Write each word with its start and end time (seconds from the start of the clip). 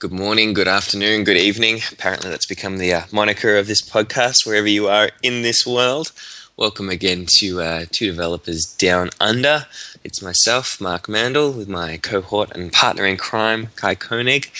good 0.00 0.10
morning, 0.10 0.54
good 0.54 0.66
afternoon, 0.66 1.24
good 1.24 1.36
evening. 1.36 1.78
Apparently, 1.92 2.30
that's 2.30 2.46
become 2.46 2.78
the 2.78 2.90
uh, 2.90 3.02
moniker 3.12 3.58
of 3.58 3.66
this 3.66 3.82
podcast, 3.82 4.46
wherever 4.46 4.66
you 4.66 4.88
are 4.88 5.10
in 5.22 5.42
this 5.42 5.66
world. 5.66 6.10
Welcome 6.56 6.88
again 6.88 7.26
to 7.40 7.60
uh, 7.60 7.84
Two 7.92 8.06
Developers 8.06 8.64
Down 8.78 9.10
Under. 9.20 9.66
It's 10.02 10.22
myself, 10.22 10.80
Mark 10.80 11.06
Mandel, 11.06 11.52
with 11.52 11.68
my 11.68 11.98
cohort 11.98 12.50
and 12.56 12.72
partner 12.72 13.04
in 13.04 13.18
crime, 13.18 13.68
Kai 13.76 13.94
Koenig, 13.94 14.50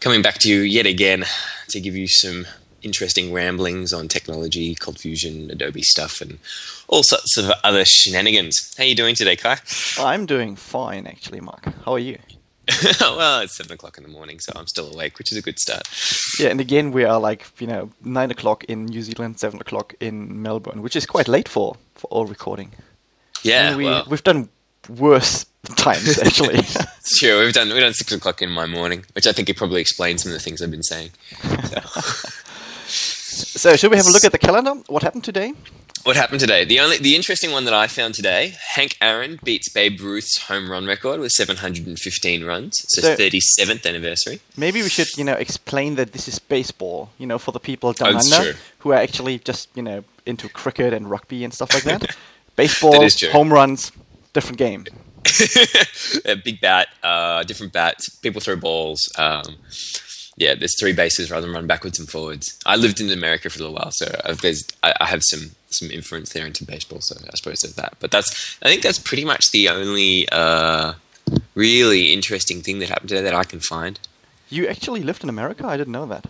coming 0.00 0.22
back 0.22 0.38
to 0.38 0.48
you 0.48 0.62
yet 0.62 0.86
again 0.86 1.26
to 1.68 1.78
give 1.78 1.94
you 1.94 2.08
some 2.08 2.46
interesting 2.80 3.34
ramblings 3.34 3.92
on 3.92 4.08
technology, 4.08 4.74
Cold 4.74 4.98
Fusion, 4.98 5.50
Adobe 5.50 5.82
stuff, 5.82 6.22
and 6.22 6.38
all 6.88 7.02
sorts 7.02 7.36
of 7.36 7.50
other 7.62 7.84
shenanigans. 7.84 8.74
How 8.78 8.84
are 8.84 8.86
you 8.86 8.94
doing 8.94 9.14
today, 9.14 9.36
Kai? 9.36 9.58
I'm 9.98 10.24
doing 10.24 10.56
fine, 10.56 11.06
actually, 11.06 11.42
Mark. 11.42 11.66
How 11.84 11.92
are 11.92 11.98
you? 11.98 12.16
well, 13.00 13.40
it's 13.40 13.56
seven 13.56 13.72
o'clock 13.72 13.98
in 13.98 14.04
the 14.04 14.10
morning, 14.10 14.40
so 14.40 14.52
I'm 14.56 14.66
still 14.66 14.92
awake, 14.92 15.18
which 15.18 15.32
is 15.32 15.38
a 15.38 15.42
good 15.42 15.58
start. 15.58 15.82
Yeah, 16.38 16.48
and 16.48 16.60
again, 16.60 16.92
we 16.92 17.04
are 17.04 17.20
like 17.20 17.46
you 17.58 17.66
know 17.66 17.90
nine 18.02 18.30
o'clock 18.30 18.64
in 18.64 18.86
New 18.86 19.02
Zealand, 19.02 19.38
seven 19.38 19.60
o'clock 19.60 19.94
in 20.00 20.42
Melbourne, 20.42 20.82
which 20.82 20.96
is 20.96 21.06
quite 21.06 21.28
late 21.28 21.48
for 21.48 21.76
for 21.94 22.06
all 22.08 22.26
recording. 22.26 22.72
Yeah, 23.42 23.76
we 23.76 23.84
well, 23.84 24.04
we've 24.08 24.24
done 24.24 24.48
worse 24.88 25.46
times 25.76 26.18
actually. 26.24 26.60
true. 27.18 27.40
We've 27.40 27.52
done 27.52 27.68
we've 27.68 27.80
done 27.80 27.94
six 27.94 28.12
o'clock 28.12 28.42
in 28.42 28.50
my 28.50 28.66
morning, 28.66 29.04
which 29.14 29.26
I 29.26 29.32
think 29.32 29.48
it 29.48 29.56
probably 29.56 29.80
explains 29.80 30.22
some 30.22 30.32
of 30.32 30.34
the 30.34 30.42
things 30.42 30.62
I've 30.62 30.70
been 30.70 30.82
saying. 30.82 31.10
so, 31.42 32.30
should 33.30 33.90
we 33.90 33.96
have 33.96 34.06
a 34.06 34.10
look 34.10 34.24
at 34.24 34.32
the 34.32 34.38
calendar? 34.38 34.74
What 34.88 35.02
happened 35.02 35.24
today? 35.24 35.52
What 36.04 36.16
happened 36.16 36.40
today? 36.40 36.64
The 36.64 36.80
only 36.80 36.96
the 36.96 37.14
interesting 37.14 37.52
one 37.52 37.64
that 37.66 37.74
I 37.74 37.86
found 37.86 38.14
today: 38.14 38.54
Hank 38.74 38.96
Aaron 39.02 39.38
beats 39.44 39.68
Babe 39.68 40.00
Ruth's 40.00 40.38
home 40.48 40.70
run 40.70 40.86
record 40.86 41.20
with 41.20 41.30
715 41.32 42.42
runs. 42.44 42.80
It's 42.84 43.00
So- 43.02 43.14
37th 43.16 43.84
anniversary. 43.86 44.40
Maybe 44.56 44.82
we 44.82 44.88
should 44.88 45.08
you 45.18 45.24
know 45.24 45.34
explain 45.34 45.96
that 45.96 46.12
this 46.12 46.26
is 46.26 46.38
baseball. 46.38 47.10
You 47.18 47.26
know, 47.26 47.38
for 47.38 47.52
the 47.52 47.60
people 47.60 47.92
down 47.92 48.14
Oh, 48.14 48.18
under 48.18 48.52
true. 48.52 48.60
who 48.78 48.92
are 48.92 48.96
actually 49.02 49.38
just 49.40 49.68
you 49.74 49.82
know 49.82 50.04
into 50.24 50.48
cricket 50.48 50.92
and 50.94 51.10
rugby 51.10 51.44
and 51.44 51.52
stuff 51.52 51.72
like 51.74 51.84
that. 51.84 52.16
baseball, 52.56 52.92
That 53.00 53.28
home 53.32 53.52
runs, 53.52 53.92
different 54.32 54.58
game. 54.58 54.86
a 56.24 56.34
big 56.36 56.60
bat, 56.62 56.88
uh, 57.02 57.42
different 57.44 57.72
bats. 57.74 58.08
People 58.22 58.40
throw 58.40 58.56
balls. 58.56 59.00
Um, 59.18 59.56
yeah, 60.40 60.54
there's 60.54 60.74
three 60.80 60.94
bases 60.94 61.30
rather 61.30 61.46
than 61.46 61.54
run 61.54 61.66
backwards 61.68 61.98
and 62.00 62.08
forwards. 62.08 62.58
I 62.64 62.74
lived 62.76 62.98
in 63.00 63.10
America 63.10 63.50
for 63.50 63.58
a 63.58 63.62
little 63.62 63.74
while, 63.76 63.90
so 63.92 64.06
I've, 64.24 64.40
there's, 64.40 64.64
I, 64.82 64.94
I 65.00 65.06
have 65.06 65.20
some 65.22 65.50
some 65.70 65.90
influence 65.92 66.32
there 66.32 66.46
into 66.46 66.64
baseball. 66.64 67.00
So 67.02 67.14
I 67.22 67.36
suppose 67.36 67.58
there's 67.62 67.74
that. 67.76 67.92
But 68.00 68.10
that's 68.10 68.58
I 68.62 68.68
think 68.68 68.82
that's 68.82 68.98
pretty 68.98 69.24
much 69.24 69.44
the 69.52 69.68
only 69.68 70.26
uh, 70.32 70.94
really 71.54 72.12
interesting 72.12 72.62
thing 72.62 72.78
that 72.80 72.88
happened 72.88 73.10
today 73.10 73.22
that 73.22 73.34
I 73.34 73.44
can 73.44 73.60
find. 73.60 74.00
You 74.48 74.66
actually 74.66 75.02
lived 75.02 75.22
in 75.22 75.28
America? 75.28 75.66
I 75.66 75.76
didn't 75.76 75.92
know 75.92 76.06
that. 76.06 76.24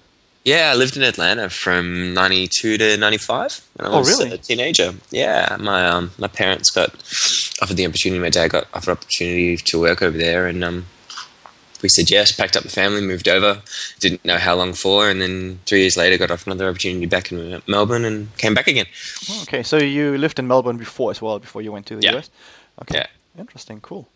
Yeah, 0.45 0.70
I 0.72 0.74
lived 0.74 0.97
in 0.97 1.02
Atlanta 1.02 1.48
from 1.50 2.12
'92 2.14 2.78
to 2.78 2.97
'95 2.97 3.61
when 3.77 3.86
I 3.86 3.95
Oh, 3.95 3.98
was 3.98 4.08
really? 4.19 4.33
a 4.33 4.39
teenager. 4.39 4.95
Yeah, 5.11 5.56
my 5.61 5.86
um, 5.86 6.11
my 6.19 6.28
parents 6.28 6.70
got 6.70 6.91
offered 7.62 7.77
the 7.77 7.86
opportunity. 7.86 8.19
My 8.20 8.30
dad 8.30 8.48
got 8.50 8.67
offered 8.74 8.92
opportunity 8.92 9.56
to 9.56 9.80
work 9.80 10.02
over 10.02 10.17
there, 10.19 10.47
and 10.47 10.64
um, 10.64 10.86
we 11.83 11.89
said 11.89 12.11
yes. 12.11 12.33
Packed 12.33 12.56
up 12.56 12.62
the 12.62 12.69
family, 12.70 13.00
moved 13.00 13.28
over. 13.28 13.62
Didn't 13.98 14.25
know 14.25 14.36
how 14.39 14.55
long 14.55 14.73
for, 14.75 15.09
and 15.09 15.20
then 15.20 15.61
three 15.67 15.81
years 15.81 15.97
later, 15.97 16.19
got 16.19 16.31
off 16.31 16.47
another 16.47 16.69
opportunity 16.69 17.06
back 17.06 17.33
in 17.33 17.62
Melbourne, 17.67 18.05
and 18.05 18.36
came 18.36 18.55
back 18.55 18.67
again. 18.69 18.86
Oh, 19.31 19.42
Okay, 19.42 19.62
so 19.62 19.77
you 19.78 20.17
lived 20.19 20.39
in 20.39 20.47
Melbourne 20.47 20.77
before 20.77 21.11
as 21.11 21.20
well, 21.23 21.39
before 21.39 21.62
you 21.62 21.73
went 21.73 21.86
to 21.86 21.97
the 21.97 22.03
Yeah. 22.03 22.17
US. 22.17 22.31
Okay, 22.83 22.98
Yeah. 22.98 23.06
interesting, 23.41 23.81
cool. 23.81 24.08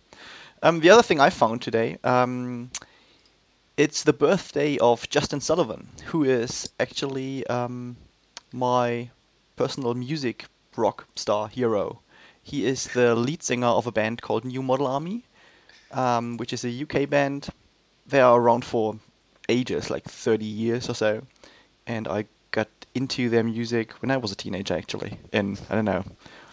Um, 0.62 0.81
the 0.81 0.91
other 0.91 1.03
thing 1.03 1.20
I 1.20 1.31
found 1.31 1.61
today, 1.62 1.98
um, 2.05 2.70
it's 3.77 4.03
the 4.05 4.12
birthday 4.12 4.79
of 4.79 5.09
Justin 5.11 5.41
Sullivan, 5.41 5.89
who 6.07 6.23
is 6.25 6.70
actually 6.79 7.47
um, 7.48 7.97
my 8.53 9.11
personal 9.57 9.95
music 9.95 10.47
rock 10.77 11.07
star 11.17 11.48
hero. 11.48 12.01
He 12.42 12.67
is 12.67 12.85
the 12.89 13.14
lead 13.14 13.42
singer 13.42 13.67
of 13.69 13.86
a 13.86 13.92
band 13.92 14.23
called 14.23 14.45
New 14.45 14.63
Model 14.63 14.86
Army, 14.86 15.24
um, 15.94 16.36
which 16.36 16.52
is 16.52 16.64
a 16.64 16.82
UK 16.82 17.08
band. 17.08 17.48
They 18.06 18.20
are 18.20 18.38
around 18.38 18.64
for 18.64 18.96
ages, 19.48 19.90
like 19.90 20.05
30 20.05 20.44
years 20.44 20.90
or 20.90 20.94
so. 20.94 21.22
And 21.86 22.06
I 22.06 22.27
got 22.50 22.68
into 22.94 23.30
their 23.30 23.42
music 23.42 23.92
when 24.02 24.10
I 24.10 24.18
was 24.18 24.32
a 24.32 24.36
teenager, 24.36 24.74
actually. 24.74 25.18
In, 25.32 25.56
I 25.70 25.74
don't 25.74 25.86
know. 25.86 26.05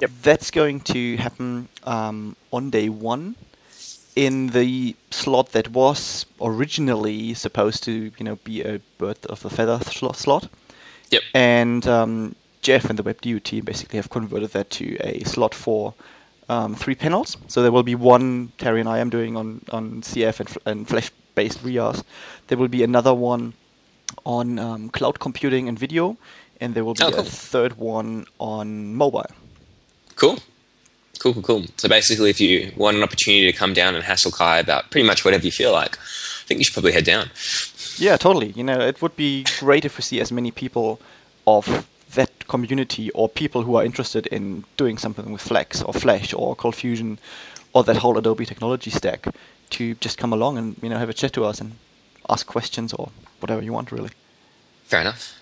Yep. 0.00 0.10
That's 0.22 0.50
going 0.50 0.80
to 0.80 1.16
happen 1.16 1.68
um, 1.84 2.36
on 2.52 2.70
day 2.70 2.88
one 2.88 3.34
in 4.16 4.48
the 4.48 4.94
slot 5.10 5.52
that 5.52 5.68
was 5.70 6.26
originally 6.40 7.34
supposed 7.34 7.82
to, 7.84 7.92
you 7.92 8.24
know, 8.24 8.36
be 8.44 8.62
a 8.62 8.80
bird 8.98 9.18
of 9.26 9.40
the 9.42 9.50
feather 9.50 9.78
sl- 9.84 10.12
slot. 10.12 10.48
Yep. 11.10 11.22
And 11.34 11.86
um, 11.86 12.34
Jeff 12.62 12.90
and 12.90 12.98
the 12.98 13.02
WebDU 13.02 13.42
team 13.42 13.64
basically 13.64 13.96
have 13.96 14.10
converted 14.10 14.50
that 14.50 14.70
to 14.70 14.96
a 15.00 15.22
slot 15.24 15.54
for 15.54 15.94
um, 16.48 16.74
three 16.74 16.94
panels. 16.94 17.36
So 17.46 17.62
there 17.62 17.72
will 17.72 17.82
be 17.82 17.94
one 17.94 18.52
Terry 18.58 18.80
and 18.80 18.88
I 18.88 18.98
am 18.98 19.10
doing 19.10 19.36
on, 19.36 19.60
on 19.72 20.02
CF 20.02 20.40
and, 20.40 20.58
and 20.66 20.88
Flash 20.88 21.10
based 21.34 21.62
RIAs. 21.62 22.02
There 22.48 22.58
will 22.58 22.68
be 22.68 22.82
another 22.82 23.14
one 23.14 23.52
on 24.24 24.58
um, 24.58 24.88
cloud 24.90 25.20
computing 25.20 25.68
and 25.68 25.78
video, 25.78 26.16
and 26.60 26.74
there 26.74 26.84
will 26.84 26.94
be 26.94 27.04
Oh, 27.04 27.10
cool. 27.10 27.20
a 27.20 27.24
third 27.24 27.76
one 27.76 28.26
on 28.40 28.94
mobile. 28.94 29.26
Cool. 30.18 30.38
Cool, 31.20 31.34
cool, 31.34 31.42
cool. 31.42 31.64
So 31.76 31.88
basically, 31.88 32.30
if 32.30 32.40
you 32.40 32.72
want 32.76 32.96
an 32.96 33.02
opportunity 33.02 33.50
to 33.50 33.56
come 33.56 33.72
down 33.72 33.94
and 33.94 34.04
hassle 34.04 34.32
Kai 34.32 34.58
about 34.58 34.90
pretty 34.90 35.06
much 35.06 35.24
whatever 35.24 35.44
you 35.44 35.52
feel 35.52 35.72
like, 35.72 35.96
I 35.96 36.44
think 36.46 36.58
you 36.58 36.64
should 36.64 36.74
probably 36.74 36.92
head 36.92 37.04
down. 37.04 37.30
Yeah, 37.98 38.16
totally. 38.16 38.50
You 38.50 38.64
know, 38.64 38.80
it 38.80 39.00
would 39.00 39.16
be 39.16 39.44
great 39.58 39.84
if 39.84 39.96
we 39.96 40.02
see 40.02 40.20
as 40.20 40.30
many 40.30 40.50
people 40.50 41.00
of 41.46 41.88
that 42.14 42.48
community 42.48 43.10
or 43.12 43.28
people 43.28 43.62
who 43.62 43.76
are 43.76 43.84
interested 43.84 44.26
in 44.28 44.64
doing 44.76 44.98
something 44.98 45.30
with 45.32 45.42
Flex 45.42 45.82
or 45.82 45.92
Flash 45.92 46.32
or 46.32 46.56
Cold 46.56 46.74
Fusion 46.74 47.18
or 47.72 47.84
that 47.84 47.96
whole 47.96 48.16
Adobe 48.18 48.46
technology 48.46 48.90
stack 48.90 49.26
to 49.70 49.94
just 49.96 50.18
come 50.18 50.32
along 50.32 50.58
and 50.58 50.76
you 50.82 50.88
know 50.88 50.98
have 50.98 51.10
a 51.10 51.14
chat 51.14 51.32
to 51.34 51.44
us 51.44 51.60
and 51.60 51.72
ask 52.28 52.46
questions 52.46 52.92
or 52.92 53.10
whatever 53.40 53.62
you 53.62 53.72
want 53.72 53.92
really. 53.92 54.10
Fair 54.84 55.02
enough. 55.02 55.37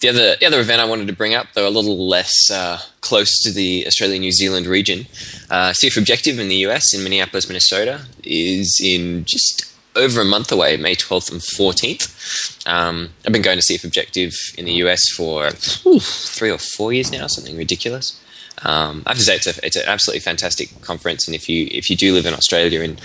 The 0.00 0.08
other, 0.10 0.36
the 0.36 0.46
other 0.46 0.60
event 0.60 0.80
I 0.80 0.84
wanted 0.84 1.06
to 1.06 1.14
bring 1.14 1.34
up, 1.34 1.48
though 1.54 1.66
a 1.66 1.70
little 1.70 2.06
less 2.06 2.32
uh, 2.52 2.80
close 3.00 3.30
to 3.42 3.50
the 3.50 3.86
Australia 3.86 4.18
New 4.18 4.32
Zealand 4.32 4.66
region, 4.66 5.06
uh, 5.50 5.72
CF 5.72 5.96
Objective 5.96 6.38
in 6.38 6.48
the 6.48 6.56
US 6.66 6.94
in 6.94 7.02
Minneapolis, 7.02 7.48
Minnesota, 7.48 8.02
is 8.22 8.78
in 8.84 9.24
just 9.24 9.72
over 9.96 10.20
a 10.20 10.24
month 10.24 10.52
away, 10.52 10.76
May 10.76 10.94
12th 10.94 11.32
and 11.32 11.40
14th. 11.40 12.66
Um, 12.66 13.10
I've 13.24 13.32
been 13.32 13.42
going 13.42 13.58
to 13.58 13.64
CF 13.64 13.84
Objective 13.84 14.32
in 14.58 14.66
the 14.66 14.74
US 14.84 15.00
for 15.16 15.48
ooh, 15.86 16.00
three 16.00 16.50
or 16.50 16.58
four 16.58 16.92
years 16.92 17.10
now, 17.10 17.26
something 17.26 17.56
ridiculous. 17.56 18.20
Um, 18.62 19.02
I 19.06 19.10
have 19.10 19.18
to 19.18 19.24
say 19.24 19.36
it's, 19.36 19.46
a, 19.46 19.66
it's 19.66 19.76
an 19.76 19.84
absolutely 19.86 20.20
fantastic 20.20 20.80
conference, 20.82 21.26
and 21.26 21.34
if 21.34 21.48
you 21.48 21.68
if 21.70 21.90
you 21.90 21.96
do 21.96 22.14
live 22.14 22.24
in 22.24 22.32
Australia 22.32 22.80
and 22.80 23.00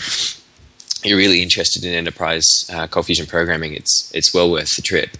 you're 1.04 1.18
really 1.18 1.42
interested 1.42 1.84
in 1.84 1.94
enterprise 1.94 2.48
uh, 2.72 2.88
cold 2.88 3.06
fusion 3.06 3.26
programming, 3.26 3.74
it's 3.74 4.12
it's 4.14 4.34
well 4.34 4.50
worth 4.50 4.70
the 4.78 4.82
trip. 4.82 5.18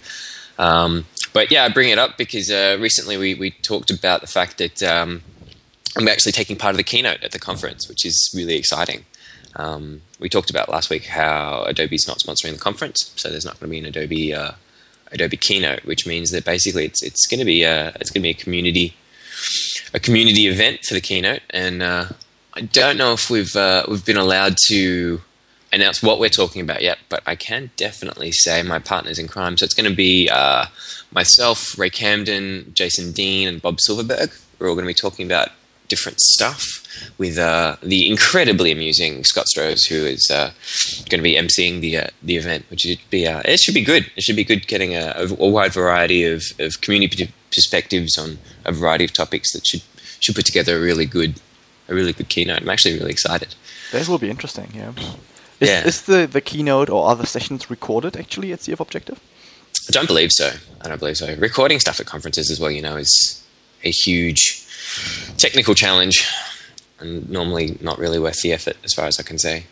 Um, 0.58 1.04
but 1.32 1.50
yeah, 1.50 1.64
I 1.64 1.68
bring 1.68 1.90
it 1.90 1.98
up 1.98 2.16
because 2.16 2.50
uh, 2.50 2.76
recently 2.80 3.16
we, 3.16 3.34
we 3.34 3.50
talked 3.50 3.90
about 3.90 4.20
the 4.20 4.26
fact 4.26 4.58
that 4.58 4.82
um, 4.82 5.22
I'm 5.96 6.08
actually 6.08 6.32
taking 6.32 6.56
part 6.56 6.72
of 6.72 6.76
the 6.76 6.84
keynote 6.84 7.22
at 7.22 7.32
the 7.32 7.38
conference, 7.38 7.88
which 7.88 8.04
is 8.04 8.30
really 8.34 8.56
exciting. 8.56 9.04
Um, 9.56 10.02
we 10.18 10.28
talked 10.28 10.50
about 10.50 10.68
last 10.68 10.90
week 10.90 11.06
how 11.06 11.64
Adobe's 11.66 12.06
not 12.08 12.18
sponsoring 12.18 12.52
the 12.52 12.58
conference, 12.58 13.12
so 13.16 13.28
there's 13.28 13.44
not 13.44 13.60
going 13.60 13.68
to 13.68 13.70
be 13.70 13.78
an 13.78 13.86
Adobe 13.86 14.34
uh, 14.34 14.52
Adobe 15.10 15.36
keynote, 15.36 15.84
which 15.84 16.06
means 16.06 16.30
that 16.30 16.44
basically 16.44 16.86
it's 16.86 17.02
it's 17.02 17.26
going 17.26 17.40
to 17.40 17.44
be 17.44 17.62
a 17.62 17.88
it's 18.00 18.10
going 18.10 18.22
to 18.22 18.26
be 18.26 18.30
a 18.30 18.34
community 18.34 18.96
a 19.92 20.00
community 20.00 20.46
event 20.46 20.80
for 20.86 20.94
the 20.94 21.00
keynote, 21.00 21.42
and 21.50 21.82
uh, 21.82 22.06
I 22.54 22.62
don't 22.62 22.96
know 22.96 23.12
if 23.12 23.28
we've 23.28 23.54
uh, 23.54 23.84
we've 23.88 24.04
been 24.04 24.16
allowed 24.16 24.56
to 24.68 25.20
announce 25.72 26.02
what 26.02 26.20
we're 26.20 26.28
talking 26.28 26.62
about 26.62 26.82
yet, 26.82 26.98
but 27.08 27.22
I 27.26 27.34
can 27.34 27.70
definitely 27.76 28.32
say 28.32 28.62
my 28.62 28.78
partners 28.78 29.18
in 29.18 29.28
crime. 29.28 29.56
So 29.56 29.64
it's 29.64 29.74
going 29.74 29.90
to 29.90 29.96
be 29.96 30.28
uh, 30.28 30.66
myself, 31.10 31.78
Ray 31.78 31.90
Camden, 31.90 32.72
Jason 32.74 33.12
Dean, 33.12 33.48
and 33.48 33.62
Bob 33.62 33.80
Silverberg. 33.80 34.30
We're 34.58 34.68
all 34.68 34.74
going 34.74 34.84
to 34.84 34.90
be 34.90 34.94
talking 34.94 35.26
about 35.26 35.48
different 35.88 36.20
stuff 36.20 36.64
with 37.18 37.36
uh, 37.36 37.76
the 37.82 38.08
incredibly 38.08 38.72
amusing 38.72 39.24
Scott 39.24 39.46
Stroz, 39.46 39.86
who 39.86 40.06
is 40.06 40.30
uh, 40.30 40.52
going 41.10 41.18
to 41.18 41.22
be 41.22 41.34
emceeing 41.34 41.80
the 41.80 41.98
uh, 41.98 42.06
the 42.22 42.36
event, 42.36 42.64
which 42.70 42.80
should 42.80 42.98
be 43.10 43.26
uh, 43.26 43.42
it 43.44 43.58
should 43.58 43.74
be 43.74 43.84
good. 43.84 44.10
It 44.16 44.22
should 44.22 44.36
be 44.36 44.44
good 44.44 44.66
getting 44.66 44.94
a, 44.94 45.14
a 45.16 45.48
wide 45.48 45.72
variety 45.72 46.24
of, 46.24 46.44
of 46.58 46.80
community 46.80 47.32
perspectives 47.54 48.16
on 48.16 48.38
a 48.64 48.72
variety 48.72 49.04
of 49.04 49.12
topics 49.12 49.52
that 49.52 49.66
should 49.66 49.82
should 50.20 50.34
put 50.34 50.46
together 50.46 50.76
a 50.76 50.80
really 50.80 51.06
good 51.06 51.40
a 51.88 51.94
really 51.94 52.12
good 52.12 52.28
keynote. 52.28 52.62
I'm 52.62 52.70
actually 52.70 52.94
really 52.98 53.10
excited. 53.10 53.54
This 53.90 54.08
will 54.08 54.18
be 54.18 54.30
interesting. 54.30 54.70
Yeah. 54.74 54.92
Is, 55.62 55.68
Yeah. 55.68 55.86
is 55.86 56.02
the, 56.02 56.26
the 56.26 56.40
keynote 56.40 56.90
or 56.90 57.08
other 57.08 57.26
sessions 57.26 57.70
recorded 57.70 58.16
actually 58.16 58.52
at 58.52 58.60
CF 58.60 58.80
Objective? 58.80 59.20
I 59.88 59.92
don't 59.92 60.06
believe 60.06 60.30
so. 60.32 60.50
I 60.80 60.88
don't 60.88 60.98
believe 60.98 61.16
so. 61.16 61.34
Recording 61.36 61.80
stuff 61.80 62.00
at 62.00 62.06
conferences 62.06 62.50
as 62.50 62.58
well, 62.60 62.70
you 62.70 62.82
know, 62.82 62.96
is 62.96 63.42
a 63.84 63.90
huge 63.90 64.66
technical 65.38 65.74
challenge 65.74 66.28
and 67.00 67.28
normally 67.30 67.78
not 67.80 67.98
really 67.98 68.18
worth 68.18 68.40
the 68.42 68.52
effort, 68.52 68.76
as 68.84 68.92
far 68.92 69.06
as 69.06 69.18
I 69.18 69.22
can 69.22 69.38
say. 69.38 69.64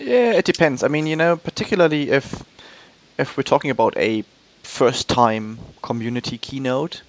Yeah, 0.00 0.32
it 0.32 0.44
depends. 0.44 0.82
I 0.82 0.88
mean, 0.88 1.06
you 1.06 1.16
know, 1.16 1.36
particularly 1.36 2.10
if 2.10 2.42
if 3.18 3.36
we're 3.36 3.42
talking 3.44 3.70
about 3.70 3.96
a 3.96 4.24
first 4.62 5.08
time 5.08 5.58
community 5.82 6.36
keynote 6.38 7.02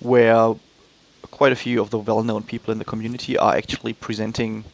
where 0.00 0.54
quite 1.30 1.52
a 1.52 1.56
few 1.56 1.80
of 1.80 1.90
the 1.90 1.98
well 1.98 2.22
known 2.22 2.42
people 2.42 2.72
in 2.72 2.78
the 2.78 2.84
community 2.84 3.36
are 3.38 3.54
actually 3.54 3.92
presenting 3.92 4.64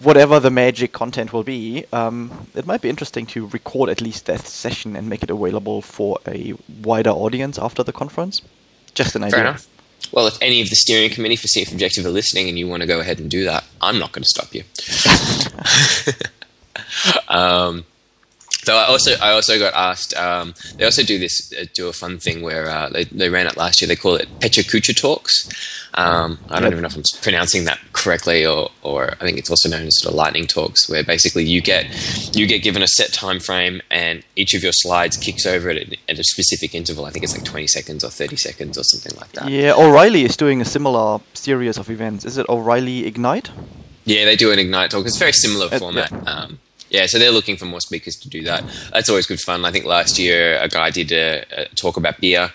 whatever 0.00 0.40
the 0.40 0.50
magic 0.50 0.92
content 0.92 1.32
will 1.32 1.44
be, 1.44 1.84
um, 1.92 2.48
it 2.54 2.66
might 2.66 2.80
be 2.80 2.88
interesting 2.88 3.26
to 3.26 3.46
record 3.48 3.90
at 3.90 4.00
least 4.00 4.26
that 4.26 4.40
session 4.40 4.96
and 4.96 5.08
make 5.08 5.22
it 5.22 5.30
available 5.30 5.82
for 5.82 6.18
a 6.26 6.54
wider 6.82 7.10
audience 7.10 7.58
after 7.58 7.82
the 7.82 7.92
conference. 7.92 8.42
Just 8.94 9.14
an 9.14 9.24
idea. 9.24 9.40
Enough. 9.40 9.66
Well, 10.12 10.26
if 10.26 10.40
any 10.42 10.60
of 10.60 10.68
the 10.68 10.76
steering 10.76 11.10
committee 11.10 11.36
for 11.36 11.46
CF 11.46 11.72
Objective 11.72 12.04
are 12.04 12.10
listening 12.10 12.48
and 12.48 12.58
you 12.58 12.66
want 12.66 12.80
to 12.80 12.86
go 12.86 13.00
ahead 13.00 13.20
and 13.20 13.30
do 13.30 13.44
that, 13.44 13.64
I'm 13.80 13.98
not 13.98 14.12
going 14.12 14.24
to 14.24 14.28
stop 14.28 14.52
you. 14.54 14.64
um, 17.28 17.84
so 18.62 18.76
I 18.76 18.84
also 18.86 19.12
I 19.20 19.30
also 19.32 19.58
got 19.58 19.74
asked. 19.74 20.14
Um, 20.16 20.54
they 20.76 20.84
also 20.84 21.02
do 21.02 21.18
this 21.18 21.52
uh, 21.58 21.64
do 21.74 21.88
a 21.88 21.92
fun 21.92 22.18
thing 22.18 22.42
where 22.42 22.68
uh, 22.68 22.88
they 22.90 23.04
they 23.04 23.28
ran 23.28 23.46
it 23.46 23.56
last 23.56 23.80
year. 23.80 23.88
They 23.88 23.96
call 23.96 24.14
it 24.16 24.28
Pecha 24.40 24.62
Kucha 24.64 24.94
Talks. 25.00 25.48
Um, 25.94 26.38
I 26.48 26.60
don't 26.60 26.64
Yep. 26.64 26.72
even 26.72 26.82
know 26.82 26.86
if 26.88 26.96
I'm 26.96 27.02
pronouncing 27.22 27.64
that 27.64 27.78
correctly, 27.92 28.46
or 28.46 28.70
or 28.82 29.10
I 29.20 29.24
think 29.24 29.38
it's 29.38 29.50
also 29.50 29.68
known 29.68 29.86
as 29.86 30.00
sort 30.00 30.12
of 30.12 30.16
lightning 30.16 30.46
talks, 30.46 30.88
where 30.88 31.02
basically 31.02 31.44
you 31.44 31.60
get 31.60 31.86
you 32.36 32.46
get 32.46 32.62
given 32.62 32.82
a 32.82 32.86
set 32.86 33.12
time 33.12 33.40
frame, 33.40 33.80
and 33.90 34.22
each 34.36 34.54
of 34.54 34.62
your 34.62 34.72
slides 34.72 35.16
kicks 35.16 35.46
over 35.46 35.70
at 35.70 35.76
a, 35.78 35.96
at 36.08 36.18
a 36.18 36.24
specific 36.24 36.74
interval. 36.74 37.06
I 37.06 37.10
think 37.10 37.24
it's 37.24 37.34
like 37.36 37.44
20 37.44 37.66
seconds 37.66 38.04
or 38.04 38.10
30 38.10 38.36
seconds 38.36 38.78
or 38.78 38.84
something 38.84 39.18
like 39.18 39.32
that. 39.32 39.48
Yeah, 39.48 39.72
O'Reilly 39.74 40.24
is 40.24 40.36
doing 40.36 40.60
a 40.60 40.64
similar 40.64 41.20
series 41.34 41.76
of 41.76 41.90
events. 41.90 42.24
Is 42.24 42.38
it 42.38 42.48
O'Reilly 42.48 43.06
Ignite? 43.06 43.50
Yeah, 44.04 44.24
they 44.24 44.36
do 44.36 44.50
an 44.52 44.58
Ignite 44.58 44.90
talk. 44.92 45.06
It's 45.06 45.16
a 45.16 45.18
very 45.18 45.32
similar 45.32 45.68
format. 45.70 46.10
yeah. 46.12 46.18
Um, 46.20 46.58
yeah, 46.90 47.06
so 47.06 47.18
they're 47.18 47.30
looking 47.30 47.56
for 47.56 47.66
more 47.66 47.80
speakers 47.80 48.16
to 48.16 48.28
do 48.28 48.42
that. 48.42 48.64
That's 48.92 49.08
always 49.08 49.26
good 49.26 49.40
fun. 49.40 49.64
I 49.64 49.70
think 49.70 49.84
last 49.84 50.18
year 50.18 50.58
a 50.60 50.68
guy 50.68 50.90
did 50.90 51.12
a, 51.12 51.44
a 51.52 51.64
talk 51.76 51.96
about 51.96 52.20
beer. 52.20 52.52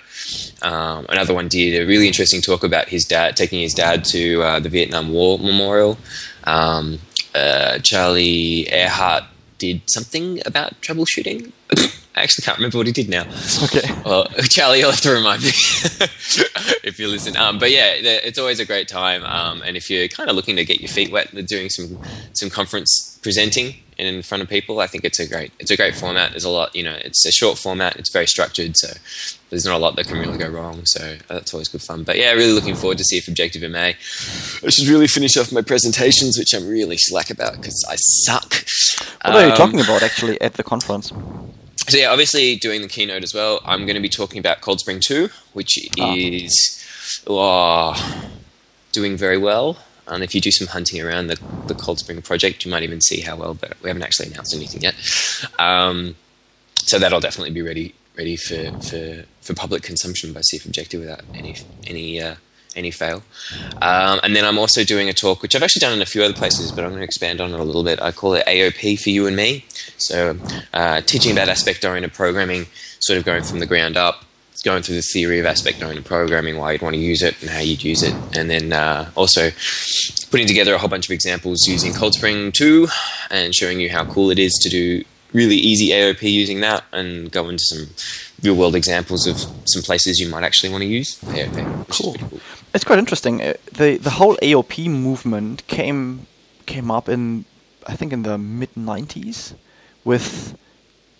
Um, 0.62 1.06
another 1.10 1.34
one 1.34 1.48
did 1.48 1.82
a 1.82 1.86
really 1.86 2.08
interesting 2.08 2.42
talk 2.42 2.64
about 2.64 2.90
his 2.90 3.06
dad, 3.06 3.38
taking 3.38 3.62
his 3.62 3.74
dad 3.74 4.04
to 4.06 4.42
uh, 4.44 4.60
the 4.60 4.70
Vietnam 4.70 5.12
War 5.14 5.40
Memorial. 5.40 5.98
Um, 6.44 7.00
uh, 7.34 7.80
Charlie 7.80 8.68
Arehart 8.70 9.26
did 9.58 9.82
something 9.90 10.42
about 10.46 10.80
troubleshooting. 10.82 11.52
I 12.18 12.24
actually 12.24 12.44
can't 12.44 12.58
remember 12.58 12.78
what 12.78 12.88
he 12.88 12.94
did 12.94 13.10
now. 13.10 13.26
Okay. 13.64 13.90
Well, 14.06 14.28
Charlie, 14.50 14.80
you'll 14.80 14.92
have 14.92 15.02
to 15.02 15.12
remind 15.12 15.42
me 15.42 15.50
if 16.84 17.00
you 17.00 17.08
listen. 17.08 17.36
Um, 17.36 17.58
but 17.58 17.72
yeah, 17.72 17.94
it's 17.96 18.38
always 18.38 18.60
a 18.60 18.66
great 18.66 18.88
time. 18.88 19.24
Um, 19.24 19.64
and 19.64 19.76
if 19.76 19.90
you're 19.90 20.08
kind 20.08 20.30
of 20.30 20.36
looking 20.36 20.56
to 20.58 20.64
get 20.64 20.80
your 20.80 20.90
feet 20.90 21.12
wet, 21.12 21.34
doing 21.48 21.70
some 21.70 22.00
some 22.34 22.52
conference 22.52 23.20
presenting 23.24 23.74
in 23.97 24.21
front 24.24 24.44
of 24.44 24.50
people, 24.50 24.80
I 24.80 24.88
think 24.88 25.03
it's 25.06 25.19
a 25.19 25.27
great 25.27 25.51
it's 25.59 25.71
a 25.71 25.77
great 25.77 25.95
format. 25.95 26.31
There's 26.31 26.44
a 26.44 26.50
lot, 26.50 26.75
you 26.75 26.83
know, 26.83 26.94
it's 27.03 27.25
a 27.25 27.31
short 27.31 27.57
format. 27.57 27.95
It's 27.97 28.12
very 28.12 28.27
structured, 28.27 28.75
so 28.77 28.89
there's 29.50 29.65
not 29.65 29.75
a 29.75 29.77
lot 29.77 29.95
that 29.95 30.07
can 30.07 30.18
really 30.19 30.38
go 30.38 30.50
wrong. 30.50 30.86
So 30.86 31.18
that's 31.27 31.53
always 31.53 31.68
good 31.69 31.81
fun. 31.81 32.03
But 32.03 32.18
yeah, 32.18 32.31
really 32.33 32.51
looking 32.53 32.75
forward 32.75 32.97
to 32.97 33.03
CF 33.03 33.27
Objective 33.27 33.69
May. 33.71 33.89
I 33.89 34.69
should 34.69 34.88
really 34.88 35.07
finish 35.07 35.38
off 35.38 35.51
my 35.51 35.62
presentations, 35.62 36.38
which 36.38 36.53
I'm 36.53 36.68
really 36.68 36.97
slack 36.97 37.30
about 37.30 37.56
because 37.57 37.86
I 37.89 37.95
suck. 37.95 38.65
What 39.24 39.36
are 39.36 39.45
you 39.45 39.51
Um, 39.51 39.57
talking 39.57 39.80
about 39.80 40.03
actually 40.03 40.39
at 40.41 40.53
the 40.56 40.63
conference? 40.63 41.12
so 41.88 41.98
yeah, 41.98 42.07
obviously 42.09 42.56
doing 42.56 42.81
the 42.81 42.88
keynote 42.88 43.24
as 43.24 43.33
well. 43.33 43.62
I'm 43.65 43.86
going 43.86 43.95
to 43.95 44.01
be 44.01 44.09
talking 44.09 44.39
about 44.39 44.62
Cold 44.62 44.80
Spring 44.80 45.00
Two, 45.00 45.30
which 45.53 45.77
Ah. 46.00 46.13
is 46.15 46.83
oh, 47.27 48.30
doing 48.91 49.15
very 49.18 49.38
well. 49.38 49.77
And 50.07 50.24
if 50.24 50.36
you 50.36 50.42
do 50.42 50.52
some 50.52 50.68
hunting 50.68 51.02
around 51.02 51.28
the, 51.28 51.40
the 51.68 51.75
Cold 51.75 52.00
Spring 52.00 52.22
project, 52.22 52.66
you 52.66 52.72
might 52.72 52.84
even 52.84 53.02
see 53.02 53.22
how 53.22 53.36
well. 53.36 53.54
But 53.54 53.74
we 53.81 53.90
haven't 53.90 54.04
actually 54.04 54.28
announced 54.28 54.56
anything 54.56 54.81
yet. 54.81 54.96
Um, 55.60 56.16
so 56.78 57.00
that'll 57.00 57.19
definitely 57.19 57.52
be 57.52 57.62
ready 57.62 57.96
ready 58.18 58.38
for, 58.38 58.72
for, 58.81 59.25
for 59.42 59.54
public 59.54 59.84
consumption 59.84 60.32
by 60.32 60.39
CF 60.39 60.65
Objective 60.65 61.01
without 61.01 61.22
any 61.34 61.56
any 61.86 62.22
uh, 62.22 62.36
any 62.75 62.91
fail. 62.91 63.24
Um, 63.82 64.20
and 64.24 64.36
then 64.36 64.46
I'm 64.46 64.58
also 64.58 64.84
doing 64.84 65.10
a 65.10 65.13
talk, 65.13 65.41
which 65.41 65.56
I've 65.56 65.63
actually 65.63 65.79
done 65.79 65.94
in 65.94 66.01
a 66.01 66.06
few 66.06 66.24
other 66.24 66.34
places, 66.34 66.72
but 66.72 66.84
I'm 66.84 66.89
going 66.89 67.00
to 67.00 67.06
expand 67.06 67.39
on 67.39 67.53
it 67.53 67.60
a 67.60 67.63
little 67.63 67.84
bit. 67.84 68.01
I 68.01 68.12
call 68.12 68.34
it 68.34 68.46
AOP 68.46 69.00
for 69.00 69.10
you 69.10 69.27
and 69.27 69.36
me. 69.36 69.65
So 69.98 70.38
uh, 70.74 71.01
teaching 71.01 71.32
about 71.32 71.48
aspect-oriented 71.48 72.13
programming, 72.13 72.68
sort 73.00 73.18
of 73.18 73.24
going 73.24 73.44
from 73.44 73.60
the 73.60 73.65
ground 73.65 73.96
up, 73.96 74.25
going 74.65 74.81
through 74.84 74.95
the 74.95 75.01
theory 75.13 75.39
of 75.39 75.45
aspect-oriented 75.45 76.03
programming, 76.05 76.57
why 76.57 76.74
you'd 76.74 76.81
want 76.81 76.95
to 76.95 77.00
use 77.01 77.22
it 77.22 77.39
and 77.41 77.50
how 77.50 77.60
you'd 77.60 77.84
use 77.84 78.03
it, 78.03 78.13
and 78.38 78.50
then 78.50 78.74
uh, 78.74 79.10
also 79.15 79.51
putting 80.31 80.48
together 80.48 80.74
a 80.74 80.77
whole 80.77 80.89
bunch 80.89 81.05
of 81.07 81.12
examples 81.12 81.65
using 81.67 81.93
ColdSpring 81.93 82.53
2 82.53 82.88
and 83.31 83.55
showing 83.55 83.79
you 83.79 83.89
how 83.89 84.03
cool 84.05 84.29
it 84.31 84.39
is 84.39 84.51
to 84.63 84.69
do 84.69 85.03
really 85.34 85.55
easy 85.55 85.89
AOP 85.89 86.22
using 86.24 86.62
that 86.62 86.84
and 86.91 87.31
go 87.31 87.48
into 87.50 87.63
some 87.63 87.88
real 88.41 88.55
world 88.55 88.75
examples 88.75 89.27
of 89.27 89.38
some 89.65 89.81
places 89.84 90.19
you 90.19 90.27
might 90.29 90.43
actually 90.43 90.69
want 90.69 90.81
to 90.81 90.88
use 90.88 91.19
AOP. 91.22 91.88
Cool. 91.89 92.13
Cool. 92.15 92.39
It's 92.74 92.84
quite 92.84 93.00
interesting. 93.00 93.41
Uh, 93.41 93.53
the 93.72 93.98
The 93.98 94.12
whole 94.12 94.36
AOP 94.41 94.89
movement 94.89 95.65
came 95.67 96.27
came 96.65 96.89
up 96.89 97.07
in 97.07 97.45
I 97.88 97.95
think 97.95 98.12
in 98.13 98.24
the 98.24 98.38
mid 98.38 98.74
'90s 98.75 99.53
with 100.03 100.57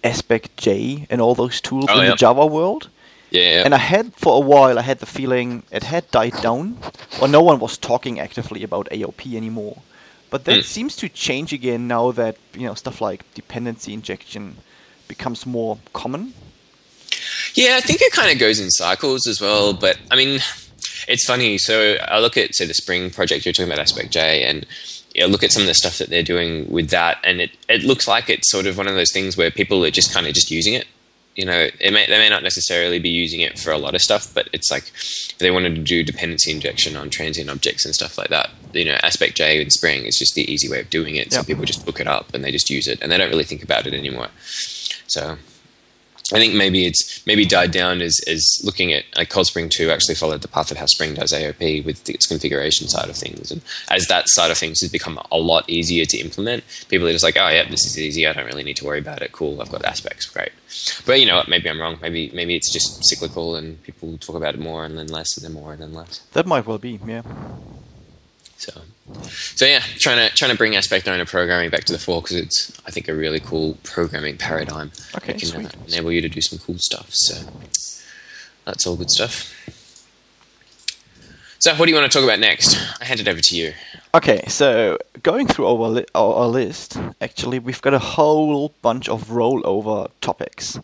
Aspect 0.04 0.56
J 0.58 1.06
and 1.10 1.20
all 1.22 1.36
those 1.36 1.60
tools 1.62 1.86
Oh, 1.90 2.00
in 2.00 2.06
yeah. 2.06 2.10
the 2.12 2.16
Java 2.18 2.46
world. 2.46 2.90
Yeah. 3.32 3.64
And 3.66 3.74
I 3.74 3.78
had 3.80 4.14
for 4.16 4.38
a 4.38 4.40
while 4.40 4.78
I 4.80 4.82
had 4.82 5.00
the 5.00 5.06
feeling 5.06 5.64
it 5.72 5.84
had 5.84 6.10
died 6.12 6.40
down, 6.42 6.78
or 7.22 7.28
no 7.28 7.42
one 7.42 7.60
was 7.60 7.78
talking 7.78 8.20
actively 8.20 8.64
about 8.64 8.88
AOP 8.92 9.36
anymore. 9.36 9.82
But 10.30 10.46
that 10.46 10.60
Mm. 10.60 10.64
seems 10.64 10.96
to 10.98 11.10
change 11.10 11.54
again 11.54 11.88
now 11.88 12.12
that 12.12 12.36
you 12.54 12.66
know 12.68 12.74
stuff 12.76 13.02
like 13.02 13.24
dependency 13.34 13.94
injection 13.94 14.58
becomes 15.08 15.46
more 15.46 15.78
common. 15.94 16.34
Yeah, 17.54 17.76
I 17.78 17.82
think 17.82 18.02
it 18.02 18.12
kind 18.12 18.32
of 18.32 18.40
goes 18.40 18.60
in 18.60 18.70
cycles 18.70 19.28
as 19.28 19.40
well. 19.42 19.74
But 19.74 19.98
I 20.12 20.16
mean, 20.16 20.42
it's 21.08 21.26
funny. 21.26 21.58
So 21.58 21.98
I 22.08 22.20
look 22.20 22.38
at 22.38 22.54
say 22.56 22.66
the 22.66 22.74
Spring 22.74 23.10
project 23.10 23.46
you're 23.46 23.54
talking 23.54 23.72
about 23.72 23.80
Aspect 23.80 24.12
J, 24.12 24.44
and 24.44 24.66
you 25.14 25.22
know, 25.22 25.28
look 25.28 25.44
at 25.44 25.52
some 25.52 25.62
of 25.62 25.68
the 25.68 25.74
stuff 25.76 25.98
that 26.00 26.10
they're 26.10 26.24
doing 26.24 26.70
with 26.70 26.90
that, 26.90 27.18
and 27.24 27.40
it 27.42 27.52
it 27.70 27.84
looks 27.84 28.08
like 28.08 28.30
it's 28.30 28.50
sort 28.52 28.66
of 28.66 28.78
one 28.78 28.88
of 28.88 28.96
those 28.96 29.12
things 29.12 29.38
where 29.38 29.52
people 29.52 29.84
are 29.86 29.92
just 29.92 30.14
kind 30.14 30.28
of 30.28 30.34
just 30.34 30.52
using 30.52 30.74
it. 30.74 30.86
You 31.36 31.46
know, 31.46 31.68
it 31.80 31.92
may, 31.92 32.08
they 32.08 32.18
may 32.18 32.30
not 32.30 32.44
necessarily 32.44 32.98
be 32.98 33.10
using 33.10 33.42
it 33.42 33.60
for 33.60 33.72
a 33.72 33.78
lot 33.78 33.94
of 33.94 34.02
stuff, 34.02 34.34
but 34.34 34.50
it's 34.54 34.72
like 34.72 34.92
if 34.96 35.38
they 35.40 35.52
wanted 35.52 35.76
to 35.76 35.82
do 35.82 36.02
dependency 36.04 36.52
injection 36.52 36.96
on 36.96 37.10
transient 37.10 37.50
objects 37.50 37.86
and 37.86 37.94
stuff 37.94 38.18
like 38.18 38.30
that, 38.30 38.50
you 38.72 38.86
know, 38.86 38.98
Aspect 39.04 39.36
J 39.36 39.62
in 39.62 39.70
Spring 39.70 40.06
is 40.06 40.18
just 40.18 40.34
the 40.36 40.50
easy 40.52 40.70
way 40.70 40.80
of 40.80 40.90
doing 40.90 41.16
it. 41.16 41.34
So 41.34 41.44
people 41.44 41.66
just 41.66 41.86
look 41.86 42.00
it 42.00 42.08
up 42.08 42.34
and 42.34 42.44
they 42.44 42.52
just 42.52 42.70
use 42.70 42.88
it, 42.88 43.02
and 43.02 43.12
they 43.12 43.18
don't 43.18 43.30
really 43.30 43.44
think 43.44 43.64
about 43.64 43.86
it 43.86 43.94
anymore. 43.94 44.30
So 45.08 45.38
I 46.34 46.40
think 46.40 46.56
maybe 46.56 46.88
it's 46.88 47.24
maybe 47.28 47.46
died 47.46 47.70
down 47.70 48.02
as, 48.02 48.20
as 48.28 48.60
looking 48.64 48.92
at 48.94 49.04
like 49.16 49.30
Cold 49.30 49.46
Spring 49.46 49.70
2 49.70 49.92
actually 49.92 50.16
followed 50.16 50.42
the 50.42 50.48
path 50.48 50.72
of 50.72 50.78
how 50.78 50.88
Spring 50.88 51.14
does 51.14 51.32
AOP 51.32 51.86
with 51.86 52.10
its 52.10 52.26
configuration 52.26 52.88
side 52.88 53.10
of 53.10 53.16
things. 53.16 53.52
And 53.52 53.62
as 53.92 54.08
that 54.08 54.28
side 54.30 54.50
of 54.50 54.58
things 54.58 54.82
has 54.82 54.92
become 54.92 55.20
a 55.32 55.38
lot 55.38 55.70
easier 55.70 56.04
to 56.06 56.18
implement, 56.18 56.64
people 56.90 57.08
are 57.08 57.12
just 57.12 57.24
like, 57.24 57.38
oh, 57.38 57.50
yeah, 57.50 57.70
this 57.70 57.86
is 57.86 58.00
easy. 58.00 58.26
I 58.26 58.34
don't 58.34 58.48
really 58.48 58.64
need 58.64 58.78
to 58.78 58.86
worry 58.86 59.00
about 59.00 59.22
it. 59.22 59.34
Cool. 59.34 59.62
I've 59.62 59.72
got 59.72 59.86
aspects. 59.86 60.26
Great. 60.26 60.52
But 61.06 61.20
you 61.20 61.28
know 61.28 61.36
what? 61.36 61.48
Maybe 61.48 61.70
I'm 61.70 61.80
wrong. 61.80 62.00
Maybe 62.02 62.32
maybe 62.34 62.56
it's 62.56 62.74
just 62.74 63.06
cyclical 63.06 63.56
and 63.56 63.82
people 63.84 64.18
talk 64.18 64.36
about 64.36 64.56
it 64.56 64.60
more 64.60 64.84
and 64.84 64.98
then 64.98 65.08
less 65.08 65.38
and 65.38 65.46
then 65.46 65.54
more 65.54 65.74
and 65.74 65.82
then 65.82 65.94
less. 65.94 66.20
That 66.34 66.48
might 66.48 66.66
well 66.66 66.80
be, 66.80 67.00
yeah. 67.06 67.22
So, 68.58 68.82
so 69.22 69.66
yeah, 69.66 69.82
trying 70.00 70.28
to 70.30 70.36
trying 70.36 70.52
to 70.52 70.58
bring 70.58 70.76
aspect-oriented 70.76 71.28
programming 71.28 71.70
back 71.70 71.84
to 71.86 71.94
the 71.94 72.00
fore 72.00 72.22
because 72.22 72.38
it's 72.38 72.72
I 72.88 72.92
think 72.92 73.08
a 73.08 73.14
really 73.14 73.40
cool 73.40 73.78
programming 73.84 74.38
paradigm. 74.38 74.92
Okay, 75.16 75.34
that 75.34 75.42
can 75.42 75.66
uh, 75.66 75.70
sweet. 75.70 75.94
enable 75.94 76.12
you 76.12 76.22
to 76.22 76.30
do 76.30 76.42
some 76.42 76.60
cool 76.60 76.78
stuff. 76.80 77.10
So 77.12 77.48
that's 78.66 78.88
all 78.88 78.96
good 78.96 79.12
stuff. 79.12 79.54
So, 81.60 81.74
what 81.76 81.86
do 81.86 81.92
you 81.92 81.98
want 81.98 82.12
to 82.12 82.16
talk 82.16 82.24
about 82.24 82.40
next? 82.40 82.78
I 83.02 83.06
hand 83.06 83.20
it 83.20 83.28
over 83.28 83.42
to 83.42 83.56
you. 83.56 83.74
Okay, 84.14 84.44
so 84.48 84.98
going 85.24 85.48
through 85.48 85.66
our, 85.66 85.90
li- 85.90 86.06
our, 86.14 86.36
our 86.36 86.48
list, 86.48 86.98
actually, 87.22 87.60
we've 87.60 87.82
got 87.82 87.94
a 87.94 88.00
whole 88.00 88.70
bunch 88.82 89.10
of 89.10 89.30
rollover 89.30 90.10
topics. 90.22 90.80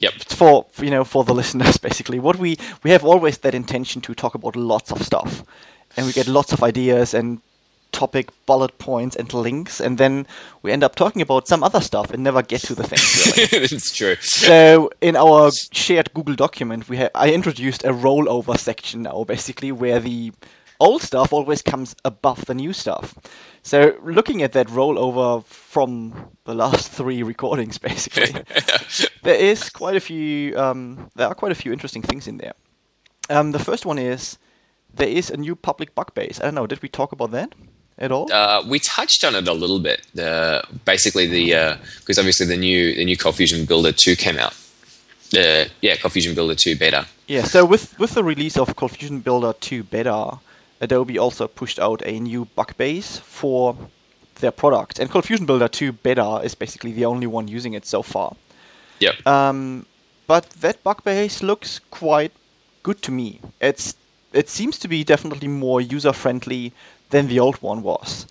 Yep. 0.00 0.12
For 0.28 0.66
you 0.78 0.90
know, 0.90 1.04
for 1.04 1.24
the 1.24 1.34
listeners, 1.40 1.76
basically, 1.76 2.18
what 2.18 2.36
we 2.36 2.58
we 2.82 2.90
have 2.90 3.04
always 3.04 3.38
that 3.38 3.54
intention 3.54 4.00
to 4.02 4.14
talk 4.14 4.34
about 4.34 4.56
lots 4.56 4.90
of 4.90 5.02
stuff, 5.02 5.42
and 5.96 6.06
we 6.06 6.12
get 6.12 6.28
lots 6.28 6.52
of 6.52 6.62
ideas 6.62 7.14
and 7.14 7.40
topic 7.92 8.30
bullet 8.46 8.76
points 8.78 9.16
and 9.16 9.32
links, 9.32 9.80
and 9.80 9.98
then 9.98 10.26
we 10.62 10.72
end 10.72 10.84
up 10.84 10.94
talking 10.94 11.22
about 11.22 11.48
some 11.48 11.62
other 11.62 11.80
stuff 11.80 12.10
and 12.10 12.22
never 12.22 12.42
get 12.42 12.60
to 12.62 12.74
the 12.74 12.84
things 12.84 13.36
really. 13.36 13.64
it's 13.64 13.94
true. 13.94 14.16
so 14.20 14.90
in 15.00 15.16
our 15.16 15.50
shared 15.72 16.12
Google 16.14 16.34
document, 16.34 16.88
we 16.88 16.98
have 16.98 17.10
I 17.14 17.32
introduced 17.32 17.84
a 17.84 17.92
rollover 17.92 18.58
section 18.58 19.02
now, 19.02 19.24
basically 19.24 19.72
where 19.72 20.00
the 20.00 20.32
old 20.80 21.02
stuff 21.02 21.32
always 21.32 21.62
comes 21.62 21.96
above 22.04 22.44
the 22.46 22.54
new 22.54 22.72
stuff. 22.72 23.14
So 23.62 23.98
looking 24.02 24.42
at 24.42 24.52
that 24.52 24.68
rollover 24.68 25.44
from 25.44 26.30
the 26.44 26.54
last 26.54 26.90
three 26.90 27.22
recordings, 27.22 27.78
basically, 27.78 28.32
there 29.22 29.34
is 29.34 29.70
quite 29.70 29.96
a 29.96 30.00
few. 30.00 30.56
Um, 30.58 31.10
there 31.14 31.26
are 31.26 31.34
quite 31.34 31.52
a 31.52 31.56
few 31.56 31.72
interesting 31.72 32.02
things 32.02 32.26
in 32.26 32.38
there. 32.38 32.52
Um, 33.28 33.52
the 33.52 33.58
first 33.58 33.86
one 33.86 33.98
is 33.98 34.38
there 34.94 35.08
is 35.08 35.30
a 35.30 35.36
new 35.36 35.56
public 35.56 35.94
bug 35.94 36.14
base. 36.14 36.40
I 36.40 36.44
don't 36.44 36.54
know. 36.54 36.66
Did 36.66 36.82
we 36.82 36.88
talk 36.88 37.12
about 37.12 37.32
that 37.32 37.54
at 37.98 38.12
all? 38.12 38.30
Uh, 38.32 38.62
we 38.66 38.78
touched 38.78 39.24
on 39.24 39.34
it 39.34 39.48
a 39.48 39.52
little 39.52 39.80
bit. 39.80 40.02
The 40.14 40.62
basically 40.84 41.26
the 41.26 41.78
because 42.00 42.18
obviously 42.18 42.46
the 42.46 42.56
new 42.56 42.94
the 42.94 43.04
new 43.04 43.16
Cold 43.16 43.36
Fusion 43.36 43.64
Builder 43.64 43.92
two 43.92 44.16
came 44.16 44.38
out. 44.38 44.54
The 45.30 45.68
yeah, 45.80 45.96
Cold 45.96 46.12
Fusion 46.12 46.34
Builder 46.34 46.54
two 46.54 46.76
beta. 46.76 47.06
Yeah, 47.26 47.42
so 47.42 47.64
with 47.64 47.98
with 47.98 48.12
the 48.14 48.22
release 48.22 48.56
of 48.56 48.76
Cold 48.76 48.92
Fusion 48.92 49.20
Builder 49.20 49.52
2 49.52 49.82
beta, 49.82 50.38
Adobe 50.80 51.18
also 51.18 51.48
pushed 51.48 51.80
out 51.80 52.00
a 52.06 52.20
new 52.20 52.44
bug 52.44 52.76
base 52.76 53.18
for 53.18 53.76
their 54.36 54.52
product. 54.52 55.00
And 55.00 55.10
Cold 55.10 55.24
Fusion 55.24 55.44
Builder 55.44 55.66
2 55.66 55.92
beta 55.92 56.40
is 56.44 56.54
basically 56.54 56.92
the 56.92 57.04
only 57.04 57.26
one 57.26 57.48
using 57.48 57.74
it 57.74 57.84
so 57.84 58.02
far. 58.02 58.36
Yep. 59.00 59.26
Um, 59.26 59.86
but 60.28 60.50
that 60.60 60.84
bug 60.84 61.02
base 61.02 61.42
looks 61.42 61.80
quite 61.90 62.32
good 62.84 63.02
to 63.02 63.10
me. 63.10 63.40
It's 63.60 63.96
it 64.32 64.48
seems 64.48 64.78
to 64.78 64.88
be 64.88 65.02
definitely 65.02 65.48
more 65.48 65.80
user 65.80 66.12
friendly 66.12 66.72
than 67.10 67.28
the 67.28 67.40
old 67.40 67.56
one 67.62 67.82
was. 67.82 68.26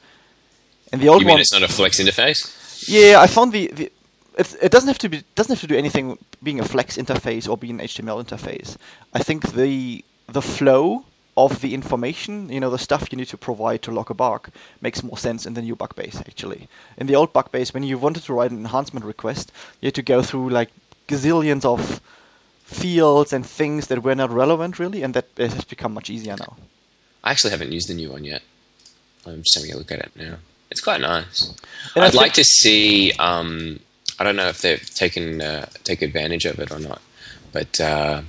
And 0.91 1.01
the 1.01 1.09
old 1.09 1.21
you 1.21 1.27
mean 1.27 1.35
one, 1.35 1.41
it's 1.41 1.53
not 1.53 1.63
a 1.63 1.67
Flex 1.67 1.99
interface? 1.99 2.85
yeah, 2.87 3.19
I 3.19 3.27
found 3.27 3.51
the, 3.51 3.67
the 3.67 3.91
it, 4.37 4.71
doesn't 4.71 4.87
have 4.87 4.97
to 4.99 5.09
be 5.09 5.23
doesn't 5.35 5.53
have 5.53 5.61
to 5.61 5.67
do 5.67 5.75
anything 5.75 6.17
being 6.43 6.59
a 6.59 6.65
Flex 6.65 6.97
interface 6.97 7.49
or 7.49 7.57
being 7.57 7.79
an 7.79 7.85
HTML 7.85 8.23
interface. 8.23 8.77
I 9.13 9.19
think 9.19 9.53
the 9.53 10.03
the 10.27 10.41
flow 10.41 11.05
of 11.37 11.59
the 11.61 11.73
information, 11.73 12.49
you 12.49 12.59
know, 12.59 12.69
the 12.69 12.77
stuff 12.77 13.09
you 13.11 13.17
need 13.17 13.27
to 13.27 13.37
provide 13.37 13.81
to 13.81 13.91
log 13.91 14.09
a 14.09 14.13
bug 14.13 14.49
makes 14.79 15.03
more 15.03 15.17
sense 15.17 15.45
in 15.45 15.53
the 15.53 15.61
new 15.61 15.75
bug 15.75 15.95
base 15.95 16.17
actually. 16.17 16.67
In 16.97 17.07
the 17.07 17.15
old 17.15 17.33
bug 17.33 17.51
base, 17.51 17.73
when 17.73 17.83
you 17.83 17.97
wanted 17.97 18.23
to 18.23 18.33
write 18.33 18.51
an 18.51 18.57
enhancement 18.57 19.05
request, 19.05 19.51
you 19.81 19.87
had 19.87 19.95
to 19.95 20.01
go 20.01 20.21
through 20.21 20.49
like 20.49 20.69
gazillions 21.07 21.65
of 21.65 22.01
fields 22.63 23.31
and 23.31 23.45
things 23.45 23.87
that 23.87 24.03
were 24.03 24.15
not 24.15 24.31
relevant 24.31 24.79
really, 24.79 25.03
and 25.03 25.13
that 25.13 25.27
it 25.37 25.53
has 25.53 25.63
become 25.63 25.93
much 25.93 26.09
easier 26.09 26.35
now. 26.37 26.55
I 27.23 27.31
actually 27.31 27.51
haven't 27.51 27.71
used 27.71 27.89
the 27.89 27.93
new 27.93 28.11
one 28.11 28.23
yet. 28.23 28.41
I'm 29.25 29.41
just 29.43 29.55
having 29.55 29.71
a 29.71 29.77
look 29.77 29.91
at 29.91 29.99
it 29.99 30.11
now. 30.15 30.35
It's 30.71 30.81
quite 30.81 31.01
nice. 31.01 31.53
And 31.95 32.03
I'd 32.03 32.13
like 32.13 32.33
to 32.33 32.43
see. 32.43 33.11
Um, 33.19 33.79
I 34.19 34.23
don't 34.23 34.35
know 34.35 34.47
if 34.47 34.61
they've 34.61 34.89
taken 34.95 35.41
uh, 35.41 35.65
take 35.83 36.01
advantage 36.01 36.45
of 36.45 36.59
it 36.59 36.71
or 36.71 36.79
not, 36.79 37.01
but 37.51 37.79
uh, 37.79 38.21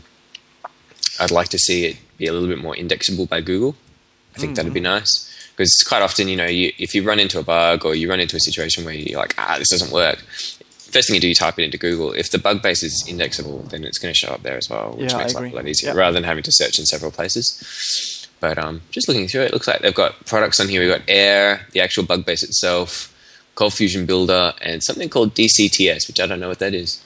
I'd 1.20 1.30
like 1.30 1.48
to 1.50 1.58
see 1.58 1.86
it 1.86 1.96
be 2.18 2.26
a 2.26 2.32
little 2.32 2.48
bit 2.48 2.58
more 2.58 2.74
indexable 2.76 3.26
by 3.26 3.40
Google. 3.40 3.76
I 4.34 4.38
think 4.38 4.56
that'd 4.56 4.74
be 4.74 4.80
nice 4.80 5.32
because 5.56 5.72
quite 5.88 6.02
often, 6.02 6.28
you 6.28 6.36
know, 6.36 6.44
you, 6.46 6.70
if 6.78 6.94
you 6.94 7.02
run 7.02 7.18
into 7.18 7.38
a 7.38 7.42
bug 7.42 7.86
or 7.86 7.94
you 7.94 8.10
run 8.10 8.20
into 8.20 8.36
a 8.36 8.40
situation 8.40 8.84
where 8.84 8.92
you're 8.94 9.18
like, 9.18 9.34
ah, 9.38 9.56
this 9.58 9.70
doesn't 9.70 9.90
work. 9.92 10.18
First 10.18 11.08
thing 11.08 11.14
you 11.14 11.20
do, 11.20 11.28
you 11.28 11.34
type 11.34 11.58
it 11.58 11.62
into 11.64 11.78
Google. 11.78 12.12
If 12.12 12.30
the 12.30 12.38
bug 12.38 12.60
base 12.62 12.82
is 12.82 13.06
indexable, 13.08 13.60
then 13.70 13.84
it's 13.84 13.98
going 13.98 14.12
to 14.12 14.18
show 14.18 14.28
up 14.28 14.42
there 14.42 14.56
as 14.58 14.68
well, 14.68 14.92
which 14.96 15.10
Yeah, 15.12 15.18
makes 15.18 15.34
life 15.34 15.52
a 15.52 15.56
lot 15.56 15.66
easier 15.66 15.92
Yeah. 15.92 15.98
rather 15.98 16.12
than 16.14 16.24
having 16.24 16.42
to 16.44 16.52
search 16.52 16.78
in 16.78 16.84
several 16.84 17.10
places. 17.10 18.25
But 18.46 18.58
um, 18.58 18.82
just 18.92 19.08
looking 19.08 19.26
through 19.26 19.42
it, 19.42 19.46
it 19.46 19.52
looks 19.54 19.66
like 19.66 19.80
they've 19.80 19.92
got 19.92 20.24
products 20.24 20.60
on 20.60 20.68
here. 20.68 20.80
We've 20.80 20.90
got 20.96 21.02
Air, 21.08 21.66
the 21.72 21.80
actual 21.80 22.04
bug 22.04 22.24
base 22.24 22.44
itself, 22.44 23.12
Cold 23.56 23.74
Fusion 23.74 24.06
Builder, 24.06 24.54
and 24.60 24.84
something 24.84 25.08
called 25.08 25.34
DCTS, 25.34 26.06
which 26.06 26.20
I 26.20 26.26
don't 26.28 26.38
know 26.38 26.46
what 26.48 26.60
that 26.60 26.72
is. 26.72 27.02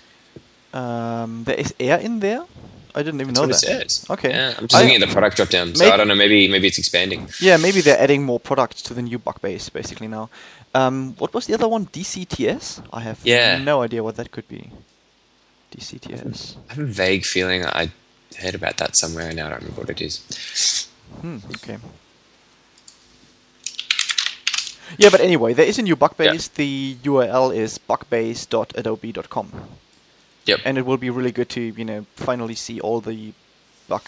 Um, 0.75 1.44
there 1.44 1.56
is 1.56 1.73
air 1.80 1.99
in 1.99 2.20
there. 2.20 2.44
I 2.94 3.02
didn't 3.02 3.23
even 3.23 3.32
That's 3.32 3.40
know 3.40 3.54
what 3.54 3.61
that. 3.62 3.85
it 3.87 3.90
says. 3.90 4.11
Okay. 4.11 4.30
Yeah, 4.30 4.54
I'm 4.59 4.66
just 4.68 4.75
I- 4.75 4.82
looking 4.82 5.00
at 5.00 5.06
the 5.09 5.12
product 5.14 5.37
drop 5.37 5.49
down, 5.49 5.75
so 5.75 5.85
Maybe- 5.85 5.92
I 5.94 5.97
don't 5.97 6.09
know. 6.09 6.14
Maybe 6.14 6.47
maybe 6.49 6.66
it's 6.66 6.78
expanding. 6.78 7.30
Yeah, 7.40 7.56
maybe 7.56 7.80
they're 7.80 7.99
adding 7.99 8.23
more 8.25 8.38
products 8.38 8.82
to 8.82 8.92
the 8.94 9.00
new 9.00 9.18
bug 9.18 9.40
base 9.40 9.70
basically 9.70 10.09
now. 10.09 10.28
Um, 10.75 11.14
what 11.18 11.32
was 11.32 11.47
the 11.47 11.54
other 11.54 11.68
one? 11.68 11.87
DCTS? 11.87 12.82
I 12.92 13.00
have 13.00 13.18
Yeah. 13.25 13.56
no 13.59 13.80
idea 13.82 14.02
what 14.04 14.16
that 14.16 14.30
could 14.30 14.47
be. 14.49 14.70
DCTS. 15.75 16.56
I 16.68 16.75
have 16.75 16.82
a 16.85 16.87
vague 16.87 17.25
feeling 17.25 17.64
I 17.64 17.90
heard 18.38 18.54
about 18.54 18.76
that 18.76 18.97
somewhere, 18.99 19.28
and 19.28 19.37
now 19.37 19.47
I 19.47 19.50
don't 19.50 19.61
remember 19.62 19.80
what 19.82 19.90
it 19.90 20.00
is. 20.02 20.20
Hmm, 21.21 21.38
okay. 21.57 21.79
Yeah, 24.99 25.11
but 25.11 25.21
anyway, 25.21 25.52
there 25.55 25.67
is 25.67 25.79
a 25.79 25.83
new 25.83 25.97
bug 25.97 26.14
Yeah. 26.19 26.33
base. 26.33 26.49
The 26.49 26.97
URL 27.02 27.50
is 27.55 27.79
bugbase.adobe.com. 27.79 29.52
Yep. 30.47 30.61
And 30.64 30.79
it 30.79 30.87
will 30.87 30.97
be 30.97 31.11
really 31.11 31.33
good 31.33 31.49
to, 31.50 31.61
you 31.61 31.85
know, 31.85 32.07
finally 32.17 32.55
see 32.55 32.81
all 32.81 33.00
the 33.00 33.33
bug 33.88 34.02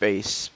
base 0.00 0.50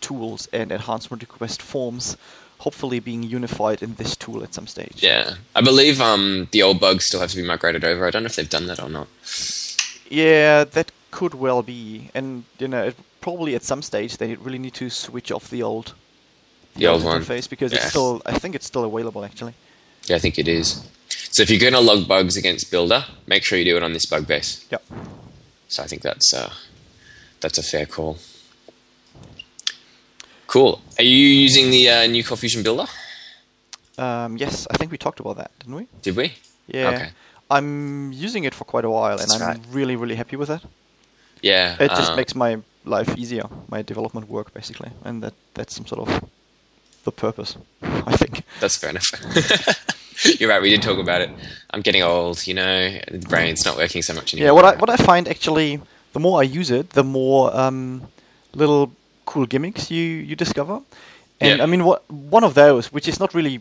tools 0.00 0.48
and 0.52 0.70
enhancement 0.70 1.22
request 1.22 1.62
forms 1.62 2.16
hopefully 2.58 3.00
being 3.00 3.22
unified 3.22 3.82
in 3.82 3.94
this 3.94 4.16
tool 4.16 4.42
at 4.42 4.54
some 4.54 4.66
stage. 4.66 5.02
Yeah, 5.02 5.34
I 5.54 5.60
believe 5.60 6.00
um, 6.00 6.48
the 6.52 6.62
old 6.62 6.80
bugs 6.80 7.06
still 7.06 7.20
have 7.20 7.30
to 7.30 7.36
be 7.36 7.42
migrated 7.42 7.84
over. 7.84 8.06
I 8.06 8.10
don't 8.10 8.22
know 8.22 8.26
if 8.28 8.36
they've 8.36 8.48
done 8.48 8.66
that 8.66 8.80
or 8.80 8.88
not. 8.88 9.08
Yeah, 10.08 10.64
that 10.64 10.92
could 11.10 11.34
well 11.34 11.62
be. 11.62 12.10
And, 12.14 12.44
you 12.58 12.68
know, 12.68 12.84
it, 12.84 12.96
probably 13.26 13.54
at 13.54 13.62
some 13.64 13.82
stage 13.90 14.12
they 14.20 14.28
really 14.46 14.58
need 14.58 14.74
to 14.74 14.86
switch 14.90 15.30
off 15.36 15.44
the 15.54 15.62
old 15.70 15.86
The 16.76 16.86
old 16.86 17.02
one. 17.04 17.20
interface 17.20 17.46
because 17.48 17.70
Yeah. 17.72 17.78
it's 17.78 17.88
still 17.94 18.20
I 18.34 18.38
think 18.40 18.54
it's 18.54 18.66
still 18.72 18.84
available 18.84 19.22
actually. 19.24 19.54
Yeah, 20.08 20.16
I 20.16 20.20
think 20.24 20.38
it 20.38 20.48
is. 20.48 20.68
So 21.34 21.42
if 21.42 21.48
you're 21.50 21.64
going 21.68 21.78
to 21.80 21.80
log 21.92 22.06
bugs 22.06 22.36
against 22.36 22.70
Builder, 22.70 23.02
make 23.26 23.42
sure 23.44 23.58
you 23.58 23.64
do 23.72 23.76
it 23.76 23.82
on 23.82 23.92
this 23.92 24.06
bug 24.12 24.24
base. 24.26 24.50
Yep. 24.70 24.82
So 25.68 25.82
I 25.84 25.86
think 25.90 26.02
that's 26.02 26.28
uh, 26.34 26.50
that's 27.42 27.58
a 27.58 27.62
fair 27.72 27.86
call. 27.86 28.12
Cool. 30.46 30.80
Are 30.98 31.04
you 31.04 31.26
using 31.46 31.70
the 31.70 31.88
uh, 31.94 32.06
new 32.06 32.22
Cold 32.22 32.40
Fusion 32.40 32.62
Builder? 32.62 32.86
Um, 33.98 34.36
yes, 34.36 34.66
I 34.72 34.76
think 34.76 34.92
we 34.92 34.98
talked 34.98 35.20
about 35.20 35.36
that, 35.40 35.50
didn't 35.60 35.76
we? 35.80 35.86
Did 36.02 36.16
we? 36.16 36.26
Yeah. 36.66 36.90
Okay. 36.90 37.08
I'm 37.50 38.12
using 38.26 38.44
it 38.44 38.54
for 38.54 38.64
quite 38.64 38.84
a 38.84 38.90
while, 38.90 39.16
That's 39.18 39.32
and 39.34 39.42
I'm 39.42 39.48
right. 39.48 39.60
really, 39.70 39.96
really 39.96 40.16
happy 40.16 40.36
with 40.36 40.50
it. 40.50 40.60
Yeah. 41.42 41.76
It 41.80 41.88
just 42.00 42.12
uh, 42.12 42.16
makes 42.16 42.34
my 42.34 42.58
life 42.84 43.16
easier, 43.16 43.44
my 43.68 43.82
development 43.82 44.28
work, 44.28 44.52
basically, 44.54 44.90
and 45.04 45.22
that 45.22 45.34
that's 45.54 45.74
some 45.74 45.86
sort 45.86 46.08
of 46.08 46.24
the 47.04 47.12
purpose, 47.12 47.56
I 47.82 48.16
think. 48.16 48.42
That's 48.60 48.76
fair 48.76 48.90
enough. 48.90 49.04
You're 50.40 50.48
right. 50.48 50.62
We 50.62 50.70
did 50.70 50.82
talk 50.82 50.98
about 50.98 51.20
it. 51.22 51.30
I'm 51.70 51.82
getting 51.82 52.02
old. 52.02 52.46
You 52.46 52.54
know, 52.54 52.98
the 53.10 53.26
brain's 53.28 53.64
not 53.64 53.76
working 53.76 54.02
so 54.02 54.14
much 54.14 54.32
anymore. 54.32 54.46
Yeah, 54.46 54.52
what 54.52 54.64
I 54.64 54.76
what 54.76 54.90
I 54.90 54.96
find 54.96 55.28
actually, 55.28 55.80
the 56.12 56.20
more 56.20 56.40
I 56.40 56.44
use 56.44 56.70
it, 56.70 56.90
the 56.90 57.04
more 57.04 57.54
um, 57.56 58.02
little 58.54 58.92
cool 59.26 59.46
gimmicks 59.46 59.90
you 59.90 60.02
you 60.02 60.36
discover. 60.36 60.80
And 61.40 61.58
Yeah. 61.58 61.64
I 61.64 61.66
mean, 61.66 61.84
what 61.84 62.08
one 62.10 62.44
of 62.44 62.54
those, 62.54 62.92
which 62.92 63.08
is 63.08 63.18
not 63.18 63.34
really 63.34 63.60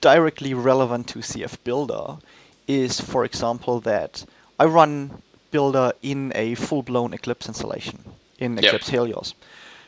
directly 0.00 0.54
relevant 0.54 1.08
to 1.08 1.20
CF 1.20 1.56
Builder, 1.64 2.18
is 2.66 3.00
for 3.00 3.24
example 3.24 3.80
that 3.80 4.24
I 4.58 4.64
run 4.64 5.22
Builder 5.50 5.92
in 6.02 6.32
a 6.34 6.54
full-blown 6.56 7.14
Eclipse 7.14 7.46
installation 7.48 7.98
in 8.38 8.56
Yep. 8.56 8.64
Eclipse 8.64 8.88
Helios. 8.88 9.34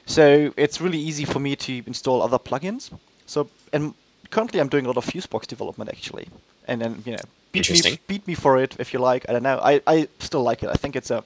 So 0.06 0.52
it's 0.56 0.80
really 0.80 0.98
easy 0.98 1.24
for 1.24 1.38
me 1.38 1.54
to 1.56 1.82
install 1.86 2.22
other 2.22 2.38
plugins. 2.38 2.90
So 3.26 3.48
and 3.72 3.94
currently 4.30 4.60
I'm 4.60 4.68
doing 4.68 4.84
a 4.86 4.88
lot 4.88 4.96
of 4.96 5.04
Fusebox 5.04 5.46
development 5.46 5.90
actually, 5.90 6.28
and 6.66 6.80
then 6.80 7.02
you 7.04 7.12
know 7.12 7.22
beat 7.52 7.70
me 7.70 7.98
beat 8.06 8.26
me 8.26 8.34
for 8.34 8.58
it 8.58 8.76
if 8.78 8.92
you 8.92 9.00
like. 9.00 9.26
I 9.28 9.32
don't 9.32 9.42
know. 9.42 9.58
I, 9.62 9.80
I 9.86 10.08
still 10.18 10.42
like 10.42 10.62
it. 10.62 10.70
I 10.70 10.74
think 10.74 10.96
it's 10.96 11.10
a 11.10 11.22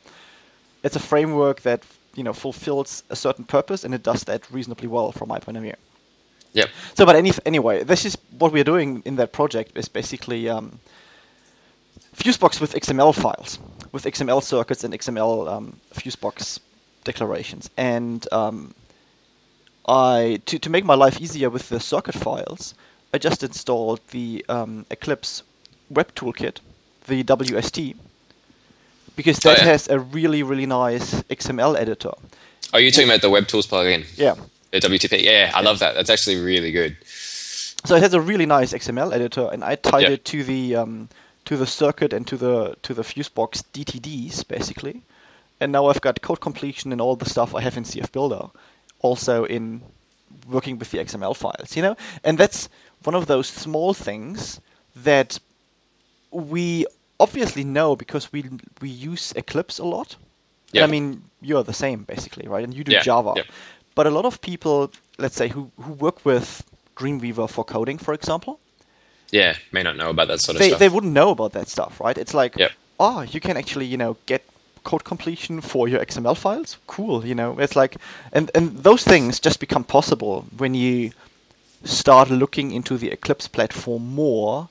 it's 0.83 0.97
a 0.97 1.01
framework 1.01 1.63
that 1.63 1.83
you 2.15 2.25
know 2.25 2.33
fulfills 2.33 3.05
a 3.11 3.17
certain 3.17 3.45
purpose 3.45 3.85
and 3.85 3.95
it 3.95 4.03
does 4.03 4.25
that 4.25 4.51
reasonably 4.51 4.89
well 4.89 5.13
from 5.13 5.29
my 5.29 5.39
point 5.39 5.57
of 5.57 5.63
view. 5.63 5.75
Yeah. 6.53 6.67
So, 6.95 7.07
but 7.07 7.17
any, 7.17 7.33
anyway, 7.47 7.83
this 7.83 8.05
is 8.05 8.19
what 8.39 8.53
we're 8.53 8.65
doing 8.65 9.03
in 9.07 9.17
that 9.17 9.33
project 9.33 9.79
is 9.79 9.89
basically 9.89 10.51
um, 10.51 10.79
Fusebox 12.15 12.61
with 12.61 12.75
XML 12.75 13.15
files, 13.15 13.59
with 13.93 14.05
XML 14.05 14.43
circuits 14.43 14.85
and 14.85 14.93
XML 14.93 15.51
um, 15.51 15.81
Fusebox 15.95 16.61
declarations. 17.05 17.69
And 17.77 18.27
um, 18.33 18.75
I 19.87 20.41
to, 20.47 20.59
to 20.59 20.71
make 20.71 20.85
my 20.85 20.95
life 20.95 21.21
easier 21.21 21.51
with 21.51 21.69
the 21.69 21.81
circuit 21.81 22.15
files, 22.15 22.75
I 23.13 23.19
just 23.19 23.43
installed 23.43 24.01
the 24.11 24.45
um, 24.49 24.87
Eclipse 24.91 25.43
Web 25.91 26.15
Toolkit, 26.15 26.59
the 27.07 27.25
WST, 27.25 27.97
because 29.17 29.39
Oh, 29.45 29.51
that 29.51 29.59
yeah. 29.59 29.65
has 29.65 29.89
a 29.89 29.99
really 29.99 30.43
really 30.43 30.67
nice 30.67 31.15
XML 31.25 31.77
editor. 31.79 32.13
Are 32.73 32.81
you 32.81 32.91
talking 32.91 33.09
about 33.09 33.21
the 33.23 33.31
Web 33.31 33.47
Tools 33.49 33.67
plugin? 33.67 34.07
Yeah. 34.17 34.35
The 34.71 34.81
WTP? 34.81 35.23
Yeah, 35.23 35.51
I 35.55 35.61
love 35.61 35.81
that. 35.81 35.95
That's 35.95 36.09
actually 36.09 36.41
really 36.41 36.73
good. 36.73 36.97
So 37.85 37.97
it 37.97 38.03
has 38.03 38.15
a 38.15 38.21
really 38.21 38.47
nice 38.47 38.73
XML 38.73 39.13
editor, 39.13 39.51
and 39.53 39.63
I 39.63 39.75
tied 39.75 40.03
Yeah. 40.05 40.11
it 40.11 40.25
to 40.27 40.43
the 40.45 40.77
um, 40.77 41.09
to 41.45 41.57
the 41.57 41.67
circuit 41.67 42.13
and 42.13 42.27
to 42.29 42.37
the 42.37 42.77
to 42.83 42.95
the 42.95 43.03
Fusebox 43.03 43.63
DTDs 43.75 44.47
basically. 44.49 45.03
And 45.63 45.73
now 45.73 45.87
I've 45.87 46.01
got 46.01 46.21
code 46.23 46.41
completion 46.41 46.93
and 46.93 47.01
all 47.01 47.17
the 47.17 47.29
stuff 47.29 47.55
I 47.55 47.61
have 47.63 47.77
in 47.77 47.85
CF 47.85 48.11
Builder, 48.13 48.49
also 49.01 49.45
in 49.45 49.81
working 50.49 50.79
with 50.79 50.91
the 50.91 50.99
XML 50.99 51.35
files. 51.37 51.77
You 51.77 51.83
know, 51.83 51.97
and 52.25 52.37
that's 52.39 52.69
one 53.05 53.15
of 53.15 53.27
those 53.27 53.47
small 53.47 53.95
things 53.95 54.61
that 54.97 55.39
we 56.31 56.87
obviously 57.21 57.65
know 57.65 57.97
because 57.97 58.33
we 58.33 58.45
we 58.81 58.89
use 58.89 59.33
Eclipse 59.37 59.79
a 59.79 59.85
lot. 59.85 60.17
Yeah. 60.73 60.85
I 60.85 60.87
mean, 60.87 61.23
you're 61.41 61.63
the 61.65 61.73
same 61.75 62.05
basically, 62.05 62.49
right? 62.49 62.65
And 62.65 62.75
you 62.75 62.85
do 62.85 62.93
Yeah, 62.93 63.03
Java. 63.03 63.35
yeah. 63.37 63.43
But 63.95 64.07
a 64.07 64.11
lot 64.11 64.25
of 64.25 64.41
people, 64.41 64.91
let's 65.19 65.37
say, 65.37 65.49
who, 65.49 65.71
who 65.81 65.93
work 65.93 66.25
with 66.25 66.65
Dreamweaver 66.97 67.49
for 67.49 67.65
coding, 67.65 67.99
for 67.99 68.15
example, 68.15 68.59
Yeah, 69.31 69.55
may 69.71 69.83
not 69.83 69.97
know 69.97 70.09
about 70.11 70.29
that 70.29 70.41
sort 70.41 70.57
of 70.57 70.61
they, 70.61 70.69
stuff. 70.69 70.79
they 70.79 70.89
wouldn't 70.89 71.13
know 71.13 71.31
about 71.31 71.53
that 71.53 71.69
stuff, 71.69 72.01
right? 72.01 72.17
It's 72.17 72.33
like, 72.35 72.57
Yep. 72.57 72.71
oh, 73.01 73.05
ah, 73.19 73.23
you 73.23 73.41
can 73.41 73.57
actually, 73.59 73.85
you 73.87 73.99
know, 73.99 74.17
get 74.27 74.43
code 74.85 75.05
completion 75.05 75.61
for 75.61 75.89
your 75.89 76.01
XML 76.01 76.37
files. 76.37 76.79
Cool, 76.87 77.25
you 77.27 77.35
know. 77.35 77.59
It's 77.59 77.77
like, 77.77 77.97
and, 78.33 78.51
and 78.55 78.77
those 78.79 79.05
things 79.05 79.41
just 79.41 79.61
become 79.61 79.85
possible 79.85 80.45
when 80.57 80.75
you 80.75 81.13
start 81.85 82.31
looking 82.31 82.71
into 82.73 82.97
the 82.97 83.11
Eclipse 83.11 83.49
platform 83.49 84.15
more 84.15 84.69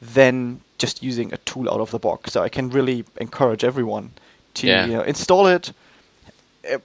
than 0.00 0.60
just 0.78 1.02
using 1.02 1.32
a 1.32 1.36
tool 1.38 1.68
out 1.70 1.80
of 1.80 1.90
the 1.90 1.98
box. 1.98 2.32
So 2.32 2.42
I 2.42 2.48
can 2.48 2.70
really 2.70 3.04
encourage 3.20 3.64
everyone 3.64 4.10
to 4.54 4.66
Yeah. 4.66 4.86
you 4.86 4.92
know, 4.92 5.02
install 5.02 5.46
it. 5.46 5.72
Uh, 6.70 6.78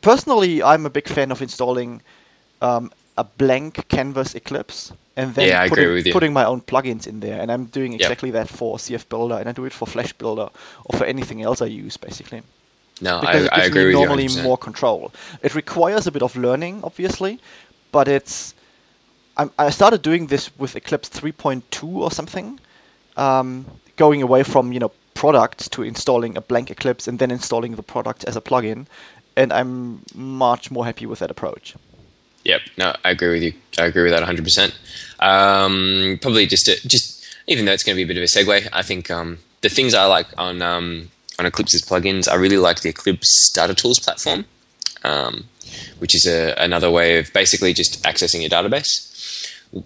Personally, 0.00 0.62
I'm 0.62 0.86
a 0.86 0.90
big 0.90 1.06
fan 1.06 1.30
of 1.30 1.42
installing 1.42 2.00
um, 2.62 2.90
a 3.16 3.24
blank 3.24 3.88
canvas 3.88 4.34
Eclipse 4.34 4.92
and 5.16 5.34
then 5.34 5.48
Yeah, 5.48 5.60
I 5.62 5.68
putting, 5.68 5.86
putting 6.12 6.32
my 6.32 6.44
own 6.44 6.60
plugins 6.62 7.06
in 7.06 7.20
there. 7.20 7.40
And 7.40 7.52
I'm 7.52 7.66
doing 7.66 7.92
Yep. 7.92 8.00
exactly 8.00 8.30
that 8.32 8.48
for 8.48 8.78
CF 8.78 9.08
Builder, 9.08 9.36
and 9.36 9.48
I 9.48 9.52
do 9.52 9.64
it 9.64 9.72
for 9.72 9.86
Flash 9.86 10.12
Builder 10.14 10.48
or 10.84 10.98
for 10.98 11.04
anything 11.04 11.42
else 11.42 11.60
I 11.62 11.66
use, 11.66 11.96
basically 11.96 12.42
no, 13.00 13.20
because 13.20 13.44
I, 13.44 13.46
it 13.46 13.52
I 13.52 13.52
gives 13.52 13.68
agree 13.68 13.84
me 13.84 13.84
with 13.84 13.98
normally 13.98 14.24
you. 14.24 14.28
more 14.28 14.56
control. 14.58 15.12
It 15.42 15.54
requires 15.54 16.06
a 16.06 16.12
bit 16.12 16.22
of 16.22 16.36
learning, 16.36 16.80
obviously, 16.84 17.40
but 17.92 18.08
it's. 18.08 18.54
I'm, 19.36 19.50
I 19.58 19.70
started 19.70 20.02
doing 20.02 20.26
this 20.26 20.56
with 20.58 20.76
Eclipse 20.76 21.08
3.2 21.08 21.96
or 21.96 22.10
something, 22.10 22.60
um, 23.16 23.66
going 23.96 24.22
away 24.22 24.42
from 24.42 24.72
you 24.72 24.80
know 24.80 24.92
products 25.14 25.68
to 25.70 25.82
installing 25.82 26.36
a 26.36 26.40
blank 26.40 26.70
Eclipse 26.70 27.08
and 27.08 27.18
then 27.18 27.30
installing 27.30 27.76
the 27.76 27.82
product 27.82 28.24
as 28.24 28.36
a 28.36 28.40
plugin, 28.40 28.86
and 29.36 29.52
I'm 29.52 30.02
much 30.14 30.70
more 30.70 30.84
happy 30.84 31.06
with 31.06 31.20
that 31.20 31.30
approach. 31.30 31.74
Yep, 32.44 32.60
no, 32.76 32.94
I 33.04 33.10
agree 33.10 33.30
with 33.30 33.42
you. 33.42 33.52
I 33.78 33.86
agree 33.86 34.02
with 34.02 34.12
that 34.12 34.22
100%. 34.22 34.74
Um, 35.20 36.18
probably 36.20 36.46
just 36.46 36.66
to, 36.66 36.88
just 36.88 37.24
even 37.46 37.64
though 37.64 37.72
it's 37.72 37.84
going 37.84 37.96
to 37.96 38.04
be 38.04 38.10
a 38.10 38.14
bit 38.14 38.16
of 38.16 38.22
a 38.22 38.26
segue, 38.26 38.68
I 38.72 38.82
think 38.82 39.10
um, 39.10 39.38
the 39.60 39.68
things 39.68 39.94
I 39.94 40.06
like 40.06 40.26
on 40.36 40.62
um, 40.62 41.10
on 41.38 41.46
Eclipse's 41.46 41.82
plugins, 41.82 42.28
I 42.28 42.34
really 42.34 42.58
like 42.58 42.80
the 42.80 42.90
Eclipse 42.90 43.50
Data 43.54 43.74
Tools 43.74 43.98
platform, 43.98 44.44
um, 45.04 45.44
which 45.98 46.14
is 46.14 46.26
a, 46.26 46.54
another 46.58 46.90
way 46.90 47.18
of 47.18 47.32
basically 47.32 47.72
just 47.72 48.02
accessing 48.04 48.40
your 48.40 48.50
database. 48.50 49.08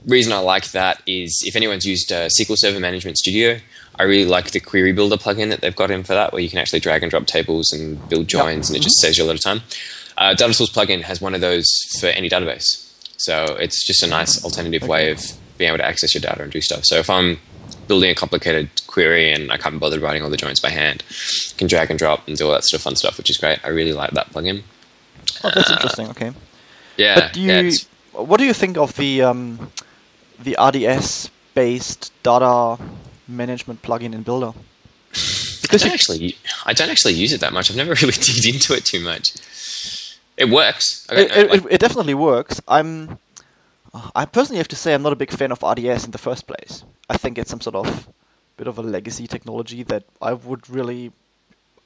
Reason 0.07 0.33
I 0.33 0.39
like 0.39 0.73
that 0.73 1.01
is 1.07 1.45
if 1.47 1.55
anyone's 1.55 1.85
used 1.85 2.11
uh, 2.11 2.29
SQL 2.29 2.57
Server 2.59 2.81
Management 2.81 3.19
Studio, 3.19 3.61
I 3.99 4.03
really 4.03 4.29
like 4.29 4.51
the 4.51 4.61
Query 4.61 4.93
Builder 4.93 5.17
plugin 5.17 5.49
that 5.51 5.61
they've 5.61 5.77
got 5.77 5.91
in 5.91 6.03
for 6.03 6.15
that, 6.15 6.33
where 6.33 6.43
you 6.43 6.49
can 6.49 6.59
actually 6.59 6.81
drag 6.81 7.03
and 7.03 7.11
drop 7.11 7.27
tables 7.27 7.73
and 7.73 8.07
build 8.09 8.27
joins, 8.27 8.69
and 8.69 8.77
it 8.77 8.83
just 8.83 9.01
saves 9.01 9.17
you 9.17 9.25
a 9.25 9.27
lot 9.27 9.37
of 9.37 9.43
time. 9.43 9.61
Uh, 10.19 10.35
Data 10.35 10.55
Tools 10.55 10.71
plugin 10.71 11.03
has 11.03 11.21
one 11.21 11.35
of 11.35 11.41
those 11.41 11.67
for 12.01 12.07
any 12.07 12.29
database, 12.29 12.93
so 13.19 13.57
it's 13.61 13.87
just 13.87 14.03
a 14.03 14.07
nice 14.07 14.43
alternative 14.45 14.89
way 14.89 15.11
of 15.11 15.21
being 15.59 15.69
able 15.69 15.79
to 15.79 15.85
access 15.85 16.15
your 16.15 16.21
data 16.21 16.43
and 16.43 16.53
do 16.53 16.61
stuff. 16.61 16.81
So 16.85 16.97
if 16.97 17.09
I'm 17.11 17.39
building 17.89 18.11
a 18.11 18.15
complicated 18.15 18.69
query 18.87 19.33
and 19.33 19.53
I 19.53 19.57
can't 19.57 19.75
be 19.75 19.79
bothered 19.79 20.03
writing 20.03 20.23
all 20.23 20.31
the 20.31 20.37
joins 20.37 20.61
by 20.61 20.71
hand, 20.71 21.03
I 21.09 21.59
can 21.59 21.67
drag 21.67 21.91
and 21.91 21.99
drop 21.99 22.27
and 22.29 22.37
do 22.37 22.47
all 22.47 22.53
that 22.53 22.65
sort 22.65 22.81
of 22.81 22.83
fun 22.83 22.97
stuff, 22.97 23.17
which 23.19 23.31
is 23.31 23.37
great. 23.37 23.59
I 23.65 23.69
really 23.69 23.93
like 23.93 24.11
that 24.13 24.31
plugin. 24.33 24.63
Oh, 25.45 25.51
that's 25.55 25.71
interesting. 25.71 26.09
Okay, 26.09 26.33
Yeah, 26.97 27.15
but 27.17 27.33
do 27.33 27.41
you, 27.41 27.53
yeah, 27.53 27.71
what 28.13 28.39
do 28.39 28.45
you 28.45 28.53
think 28.55 28.77
of 28.77 28.97
the 28.97 29.23
um, 29.23 29.71
the 30.43 30.57
RDS 30.63 31.31
based 31.55 32.13
data 32.23 32.79
management 33.29 33.83
plugin 33.83 34.15
in 34.15 34.23
Builder? 34.23 34.53
I 35.73 35.77
don't 35.79 35.93
actually, 35.93 36.37
I 36.65 36.73
don't 36.73 36.91
actually 36.91 37.15
use 37.15 37.33
it 37.33 37.41
that 37.41 37.53
much. 37.53 37.71
I've 37.71 37.77
never 37.77 37.95
really 38.03 38.13
digged 38.13 38.47
into 38.47 38.75
it 38.75 38.85
too 38.85 39.01
much. 39.01 39.33
It 40.37 40.51
works. 40.51 41.07
Okay, 41.11 41.23
it, 41.25 41.31
it, 41.37 41.51
like- 41.51 41.65
it, 41.65 41.73
it 41.73 41.81
definitely 41.81 42.15
works. 42.15 42.61
I'm, 42.69 43.19
I 44.15 44.25
personally 44.27 44.59
have 44.59 44.69
to 44.69 44.77
say 44.77 44.93
I'm 44.95 45.03
not 45.03 45.13
a 45.13 45.17
big 45.17 45.31
fan 45.31 45.53
of 45.53 45.63
RDS 45.63 46.05
in 46.05 46.11
the 46.11 46.19
first 46.19 46.47
place. 46.47 46.85
I 47.09 47.17
think 47.17 47.39
it's 47.39 47.51
some 47.51 47.61
sort 47.61 47.77
of 47.77 48.09
bit 48.57 48.67
of 48.67 48.79
a 48.79 48.83
legacy 48.83 49.27
technology 49.27 49.83
that 49.85 50.05
I 50.21 50.33
would 50.33 50.69
really, 50.69 51.13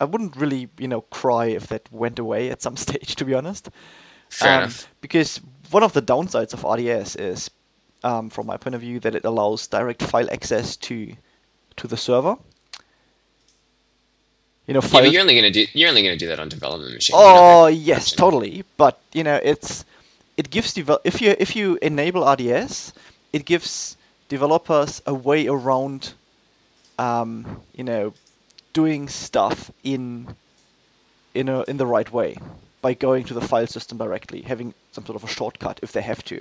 I 0.01 0.05
wouldn't 0.05 0.37
really, 0.37 0.69
you 0.79 0.89
know, 0.89 1.03
cry 1.03 1.47
if 1.47 1.67
that 1.69 1.89
went 1.93 2.19
away 2.19 2.51
at 2.51 2.63
some 2.63 2.77
stage. 2.87 3.15
To 3.17 3.25
be 3.25 3.35
honest, 3.35 3.69
Fair 4.29 4.55
Um, 4.55 4.59
enough. 4.65 4.89
Because 5.01 5.41
one 5.71 5.83
of 5.83 5.93
the 5.93 6.03
downsides 6.03 6.53
of 6.55 6.65
RDS 6.65 7.17
is, 7.17 7.51
um, 8.05 8.31
from 8.31 8.47
my 8.47 8.57
point 8.57 8.75
of 8.75 8.81
view, 8.81 9.01
that 9.01 9.15
it 9.15 9.25
allows 9.25 9.67
direct 9.67 10.03
file 10.03 10.31
access 10.31 10.77
to, 10.77 11.15
to 11.77 11.87
the 11.89 11.97
server. 11.97 12.37
You 14.71 14.75
know, 14.75 14.83
Yeah, 14.83 14.89
file 14.89 15.03
but 15.03 15.11
you're 15.11 15.23
only 15.23 15.35
gonna 15.35 15.51
do 15.51 15.67
you're 15.75 15.89
only 15.89 16.05
gonna 16.05 16.17
do 16.17 16.29
that 16.29 16.39
on 16.39 16.49
development 16.49 16.95
machines. 16.95 17.19
Oh 17.19 17.67
yes, 17.67 18.13
totally. 18.13 18.65
But 18.77 19.01
you 19.13 19.25
know, 19.25 19.41
it's 19.43 19.85
it 20.37 20.51
gives 20.51 20.73
devel- 20.75 21.01
if 21.03 21.21
you 21.21 21.35
if 21.41 21.57
you 21.57 21.77
enable 21.83 22.23
RDS, 22.23 22.93
it 23.33 23.47
gives 23.47 23.97
developers 24.29 25.03
a 25.07 25.13
way 25.13 25.49
around, 25.49 26.15
um, 27.01 27.61
you 27.75 27.83
know, 27.83 28.15
doing 28.73 29.09
stuff 29.09 29.73
in 29.83 30.37
in 31.35 31.49
a 31.49 31.63
in 31.65 31.77
the 31.77 31.87
right 31.87 32.13
way 32.13 32.37
by 32.81 32.95
going 32.95 33.25
to 33.25 33.35
the 33.35 33.41
file 33.41 33.67
system 33.67 33.99
directly, 33.99 34.43
having 34.43 34.73
some 34.93 35.05
sort 35.05 35.17
of 35.17 35.25
a 35.25 35.33
shortcut 35.33 35.81
if 35.83 35.91
they 35.91 36.03
have 36.03 36.25
to, 36.27 36.41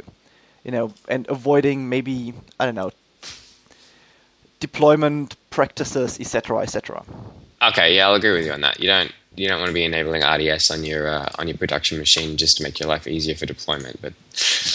you 0.63 0.71
know, 0.71 0.93
and 1.07 1.27
avoiding 1.29 1.89
maybe 1.89 2.35
I 2.59 2.65
don't 2.67 2.75
know 2.75 2.91
deployment 4.59 5.35
practices, 5.49 6.19
etc., 6.19 6.59
etc. 6.59 7.03
Okay, 7.61 7.95
yeah, 7.95 8.07
I'll 8.07 8.15
agree 8.15 8.31
with 8.31 8.45
you 8.45 8.51
on 8.53 8.61
that. 8.61 8.79
You 8.79 8.87
don't 8.87 9.11
you 9.35 9.47
don't 9.47 9.59
want 9.59 9.69
to 9.69 9.73
be 9.73 9.83
enabling 9.83 10.23
RDS 10.23 10.69
on 10.71 10.83
your 10.83 11.07
uh, 11.07 11.29
on 11.37 11.47
your 11.47 11.57
production 11.57 11.97
machine 11.97 12.37
just 12.37 12.57
to 12.57 12.63
make 12.63 12.79
your 12.79 12.89
life 12.89 13.07
easier 13.07 13.35
for 13.35 13.45
deployment. 13.45 14.01
But 14.01 14.13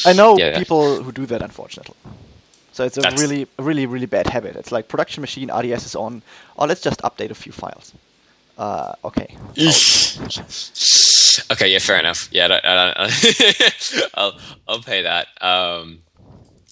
I 0.07 0.13
know 0.13 0.37
Yeah, 0.39 0.59
people 0.59 1.03
who 1.03 1.13
do 1.13 1.27
that, 1.27 1.43
unfortunately. 1.43 1.97
So 2.73 2.85
it's 2.85 2.97
a 2.97 3.01
That's- 3.03 3.21
really, 3.21 3.47
really, 3.59 3.87
really 3.87 4.07
bad 4.07 4.27
habit. 4.27 4.57
It's 4.57 4.73
like 4.73 4.89
production 4.89 5.21
machine 5.21 5.51
RDS 5.51 5.87
is 5.87 5.95
on. 5.95 6.23
Oh, 6.59 6.67
let's 6.67 6.81
just 6.81 7.01
update 7.03 7.31
a 7.31 7.35
few 7.35 7.53
files. 7.53 7.93
Uh, 8.59 8.95
okay. 9.05 9.37
okay, 11.53 11.69
yeah, 11.69 11.79
fair 11.79 11.99
enough. 11.99 12.29
Yeah, 12.31 12.45
I 12.45 12.49
don't, 12.49 12.65
I 12.65 12.75
don't, 12.95 14.11
I'll 14.15 14.39
I'll 14.69 14.83
pay 14.83 15.03
that. 15.03 15.27
Um, 15.41 16.01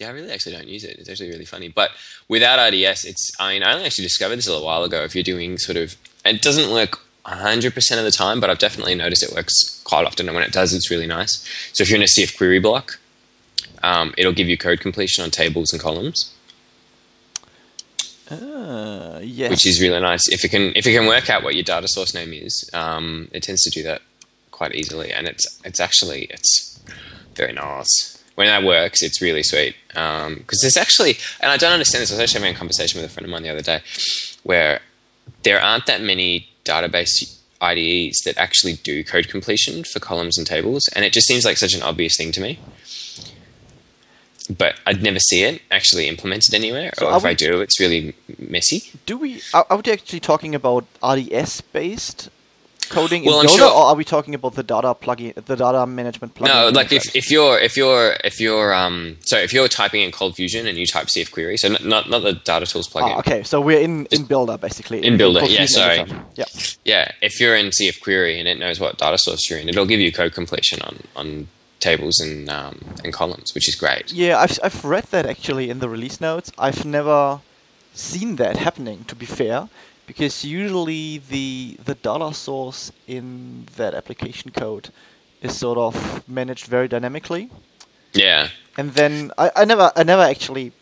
yeah, 0.02 0.08
I 0.08 0.12
really 0.12 0.32
actually 0.32 0.52
don't 0.52 0.68
use 0.68 0.84
it. 0.84 0.98
It's 0.98 1.08
actually 1.08 1.30
really 1.30 1.44
funny. 1.44 1.68
But 1.68 1.90
without 2.28 2.58
RDS, 2.58 3.04
it's 3.04 3.30
I 3.38 3.54
mean 3.54 3.62
I 3.62 3.72
only 3.72 3.86
actually 3.86 4.04
discovered 4.04 4.36
this 4.36 4.48
a 4.48 4.52
little 4.52 4.66
while 4.66 4.84
ago. 4.84 5.02
If 5.04 5.14
you're 5.14 5.24
doing 5.24 5.58
sort 5.58 5.78
of, 5.78 5.96
it 6.24 6.42
doesn't 6.42 6.70
work. 6.70 7.00
100% 7.24 7.98
of 7.98 8.04
the 8.04 8.10
time, 8.10 8.40
but 8.40 8.50
I've 8.50 8.58
definitely 8.58 8.96
noticed 8.96 9.22
it 9.22 9.32
works 9.32 9.80
quite 9.84 10.04
often. 10.04 10.26
And 10.28 10.34
when 10.34 10.42
it 10.42 10.50
does, 10.50 10.74
it's 10.74 10.90
really 10.90 11.06
nice. 11.06 11.48
So 11.72 11.82
if 11.82 11.88
you're 11.88 11.94
in 11.96 12.02
a 12.02 12.06
CF 12.06 12.36
query 12.36 12.58
block, 12.58 12.98
um, 13.84 14.12
it'll 14.18 14.32
give 14.32 14.48
you 14.48 14.58
code 14.58 14.80
completion 14.80 15.22
on 15.22 15.30
tables 15.30 15.72
and 15.72 15.80
columns. 15.80 16.34
Uh, 18.28 19.20
yes. 19.22 19.50
which 19.50 19.66
is 19.68 19.80
really 19.80 20.00
nice. 20.00 20.22
If 20.30 20.44
it 20.44 20.48
can 20.48 20.72
if 20.74 20.84
it 20.84 20.92
can 20.92 21.06
work 21.06 21.30
out 21.30 21.44
what 21.44 21.54
your 21.54 21.62
data 21.62 21.86
source 21.86 22.12
name 22.12 22.32
is, 22.32 22.68
um, 22.72 23.28
it 23.32 23.44
tends 23.44 23.62
to 23.62 23.70
do 23.70 23.84
that 23.84 24.02
quite 24.50 24.74
easily, 24.74 25.12
and 25.12 25.28
it's 25.28 25.60
it's 25.64 25.78
actually 25.78 26.24
it's 26.24 26.80
very 27.36 27.52
nice. 27.52 28.11
When 28.34 28.46
that 28.46 28.62
works, 28.62 29.02
it's 29.02 29.20
really 29.20 29.42
sweet. 29.42 29.76
Um, 29.94 30.36
because 30.36 30.60
there's 30.62 30.76
actually, 30.76 31.18
and 31.40 31.50
I 31.50 31.56
don't 31.56 31.72
understand 31.72 32.02
this. 32.02 32.10
I 32.10 32.14
was 32.14 32.20
actually 32.20 32.40
having 32.40 32.54
a 32.54 32.58
conversation 32.58 33.00
with 33.00 33.10
a 33.10 33.12
friend 33.12 33.26
of 33.26 33.30
mine 33.30 33.42
the 33.42 33.50
other 33.50 33.62
day, 33.62 33.80
where 34.42 34.80
there 35.42 35.60
aren't 35.60 35.86
that 35.86 36.00
many 36.00 36.48
database 36.64 37.38
IDEs 37.60 38.22
that 38.24 38.36
actually 38.38 38.74
do 38.74 39.04
code 39.04 39.28
completion 39.28 39.84
for 39.84 40.00
columns 40.00 40.38
and 40.38 40.46
tables, 40.46 40.88
and 40.94 41.04
it 41.04 41.12
just 41.12 41.26
seems 41.26 41.44
like 41.44 41.58
such 41.58 41.74
an 41.74 41.82
obvious 41.82 42.16
thing 42.16 42.32
to 42.32 42.40
me. 42.40 42.58
But 44.50 44.80
I'd 44.86 45.02
never 45.02 45.20
see 45.20 45.44
it 45.44 45.62
actually 45.70 46.08
implemented 46.08 46.52
anywhere, 46.54 46.90
So 46.98 47.08
or 47.08 47.16
if 47.16 47.24
I 47.24 47.32
do, 47.32 47.60
it's 47.60 47.78
really 47.78 48.14
messy. 48.38 48.82
Do 49.06 49.16
we 49.16 49.40
are, 49.54 49.64
are 49.70 49.76
we 49.76 49.92
actually 49.92 50.20
talking 50.20 50.54
about 50.54 50.84
RDS 51.02 51.60
based 51.60 52.28
coding 52.92 53.24
Well, 53.24 53.40
in 53.40 53.46
I'm 53.46 53.46
Builder, 53.46 53.62
sure- 53.62 53.70
or 53.72 53.84
are 53.86 53.94
we 53.94 54.04
talking 54.04 54.34
about 54.34 54.54
the 54.54 54.62
data 54.62 54.94
plugin, 54.94 55.34
the 55.34 55.56
data 55.56 55.86
management 55.86 56.34
plugin? 56.34 56.48
No, 56.54 56.68
in 56.68 56.74
like 56.74 56.92
if, 56.92 57.14
if 57.16 57.30
you're 57.30 57.58
if 57.58 57.76
you're 57.76 58.16
if 58.22 58.40
you're 58.40 58.72
um 58.74 59.16
so 59.22 59.36
if 59.38 59.52
you're 59.52 59.68
typing 59.68 60.02
in 60.02 60.12
Cold 60.12 60.36
Fusion 60.36 60.66
and 60.66 60.76
you 60.78 60.86
type 60.86 61.06
CF 61.06 61.30
query, 61.32 61.56
so 61.56 61.68
not 61.68 62.08
not, 62.08 62.22
the 62.22 62.34
Data 62.34 62.66
Tools 62.66 62.88
plugin. 62.88 63.14
Ah, 63.14 63.18
okay, 63.20 63.42
so 63.42 63.60
we're 63.60 63.80
in, 63.80 64.06
in 64.12 64.24
Builder 64.24 64.58
basically. 64.58 65.04
In 65.04 65.16
Builder, 65.16 65.40
Cold 65.40 65.50
yeah, 65.52 65.66
sorry. 65.66 66.04
Yeah. 66.36 66.44
Yeah, 66.84 67.10
if 67.22 67.40
you're 67.40 67.56
in 67.56 67.66
CF 67.70 68.00
query 68.00 68.38
and 68.38 68.46
it 68.46 68.58
knows 68.58 68.78
what 68.78 68.98
data 68.98 69.18
source 69.18 69.48
you're 69.48 69.58
in, 69.58 69.68
it'll 69.68 69.86
give 69.86 70.00
you 70.00 70.12
code 70.12 70.32
completion 70.34 70.80
on 70.82 70.94
on 71.16 71.48
tables 71.80 72.20
and 72.20 72.48
um, 72.48 72.78
and 73.02 73.12
columns, 73.12 73.54
which 73.54 73.68
is 73.68 73.74
great. 73.74 74.12
Yeah, 74.12 74.38
I've 74.38 74.58
I've 74.62 74.84
read 74.84 75.04
that 75.10 75.26
actually 75.26 75.70
in 75.70 75.78
the 75.80 75.88
release 75.88 76.20
notes. 76.20 76.52
I've 76.58 76.84
never 76.84 77.40
seen 77.94 78.36
that 78.36 78.56
happening. 78.56 79.04
To 79.04 79.14
be 79.16 79.26
fair, 79.26 79.68
because 80.12 80.44
usually 80.44 81.18
the 81.34 81.78
the 81.88 81.94
data 81.94 82.34
source 82.34 82.92
in 83.06 83.66
that 83.76 83.94
application 83.94 84.50
code 84.50 84.90
is 85.40 85.56
sort 85.56 85.78
of 85.78 85.94
managed 86.28 86.66
very 86.66 86.86
dynamically, 86.86 87.48
Yeah, 88.12 88.48
and 88.76 88.92
then 88.92 89.32
I, 89.38 89.50
I 89.56 89.64
never 89.64 89.90
I 89.96 90.02
never 90.02 90.22
actually 90.22 90.72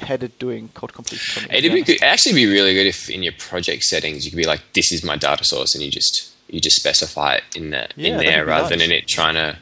had 0.00 0.22
it 0.22 0.38
doing 0.38 0.68
code 0.74 0.92
completion. 0.92 1.42
For 1.42 1.48
me, 1.48 1.48
to 1.48 1.56
it'd 1.58 1.72
be 1.72 1.82
good, 1.82 2.02
actually 2.02 2.34
be 2.34 2.46
really 2.46 2.72
good 2.72 2.86
if 2.86 3.10
in 3.10 3.24
your 3.24 3.34
project 3.50 3.82
settings 3.82 4.24
you 4.24 4.30
could 4.30 4.42
be 4.44 4.46
like, 4.46 4.62
this 4.74 4.92
is 4.92 5.02
my 5.02 5.16
data 5.16 5.44
source, 5.44 5.74
and 5.74 5.82
you 5.84 5.90
just 5.90 6.30
you 6.48 6.60
just 6.60 6.76
specify 6.76 7.34
it 7.34 7.44
in 7.56 7.70
the 7.70 7.88
Yeah, 7.96 8.12
in 8.12 8.18
there 8.18 8.46
rather 8.46 8.68
than 8.68 8.80
in 8.80 8.92
it 8.92 9.08
trying 9.08 9.34
to 9.34 9.58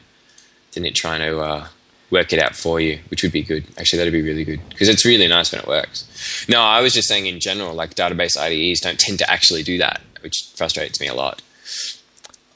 than 0.73 0.85
it 0.85 0.93
trying 0.93 1.21
to 1.21 1.39
uh, 1.39 1.67
work 2.11 2.31
it 2.33 2.39
out 2.39 2.55
for 2.55 2.79
you, 2.79 2.99
which 3.09 3.23
would 3.23 3.31
be 3.31 3.41
good. 3.41 3.65
Actually, 3.77 3.97
that'd 3.97 4.13
be 4.13 4.21
really 4.21 4.43
good 4.43 4.59
because 4.69 4.89
it's 4.89 5.05
really 5.05 5.27
nice 5.27 5.51
when 5.51 5.61
it 5.61 5.67
works. 5.67 6.45
No, 6.47 6.61
I 6.61 6.81
was 6.81 6.93
just 6.93 7.07
saying 7.07 7.25
in 7.25 7.39
general, 7.39 7.73
like 7.73 7.95
database 7.95 8.37
IDEs 8.37 8.81
don't 8.81 8.99
tend 8.99 9.17
to 9.19 9.29
actually 9.31 9.63
do 9.63 9.77
that, 9.79 10.01
which 10.21 10.51
frustrates 10.55 10.99
me 10.99 11.07
a 11.07 11.13
lot. 11.13 11.41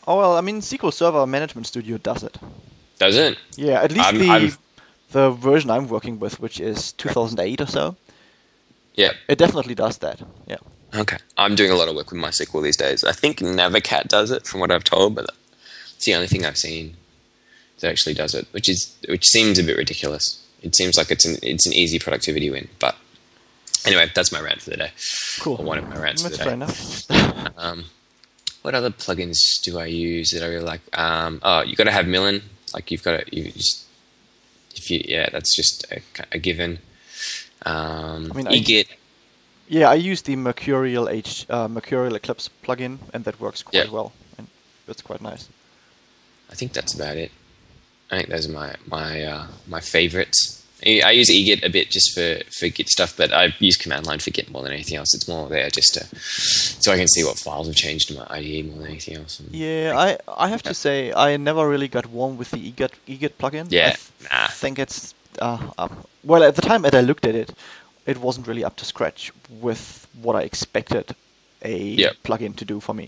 Oh 0.08 0.18
well, 0.18 0.36
I 0.38 0.42
mean 0.42 0.60
SQL 0.62 0.94
Server 0.94 1.26
Management 1.26 1.68
Studio 1.68 1.98
does 1.98 2.22
it. 2.24 2.38
Does 3.00 3.16
it? 3.18 3.38
Yeah, 3.56 3.82
at 3.82 3.92
least 3.92 4.06
I'm- 4.06 4.20
the 4.20 4.30
I'm- 4.30 4.58
the 5.12 5.32
version 5.32 5.70
I'm 5.72 5.88
working 5.88 6.20
with, 6.20 6.40
which 6.40 6.60
is 6.60 6.92
2008 6.94 7.62
or 7.62 7.68
so, 7.68 7.96
Yeah. 8.96 9.14
it 9.30 9.38
definitely 9.38 9.76
does 9.76 9.98
that. 10.00 10.20
Yeah. 10.48 10.58
Okay. 10.94 11.18
I'm 11.38 11.56
doing 11.56 11.72
a 11.72 11.76
lot 11.76 11.88
of 11.88 11.96
work 11.96 12.12
with 12.12 12.20
MySQL 12.20 12.62
these 12.62 12.76
days. 12.76 13.04
I 13.04 13.14
think 13.14 13.40
Navicat 13.40 14.08
does 14.10 14.32
it, 14.32 14.46
from 14.46 14.60
what 14.60 14.72
I've 14.72 14.84
told, 14.84 15.16
but 15.16 15.30
it's 15.96 16.06
the 16.06 16.16
only 16.16 16.28
thing 16.28 16.46
I've 16.46 16.58
seen 16.58 16.98
that 17.80 17.90
actually 17.92 18.14
does 18.14 18.34
it, 18.34 18.48
which 18.52 18.70
is 18.70 18.96
which 19.10 19.26
seems 19.26 19.60
a 19.60 19.64
bit 19.64 19.78
ridiculous. 19.78 20.42
It 20.62 20.76
seems 20.76 20.98
like 20.98 21.12
it's 21.12 21.26
an 21.26 21.38
it's 21.44 21.66
an 21.68 21.74
easy 21.74 22.00
productivity 22.00 22.50
win, 22.50 22.70
but 22.80 22.96
anyway, 23.86 24.10
that's 24.16 24.32
my 24.32 24.40
rant 24.40 24.62
for 24.62 24.70
the 24.72 24.78
day. 24.78 24.92
Cool. 25.40 25.58
Or 25.60 25.66
one 25.66 25.78
of 25.78 25.88
my 25.90 25.98
rants 25.98 26.24
That's 26.24 26.38
for 26.38 26.44
the 26.44 26.50
day. 26.50 26.54
enough. 26.54 27.04
Um, 27.58 27.86
what 28.64 28.74
other 28.76 28.90
plugins 28.90 29.38
do 29.64 29.78
I 29.80 29.86
use 29.86 30.32
that 30.32 30.44
I 30.44 30.48
really 30.48 30.66
like? 30.66 30.82
Um, 30.98 31.40
oh, 31.44 31.62
you 31.62 31.76
got 31.76 31.84
to 31.86 31.92
have 31.92 32.06
Mylyn. 32.06 32.42
Like 32.74 32.90
you've 32.92 33.04
got 33.04 33.20
to 33.28 33.36
you 33.36 33.52
just 33.52 33.86
if 34.76 34.90
you 34.90 35.02
yeah, 35.06 35.30
that's 35.32 35.56
just 35.56 35.86
a, 35.92 36.02
a 36.32 36.40
given. 36.40 36.80
Um, 37.66 38.32
I 38.32 38.36
mean, 38.36 38.48
I- 38.48 38.52
eGit. 38.58 38.88
yeah, 39.68 39.90
I 39.90 39.96
use 39.96 40.22
the 40.24 40.36
Mercurial 40.36 41.08
H 41.10 41.46
uh, 41.50 41.68
Mercurial 41.68 42.16
Eclipse 42.16 42.50
plugin, 42.64 42.98
and 43.14 43.24
that 43.26 43.40
works 43.40 43.64
quite 43.64 43.86
Yeah. 43.86 43.92
well, 43.92 44.12
and 44.38 44.48
it's 44.88 45.02
quite 45.02 45.22
nice. 45.22 45.48
I 46.52 46.56
think 46.56 46.74
that's 46.74 46.94
about 46.94 47.18
it. 47.18 47.32
I 48.16 48.20
think 48.20 48.30
those 48.30 48.48
are 48.50 48.52
my 48.54 48.76
my 48.88 49.24
uh, 49.24 49.48
my 49.68 49.80
favorites. 49.82 50.64
I 50.86 51.02
I 51.06 51.12
use 51.12 51.30
eGit 51.30 51.64
a 51.66 51.70
bit 51.70 51.90
just 51.90 52.14
for, 52.16 52.40
for 52.58 52.68
Git 52.70 52.90
stuff, 52.90 53.16
but 53.18 53.34
I 53.34 53.54
use 53.60 53.78
command 53.78 54.06
line 54.06 54.20
for 54.20 54.30
Git 54.32 54.50
more 54.52 54.64
than 54.64 54.74
anything 54.74 54.98
else. 54.98 55.14
It's 55.16 55.28
more 55.28 55.48
there 55.50 55.70
just 55.70 55.94
to 55.96 56.04
so 56.84 56.92
I 56.92 56.98
can 56.98 57.08
see 57.08 57.24
what 57.24 57.38
files 57.40 57.68
have 57.68 57.76
changed 57.76 58.12
in 58.12 58.18
my 58.18 58.28
IDE 58.30 58.66
more 58.68 58.80
than 58.80 58.88
anything 58.88 59.16
else. 59.18 59.40
And 59.40 59.52
Yeah, 59.54 59.94
I 59.98 60.18
I 60.46 60.48
have 60.50 60.64
to 60.64 60.74
say 60.74 61.14
I 61.14 61.38
never 61.38 61.68
really 61.68 61.88
got 61.88 62.06
warm 62.08 62.38
with 62.38 62.52
the 62.52 62.72
eGit 62.72 62.92
eGit 63.08 63.34
plugin. 63.40 63.66
I 63.72 63.76
Yeah, 63.76 63.92
th- 63.92 64.32
nah. 64.32 64.48
think 64.48 64.80
it's 64.80 65.14
uh, 65.42 65.60
uh, 65.78 65.90
well 66.24 66.44
at 66.44 66.56
the 66.56 66.62
time 66.62 66.82
that 66.84 66.96
I 66.96 67.02
looked 67.02 67.26
at 67.26 67.36
it, 67.36 67.50
it 68.06 68.18
wasn't 68.18 68.48
really 68.48 68.64
up 68.64 68.76
to 68.78 68.86
scratch 68.86 69.32
with 69.50 70.08
what 70.22 70.36
I 70.36 70.42
expected 70.44 71.16
a 71.64 71.78
Yep. 72.04 72.14
plugin 72.24 72.56
to 72.58 72.66
do 72.66 72.80
for 72.80 72.94
me. 72.94 73.08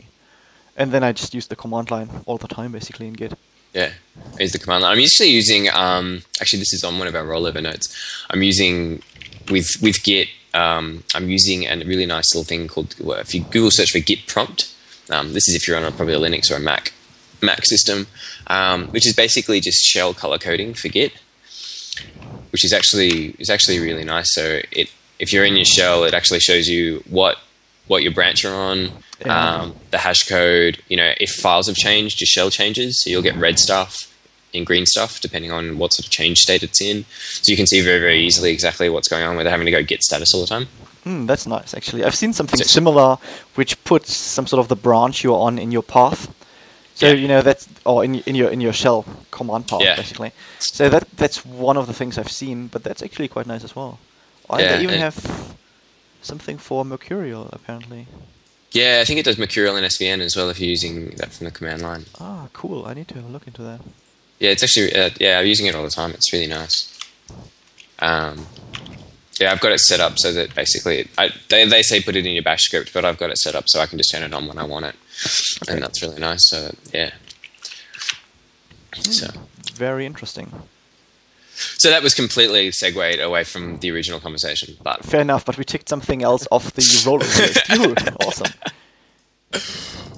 And 0.76 0.92
then 0.92 1.04
I 1.04 1.12
just 1.12 1.34
used 1.34 1.50
the 1.50 1.56
command 1.56 1.92
line 1.92 2.10
all 2.26 2.38
the 2.38 2.48
time 2.48 2.72
basically 2.72 3.08
in 3.08 3.14
Git. 3.14 3.34
Yeah, 3.78 3.92
I 4.40 4.42
use 4.42 4.54
the 4.54 4.58
command 4.58 4.82
line. 4.82 4.94
I'm 4.94 5.00
usually 5.00 5.30
using. 5.30 5.70
Um, 5.70 6.24
actually, 6.42 6.58
this 6.58 6.74
is 6.74 6.84
on 6.84 6.98
one 6.98 7.08
of 7.08 7.14
our 7.14 7.24
rollover 7.24 7.62
notes. 7.62 7.96
I'm 8.32 8.42
using 8.42 9.04
with 9.52 9.70
with 9.84 10.04
Git. 10.04 10.30
Um, 10.56 11.04
I'm 11.14 11.30
using 11.30 11.68
a 11.68 11.78
really 11.86 12.08
nice 12.08 12.34
little 12.34 12.44
thing 12.44 12.68
called. 12.68 12.96
Well, 13.00 13.20
if 13.20 13.36
you 13.36 13.42
Google 13.42 13.70
search 13.70 13.92
for 13.92 14.00
Git 14.00 14.26
prompt, 14.26 14.74
um, 15.12 15.34
this 15.34 15.48
is 15.48 15.54
if 15.54 15.68
you're 15.68 15.78
on 15.78 15.84
a, 15.84 15.92
probably 15.92 16.16
a 16.16 16.20
Linux 16.20 16.50
or 16.50 16.56
a 16.56 16.60
Mac 16.60 16.92
Mac 17.40 17.66
system, 17.66 18.08
um, 18.48 18.88
which 18.88 19.06
is 19.06 19.14
basically 19.14 19.60
just 19.60 19.78
shell 19.86 20.12
color 20.16 20.40
coding 20.40 20.74
for 20.74 20.88
Git, 20.88 21.12
which 22.52 22.66
is 22.66 22.74
actually 22.74 23.36
is 23.38 23.52
actually 23.52 23.78
really 23.78 24.04
nice. 24.04 24.34
So 24.34 24.62
it 24.72 24.92
if 25.20 25.32
you're 25.32 25.46
in 25.46 25.56
your 25.56 25.66
shell, 25.66 26.04
it 26.04 26.16
actually 26.16 26.40
shows 26.40 26.68
you 26.68 27.04
what 27.08 27.38
what 27.86 28.02
your 28.02 28.12
branch 28.12 28.42
you're 28.42 28.56
on, 28.56 28.90
Yeah. 29.26 29.56
um, 29.62 29.76
the 29.92 29.98
hash 29.98 30.24
code. 30.28 30.82
You 30.90 30.98
know, 30.98 31.14
if 31.20 31.32
files 31.32 31.68
have 31.68 31.76
changed, 31.76 32.20
your 32.22 32.28
shell 32.28 32.50
changes, 32.50 33.02
so 33.02 33.10
you'll 33.10 33.22
get 33.24 33.36
red 33.36 33.58
stuff 33.60 34.14
and 34.54 34.66
green 34.66 34.86
stuff 34.86 35.20
depending 35.20 35.52
on 35.52 35.78
what 35.78 35.92
sort 35.94 36.06
of 36.06 36.12
change 36.12 36.38
state 36.40 36.64
it's 36.64 36.82
in. 36.82 37.04
So 37.42 37.52
you 37.52 37.58
can 37.58 37.68
see 37.68 37.82
very 37.82 38.00
very 38.00 38.20
easily 38.26 38.52
exactly 38.52 38.90
what's 38.90 39.08
going 39.08 39.24
on 39.24 39.36
without 39.38 39.52
having 39.52 39.66
to 39.66 39.72
go 39.72 39.84
git 39.84 40.02
status 40.04 40.34
all 40.34 40.42
the 40.42 40.48
time. 40.48 40.68
Hmm, 41.04 41.26
that's 41.26 41.46
nice 41.48 41.74
actually. 41.74 42.04
I've 42.04 42.16
seen 42.16 42.34
something 42.34 42.58
So- 42.58 42.64
similar 42.66 43.18
which 43.56 43.82
puts 43.84 44.14
some 44.16 44.46
sort 44.48 44.60
of 44.60 44.68
the 44.68 44.76
branch 44.76 45.24
you're 45.24 45.40
on 45.40 45.58
in 45.60 45.72
your 45.72 45.84
path. 45.84 46.34
So 46.96 47.08
Yeah. 47.08 47.14
you 47.14 47.28
know 47.28 47.42
that's 47.42 47.68
or 47.86 48.04
in 48.06 48.16
in 48.22 48.36
your 48.36 48.50
in 48.50 48.62
your 48.62 48.74
shell 48.74 49.06
command 49.32 49.68
path 49.68 49.82
Yeah. 49.82 49.96
basically. 49.96 50.32
So 50.60 50.90
that 50.90 51.08
that's 51.18 51.44
one 51.46 51.78
of 51.78 51.88
the 51.88 51.94
things 51.94 52.18
I've 52.18 52.32
seen, 52.32 52.68
but 52.68 52.84
that's 52.84 53.02
actually 53.04 53.28
quite 53.28 53.48
nice 53.48 53.64
as 53.64 53.76
well. 53.76 54.00
I 54.50 54.62
Yeah, 54.62 54.78
they 54.78 54.84
even 54.84 55.00
have 55.00 55.56
something 56.22 56.58
for 56.58 56.86
Mercurial 56.86 57.50
apparently. 57.52 58.08
Yeah, 58.72 59.00
I 59.02 59.06
think 59.06 59.20
it 59.20 59.24
does 59.24 59.38
Mercurial 59.38 59.76
and 59.76 59.86
SVN 59.86 60.20
as 60.20 60.36
well 60.36 60.50
if 60.50 60.60
you're 60.60 60.70
using 60.70 61.12
that 61.18 61.32
from 61.32 61.46
the 61.46 61.52
command 61.52 61.82
line. 61.82 62.06
Ah, 62.20 62.48
cool. 62.54 62.86
I 62.86 62.94
need 62.94 63.08
to 63.10 63.16
have 63.16 63.26
a 63.26 63.30
look 63.30 63.48
into 63.48 63.62
that. 63.64 63.80
Yeah, 64.40 64.52
it's 64.52 64.64
actually 64.64 64.94
uh, 64.96 65.10
yeah, 65.20 65.40
I'm 65.40 65.48
using 65.48 65.66
it 65.66 65.76
all 65.76 65.84
the 65.84 65.90
time. 65.90 66.12
It's 66.12 66.32
really 66.34 66.48
nice. 66.48 66.94
Um, 68.00 68.46
yeah, 69.40 69.52
I've 69.52 69.60
got 69.60 69.72
it 69.72 69.80
set 69.80 70.00
up 70.00 70.14
so 70.18 70.32
that 70.34 70.54
basically 70.56 71.10
I, 71.18 71.30
they 71.50 71.66
they 71.68 71.82
say 71.82 72.02
put 72.02 72.16
it 72.16 72.26
in 72.26 72.34
your 72.34 72.44
Bash 72.44 72.62
script, 72.64 72.94
but 72.94 73.06
I've 73.06 73.18
got 73.18 73.30
it 73.30 73.38
set 73.38 73.56
up 73.56 73.66
so 73.68 73.80
I 73.80 73.86
can 73.86 73.98
just 73.98 74.12
turn 74.12 74.24
it 74.24 74.34
on 74.34 74.48
when 74.48 74.58
I 74.58 74.64
want 74.64 74.86
it, 74.86 74.96
and 75.68 75.82
that's 75.82 76.02
really 76.02 76.20
nice. 76.20 76.48
So 76.50 76.76
yeah. 76.94 77.12
So 78.96 79.28
Very 79.76 80.06
interesting. 80.06 80.52
So 81.78 81.90
that 81.90 82.04
was 82.04 82.14
completely 82.14 82.72
segued 82.72 83.20
away 83.20 83.44
from 83.44 83.78
the 83.80 83.92
original 83.92 84.20
conversation, 84.20 84.78
but 84.84 85.04
Fair 85.04 85.22
enough, 85.22 85.44
but 85.46 85.58
we 85.58 85.64
ticked 85.64 85.90
something 85.90 86.22
else 86.24 86.48
off 86.52 86.74
the 86.74 87.04
roller 87.06 87.20
list. 87.20 87.68
Dude, 87.68 88.16
awesome. 88.24 88.54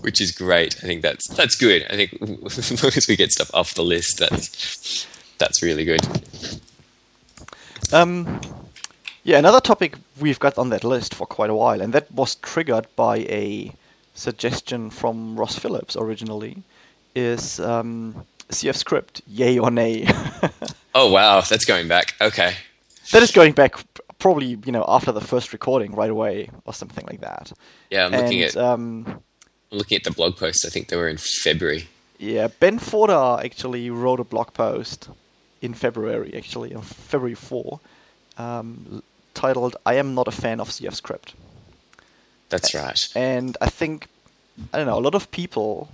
which 0.02 0.20
is 0.20 0.32
great. 0.32 0.76
I 0.78 0.88
think 0.88 1.02
that's 1.02 1.28
that's 1.30 1.56
good. 1.56 1.86
I 1.90 1.96
think 1.96 2.14
as 2.46 2.84
long 2.84 2.92
as 2.96 3.08
we 3.08 3.16
get 3.16 3.32
stuff 3.32 3.50
off 3.54 3.74
the 3.74 3.84
list, 3.84 4.20
that's 4.20 5.08
that's 5.38 5.64
really 5.64 5.86
good. 5.86 6.02
Um, 7.92 8.42
yeah, 9.24 9.38
another 9.38 9.62
topic 9.62 9.96
we've 10.20 10.40
got 10.40 10.58
on 10.58 10.70
that 10.70 10.84
list 10.84 11.14
for 11.16 11.26
quite 11.26 11.50
a 11.50 11.56
while, 11.56 11.82
and 11.82 11.94
that 11.94 12.12
was 12.12 12.36
triggered 12.36 12.88
by 12.96 13.20
a 13.20 13.74
suggestion 14.14 14.90
from 14.90 15.40
Ross 15.40 15.58
Phillips 15.58 15.96
originally, 15.96 16.62
is 17.16 17.60
um, 17.60 18.26
CF 18.50 18.76
script, 18.76 19.22
yay 19.28 19.58
or 19.58 19.72
nay. 19.72 20.08
Oh 20.96 21.12
wow, 21.12 21.42
that's 21.42 21.66
going 21.66 21.88
back. 21.88 22.16
Okay. 22.20 22.56
that 23.12 23.24
is 23.24 23.32
going 23.32 23.54
back 23.54 23.76
probably 24.20 24.58
you 24.66 24.72
know 24.72 24.86
after 24.88 25.12
the 25.12 25.22
first 25.22 25.54
recording 25.54 25.94
right 25.94 26.10
away 26.10 26.50
or 26.66 26.74
something 26.74 27.06
like 27.08 27.22
that. 27.22 27.52
Yeah, 27.90 28.06
I'm 28.06 28.12
looking 28.12 28.44
and 28.44 28.56
at 28.56 28.58
um, 28.58 29.06
I'm 29.72 29.78
looking 29.78 29.98
at 29.98 30.04
the 30.04 30.12
blog 30.12 30.36
posts. 30.38 30.66
I 30.66 30.70
think 30.70 30.88
they 30.90 30.98
were 30.98 31.08
in 31.10 31.18
February. 31.18 31.88
yeah, 32.18 32.48
Ben 32.60 32.80
Forta 32.80 33.44
actually 33.44 33.90
wrote 33.90 34.20
a 34.20 34.24
blog 34.24 34.54
post 34.54 35.10
in 35.62 35.74
February, 35.74 36.34
actually 36.36 36.74
on 36.74 36.82
February 36.82 37.36
four, 37.36 37.80
um, 38.38 39.04
titled 39.34 39.76
"I 39.86 39.96
am 39.96 40.16
not 40.16 40.28
a 40.28 40.32
fan 40.32 40.60
of 40.60 40.70
CF 40.70 40.96
Script," 40.96 41.34
That's 42.50 42.74
right. 42.74 43.08
and 43.16 43.58
I 43.62 43.68
think 43.70 44.08
I 44.74 44.78
don't 44.78 44.88
know 44.88 44.98
a 44.98 45.06
lot 45.08 45.16
of 45.16 45.30
people 45.32 45.90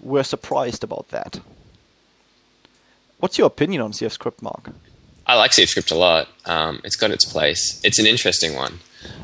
were 0.00 0.24
surprised 0.24 0.82
about 0.84 1.08
that. 1.10 1.40
What's 3.22 3.38
your 3.38 3.46
opinion 3.46 3.82
on 3.82 3.92
CF 3.92 4.10
Script, 4.10 4.42
Mark? 4.42 4.70
I 5.28 5.36
like 5.36 5.52
CF 5.52 5.68
Script 5.68 5.92
a 5.92 5.94
lot. 5.94 6.26
Um, 6.44 6.80
it's 6.82 6.96
got 6.96 7.12
its 7.12 7.24
place. 7.24 7.80
It's 7.84 8.00
an 8.00 8.06
interesting 8.06 8.56
one. 8.56 8.80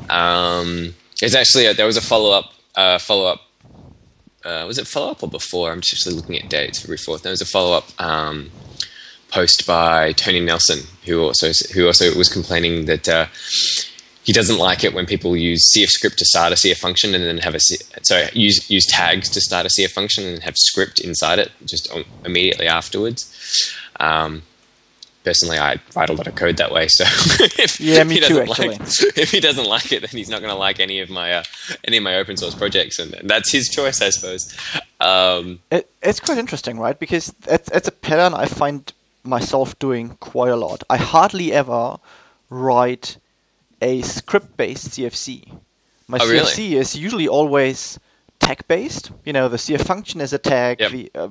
Um, 0.09 0.95
there's 1.19 1.35
actually 1.35 1.65
a, 1.65 1.73
there 1.73 1.85
was 1.85 1.97
a 1.97 2.01
follow 2.01 2.31
up 2.31 2.53
uh, 2.75 2.97
follow 2.97 3.25
up. 3.25 3.41
Uh, 4.45 4.63
was 4.65 4.77
it 4.77 4.87
follow 4.87 5.11
up 5.11 5.21
or 5.21 5.27
before? 5.27 5.73
I'm 5.73 5.81
just 5.81 6.07
looking 6.07 6.37
at 6.37 6.49
dates. 6.49 6.79
February 6.79 6.97
fourth. 6.97 7.23
There 7.23 7.31
was 7.31 7.41
a 7.41 7.45
follow 7.45 7.75
up 7.75 7.89
um, 8.01 8.51
post 9.33 9.67
by 9.67 10.13
Tony 10.13 10.39
Nelson, 10.39 10.87
who 11.05 11.21
also 11.21 11.51
who 11.73 11.85
also 11.85 12.17
was 12.17 12.29
complaining 12.29 12.85
that 12.85 13.09
uh, 13.09 13.25
he 14.23 14.31
doesn't 14.31 14.59
like 14.59 14.85
it 14.85 14.93
when 14.93 15.07
people 15.07 15.35
use 15.35 15.69
CF 15.75 15.89
script 15.89 16.19
to 16.19 16.25
start 16.25 16.53
a 16.53 16.55
CF 16.55 16.77
function 16.77 17.13
and 17.15 17.25
then 17.25 17.39
have 17.39 17.53
a 17.53 17.59
C- 17.59 17.83
sorry 18.03 18.29
use 18.31 18.69
use 18.69 18.85
tags 18.85 19.27
to 19.27 19.41
start 19.41 19.65
a 19.65 19.69
CF 19.69 19.89
function 19.89 20.23
and 20.23 20.43
have 20.43 20.55
script 20.55 21.01
inside 21.01 21.37
it 21.39 21.51
just 21.65 21.91
immediately 22.23 22.65
afterwards. 22.65 23.75
Um, 23.99 24.43
personally, 25.23 25.57
I 25.59 25.79
write 25.95 26.09
a 26.09 26.13
lot 26.13 26.27
of 26.27 26.35
code 26.35 26.57
that 26.57 26.71
way, 26.71 26.87
so 26.87 27.03
if, 27.59 27.79
Yeah, 27.79 28.01
if 28.01 28.09
he 28.09 28.19
too, 28.19 28.27
doesn't 28.45 28.47
like, 28.47 28.79
if 29.17 29.31
he 29.31 29.39
doesn't 29.39 29.65
like 29.65 29.91
it, 29.91 30.01
then 30.01 30.09
he's 30.11 30.29
not 30.29 30.39
going 30.41 30.51
to 30.53 30.57
like 30.57 30.79
any 30.79 30.99
of 30.99 31.09
my 31.09 31.33
uh, 31.33 31.43
any 31.83 31.97
of 31.97 32.03
my 32.03 32.15
open 32.17 32.37
source 32.37 32.55
projects, 32.55 32.99
and 32.99 33.13
that's 33.23 33.51
his 33.51 33.67
choice, 33.69 34.01
I 34.01 34.09
suppose. 34.09 34.55
Um, 35.01 35.59
It, 35.71 35.89
it's 36.01 36.19
quite 36.19 36.37
interesting, 36.37 36.79
right? 36.79 36.97
Because 36.97 37.33
it's, 37.47 37.69
it's 37.71 37.87
a 37.87 37.91
pattern 37.91 38.33
I 38.33 38.45
find 38.45 38.91
myself 39.23 39.77
doing 39.79 40.17
quite 40.21 40.49
a 40.51 40.55
lot. 40.55 40.83
I 40.89 40.97
hardly 40.97 41.51
ever 41.53 41.97
write 42.49 43.17
a 43.81 44.01
script-based 44.01 44.89
CFC. 44.91 45.51
My 46.07 46.17
Oh, 46.21 46.27
really? 46.27 46.39
CFC 46.45 46.71
is 46.73 46.95
usually 46.95 47.27
always 47.27 47.99
tag-based. 48.39 49.11
You 49.25 49.33
know, 49.33 49.47
the 49.49 49.57
CF 49.57 49.81
function 49.85 50.21
is 50.21 50.33
a 50.33 50.37
tag, 50.39 50.79
Yep. 50.79 50.91
the 50.91 51.11
uh, 51.15 51.29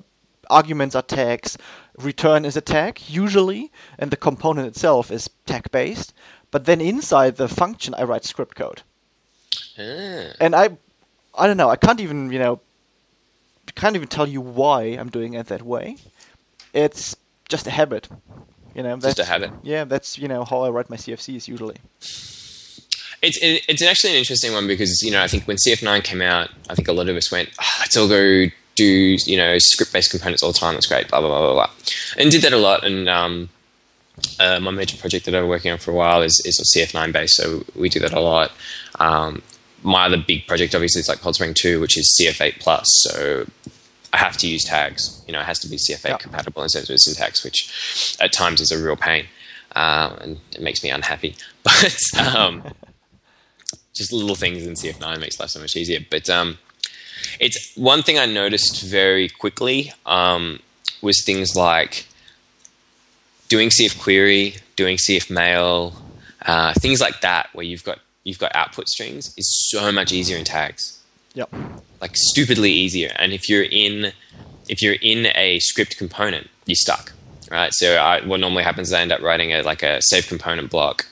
arguments 0.50 0.94
are 0.94 1.02
tags, 1.02 1.58
return 1.98 2.44
is 2.44 2.56
a 2.56 2.60
tag 2.60 3.00
usually, 3.08 3.70
and 3.98 4.10
the 4.10 4.16
component 4.16 4.66
itself 4.66 5.10
is 5.10 5.30
tag-based. 5.46 6.12
But 6.50 6.64
then 6.64 6.80
inside 6.80 7.36
the 7.36 7.48
function, 7.48 7.94
I 7.94 8.04
write 8.04 8.24
script 8.24 8.56
code 8.56 8.82
ah. 9.78 10.32
and 10.40 10.54
I, 10.54 10.70
I 11.34 11.46
don't 11.46 11.56
know. 11.56 11.68
I 11.68 11.76
can't 11.76 12.00
even 12.00 12.32
you 12.32 12.38
know, 12.38 12.60
can't 13.78 13.96
even 13.96 14.08
tell 14.08 14.28
you 14.28 14.40
why 14.40 14.82
I'm 14.82 15.08
doing 15.08 15.34
it 15.34 15.46
that 15.46 15.62
way. 15.62 15.96
It's 16.72 17.16
just 17.48 17.66
a 17.66 17.70
habit, 17.70 18.08
you 18.74 18.82
know. 18.82 18.96
Just 18.96 19.18
a 19.18 19.24
habit. 19.24 19.50
Yeah, 19.62 19.84
that's 19.84 20.18
you 20.18 20.28
know 20.28 20.44
how 20.44 20.62
I 20.62 20.70
write 20.70 20.90
my 20.90 20.96
CFCs 20.96 21.48
usually. 21.48 21.76
It's 23.20 23.38
it, 23.42 23.64
it's 23.68 23.82
actually 23.82 24.10
an 24.10 24.16
interesting 24.16 24.52
one 24.52 24.66
because 24.66 25.02
you 25.02 25.10
know 25.10 25.22
I 25.22 25.28
think 25.28 25.46
when 25.46 25.56
CF9 25.56 26.04
came 26.04 26.20
out, 26.20 26.50
I 26.68 26.74
think 26.74 26.88
a 26.88 26.92
lot 26.92 27.08
of 27.08 27.16
us 27.16 27.32
went, 27.32 27.50
oh, 27.60 27.76
let's 27.80 27.96
all 27.96 28.08
go 28.08 28.46
do 28.78 29.16
you 29.30 29.36
know 29.36 29.58
script 29.58 29.92
based 29.92 30.10
components 30.10 30.42
all 30.42 30.52
the 30.52 30.58
time. 30.58 30.74
That's 30.74 30.86
great, 30.86 31.08
blah 31.08 31.20
blah 31.20 31.28
blah 31.28 31.40
blah 31.40 31.54
blah, 31.54 31.70
and 32.18 32.30
did 32.30 32.42
that 32.42 32.52
a 32.52 32.62
lot. 32.68 32.84
And 32.84 33.08
um, 33.08 33.48
uh, 34.40 34.58
my 34.60 34.70
major 34.70 34.96
project 34.96 35.24
that 35.26 35.34
I've 35.34 35.42
been 35.42 35.48
working 35.56 35.72
on 35.72 35.78
for 35.78 35.90
a 35.90 35.94
while 35.94 36.22
is 36.22 36.34
is 36.44 36.54
CF9 36.76 37.12
based, 37.12 37.36
so 37.36 37.64
we 37.74 37.88
do 37.88 38.00
that 38.00 38.12
a 38.12 38.20
lot. 38.20 38.52
Um, 38.98 39.42
my 39.82 40.06
other 40.06 40.16
big 40.16 40.46
project, 40.46 40.74
obviously, 40.74 41.00
is 41.00 41.08
like 41.08 41.20
Cold 41.20 41.36
Spring 41.36 41.54
2, 41.54 41.80
which 41.80 41.96
is 41.96 42.06
CF8 42.20 42.58
plus. 42.58 42.86
So 43.04 43.46
I 44.12 44.16
have 44.16 44.36
to 44.38 44.48
use 44.48 44.64
tags. 44.64 45.22
You 45.26 45.32
know, 45.32 45.40
it 45.40 45.44
has 45.46 45.58
to 45.60 45.68
be 45.68 45.76
CF8 45.76 46.08
Yeah. 46.08 46.16
compatible 46.16 46.62
in 46.64 46.68
terms 46.68 46.90
of 46.90 46.98
syntax, 46.98 47.44
which 47.44 48.16
at 48.20 48.32
times 48.32 48.60
is 48.60 48.72
a 48.72 48.78
real 48.82 48.96
pain, 48.96 49.26
um, 49.76 50.18
and 50.22 50.40
it 50.56 50.62
makes 50.62 50.82
me 50.82 50.90
unhappy. 50.90 51.36
But 51.62 51.96
um, 52.36 52.62
just 53.94 54.12
little 54.12 54.34
things 54.36 54.66
in 54.66 54.74
CF9 54.74 55.20
makes 55.20 55.38
life 55.38 55.50
so 55.50 55.60
much 55.60 55.76
easier. 55.76 56.00
But 56.10 56.28
um, 56.30 56.58
it's 57.40 57.74
one 57.76 58.02
thing 58.02 58.18
I 58.18 58.26
noticed 58.26 58.82
very 58.82 59.28
quickly 59.28 59.92
um, 60.06 60.60
was 61.02 61.22
things 61.24 61.54
like 61.54 62.06
doing 63.48 63.70
CF 63.70 63.98
query, 64.00 64.56
doing 64.76 64.96
CF 64.96 65.30
mail, 65.30 65.94
uh, 66.46 66.74
things 66.74 67.00
like 67.00 67.20
that, 67.22 67.48
where 67.52 67.64
you've 67.64 67.84
got 67.84 67.98
you've 68.24 68.38
got 68.38 68.54
output 68.54 68.88
strings, 68.88 69.32
is 69.36 69.68
so 69.70 69.90
much 69.90 70.12
easier 70.12 70.36
in 70.36 70.44
tags 70.44 71.00
Yep. 71.34 71.50
like 72.00 72.12
stupidly 72.14 72.72
easier. 72.72 73.12
And 73.16 73.32
if 73.32 73.48
you're 73.48 73.62
in 73.70 74.12
if 74.68 74.82
you're 74.82 74.96
in 75.00 75.26
a 75.34 75.58
script 75.60 75.96
component, 75.96 76.48
you're 76.66 76.74
stuck, 76.76 77.12
right? 77.50 77.72
So 77.72 77.96
I, 77.96 78.20
what 78.26 78.38
normally 78.40 78.64
happens 78.64 78.88
is 78.88 78.94
I 78.94 79.00
end 79.00 79.12
up 79.12 79.22
writing 79.22 79.52
a 79.54 79.62
like 79.62 79.82
a 79.82 80.00
save 80.02 80.26
component 80.26 80.70
block, 80.70 81.06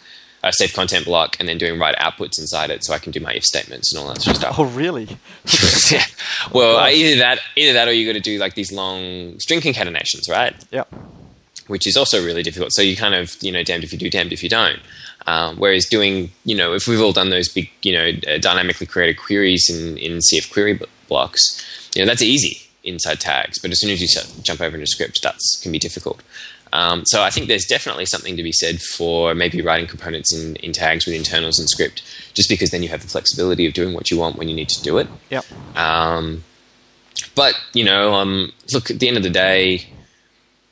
a 0.49 0.53
save 0.53 0.73
content 0.73 1.05
block, 1.05 1.37
and 1.39 1.49
then 1.49 1.59
doing 1.59 1.79
write 1.79 1.97
outputs 1.97 2.39
inside 2.39 2.71
it, 2.71 2.85
so 2.85 2.93
I 2.95 2.99
can 2.99 3.13
do 3.13 3.21
my 3.21 3.33
if 3.33 3.45
statements 3.45 3.93
and 3.93 4.01
all 4.01 4.09
that 4.09 4.23
sort 4.23 4.37
of 4.37 4.43
stuff. 4.43 4.59
Oh 4.59 4.65
really? 4.65 5.05
yeah. 5.91 6.05
Well, 6.53 6.79
either 6.89 7.19
that, 7.19 7.39
either 7.57 7.73
that, 7.73 7.89
or 7.89 7.93
you 7.93 8.07
got 8.07 8.15
to 8.15 8.21
do 8.21 8.39
like 8.39 8.55
these 8.55 8.73
long 8.73 9.39
string 9.41 9.61
concatenations, 9.61 10.29
right? 10.31 10.55
Yeah. 10.71 10.85
which 11.69 11.87
is 11.87 11.97
also 11.97 12.25
really 12.25 12.43
difficult. 12.43 12.73
So 12.73 12.83
you 12.83 12.97
kind 12.97 13.15
of, 13.15 13.37
you 13.41 13.51
know, 13.53 13.63
damned 13.63 13.85
if 13.85 13.93
you 13.93 13.99
do, 13.99 14.09
damned 14.11 14.33
if 14.33 14.43
you 14.43 14.49
don't. 14.49 14.81
Um, 15.27 15.57
whereas 15.57 15.87
doing, 15.87 16.31
you 16.45 16.55
know, 16.55 16.73
if 16.75 16.87
we've 16.87 17.01
all 17.01 17.13
done 17.13 17.31
those 17.31 17.49
big, 17.49 17.69
you 17.83 17.93
know, 17.93 18.13
uh, 18.33 18.39
dynamically 18.39 18.87
created 18.87 19.19
queries 19.19 19.69
in, 19.69 19.99
in 19.99 20.19
CF 20.19 20.53
query 20.53 20.79
blocks, 21.09 21.91
you 21.95 22.03
know, 22.03 22.07
that's 22.07 22.23
easy 22.23 22.69
inside 22.85 23.19
tags. 23.19 23.59
But 23.59 23.73
as 23.73 23.81
soon 23.81 23.91
as 23.91 24.01
you 24.01 24.09
jump 24.43 24.61
over 24.61 24.77
into 24.77 24.87
script, 24.87 25.23
that 25.23 25.37
can 25.63 25.73
be 25.73 25.81
difficult. 25.81 26.23
Um, 26.77 27.07
so 27.07 27.23
I 27.23 27.31
think 27.31 27.49
there's 27.49 27.65
definitely 27.65 28.05
something 28.05 28.37
to 28.37 28.43
be 28.43 28.53
said 28.53 28.83
for 28.83 29.35
maybe 29.35 29.63
writing 29.63 29.87
components 29.87 30.35
in, 30.35 30.57
in 30.57 30.73
tags 30.73 31.07
with 31.07 31.15
internals 31.15 31.59
and 31.59 31.71
script, 31.71 32.03
just 32.35 32.51
because 32.51 32.71
then 32.71 32.83
you 32.83 32.91
have 32.91 33.01
the 33.01 33.09
flexibility 33.09 33.67
of 33.67 33.73
doing 33.73 33.95
what 33.95 34.11
you 34.11 34.19
want 34.19 34.37
when 34.37 34.49
you 34.49 34.55
need 34.55 34.69
to 34.69 34.83
do 34.83 34.99
it. 34.99 35.09
Yep. 35.31 35.45
Um, 35.75 36.45
but 37.35 37.55
you 37.73 37.83
know, 37.83 38.13
um, 38.13 38.53
look 38.75 38.91
at 38.91 39.01
the 39.01 39.09
end 39.09 39.17
of 39.17 39.23
the 39.23 39.31
day, 39.31 39.89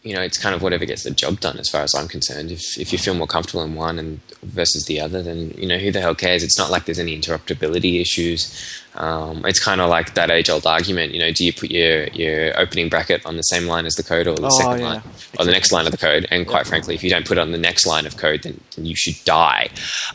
you 0.05 0.15
know, 0.15 0.21
it's 0.21 0.37
kind 0.39 0.55
of 0.55 0.61
whatever 0.63 0.85
gets 0.85 1.03
the 1.03 1.11
job 1.11 1.41
done, 1.41 1.59
as 1.59 1.69
far 1.71 1.83
as 1.83 1.95
I'm 1.95 2.09
concerned. 2.09 2.51
If 2.53 2.79
if 2.79 2.93
you 2.93 2.99
feel 2.99 3.15
more 3.15 3.27
comfortable 3.27 3.63
in 3.65 3.75
one 3.75 3.99
and 3.99 4.21
versus 4.43 4.85
the 4.85 5.01
other, 5.01 5.23
then 5.23 5.51
you 5.57 5.67
know 5.67 5.79
who 5.79 5.91
the 5.91 6.01
hell 6.01 6.15
cares? 6.15 6.43
It's 6.43 6.59
not 6.59 6.71
like 6.71 6.85
there's 6.85 6.99
any 6.99 7.19
interoperability 7.19 8.01
issues. 8.01 8.81
Um, 8.97 9.45
it's 9.45 9.59
kind 9.59 9.81
of 9.81 9.89
like 9.91 10.15
that 10.15 10.31
age 10.31 10.49
old 10.51 10.67
argument. 10.67 11.13
You 11.15 11.21
know, 11.21 11.33
do 11.33 11.45
you 11.45 11.53
put 11.53 11.71
your 11.71 12.05
your 12.09 12.59
opening 12.61 12.89
bracket 12.91 13.25
on 13.27 13.37
the 13.37 13.43
same 13.43 13.67
line 13.67 13.87
as 13.87 13.95
the 13.95 14.03
code 14.03 14.27
or 14.27 14.37
the 14.37 14.47
Oh, 14.47 14.59
second 14.59 14.81
yeah. 14.81 14.87
line 14.87 15.03
or 15.39 15.45
the 15.47 15.51
next 15.53 15.73
line 15.73 15.87
of 15.87 15.91
the 15.93 15.99
code? 15.99 16.27
And 16.31 16.47
quite 16.47 16.67
frankly, 16.67 16.95
if 16.95 17.03
you 17.03 17.09
don't 17.11 17.27
put 17.27 17.39
it 17.39 17.41
on 17.41 17.53
the 17.53 17.59
next 17.59 17.87
line 17.87 18.05
of 18.07 18.17
code, 18.19 18.43
then, 18.43 18.61
then 18.77 18.85
you 18.87 18.95
should 18.95 19.17
die. 19.25 19.71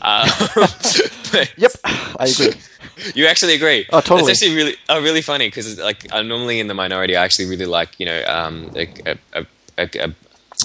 But- 1.32 1.52
Yep. 1.56 1.72
I 1.84 2.26
agree. 2.32 2.52
you 3.14 3.26
actually 3.26 3.54
agree? 3.54 3.86
Oh, 3.92 4.00
totally. 4.00 4.32
It's 4.32 4.42
actually 4.42 4.56
really, 4.56 4.76
oh, 4.88 5.00
really 5.00 5.22
funny 5.22 5.46
because 5.48 5.78
like 5.78 6.06
I'm 6.12 6.26
normally 6.28 6.58
in 6.60 6.66
the 6.66 6.74
minority. 6.74 7.16
I 7.16 7.24
actually 7.24 7.46
really 7.46 7.66
like 7.66 7.98
you 7.98 8.06
know 8.06 8.22
um, 8.26 8.70
a, 8.74 8.88
a, 9.06 9.18
a, 9.34 9.46
a, 9.82 10.14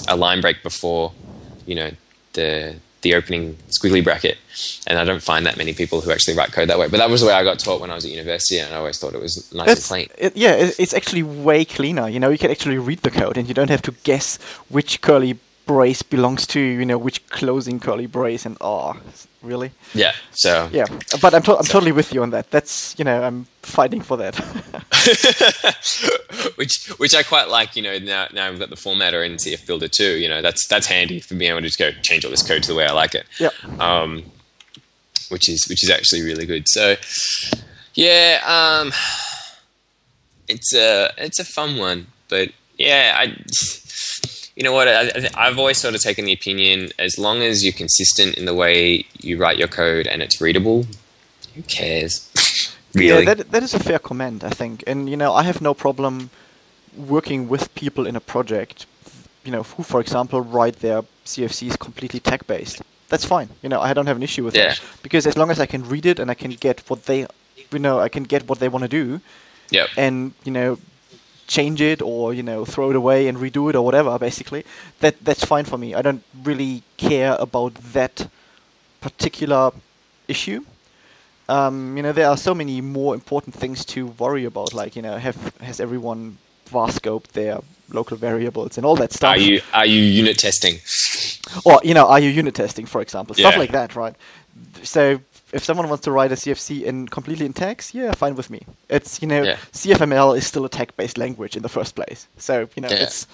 a 0.08 0.16
line 0.16 0.40
break 0.40 0.62
before 0.62 1.12
you 1.66 1.74
know 1.74 1.90
the 2.34 2.76
the 3.02 3.14
opening 3.14 3.56
squiggly 3.68 4.02
bracket, 4.02 4.36
and 4.86 4.98
I 4.98 5.04
don't 5.04 5.22
find 5.22 5.46
that 5.46 5.56
many 5.56 5.72
people 5.72 6.00
who 6.00 6.10
actually 6.10 6.36
write 6.36 6.52
code 6.52 6.68
that 6.68 6.78
way. 6.78 6.88
But 6.88 6.96
that 6.96 7.10
was 7.10 7.20
the 7.20 7.28
way 7.28 7.34
I 7.34 7.44
got 7.44 7.58
taught 7.58 7.80
when 7.80 7.90
I 7.90 7.94
was 7.94 8.04
at 8.04 8.10
university, 8.10 8.58
and 8.58 8.74
I 8.74 8.78
always 8.78 8.98
thought 8.98 9.14
it 9.14 9.20
was 9.20 9.52
nice 9.54 9.68
and 9.68 9.82
clean. 9.82 10.08
it, 10.18 10.36
yeah, 10.36 10.54
it's 10.56 10.94
actually 10.94 11.22
way 11.22 11.64
cleaner. 11.64 12.08
You 12.08 12.18
know, 12.18 12.30
you 12.30 12.38
can 12.38 12.50
actually 12.50 12.78
read 12.78 13.00
the 13.00 13.10
code, 13.10 13.36
and 13.38 13.48
you 13.48 13.54
don't 13.54 13.70
have 13.70 13.82
to 13.82 13.92
guess 14.02 14.38
which 14.68 15.00
curly 15.02 15.38
brace 15.66 16.02
belongs 16.02 16.46
to 16.46 16.60
you 16.60 16.84
know 16.84 16.98
which 16.98 17.26
closing 17.28 17.80
curly 17.80 18.06
brace. 18.06 18.46
And 18.46 18.56
oh, 18.60 18.96
really? 19.42 19.72
Yeah. 19.94 20.12
So 20.32 20.68
Yeah, 20.72 20.86
but 21.20 21.34
I'm 21.34 21.42
to- 21.42 21.58
I'm 21.58 21.64
totally 21.64 21.92
with 21.92 22.12
you 22.14 22.22
on 22.22 22.30
that. 22.30 22.50
That's 22.50 22.94
you 22.98 23.04
know 23.04 23.22
I'm 23.22 23.46
fighting 23.62 24.00
for 24.00 24.16
that. 24.16 24.36
which 26.56 26.86
which 26.98 27.14
I 27.14 27.22
quite 27.22 27.48
like. 27.48 27.76
You 27.76 27.82
know, 27.82 27.98
now 27.98 28.28
now 28.32 28.50
we've 28.50 28.58
got 28.58 28.70
the 28.70 28.76
formatter 28.76 29.24
in 29.26 29.36
CF 29.36 29.66
Builder 29.66 29.88
too. 29.88 30.16
You 30.16 30.28
know, 30.28 30.42
that's 30.42 30.66
that's 30.68 30.86
handy 30.86 31.20
for 31.20 31.34
being 31.34 31.50
able 31.50 31.60
to 31.60 31.66
just 31.66 31.78
go 31.78 31.90
change 32.02 32.24
all 32.24 32.30
this 32.30 32.46
code 32.46 32.62
to 32.62 32.68
the 32.68 32.74
way 32.74 32.86
I 32.86 32.92
like 32.92 33.14
it. 33.14 33.26
Yep. 33.38 33.52
Um, 33.80 34.22
which 35.28 35.48
is 35.48 35.66
which 35.68 35.82
is 35.82 35.90
actually 35.90 36.22
really 36.22 36.46
good. 36.46 36.64
So, 36.68 36.94
yeah, 37.94 38.40
um, 38.46 38.92
it's 40.48 40.72
a 40.74 41.10
it's 41.18 41.40
a 41.40 41.44
fun 41.44 41.76
one, 41.76 42.06
but 42.28 42.50
yeah, 42.78 43.16
I. 43.18 43.36
You 44.56 44.62
know 44.62 44.72
what? 44.72 44.88
I, 44.88 45.28
I've 45.36 45.58
always 45.58 45.76
sort 45.76 45.94
of 45.94 46.00
taken 46.00 46.24
the 46.24 46.32
opinion 46.32 46.90
as 46.98 47.18
long 47.18 47.42
as 47.42 47.62
you're 47.62 47.74
consistent 47.74 48.36
in 48.36 48.46
the 48.46 48.54
way 48.54 49.04
you 49.20 49.36
write 49.36 49.58
your 49.58 49.68
code 49.68 50.06
and 50.06 50.22
it's 50.22 50.40
readable, 50.40 50.86
who 51.54 51.62
cares? 51.62 52.30
really? 52.94 53.24
Yeah, 53.24 53.34
that 53.34 53.50
that 53.50 53.62
is 53.62 53.74
a 53.74 53.78
fair 53.78 53.98
comment, 53.98 54.42
I 54.42 54.50
think. 54.50 54.82
And 54.86 55.10
you 55.10 55.16
know, 55.16 55.34
I 55.34 55.42
have 55.42 55.60
no 55.60 55.74
problem 55.74 56.30
working 56.96 57.48
with 57.48 57.74
people 57.74 58.06
in 58.06 58.16
a 58.16 58.20
project, 58.20 58.86
you 59.44 59.52
know, 59.52 59.62
who, 59.62 59.82
for 59.82 60.00
example, 60.00 60.40
write 60.40 60.76
their 60.76 61.02
CFCs 61.26 61.78
completely 61.78 62.20
tag 62.20 62.46
based. 62.46 62.80
That's 63.08 63.26
fine. 63.26 63.50
You 63.62 63.68
know, 63.68 63.80
I 63.80 63.92
don't 63.92 64.06
have 64.06 64.16
an 64.16 64.22
issue 64.22 64.42
with 64.42 64.56
Yeah. 64.56 64.72
it 64.72 64.80
because 65.02 65.26
as 65.26 65.36
long 65.36 65.50
as 65.50 65.60
I 65.60 65.66
can 65.66 65.86
read 65.86 66.06
it 66.06 66.18
and 66.18 66.30
I 66.30 66.34
can 66.34 66.50
get 66.52 66.80
what 66.88 67.04
they, 67.04 67.26
you 67.70 67.78
know, 67.78 68.00
I 68.00 68.08
can 68.08 68.24
get 68.24 68.48
what 68.48 68.58
they 68.58 68.68
want 68.68 68.84
to 68.84 68.88
do, 68.88 69.20
yep. 69.70 69.88
and 69.98 70.32
you 70.44 70.52
know, 70.52 70.78
change 71.46 71.80
it 71.80 72.02
or 72.02 72.34
you 72.34 72.42
know, 72.42 72.64
throw 72.64 72.90
it 72.90 72.96
away 72.96 73.28
and 73.28 73.38
redo 73.38 73.68
it 73.70 73.76
or 73.76 73.84
whatever. 73.84 74.18
Basically, 74.18 74.64
that 75.00 75.14
that's 75.24 75.44
fine 75.44 75.64
for 75.64 75.78
me. 75.78 75.94
I 75.94 76.02
don't 76.02 76.22
really 76.44 76.82
care 76.96 77.36
about 77.38 77.74
that 77.92 78.28
particular 79.00 79.70
issue. 80.28 80.64
Um, 81.48 81.96
you 81.96 82.02
know, 82.02 82.12
there 82.12 82.28
are 82.28 82.36
so 82.36 82.54
many 82.54 82.80
more 82.80 83.14
important 83.14 83.54
things 83.54 83.84
to 83.86 84.08
worry 84.18 84.44
about, 84.44 84.74
like 84.74 84.96
you 84.96 85.02
know, 85.02 85.16
have 85.16 85.36
has 85.60 85.80
everyone 85.80 86.38
var 86.66 86.88
scoped 86.88 87.28
their 87.32 87.60
local 87.92 88.16
variables 88.16 88.76
and 88.76 88.84
all 88.84 88.96
that 88.96 89.12
stuff. 89.12 89.30
Are 89.30 89.38
you 89.38 89.60
are 89.72 89.86
you 89.86 90.00
unit 90.00 90.38
testing? 90.38 90.80
or 91.64 91.80
you 91.84 91.94
know, 91.94 92.06
are 92.08 92.18
you 92.20 92.30
unit 92.30 92.54
testing, 92.54 92.86
for 92.86 93.00
example, 93.00 93.34
stuff 93.34 93.54
Yeah. 93.54 93.58
like 93.60 93.72
that, 93.72 93.94
right? 93.94 94.14
So 94.82 95.20
if 95.52 95.64
someone 95.64 95.88
wants 95.88 96.04
to 96.04 96.10
write 96.12 96.32
a 96.32 96.36
CFC 96.36 96.82
in 96.84 97.08
completely 97.08 97.46
in 97.46 97.52
tags, 97.52 97.94
yeah, 97.94 98.12
fine 98.12 98.34
with 98.34 98.50
me. 98.50 98.60
It's 98.88 99.20
you 99.22 99.28
know, 99.28 99.42
Yeah. 99.42 99.56
CFML 99.72 100.36
is 100.36 100.46
still 100.46 100.64
a 100.64 100.68
tag-based 100.68 101.18
language 101.18 101.56
in 101.56 101.62
the 101.62 101.68
first 101.68 101.94
place, 101.94 102.26
so 102.38 102.68
you 102.74 102.82
know, 102.82 102.88
Yeah. 102.88 103.02
it's 103.04 103.26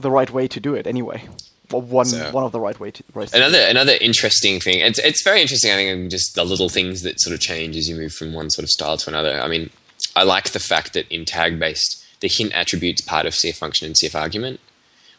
the 0.00 0.10
right 0.10 0.30
way 0.30 0.48
to 0.48 0.60
do 0.60 0.74
it 0.74 0.86
anyway. 0.86 1.22
Or 1.70 1.82
one 1.82 2.06
So- 2.06 2.30
one 2.30 2.44
of 2.44 2.52
the 2.52 2.60
right 2.60 2.78
way 2.80 2.90
to 2.90 3.02
right. 3.14 3.32
Another 3.34 3.60
another 3.60 3.96
interesting 4.00 4.58
thing. 4.60 4.80
It's 4.80 4.98
it's 4.98 5.22
very 5.22 5.42
interesting. 5.42 5.70
I 5.70 5.76
think 5.76 6.10
just 6.10 6.34
the 6.34 6.44
little 6.44 6.68
things 6.70 7.02
that 7.02 7.20
sort 7.20 7.34
of 7.34 7.40
change 7.40 7.76
as 7.76 7.88
you 7.88 7.94
move 7.94 8.12
from 8.12 8.32
one 8.32 8.50
sort 8.50 8.62
of 8.64 8.70
style 8.70 8.96
to 8.96 9.10
another. 9.10 9.38
I 9.40 9.48
mean, 9.48 9.68
I 10.16 10.22
like 10.22 10.50
the 10.52 10.60
fact 10.60 10.94
that 10.94 11.06
in 11.10 11.24
tag 11.26 11.58
based, 11.58 12.02
the 12.20 12.28
hint 12.28 12.52
attribute's 12.54 13.02
part 13.02 13.26
of 13.26 13.34
CF 13.34 13.56
function 13.56 13.86
and 13.86 13.94
CF 13.96 14.14
argument, 14.14 14.60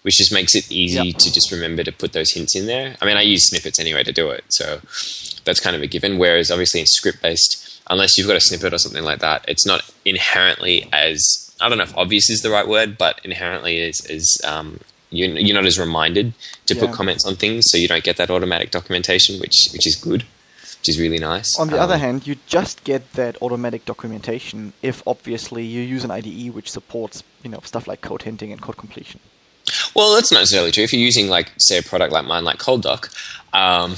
which 0.10 0.18
just 0.18 0.34
makes 0.34 0.56
it 0.56 0.72
easy 0.72 1.10
Yep. 1.10 1.18
to 1.18 1.32
just 1.32 1.52
remember 1.52 1.84
to 1.84 1.92
put 1.92 2.14
those 2.14 2.32
hints 2.32 2.56
in 2.56 2.66
there. 2.66 2.98
I 3.00 3.06
mean, 3.06 3.16
I 3.16 3.22
use 3.22 3.48
snippets 3.48 3.78
anyway 3.78 4.02
to 4.04 4.12
do 4.12 4.32
it, 4.32 4.44
so 4.50 4.82
that's 5.46 5.60
kind 5.60 5.76
of 5.76 5.84
a 5.84 5.88
given. 5.88 6.18
Whereas 6.18 6.50
obviously 6.50 6.80
in 6.80 6.88
script 6.88 7.22
based, 7.22 7.80
unless 7.92 8.18
you've 8.18 8.26
got 8.26 8.36
a 8.36 8.42
snippet 8.42 8.74
or 8.74 8.80
something 8.80 9.04
like 9.04 9.20
that, 9.20 9.46
it's 9.48 9.68
not 9.68 9.82
inherently 10.06 10.90
as 10.92 11.22
I 11.62 11.70
don't 11.70 11.78
know 11.78 11.84
if 11.84 11.96
obvious 11.96 12.28
is 12.28 12.42
the 12.42 12.50
right 12.50 12.68
word, 12.68 12.98
but 12.98 13.22
inherently 13.24 13.78
is 13.78 14.04
is 14.10 14.42
um, 14.48 14.80
you're, 15.12 15.30
you're 15.38 15.54
not 15.56 15.66
as 15.68 15.78
reminded 15.78 16.34
to 16.66 16.74
put 16.76 16.92
comments 16.92 17.24
on 17.24 17.36
things, 17.36 17.66
so 17.68 17.78
you 17.78 17.88
don't 17.88 18.04
get 18.04 18.18
that 18.18 18.32
automatic 18.32 18.72
documentation, 18.72 19.40
which 19.40 19.58
which 19.74 19.86
is 19.86 19.96
good, 19.96 20.24
which 20.80 20.90
is 20.90 21.00
really 21.00 21.20
nice. 21.20 21.50
On 21.60 21.68
the 21.68 21.76
Um, 21.78 21.84
other 21.84 22.00
hand, 22.00 22.26
you 22.26 22.36
just 22.48 22.84
get 22.84 23.14
that 23.14 23.38
automatic 23.44 23.86
documentation 23.86 24.74
if 24.82 25.04
obviously 25.06 25.64
you 25.64 25.82
use 25.82 26.04
an 26.04 26.10
IDE 26.10 26.50
which 26.56 26.72
supports 26.72 27.22
you 27.44 27.52
know 27.52 27.60
stuff 27.64 27.86
like 27.88 28.02
code 28.02 28.24
hinting 28.24 28.52
and 28.52 28.60
code 28.60 28.78
completion. 28.78 29.20
Well, 29.96 30.14
that's 30.16 30.32
not 30.32 30.40
necessarily 30.40 30.72
true. 30.72 30.84
If 30.84 30.94
you're 30.94 31.02
using 31.02 31.28
like 31.28 31.52
say 31.58 31.78
a 31.80 31.84
product 31.84 32.12
like 32.14 32.26
mine, 32.26 32.44
like 32.44 32.58
ColdDoc, 32.58 33.10
um, 33.54 33.96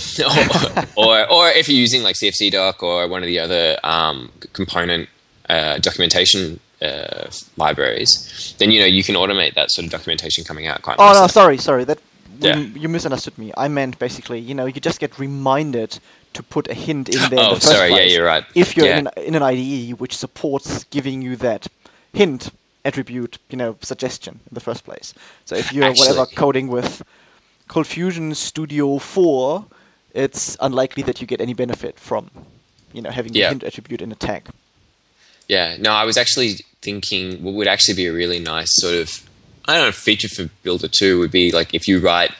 or, 0.98 1.06
or 1.30 1.32
or 1.32 1.50
if 1.50 1.68
you're 1.68 1.78
using 1.78 2.04
like 2.04 2.16
CFC 2.16 2.52
Doc 2.52 2.82
or 2.84 3.08
one 3.08 3.22
of 3.24 3.28
the 3.28 3.40
other 3.40 3.78
um, 3.84 4.32
component 4.54 5.10
uh, 5.50 5.78
documentation 5.80 6.60
uh, 6.82 7.30
libraries, 7.58 8.56
then 8.60 8.72
you 8.72 8.80
know 8.80 8.86
you 8.86 9.04
can 9.04 9.16
automate 9.16 9.54
that 9.56 9.72
sort 9.72 9.86
of 9.86 9.92
documentation 9.92 10.44
coming 10.44 10.68
out 10.68 10.82
quite. 10.82 10.96
Oh 11.00 11.14
no, 11.14 11.28
sorry, 11.28 11.58
sorry. 11.58 11.84
That 11.84 12.00
Yeah. 12.40 12.58
you, 12.58 12.90
misunderstood 12.90 13.38
me. 13.38 13.52
I 13.56 13.68
meant 13.68 14.00
basically, 14.00 14.40
you 14.40 14.56
know, 14.56 14.66
you 14.66 14.80
just 14.82 15.00
get 15.00 15.20
reminded 15.20 16.00
to 16.34 16.42
put 16.42 16.68
a 16.70 16.74
hint 16.74 17.08
in 17.10 17.20
there. 17.30 17.34
in 17.34 17.40
Oh, 17.40 17.54
the 17.56 17.60
first 17.60 17.68
sorry. 17.74 17.92
Yeah, 17.92 18.04
you're 18.04 18.26
right. 18.26 18.44
If 18.56 18.76
you're 18.76 18.88
Yeah. 18.88 18.98
in, 19.00 19.08
an, 19.08 19.24
in 19.28 19.36
an 19.36 19.44
IDE 19.44 20.00
which 20.00 20.16
supports 20.18 20.86
giving 20.86 21.22
you 21.22 21.36
that 21.36 21.68
hint 22.14 22.50
attribute, 22.86 23.38
you 23.50 23.58
know, 23.58 23.76
suggestion 23.82 24.39
in 24.50 24.54
the 24.54 24.60
first 24.60 24.84
place. 24.84 25.13
So 25.46 25.56
if 25.56 25.72
you're 25.74 25.91
whatever 25.94 26.26
coding 26.26 26.67
with 26.67 27.04
Cold 27.67 27.88
Fusion 27.88 28.34
Studio 28.36 28.98
4, 28.98 29.65
it's 30.13 30.58
unlikely 30.60 31.04
that 31.04 31.22
you 31.22 31.28
get 31.28 31.39
any 31.41 31.54
benefit 31.54 32.00
from, 32.00 32.30
you 32.94 33.02
know, 33.02 33.12
having 33.12 33.34
the 33.34 33.39
Yeah. 33.39 33.50
hint 33.50 33.63
attribute 33.63 34.02
in 34.02 34.12
a 34.12 34.15
tag. 34.15 34.48
Yeah, 35.48 35.78
no, 35.80 35.91
I 35.91 36.06
was 36.06 36.17
actually 36.17 36.60
thinking 36.82 37.44
what 37.44 37.54
would 37.54 37.67
actually 37.67 37.94
be 37.96 38.06
a 38.08 38.13
really 38.13 38.39
nice 38.39 38.70
sort 38.80 38.96
of 38.96 39.22
I 39.67 39.76
don't 39.76 39.86
know 39.86 39.91
feature 39.91 40.28
for 40.28 40.50
Builder 40.63 40.88
two 40.88 41.20
would 41.20 41.30
be 41.32 41.52
like 41.52 41.76
if 41.76 41.88
you 41.88 42.00
write 42.00 42.32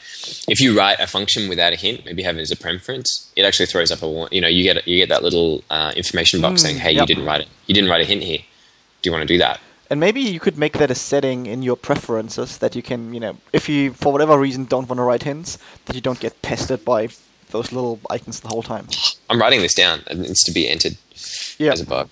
if 0.47 0.60
you 0.60 0.75
write 0.75 0.99
a 0.99 1.06
function 1.06 1.47
without 1.49 1.71
a 1.71 1.75
hint, 1.75 2.04
maybe 2.04 2.23
have 2.23 2.36
it 2.38 2.41
as 2.41 2.49
a 2.51 2.56
preference, 2.56 3.32
it 3.36 3.43
actually 3.45 3.67
throws 3.67 3.91
up 3.91 4.01
a 4.01 4.10
warn- 4.10 4.30
you 4.32 4.41
know 4.41 4.47
you 4.47 4.63
get 4.63 4.88
you 4.88 4.97
get 4.97 5.10
that 5.10 5.21
little 5.23 5.63
uh, 5.69 5.93
information 5.95 6.41
box 6.41 6.62
Mm, 6.62 6.63
saying 6.65 6.77
hey 6.80 6.91
yep. 6.93 7.01
you 7.01 7.06
didn't 7.15 7.25
write 7.25 7.41
it 7.41 7.47
you 7.67 7.75
didn't 7.75 7.89
write 7.91 8.01
a 8.01 8.06
hint 8.06 8.23
here. 8.23 8.39
Do 8.39 9.10
you 9.10 9.12
want 9.12 9.21
to 9.27 9.32
do 9.34 9.38
that? 9.38 9.60
And 9.91 9.99
maybe 9.99 10.21
you 10.21 10.39
could 10.39 10.58
make 10.58 10.77
that 10.77 10.89
a 10.89 10.95
setting 10.95 11.47
in 11.47 11.63
your 11.63 11.75
preferences 11.75 12.60
that 12.60 12.77
you 12.77 12.82
can, 12.82 13.13
you 13.13 13.19
know, 13.19 13.36
if 13.51 13.67
you 13.67 13.91
for 13.91 14.13
whatever 14.13 14.39
reason 14.39 14.63
don't 14.63 14.88
want 14.88 14.99
to 14.99 15.04
write 15.04 15.23
hints, 15.23 15.58
that 15.86 15.97
you 15.97 16.01
don't 16.01 16.17
get 16.17 16.41
pestered 16.41 16.86
by 16.86 17.10
those 17.49 17.73
little 17.73 17.99
icons 18.10 18.39
the 18.39 18.47
whole 18.47 18.63
time. 18.63 18.88
I'm 19.30 19.41
writing 19.41 19.60
this 19.60 19.73
down. 19.73 20.04
It 20.10 20.17
needs 20.17 20.43
to 20.43 20.54
be 20.54 20.69
entered 20.69 20.95
Yeah, 21.58 21.73
as 21.73 21.82
a 21.82 21.86
bug. 21.86 22.10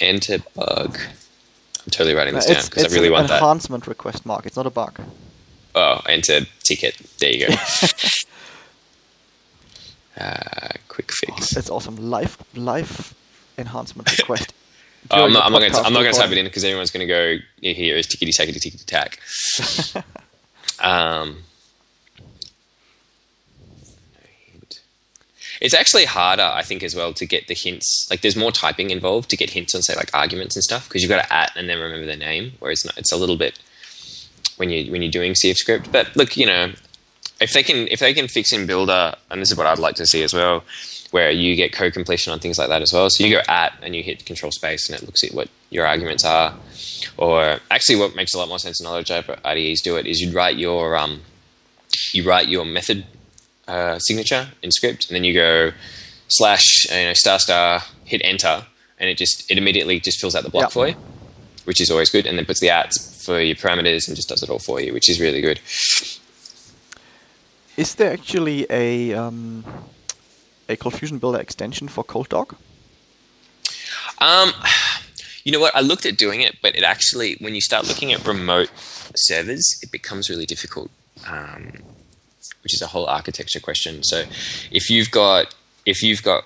Enter 0.00 0.38
bug. 0.54 0.98
I'm 1.84 1.90
totally 1.90 2.14
writing 2.14 2.32
this 2.32 2.46
down 2.46 2.64
because 2.64 2.86
I 2.86 2.88
really 2.96 3.08
an 3.08 3.12
want 3.12 3.28
that. 3.28 3.34
It's 3.34 3.42
an 3.42 3.48
enhancement 3.48 3.86
request 3.86 4.24
mark. 4.24 4.46
It's 4.46 4.56
not 4.56 4.66
a 4.66 4.70
bug. 4.70 4.98
Oh, 5.74 6.00
enter 6.08 6.46
ticket. 6.64 6.96
There 7.18 7.30
you 7.30 7.48
go. 7.48 7.54
uh, 10.16 10.68
quick 10.88 11.12
fix. 11.12 11.50
That's 11.50 11.68
awesome. 11.68 11.96
Live 11.96 12.38
live 12.54 13.12
enhancement 13.58 14.16
request. 14.16 14.54
Oh, 15.10 15.24
I'm 15.24 15.32
not, 15.32 15.44
I'm 15.46 15.52
not 15.52 15.58
going 15.58 15.72
to. 15.72 15.78
I'm 15.78 15.92
not 15.92 16.02
going 16.02 16.12
to 16.14 16.20
type 16.20 16.30
it 16.30 16.38
in 16.38 16.44
because 16.44 16.64
everyone's 16.64 16.90
going 16.90 17.06
to 17.06 17.12
go 17.12 17.36
"Yeah, 17.60 17.72
here 17.72 17.96
is 17.96 18.06
tickety 18.06 18.30
tackety 18.30 18.58
tickety 18.58 18.84
tack. 18.86 20.04
um, 20.80 21.38
it's 25.62 25.74
actually 25.74 26.06
harder, 26.06 26.42
I 26.42 26.62
think, 26.62 26.82
as 26.82 26.96
well 26.96 27.12
to 27.14 27.24
get 27.24 27.46
the 27.46 27.54
hints. 27.54 28.08
Like, 28.10 28.20
there's 28.20 28.34
more 28.34 28.50
typing 28.50 28.90
involved 28.90 29.30
to 29.30 29.36
get 29.36 29.50
hints 29.50 29.76
on, 29.76 29.82
say, 29.82 29.94
like 29.94 30.10
arguments 30.12 30.56
and 30.56 30.62
stuff 30.64 30.88
because 30.88 31.02
you've 31.02 31.08
got 31.08 31.22
to 31.22 31.32
at 31.32 31.52
and 31.56 31.68
then 31.68 31.78
remember 31.78 32.06
the 32.06 32.16
name. 32.16 32.54
Whereas 32.58 32.84
not, 32.84 32.98
it's 32.98 33.12
a 33.12 33.16
little 33.16 33.36
bit 33.36 33.60
when 34.56 34.70
you 34.70 34.90
when 34.90 35.02
you're 35.02 35.10
doing 35.10 35.34
CF 35.34 35.54
script. 35.54 35.92
But 35.92 36.16
look, 36.16 36.36
you 36.36 36.46
know, 36.46 36.72
if 37.40 37.52
they 37.52 37.62
can 37.62 37.86
if 37.88 38.00
they 38.00 38.12
can 38.12 38.26
fix 38.26 38.52
in 38.52 38.66
Builder, 38.66 39.14
and 39.30 39.40
this 39.40 39.52
is 39.52 39.56
what 39.56 39.68
I'd 39.68 39.78
like 39.78 39.94
to 39.96 40.06
see 40.06 40.24
as 40.24 40.34
well, 40.34 40.64
where 41.12 41.30
you 41.30 41.54
get 41.54 41.72
code 41.72 41.92
completion 41.92 42.32
on 42.32 42.38
things 42.40 42.58
like 42.58 42.68
that 42.68 42.82
as 42.82 42.92
well. 42.92 43.08
So 43.10 43.22
you 43.24 43.30
go 43.36 43.42
at 43.48 43.72
and 43.82 43.94
you 43.94 44.02
hit 44.02 44.26
control 44.26 44.50
space 44.50 44.88
and 44.88 44.98
it 44.98 45.04
looks 45.06 45.22
at 45.22 45.32
what 45.32 45.48
your 45.70 45.86
arguments 45.86 46.24
are. 46.24 46.54
Or 47.16 47.58
actually, 47.70 47.96
what 47.96 48.16
makes 48.16 48.34
a 48.34 48.38
lot 48.38 48.48
more 48.48 48.58
sense 48.58 48.80
in 48.80 48.86
other 48.86 49.02
Java 49.02 49.38
IDEs 49.46 49.80
do 49.82 49.96
it 49.96 50.06
is 50.06 50.20
you'd 50.20 50.34
write 50.34 50.56
your 50.56 50.96
um, 50.96 51.20
you 52.12 52.24
write 52.26 52.48
your 52.48 52.64
method 52.64 53.04
uh, 53.68 53.98
signature 53.98 54.48
in 54.62 54.70
script, 54.70 55.08
and 55.08 55.14
then 55.14 55.22
you 55.24 55.34
go 55.34 55.72
slash 56.28 56.86
you 56.90 57.04
know 57.04 57.12
star 57.14 57.38
star 57.38 57.82
hit 58.04 58.20
enter, 58.24 58.64
and 58.98 59.08
it 59.10 59.18
just 59.18 59.50
it 59.50 59.58
immediately 59.58 60.00
just 60.00 60.18
fills 60.20 60.34
out 60.34 60.44
the 60.44 60.50
block 60.50 60.64
Yeah. 60.64 60.68
for 60.68 60.88
you, 60.88 60.94
which 61.64 61.80
is 61.80 61.90
always 61.90 62.08
good, 62.10 62.26
and 62.26 62.38
then 62.38 62.46
puts 62.46 62.60
the 62.60 62.70
ats 62.70 63.22
for 63.26 63.38
your 63.40 63.56
parameters 63.56 64.08
and 64.08 64.16
just 64.16 64.28
does 64.30 64.42
it 64.42 64.48
all 64.50 64.58
for 64.58 64.80
you, 64.80 64.92
which 64.94 65.10
is 65.10 65.20
really 65.20 65.42
good. 65.42 65.60
Is 67.76 67.94
there 67.94 68.12
actually 68.12 68.66
a 68.70 69.14
um, 69.14 69.64
a 70.72 70.76
Cold 70.76 70.94
Fusion 70.94 71.18
Builder 71.18 71.40
extension 71.40 71.88
for 71.88 72.04
ColdDoc? 72.04 72.56
Um, 74.18 74.52
you 75.44 75.52
know 75.52 75.60
what? 75.60 75.74
I 75.74 75.80
looked 75.80 76.06
at 76.06 76.16
doing 76.16 76.40
it, 76.40 76.56
but 76.62 76.74
it 76.76 76.82
actually, 76.82 77.36
when 77.40 77.54
you 77.54 77.60
start 77.60 77.86
looking 77.86 78.12
at 78.12 78.26
remote 78.26 78.70
servers, 79.14 79.78
it 79.82 79.90
becomes 79.90 80.30
really 80.30 80.46
difficult, 80.46 80.90
um, 81.26 81.72
which 82.62 82.74
is 82.74 82.82
a 82.82 82.88
whole 82.88 83.06
architecture 83.06 83.60
question. 83.60 84.02
So, 84.02 84.24
if 84.70 84.90
you've 84.90 85.10
got, 85.10 85.54
if 85.86 86.02
you've 86.02 86.22
got, 86.22 86.44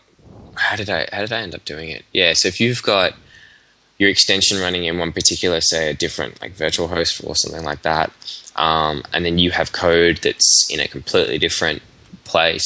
how 0.57 0.77
did 0.77 0.91
I, 0.91 1.09
how 1.13 1.21
did 1.21 1.33
I 1.33 1.41
end 1.41 1.55
up 1.55 1.65
doing 1.65 1.91
it? 1.91 2.05
Yeah, 2.13 2.33
so 2.35 2.49
if 2.49 2.61
you've 2.61 2.83
got 2.83 3.15
your 3.99 4.11
extension 4.11 4.61
running 4.61 4.85
in 4.85 4.99
one 4.99 5.13
particular, 5.13 5.61
say, 5.61 5.91
a 5.91 5.95
different 5.95 6.41
like 6.43 6.53
virtual 6.53 6.89
host 6.89 7.23
or 7.25 7.35
something 7.35 7.65
like 7.65 7.83
that, 7.83 8.13
um, 8.57 9.03
and 9.13 9.25
then 9.25 9.39
you 9.39 9.51
have 9.51 9.73
code 9.73 10.21
that's 10.23 10.69
in 10.71 10.81
a 10.81 10.89
completely 10.89 11.39
different 11.39 11.83
place. 12.25 12.65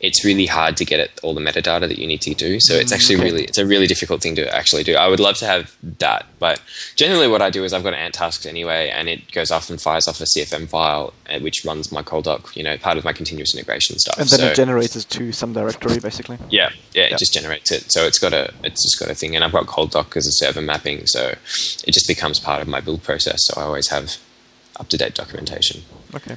It's 0.00 0.24
really 0.24 0.46
hard 0.46 0.78
to 0.78 0.84
get 0.86 0.98
at 0.98 1.10
all 1.22 1.34
the 1.34 1.42
metadata 1.42 1.80
that 1.86 1.98
you 1.98 2.06
need 2.06 2.22
to 2.22 2.32
do. 2.34 2.58
So 2.60 2.74
it's 2.74 2.90
actually 2.90 3.16
really 3.16 3.44
it's 3.44 3.58
a 3.58 3.66
really 3.66 3.86
difficult 3.86 4.22
thing 4.22 4.34
to 4.36 4.54
actually 4.54 4.82
do. 4.82 4.94
I 4.94 5.08
would 5.08 5.20
love 5.20 5.36
to 5.38 5.46
have 5.46 5.76
that, 5.98 6.24
but 6.38 6.60
generally 6.96 7.28
what 7.28 7.42
I 7.42 7.50
do 7.50 7.64
is 7.64 7.74
I've 7.74 7.82
got 7.82 7.92
ant 7.92 8.14
tasks 8.14 8.46
anyway, 8.46 8.88
and 8.88 9.08
it 9.10 9.30
goes 9.32 9.50
off 9.50 9.68
and 9.68 9.78
fires 9.80 10.08
off 10.08 10.18
a 10.20 10.24
CFM 10.24 10.68
file, 10.68 11.12
uh, 11.28 11.38
which 11.40 11.64
runs 11.66 11.92
my 11.92 12.02
ColdDoc, 12.02 12.56
you 12.56 12.62
know, 12.62 12.78
part 12.78 12.96
of 12.96 13.04
my 13.04 13.12
continuous 13.12 13.54
integration 13.54 13.98
stuff. 13.98 14.18
And 14.18 14.26
then 14.28 14.38
so, 14.40 14.46
it 14.46 14.54
generates 14.56 14.96
it 14.96 15.06
to 15.10 15.32
some 15.32 15.52
directory, 15.52 15.98
basically. 16.00 16.38
yeah, 16.48 16.70
yeah, 16.94 17.02
it 17.04 17.10
Yeah. 17.10 17.16
just 17.18 17.34
generates 17.34 17.70
it. 17.70 17.92
So 17.92 18.06
it's 18.06 18.18
got 18.18 18.32
a, 18.32 18.54
it's 18.64 18.82
just 18.82 18.98
got 18.98 19.10
a 19.10 19.14
thing, 19.14 19.34
and 19.36 19.44
I've 19.44 19.52
got 19.52 19.66
ColdDoc 19.66 20.16
as 20.16 20.26
a 20.26 20.32
server 20.32 20.62
mapping, 20.62 21.06
so 21.08 21.34
it 21.86 21.92
just 21.92 22.08
becomes 22.08 22.38
part 22.38 22.62
of 22.62 22.68
my 22.68 22.80
build 22.80 23.02
process. 23.02 23.38
So 23.44 23.60
I 23.60 23.64
always 23.64 23.88
have 23.88 24.16
up 24.78 24.88
to 24.88 24.96
date 24.96 25.12
documentation. 25.14 25.82
Okay. 26.14 26.36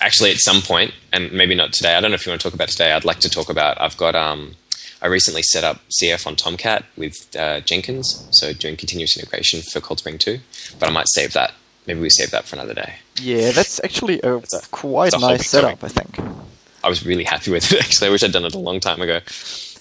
Actually, 0.00 0.30
at 0.30 0.38
some 0.38 0.62
point, 0.62 0.92
and 1.12 1.32
maybe 1.32 1.54
not 1.54 1.72
today. 1.72 1.94
I 1.94 2.00
don't 2.00 2.10
know 2.10 2.14
if 2.16 2.26
you 2.26 2.30
want 2.30 2.40
to 2.40 2.46
talk 2.48 2.54
about 2.54 2.68
today. 2.68 2.92
I'd 2.92 3.04
like 3.04 3.20
to 3.20 3.30
talk 3.30 3.48
about. 3.50 3.80
I've 3.80 3.96
got. 3.96 4.14
Um, 4.14 4.56
I 5.02 5.08
recently 5.08 5.42
set 5.42 5.62
up 5.62 5.80
CF 6.02 6.26
on 6.26 6.36
Tomcat 6.36 6.84
with 6.96 7.34
uh, 7.38 7.60
Jenkins, 7.60 8.26
so 8.30 8.52
doing 8.52 8.76
continuous 8.76 9.16
integration 9.16 9.60
for 9.60 9.80
Cold 9.80 9.98
Spring 9.98 10.16
2. 10.16 10.38
But 10.80 10.88
I 10.88 10.92
might 10.92 11.06
save 11.08 11.32
that. 11.34 11.52
Maybe 11.86 12.00
we 12.00 12.08
save 12.10 12.30
that 12.30 12.44
for 12.46 12.56
another 12.56 12.74
day. 12.74 12.94
Yeah, 13.20 13.50
that's 13.52 13.78
actually 13.84 14.20
a 14.22 14.36
a- 14.36 14.42
quite 14.70 15.12
a 15.12 15.18
nice 15.18 15.48
setup, 15.48 15.78
topic. 15.80 15.84
I 15.84 16.02
think. 16.02 16.36
I 16.82 16.88
was 16.88 17.04
really 17.04 17.24
happy 17.24 17.50
with 17.50 17.72
it. 17.72 17.80
Actually, 17.84 18.08
I 18.08 18.10
wish 18.10 18.22
I'd 18.22 18.32
done 18.32 18.44
it 18.44 18.54
a 18.54 18.58
long 18.58 18.80
time 18.80 19.00
ago. 19.02 19.20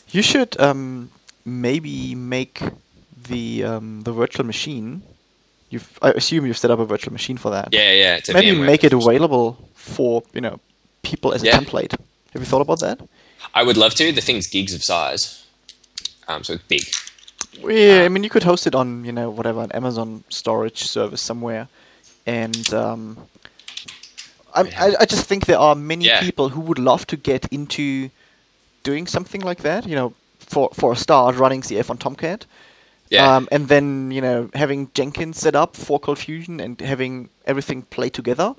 You 0.09 0.21
should 0.21 0.59
um, 0.59 1.11
maybe 1.45 2.15
make 2.15 2.61
the 3.27 3.63
um, 3.63 4.01
the 4.01 4.11
virtual 4.11 4.45
machine. 4.45 5.01
You've, 5.75 5.89
I 6.01 6.09
assume 6.21 6.45
you've 6.47 6.57
set 6.63 6.71
up 6.71 6.79
a 6.79 6.85
virtual 6.85 7.13
machine 7.13 7.37
for 7.43 7.49
that. 7.51 7.67
Yeah, 7.71 7.91
yeah. 8.03 8.19
A 8.29 8.33
maybe 8.33 8.57
make 8.73 8.83
it 8.87 8.93
available 8.93 9.47
for 9.73 10.23
you 10.33 10.41
know 10.41 10.59
people 11.09 11.33
as 11.35 11.41
a 11.43 11.45
Yeah. 11.47 11.59
template. 11.59 11.91
Have 12.33 12.41
you 12.43 12.49
thought 12.51 12.61
about 12.67 12.79
that? 12.85 12.97
I 13.59 13.61
would 13.67 13.77
love 13.77 13.93
to. 13.95 14.11
The 14.11 14.21
thing's 14.21 14.47
gigs 14.47 14.73
of 14.73 14.81
size, 14.83 15.23
um, 16.29 16.43
so 16.43 16.53
it's 16.53 16.63
big. 16.75 16.83
Yeah, 17.63 18.03
I 18.05 18.09
mean, 18.09 18.23
you 18.23 18.29
could 18.29 18.43
host 18.43 18.67
it 18.67 18.75
on, 18.75 19.05
you 19.05 19.13
know, 19.13 19.29
whatever, 19.37 19.61
an 19.63 19.71
Amazon 19.71 20.23
storage 20.29 20.81
service 20.83 21.21
somewhere, 21.21 21.67
and 22.25 22.65
um, 22.73 23.17
I, 24.53 24.61
I, 24.85 24.87
I 25.01 25.05
just 25.05 25.25
think 25.29 25.45
there 25.45 25.59
are 25.59 25.75
many 25.75 26.05
Yeah. 26.05 26.19
people 26.21 26.49
who 26.49 26.61
would 26.61 26.79
love 26.79 27.05
to 27.07 27.17
get 27.17 27.45
into 27.51 28.09
doing 28.83 29.07
something 29.07 29.41
like 29.41 29.61
that. 29.63 29.85
You 29.87 29.95
know, 29.95 30.13
for 30.39 30.69
for 30.73 30.91
a 30.93 30.95
start, 30.95 31.35
running 31.37 31.61
CF 31.61 31.89
on 31.89 31.97
Tomcat, 31.97 32.45
Yeah, 33.09 33.35
um, 33.35 33.47
and 33.51 33.67
then 33.67 34.11
you 34.11 34.21
know 34.21 34.49
having 34.53 34.89
Jenkins 34.93 35.37
set 35.39 35.55
up 35.55 35.75
for 35.75 35.99
Cold 35.99 36.19
Fusion 36.19 36.59
and 36.59 36.79
having 36.81 37.29
everything 37.45 37.83
play 37.83 38.09
together. 38.09 38.55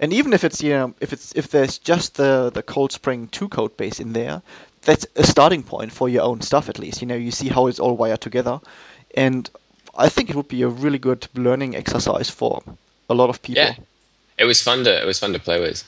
And 0.00 0.12
even 0.12 0.32
if 0.32 0.42
it's 0.44 0.62
you 0.62 0.70
know 0.70 0.94
if 1.00 1.12
it's 1.12 1.32
if 1.36 1.48
there's 1.50 1.78
just 1.78 2.16
the 2.16 2.50
the 2.52 2.62
Cold 2.62 2.92
Spring 2.92 3.28
two 3.28 3.48
code 3.48 3.76
base 3.76 4.00
in 4.00 4.12
there, 4.12 4.42
that's 4.82 5.06
a 5.16 5.24
starting 5.24 5.62
point 5.62 5.92
for 5.92 6.08
your 6.08 6.22
own 6.24 6.40
stuff 6.40 6.68
at 6.68 6.78
least. 6.78 7.00
You 7.00 7.06
know 7.06 7.14
you 7.14 7.30
see 7.30 7.48
how 7.48 7.68
it's 7.68 7.78
all 7.78 7.96
wired 7.96 8.20
together, 8.20 8.60
and 9.16 9.48
I 9.96 10.08
think 10.08 10.28
it 10.30 10.36
would 10.36 10.48
be 10.48 10.62
a 10.62 10.68
really 10.68 10.98
good 10.98 11.28
learning 11.34 11.76
exercise 11.76 12.28
for 12.28 12.62
a 13.08 13.14
lot 13.14 13.30
of 13.30 13.40
people. 13.42 13.62
yeah. 13.62 13.74
It 14.36 14.46
was 14.46 14.60
fun 14.60 14.82
to 14.84 15.00
it 15.02 15.06
was 15.06 15.20
fun 15.20 15.32
to 15.32 15.38
play 15.38 15.60
with. 15.60 15.84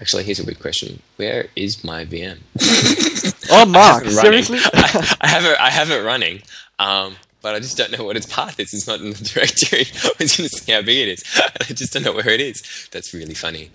Actually, 0.00 0.24
here's 0.24 0.38
a 0.38 0.44
good 0.44 0.60
question: 0.60 1.00
Where 1.16 1.46
is 1.56 1.82
my 1.82 2.04
VM? 2.04 2.38
Oh, 3.50 3.64
Mark, 3.80 4.04
running. 4.04 4.18
seriously? 4.20 4.58
I, 4.74 5.16
I 5.22 5.26
have 5.28 5.44
it. 5.46 5.56
I 5.58 5.70
have 5.70 5.90
it 5.90 6.04
running, 6.04 6.42
um, 6.78 7.16
but 7.42 7.54
I 7.54 7.60
just 7.60 7.76
don't 7.76 7.90
know 7.96 8.04
what 8.04 8.16
its 8.16 8.26
path 8.26 8.58
is. 8.60 8.72
It's 8.74 8.86
not 8.86 9.00
in 9.00 9.10
the 9.10 9.24
directory. 9.34 9.86
I 10.04 10.12
was 10.18 10.36
going 10.36 10.48
to 10.48 10.56
see 10.56 10.72
how 10.72 10.82
big 10.82 11.08
it 11.08 11.12
is. 11.12 11.24
I 11.60 11.72
just 11.74 11.92
don't 11.92 12.04
know 12.04 12.12
where 12.12 12.28
it 12.30 12.40
is. 12.40 12.88
That's 12.92 13.12
really 13.14 13.34
funny. 13.34 13.70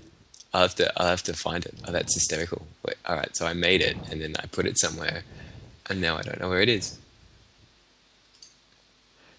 I'll 0.54 0.62
have 0.64 0.76
to. 0.76 0.94
I'll 1.02 1.08
have 1.10 1.24
to 1.24 1.34
find 1.34 1.66
it. 1.66 1.74
Oh, 1.88 1.92
that's 1.92 2.14
hysterical. 2.14 2.62
Wait, 2.86 2.96
all 3.06 3.16
right, 3.16 3.36
so 3.36 3.46
I 3.48 3.54
made 3.54 3.82
it, 3.82 3.98
and 4.12 4.22
then 4.22 4.36
I 4.40 4.46
put 4.48 4.66
it 4.66 4.78
somewhere, 4.80 5.24
and 5.90 6.00
now 6.02 6.18
I 6.18 6.22
don't 6.22 6.40
know 6.40 6.50
where 6.50 6.62
it 6.62 6.70
is. 6.70 6.98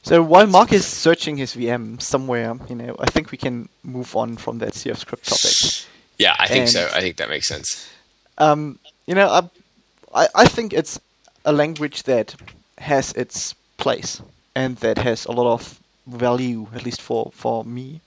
So 0.03 0.23
while 0.23 0.47
Mark 0.47 0.73
is 0.73 0.85
searching 0.87 1.37
his 1.39 1.55
VM 1.55 2.01
somewhere, 2.01 2.55
you 2.69 2.75
know, 2.75 2.95
I 2.99 3.07
think 3.07 3.31
we 3.31 3.39
can 3.39 3.69
move 3.83 4.15
on 4.17 4.37
from 4.37 4.59
that 4.59 4.73
CF 4.75 4.97
script 4.99 5.27
topic. 5.29 5.87
Yeah, 6.17 6.37
I 6.39 6.47
think 6.47 6.61
And- 6.63 6.71
so. 6.71 6.89
I 6.95 7.01
think 7.01 7.17
that 7.17 7.29
makes 7.29 7.49
sense. 7.49 7.89
um, 8.39 8.79
you 9.07 9.17
know, 9.17 9.29
I, 9.29 9.41
I, 10.15 10.29
I 10.37 10.45
think 10.47 10.73
it's 10.73 11.01
a 11.45 11.53
language 11.53 12.05
that 12.05 12.37
has 12.79 13.13
its 13.15 13.53
place 13.77 14.21
and 14.55 14.77
that 14.79 14.99
has 14.99 15.27
a 15.27 15.33
lot 15.33 15.53
of 15.53 15.81
value, 16.07 16.67
at 16.75 16.85
least 16.85 17.01
for 17.01 17.31
for 17.35 17.65
me. 17.65 18.01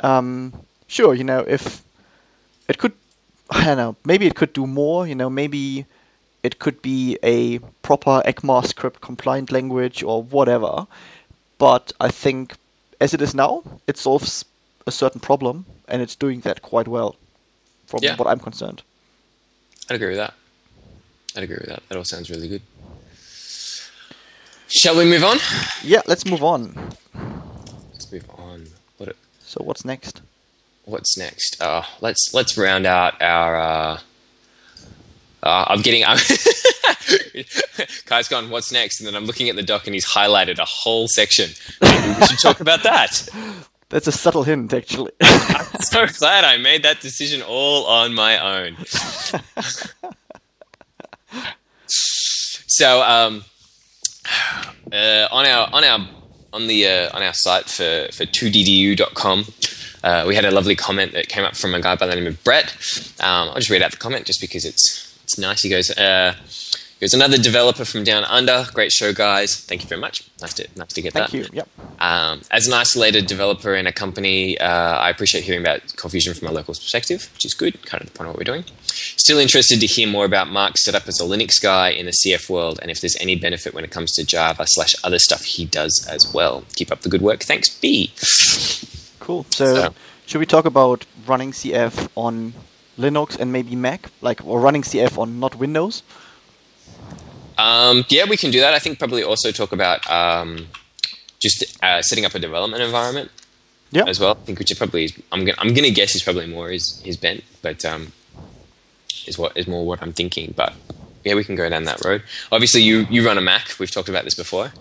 Um, 0.00 0.52
sure, 0.88 1.14
you 1.14 1.24
know, 1.24 1.40
if 1.40 1.82
it 2.68 2.78
could, 2.78 2.92
I 3.50 3.64
don't 3.64 3.76
know, 3.76 3.96
maybe 4.04 4.26
it 4.26 4.34
could 4.34 4.52
do 4.52 4.66
more. 4.66 5.06
You 5.06 5.14
know, 5.14 5.30
maybe 5.30 5.86
it 6.42 6.58
could 6.58 6.82
be 6.82 7.18
a 7.22 7.58
proper 7.82 8.22
ECMAScript 8.26 9.00
compliant 9.00 9.52
language 9.52 10.02
or 10.02 10.22
whatever. 10.22 10.86
But 11.58 11.92
I 12.00 12.08
think 12.08 12.54
as 13.00 13.14
it 13.14 13.22
is 13.22 13.34
now, 13.34 13.62
it 13.86 13.96
solves 13.96 14.44
a 14.86 14.90
certain 14.90 15.20
problem 15.20 15.64
and 15.88 16.02
it's 16.02 16.16
doing 16.16 16.40
that 16.40 16.62
quite 16.62 16.88
well, 16.88 17.14
from 17.86 18.02
Yeah. 18.02 18.16
what 18.16 18.26
I'm 18.26 18.40
concerned. 18.40 18.82
I'd 19.88 19.96
agree 19.96 20.08
with 20.08 20.16
that. 20.16 20.34
I'd 21.36 21.44
agree 21.44 21.58
with 21.60 21.68
that. 21.68 21.82
That 21.88 21.98
all 21.98 22.04
sounds 22.04 22.30
really 22.30 22.48
good. 22.48 22.62
Shall 24.74 24.96
we 24.96 25.04
move 25.04 25.22
on? 25.22 25.38
Yeah, 25.82 26.00
let's 26.06 26.24
move 26.24 26.42
on. 26.42 26.72
Let's 27.92 28.10
move 28.10 28.24
on. 28.38 28.66
What? 28.96 29.14
So 29.40 29.62
what's 29.62 29.84
next? 29.84 30.22
What's 30.86 31.18
next? 31.18 31.60
Uh, 31.60 31.82
let's 32.00 32.32
let's 32.32 32.56
round 32.56 32.86
out 32.86 33.20
our. 33.20 33.56
Uh, 33.56 33.98
uh, 35.42 35.64
I'm 35.68 35.82
getting. 35.82 36.04
I'm 36.06 36.16
Kai's 38.06 38.28
gone. 38.28 38.48
What's 38.48 38.72
next? 38.72 38.98
And 39.00 39.06
then 39.06 39.14
I'm 39.14 39.26
looking 39.26 39.50
at 39.50 39.56
the 39.56 39.62
doc, 39.62 39.86
and 39.86 39.92
he's 39.92 40.06
highlighted 40.06 40.58
a 40.58 40.64
whole 40.64 41.06
section. 41.06 41.50
We 41.82 42.26
should 42.26 42.38
talk 42.38 42.60
about 42.60 42.82
that. 42.82 43.28
That's 43.90 44.06
a 44.06 44.12
subtle 44.12 44.44
hint, 44.44 44.72
actually. 44.72 45.12
I'm 45.20 45.80
so 45.80 46.06
glad 46.06 46.44
I 46.44 46.56
made 46.56 46.82
that 46.84 47.00
decision 47.02 47.42
all 47.42 47.84
on 47.84 48.14
my 48.14 48.38
own. 48.64 48.78
so, 52.68 53.02
um, 53.02 53.44
uh, 54.92 55.28
on 55.30 55.46
our 55.46 55.68
on 55.72 55.84
our 55.84 56.08
on 56.52 56.66
the 56.66 56.86
uh, 56.86 57.16
on 57.16 57.22
our 57.22 57.34
site 57.34 57.66
for 57.66 58.08
for 58.12 58.24
2ddu.com, 58.24 59.44
uh, 60.04 60.24
we 60.26 60.34
had 60.34 60.44
a 60.44 60.50
lovely 60.50 60.76
comment 60.76 61.12
that 61.12 61.28
came 61.28 61.44
up 61.44 61.56
from 61.56 61.74
a 61.74 61.80
guy 61.80 61.96
by 61.96 62.06
the 62.06 62.14
name 62.14 62.26
of 62.26 62.42
Brett. 62.44 62.76
Um, 63.20 63.48
I'll 63.50 63.54
just 63.54 63.70
read 63.70 63.82
out 63.82 63.90
the 63.90 63.96
comment 63.96 64.26
just 64.26 64.40
because 64.40 64.64
it's 64.64 65.18
it's 65.24 65.38
nice. 65.38 65.62
He 65.62 65.70
goes. 65.70 65.90
Here's 67.02 67.14
another 67.14 67.36
developer 67.36 67.84
from 67.84 68.04
Down 68.04 68.22
Under. 68.22 68.64
Great 68.72 68.92
show, 68.92 69.12
guys. 69.12 69.56
Thank 69.56 69.82
you 69.82 69.88
very 69.88 70.00
much. 70.00 70.22
Nice 70.40 70.54
to 70.54 70.68
nice 70.76 70.92
to 70.92 71.02
get 71.02 71.12
Thank 71.12 71.32
that. 71.32 71.32
Thank 71.32 71.52
you. 71.52 71.56
Yep. 71.56 71.68
Um, 71.98 72.42
as 72.52 72.68
an 72.68 72.74
isolated 72.74 73.26
developer 73.26 73.74
in 73.74 73.88
a 73.88 73.92
company, 73.92 74.56
uh, 74.56 74.98
I 74.98 75.10
appreciate 75.10 75.42
hearing 75.42 75.62
about 75.62 75.80
ColdFusion 75.96 76.38
from 76.38 76.46
a 76.46 76.52
local 76.52 76.74
perspective, 76.74 77.28
which 77.34 77.44
is 77.44 77.54
good, 77.54 77.84
kind 77.86 78.04
of 78.04 78.12
the 78.12 78.16
point 78.16 78.28
of 78.28 78.34
what 78.34 78.38
we're 78.38 78.52
doing. 78.52 78.64
Still 78.86 79.38
interested 79.38 79.80
to 79.80 79.86
hear 79.86 80.06
more 80.06 80.24
about 80.24 80.48
Mark's 80.50 80.84
setup 80.84 81.08
as 81.08 81.20
a 81.20 81.24
Linux 81.24 81.60
guy 81.60 81.88
in 81.88 82.06
the 82.06 82.12
CF 82.12 82.48
world, 82.48 82.78
and 82.80 82.88
if 82.88 83.00
there's 83.00 83.16
any 83.16 83.34
benefit 83.34 83.74
when 83.74 83.82
it 83.82 83.90
comes 83.90 84.12
to 84.12 84.24
Java 84.24 84.64
slash 84.68 84.94
other 85.02 85.18
stuff 85.18 85.42
he 85.42 85.64
does 85.64 86.06
as 86.08 86.32
well. 86.32 86.62
Keep 86.76 86.92
up 86.92 87.00
the 87.00 87.08
good 87.08 87.20
work. 87.20 87.42
Thanks, 87.42 87.68
B. 87.68 88.12
Cool. 89.18 89.44
So, 89.50 89.74
So- 89.74 89.94
should 90.26 90.38
we 90.38 90.46
talk 90.46 90.66
about 90.66 91.04
running 91.26 91.50
CF 91.50 92.08
on 92.14 92.54
Linux 92.96 93.36
and 93.40 93.50
maybe 93.50 93.74
Mac, 93.74 94.12
like 94.20 94.40
or 94.46 94.60
running 94.60 94.82
CF 94.82 95.18
on 95.18 95.40
not 95.40 95.56
Windows? 95.56 96.04
Um, 97.58 98.04
yeah, 98.08 98.24
we 98.28 98.36
can 98.36 98.50
do 98.50 98.60
that. 98.60 98.74
I 98.74 98.78
think 98.78 98.98
probably 98.98 99.22
also 99.22 99.50
talk 99.52 99.72
about 99.72 100.08
um, 100.10 100.66
just 101.40 101.64
uh, 101.82 102.02
setting 102.02 102.24
up 102.24 102.34
a 102.34 102.38
development 102.38 102.82
environment 102.82 103.30
Yeah. 103.90 104.04
as 104.06 104.18
well. 104.20 104.32
I 104.32 104.44
think 104.44 104.58
which 104.58 104.70
is 104.70 104.78
probably 104.78 105.10
I'm 105.30 105.44
gonna 105.44 105.58
I'm 105.58 105.74
gonna 105.74 105.90
guess 105.90 106.14
is 106.14 106.22
probably 106.22 106.46
more 106.46 106.70
his 106.70 107.00
his 107.04 107.16
bent, 107.16 107.44
but 107.62 107.84
um, 107.84 108.12
is 109.26 109.38
what 109.38 109.56
is 109.56 109.66
more 109.66 109.84
what 109.84 110.02
I'm 110.02 110.12
thinking. 110.12 110.54
But 110.56 110.72
yeah, 111.24 111.34
we 111.34 111.44
can 111.44 111.54
go 111.54 111.68
down 111.68 111.84
that 111.84 112.04
road. 112.04 112.22
Obviously, 112.50 112.82
you 112.82 113.06
you 113.10 113.24
run 113.26 113.38
a 113.38 113.40
Mac. 113.42 113.78
We've 113.78 113.90
talked 113.90 114.08
about 114.08 114.24
this 114.24 114.34
before. 114.34 114.72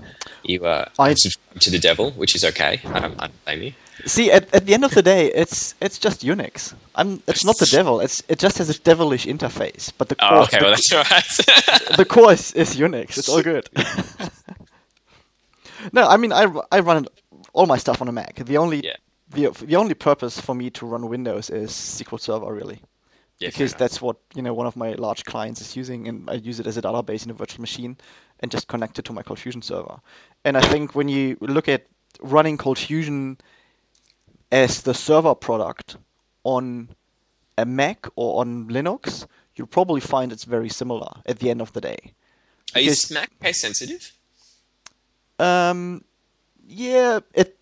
You 0.43 0.65
uh, 0.65 0.85
I- 0.97 1.09
have 1.09 1.17
subscribed 1.19 1.61
to 1.61 1.69
the 1.71 1.79
devil, 1.79 2.11
which 2.11 2.35
is 2.35 2.43
okay. 2.45 2.81
I 2.85 2.99
don't, 2.99 3.15
I 3.21 3.27
don't 3.27 3.45
blame 3.45 3.61
you. 3.63 3.73
See, 4.05 4.31
at, 4.31 4.53
at 4.53 4.65
the 4.65 4.73
end 4.73 4.83
of 4.85 4.91
the 4.91 5.01
day, 5.01 5.31
it's 5.33 5.75
it's 5.81 5.97
just 5.99 6.21
Unix. 6.23 6.73
I'm. 6.95 7.21
It's 7.27 7.43
not 7.45 7.57
the 7.57 7.65
devil. 7.67 7.99
It's 7.99 8.23
it 8.27 8.39
just 8.39 8.57
has 8.57 8.69
a 8.69 8.79
devilish 8.79 9.25
interface, 9.25 9.91
but 9.97 10.09
the 10.09 10.15
oh, 10.19 10.27
core, 10.29 10.37
Oh, 10.39 10.43
okay. 10.43 10.59
the, 10.59 10.65
Well, 10.65 10.71
that's 10.71 10.93
right. 10.93 11.23
the 11.97 12.05
core 12.05 12.33
is, 12.33 12.51
is 12.53 12.75
Unix. 12.77 13.17
It's 13.17 13.29
all 13.29 13.41
good. 13.41 13.69
no, 15.93 16.07
I 16.07 16.17
mean 16.17 16.31
I, 16.33 16.45
I 16.71 16.79
run 16.79 17.07
all 17.53 17.65
my 17.65 17.77
stuff 17.77 18.01
on 18.01 18.07
a 18.07 18.11
Mac. 18.11 18.35
The 18.35 18.57
only 18.57 18.83
Yeah. 18.85 18.95
the 19.29 19.49
the 19.65 19.75
only 19.75 19.93
purpose 19.93 20.39
for 20.39 20.55
me 20.55 20.69
to 20.71 20.85
run 20.85 21.07
Windows 21.09 21.49
is 21.49 21.71
SQL 21.71 22.19
Server 22.19 22.53
really. 22.53 22.81
yeah, 23.39 23.49
because 23.49 23.73
that's 23.73 24.01
what 24.01 24.17
you 24.35 24.41
know 24.41 24.53
one 24.53 24.67
of 24.67 24.75
my 24.75 24.93
large 24.93 25.25
clients 25.25 25.61
is 25.61 25.75
using, 25.75 26.07
and 26.07 26.29
I 26.29 26.33
use 26.35 26.59
it 26.59 26.67
as 26.67 26.77
a 26.77 26.81
database 26.81 27.25
in 27.25 27.31
a 27.31 27.33
virtual 27.33 27.61
machine, 27.61 27.97
and 28.39 28.51
just 28.51 28.67
connect 28.67 28.99
it 28.99 29.05
to 29.05 29.13
my 29.13 29.23
Cold 29.23 29.39
Fusion 29.39 29.61
server. 29.61 29.99
And 30.45 30.57
I 30.57 30.61
think 30.61 30.95
when 30.95 31.09
you 31.09 31.37
look 31.41 31.67
at 31.69 31.87
running 32.21 32.57
Cold 32.57 32.77
Fusion 32.79 33.37
as 34.51 34.81
the 34.81 34.93
server 34.93 35.35
product 35.35 35.97
on 36.43 36.89
a 37.57 37.65
Mac 37.65 38.07
or 38.15 38.41
on 38.41 38.67
Linux, 38.67 39.25
you'll 39.55 39.67
probably 39.67 40.01
find 40.01 40.31
it's 40.31 40.43
very 40.43 40.69
similar 40.69 41.11
at 41.25 41.39
the 41.39 41.49
end 41.49 41.61
of 41.61 41.71
the 41.73 41.81
day. 41.81 42.13
Are 42.75 42.81
you 42.81 42.93
Mac 43.11 43.37
case 43.39 43.61
sensitive? 43.61 44.11
Um, 45.39 46.03
yeah, 46.67 47.19
it. 47.33 47.57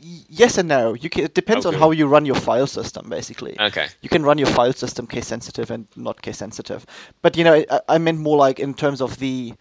Yes 0.00 0.58
and 0.58 0.68
no. 0.68 0.94
You 0.94 1.10
can, 1.10 1.24
it 1.24 1.34
depends 1.34 1.66
on 1.66 1.74
how 1.74 1.90
you 1.90 2.06
run 2.06 2.24
your 2.24 2.36
file 2.36 2.68
system, 2.68 3.08
basically. 3.08 3.58
Okay. 3.58 3.88
you 4.00 4.08
can 4.08 4.22
run 4.22 4.38
your 4.38 4.46
file 4.46 4.72
system 4.72 5.08
case 5.08 5.26
sensitive 5.26 5.72
and 5.72 5.88
not 5.96 6.22
case 6.22 6.38
sensitive. 6.38 6.86
But 7.20 7.36
you 7.36 7.42
know, 7.42 7.54
I, 7.54 7.80
I 7.88 7.98
meant 7.98 8.20
more 8.20 8.36
like 8.36 8.60
in 8.60 8.74
terms 8.74 9.00
of 9.00 9.18
the 9.18 9.54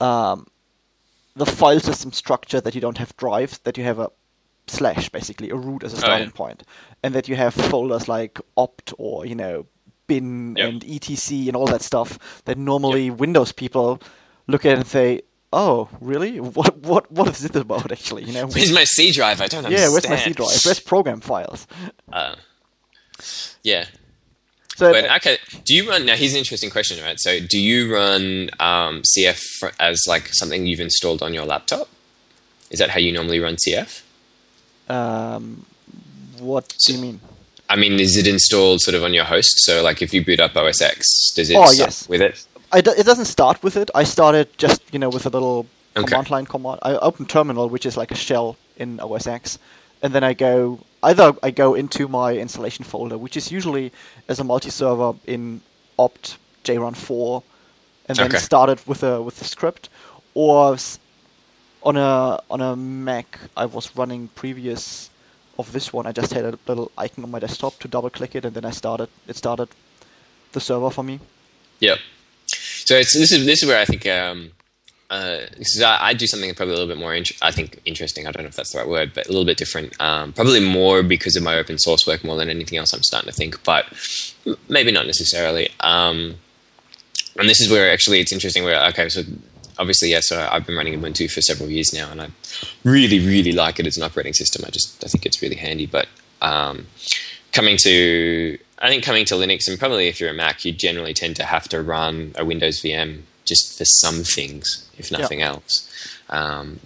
um, 0.00 0.48
the 1.36 1.46
file 1.46 1.78
system 1.78 2.10
structure 2.10 2.60
that 2.60 2.74
you 2.74 2.80
don't 2.80 2.98
have 2.98 3.16
drives, 3.16 3.58
that 3.58 3.78
you 3.78 3.84
have 3.84 4.00
a 4.00 4.10
slash 4.70 5.08
basically 5.10 5.50
a 5.50 5.56
root 5.56 5.82
as 5.84 5.92
a 5.92 5.96
Oh, 5.96 6.00
starting 6.00 6.28
yeah. 6.28 6.32
point, 6.36 6.62
and 7.02 7.14
that 7.14 7.28
you 7.28 7.36
have 7.36 7.54
folders 7.54 8.08
like 8.08 8.38
opt 8.56 8.92
or 8.98 9.26
you 9.26 9.34
know 9.34 9.66
bin 10.06 10.56
Yep. 10.56 10.68
and 10.68 10.84
etc 10.84 11.48
and 11.48 11.56
all 11.56 11.66
that 11.66 11.82
stuff 11.82 12.42
that 12.44 12.56
normally 12.58 13.10
Windows 13.10 13.52
people 13.52 14.00
look 14.46 14.64
at 14.64 14.76
and 14.78 14.86
say. 14.86 15.22
Oh, 15.52 15.88
really? 16.00 16.38
What 16.38 16.76
what 16.78 17.10
what 17.10 17.26
is 17.28 17.40
this 17.40 17.60
about? 17.60 17.90
Actually, 17.90 18.22
you 18.22 18.32
know, 18.32 18.46
Where's 18.54 18.70
my 18.72 18.84
C 18.84 19.10
drive? 19.10 19.40
I 19.40 19.48
don't 19.48 19.64
understand. 19.64 19.88
yeah, 19.90 19.92
where's 19.92 20.08
my 20.08 20.14
C 20.16 20.30
drive? 20.32 20.60
Where's 20.64 20.78
program 20.78 21.20
files? 21.20 21.66
Uh, 22.12 22.36
yeah. 23.64 23.86
So 24.76 24.92
But 24.92 25.10
okay, 25.16 25.38
do 25.64 25.74
you 25.74 25.88
run? 25.90 26.06
Now, 26.06 26.14
here's 26.14 26.32
an 26.32 26.38
interesting 26.38 26.70
question, 26.70 27.02
right? 27.04 27.18
So, 27.18 27.40
do 27.40 27.58
you 27.58 27.92
run 27.92 28.50
um, 28.60 29.02
CF 29.02 29.42
as 29.80 30.00
like 30.06 30.28
something 30.32 30.66
you've 30.66 30.78
installed 30.78 31.20
on 31.20 31.34
your 31.34 31.44
laptop? 31.44 31.88
Is 32.70 32.78
that 32.78 32.90
how 32.90 33.00
you 33.00 33.10
normally 33.12 33.40
run 33.40 33.56
CF? 33.56 34.02
Um, 34.90 35.64
what 36.40 36.74
do 36.86 36.92
you 36.94 36.98
mean? 37.00 37.20
I 37.68 37.76
mean, 37.76 38.00
is 38.00 38.16
it 38.16 38.26
installed 38.26 38.80
sort 38.80 38.94
of 38.96 39.04
on 39.04 39.14
your 39.14 39.24
host? 39.24 39.52
So, 39.64 39.82
like, 39.82 40.02
if 40.02 40.12
you 40.12 40.24
boot 40.24 40.40
up 40.40 40.56
OS 40.56 40.80
X, 40.82 41.06
does 41.36 41.50
it 41.50 41.56
Oh, 41.56 41.70
start 41.70 41.78
yes. 41.78 42.08
with 42.08 42.20
it? 42.20 42.44
I 42.72 42.80
do, 42.80 42.90
it 42.96 43.06
doesn't 43.06 43.26
start 43.26 43.62
with 43.62 43.76
it. 43.76 43.90
I 43.94 44.04
started 44.04 44.46
just 44.58 44.82
you 44.92 44.98
know 44.98 45.08
with 45.08 45.26
a 45.26 45.30
little 45.30 45.66
Okay. 45.96 46.06
command 46.08 46.30
line 46.30 46.46
command. 46.46 46.78
I 46.82 46.94
open 46.96 47.26
terminal, 47.26 47.68
which 47.68 47.86
is 47.86 47.96
like 47.96 48.10
a 48.12 48.16
shell 48.16 48.56
in 48.76 49.00
OS 49.00 49.26
X, 49.26 49.58
and 50.02 50.12
then 50.12 50.24
I 50.24 50.34
go 50.34 50.78
either 51.02 51.34
I 51.42 51.50
go 51.50 51.74
into 51.74 52.08
my 52.08 52.32
installation 52.36 52.84
folder, 52.84 53.18
which 53.18 53.36
is 53.36 53.50
usually 53.52 53.92
as 54.28 54.38
a 54.40 54.44
multi-server 54.44 55.14
in 55.26 55.60
opt 55.98 56.38
jrun 56.64 56.94
4, 56.96 57.42
and 58.08 58.18
then 58.18 58.26
Okay. 58.26 58.38
started 58.38 58.78
with 58.86 59.02
a 59.02 59.20
with 59.22 59.36
the 59.38 59.44
script, 59.44 59.88
or 60.34 60.76
on 61.82 61.96
a 61.96 62.40
on 62.50 62.60
a 62.60 62.76
Mac 62.76 63.38
I 63.56 63.66
was 63.66 63.94
running 63.96 64.28
previous 64.28 65.10
of 65.58 65.72
this 65.72 65.92
one. 65.92 66.06
I 66.06 66.12
just 66.12 66.32
had 66.32 66.44
a 66.44 66.58
little 66.66 66.90
icon 66.96 67.24
on 67.24 67.30
my 67.30 67.38
desktop 67.38 67.78
to 67.80 67.88
double 67.88 68.10
click 68.10 68.34
it, 68.34 68.44
and 68.44 68.54
then 68.54 68.64
I 68.64 68.70
started 68.70 69.08
it 69.28 69.36
started 69.36 69.68
the 70.52 70.60
server 70.60 70.90
for 70.90 71.02
me. 71.02 71.20
Yeah. 71.78 71.96
So 72.46 72.94
it's, 72.96 73.14
this 73.14 73.32
is 73.32 73.46
this 73.46 73.62
is 73.62 73.68
where 73.68 73.80
I 73.80 73.84
think 73.84 74.06
um, 74.06 74.52
uh, 75.10 75.40
I, 75.84 75.98
I 76.00 76.14
do 76.14 76.26
something 76.26 76.52
probably 76.54 76.74
a 76.74 76.78
little 76.78 76.94
bit 76.94 76.98
more. 76.98 77.12
I 77.42 77.50
think 77.50 77.80
interesting. 77.84 78.26
I 78.26 78.32
don't 78.32 78.42
know 78.42 78.48
if 78.48 78.56
that's 78.56 78.72
the 78.72 78.78
right 78.78 78.88
word, 78.88 79.12
but 79.14 79.26
a 79.26 79.28
little 79.28 79.44
bit 79.44 79.56
different. 79.56 80.00
Um, 80.00 80.32
probably 80.32 80.60
more 80.60 81.02
because 81.02 81.36
of 81.36 81.42
my 81.42 81.56
open 81.56 81.78
source 81.78 82.06
work 82.06 82.24
more 82.24 82.36
than 82.36 82.48
anything 82.48 82.78
else. 82.78 82.92
I'm 82.92 83.02
starting 83.02 83.30
to 83.30 83.36
think, 83.36 83.62
but 83.64 83.86
maybe 84.68 84.92
not 84.92 85.06
necessarily. 85.06 85.70
Um, 85.80 86.36
and 87.36 87.48
this 87.48 87.60
is 87.60 87.70
where 87.70 87.92
actually 87.92 88.20
it's 88.20 88.32
interesting. 88.32 88.64
Where 88.64 88.82
okay, 88.88 89.08
so 89.08 89.22
obviously, 89.80 90.10
yeah. 90.10 90.20
So 90.22 90.46
I've 90.52 90.66
been 90.66 90.76
running 90.76 91.00
Ubuntu 91.00 91.30
for 91.30 91.40
several 91.40 91.70
years 91.70 91.92
now, 91.92 92.10
and 92.10 92.20
I 92.20 92.28
really, 92.84 93.18
really 93.18 93.52
like 93.52 93.80
it 93.80 93.86
as 93.86 93.96
an 93.96 94.04
operating 94.04 94.34
system. 94.34 94.62
I 94.64 94.70
just 94.70 95.02
I 95.02 95.08
think 95.08 95.26
it's 95.26 95.42
really 95.42 95.56
handy. 95.56 95.86
But 95.86 96.06
um, 96.40 96.86
coming 97.52 97.76
to 97.78 98.58
I 98.78 98.88
think 98.88 99.02
coming 99.02 99.24
to 99.26 99.34
Linux, 99.34 99.68
and 99.68 99.78
probably 99.78 100.08
if 100.08 100.20
you're 100.20 100.30
a 100.30 100.34
Mac, 100.34 100.64
you 100.64 100.72
generally 100.72 101.14
tend 101.14 101.36
to 101.36 101.44
have 101.44 101.68
to 101.70 101.82
run 101.82 102.32
a 102.36 102.44
Windows 102.44 102.80
VM 102.82 103.22
just 103.44 103.76
for 103.76 103.84
some 103.84 104.22
things, 104.22 104.88
if 104.98 105.10
nothing 105.10 105.42
else. 105.42 105.88
Um, 106.28 106.80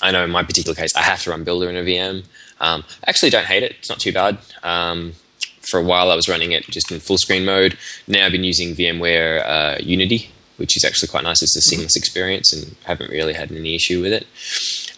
I 0.00 0.10
know 0.10 0.24
in 0.24 0.30
my 0.30 0.42
particular 0.42 0.74
case, 0.74 0.94
I 0.96 1.02
have 1.02 1.22
to 1.24 1.30
run 1.30 1.44
Builder 1.44 1.68
in 1.68 1.76
a 1.76 1.82
VM. 1.82 2.24
Um, 2.60 2.84
I 3.04 3.10
actually 3.10 3.30
don't 3.30 3.44
hate 3.44 3.62
it; 3.62 3.72
it's 3.78 3.90
not 3.90 4.00
too 4.00 4.12
bad. 4.12 4.38
Um, 4.62 5.12
for 5.70 5.80
a 5.80 5.82
while, 5.82 6.10
I 6.10 6.16
was 6.16 6.28
running 6.28 6.52
it 6.52 6.64
just 6.64 6.92
in 6.92 7.00
full 7.00 7.18
screen 7.18 7.44
mode. 7.44 7.76
Now 8.06 8.26
I've 8.26 8.32
been 8.32 8.44
using 8.44 8.74
VMware 8.74 9.44
uh, 9.44 9.76
Unity, 9.80 10.30
which 10.56 10.76
is 10.76 10.84
actually 10.84 11.08
quite 11.08 11.24
nice. 11.24 11.42
It's 11.42 11.56
a 11.56 11.60
seamless 11.60 11.96
experience, 11.96 12.52
and 12.52 12.76
haven't 12.84 13.10
really 13.10 13.34
had 13.34 13.50
any 13.52 13.74
issue 13.74 14.02
with 14.02 14.12
it. 14.12 14.26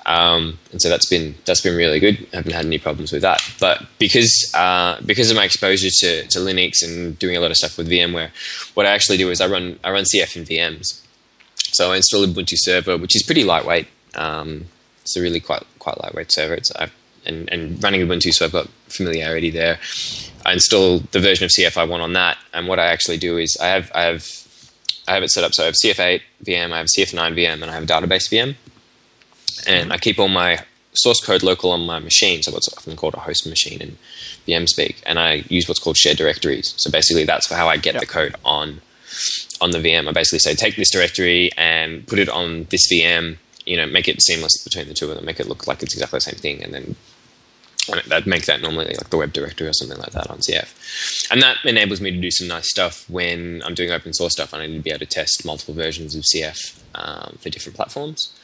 Um, 0.06 0.58
and 0.72 0.80
so 0.80 0.88
that's 0.88 1.06
been 1.08 1.34
that's 1.44 1.60
been 1.60 1.76
really 1.76 2.00
good. 2.00 2.26
I 2.32 2.36
haven't 2.36 2.52
had 2.52 2.64
any 2.64 2.78
problems 2.78 3.12
with 3.12 3.22
that. 3.22 3.42
But 3.60 3.84
because 3.98 4.50
uh, 4.54 5.00
because 5.04 5.30
of 5.30 5.36
my 5.36 5.44
exposure 5.44 5.90
to, 5.90 6.26
to 6.28 6.38
Linux 6.38 6.82
and 6.82 7.18
doing 7.18 7.36
a 7.36 7.40
lot 7.40 7.50
of 7.50 7.56
stuff 7.56 7.76
with 7.76 7.90
VMware, 7.90 8.30
what 8.74 8.86
I 8.86 8.90
actually 8.90 9.18
do 9.18 9.30
is 9.30 9.40
I 9.40 9.48
run 9.48 9.78
I 9.84 9.90
run 9.90 10.04
CF 10.04 10.36
in 10.36 10.44
VMs. 10.44 11.02
So 11.72 11.92
I 11.92 11.96
install 11.96 12.24
Ubuntu 12.24 12.54
Server, 12.56 12.96
which 12.96 13.14
is 13.14 13.22
pretty 13.22 13.44
lightweight. 13.44 13.88
Um, 14.14 14.66
it's 15.02 15.16
a 15.16 15.22
really 15.22 15.40
quite 15.40 15.64
quite 15.78 16.00
lightweight 16.02 16.32
server. 16.32 16.54
It's 16.54 16.72
I, 16.74 16.88
and 17.26 17.48
and 17.52 17.82
running 17.82 18.00
Ubuntu, 18.00 18.32
so 18.32 18.44
I've 18.46 18.52
got 18.52 18.68
familiarity 18.88 19.50
there. 19.50 19.78
I 20.46 20.54
install 20.54 21.00
the 21.00 21.20
version 21.20 21.44
of 21.44 21.50
CF 21.50 21.76
I 21.76 21.84
want 21.84 22.02
on 22.02 22.14
that, 22.14 22.38
and 22.54 22.66
what 22.66 22.78
I 22.78 22.86
actually 22.86 23.18
do 23.18 23.36
is 23.36 23.56
I 23.60 23.66
have 23.66 23.92
I 23.94 24.02
have 24.02 24.22
I 25.08 25.14
have 25.14 25.22
it 25.22 25.30
set 25.30 25.44
up 25.44 25.54
so 25.54 25.62
I 25.64 25.66
have 25.66 25.74
CF8 25.74 26.20
VM, 26.44 26.72
I 26.72 26.78
have 26.78 26.86
CF9 26.86 27.34
VM, 27.34 27.62
and 27.62 27.64
I 27.64 27.74
have 27.74 27.82
a 27.84 27.86
database 27.86 28.28
VM 28.30 28.54
and 29.66 29.92
I 29.92 29.98
keep 29.98 30.18
all 30.18 30.28
my 30.28 30.64
source 30.94 31.20
code 31.24 31.42
local 31.42 31.70
on 31.70 31.86
my 31.86 31.98
machine, 31.98 32.42
so 32.42 32.52
what's 32.52 32.72
often 32.76 32.96
called 32.96 33.14
a 33.14 33.20
host 33.20 33.46
machine 33.46 33.80
in 33.80 33.98
VM 34.46 34.68
speak, 34.68 35.00
and 35.06 35.18
I 35.18 35.44
use 35.48 35.68
what's 35.68 35.80
called 35.80 35.96
shared 35.96 36.16
directories. 36.16 36.74
So 36.76 36.90
basically, 36.90 37.24
that's 37.24 37.50
how 37.52 37.68
I 37.68 37.76
get 37.76 37.94
Yeah. 37.94 38.00
the 38.00 38.06
code 38.06 38.34
on 38.44 38.80
on 39.60 39.70
the 39.72 39.78
VM. 39.78 40.08
I 40.08 40.12
basically 40.12 40.38
say 40.38 40.54
take 40.54 40.76
this 40.76 40.90
directory 40.90 41.50
and 41.56 42.06
put 42.06 42.18
it 42.18 42.28
on 42.28 42.66
this 42.70 42.86
VM. 42.90 43.38
You 43.66 43.76
know, 43.76 43.86
make 43.86 44.08
it 44.08 44.22
seamless 44.22 44.62
between 44.64 44.88
the 44.88 44.94
two 44.94 45.10
of 45.10 45.16
them, 45.16 45.24
make 45.24 45.40
it 45.40 45.46
look 45.48 45.66
like 45.66 45.82
it's 45.82 45.92
exactly 45.94 46.18
the 46.18 46.22
same 46.22 46.36
thing, 46.36 46.62
and 46.62 46.72
then 46.72 46.96
that 48.08 48.26
make 48.26 48.46
that 48.46 48.60
normally 48.60 48.86
like 48.86 49.10
the 49.10 49.16
web 49.16 49.32
directory 49.32 49.68
or 49.68 49.72
something 49.72 49.98
like 49.98 50.12
that 50.12 50.30
on 50.30 50.38
CF. 50.38 51.30
And 51.30 51.42
that 51.42 51.58
enables 51.64 52.00
me 52.00 52.10
to 52.10 52.20
do 52.20 52.30
some 52.30 52.48
nice 52.48 52.70
stuff 52.70 53.08
when 53.08 53.62
I'm 53.64 53.74
doing 53.74 53.90
open 53.90 54.12
source 54.14 54.32
stuff 54.32 54.54
I 54.54 54.66
need 54.66 54.76
to 54.76 54.82
be 54.82 54.90
able 54.90 55.00
to 55.00 55.06
test 55.06 55.44
multiple 55.44 55.74
versions 55.74 56.14
of 56.14 56.24
CF 56.24 56.80
um, 56.94 57.38
for 57.40 57.50
different 57.50 57.76
platforms. 57.76 58.34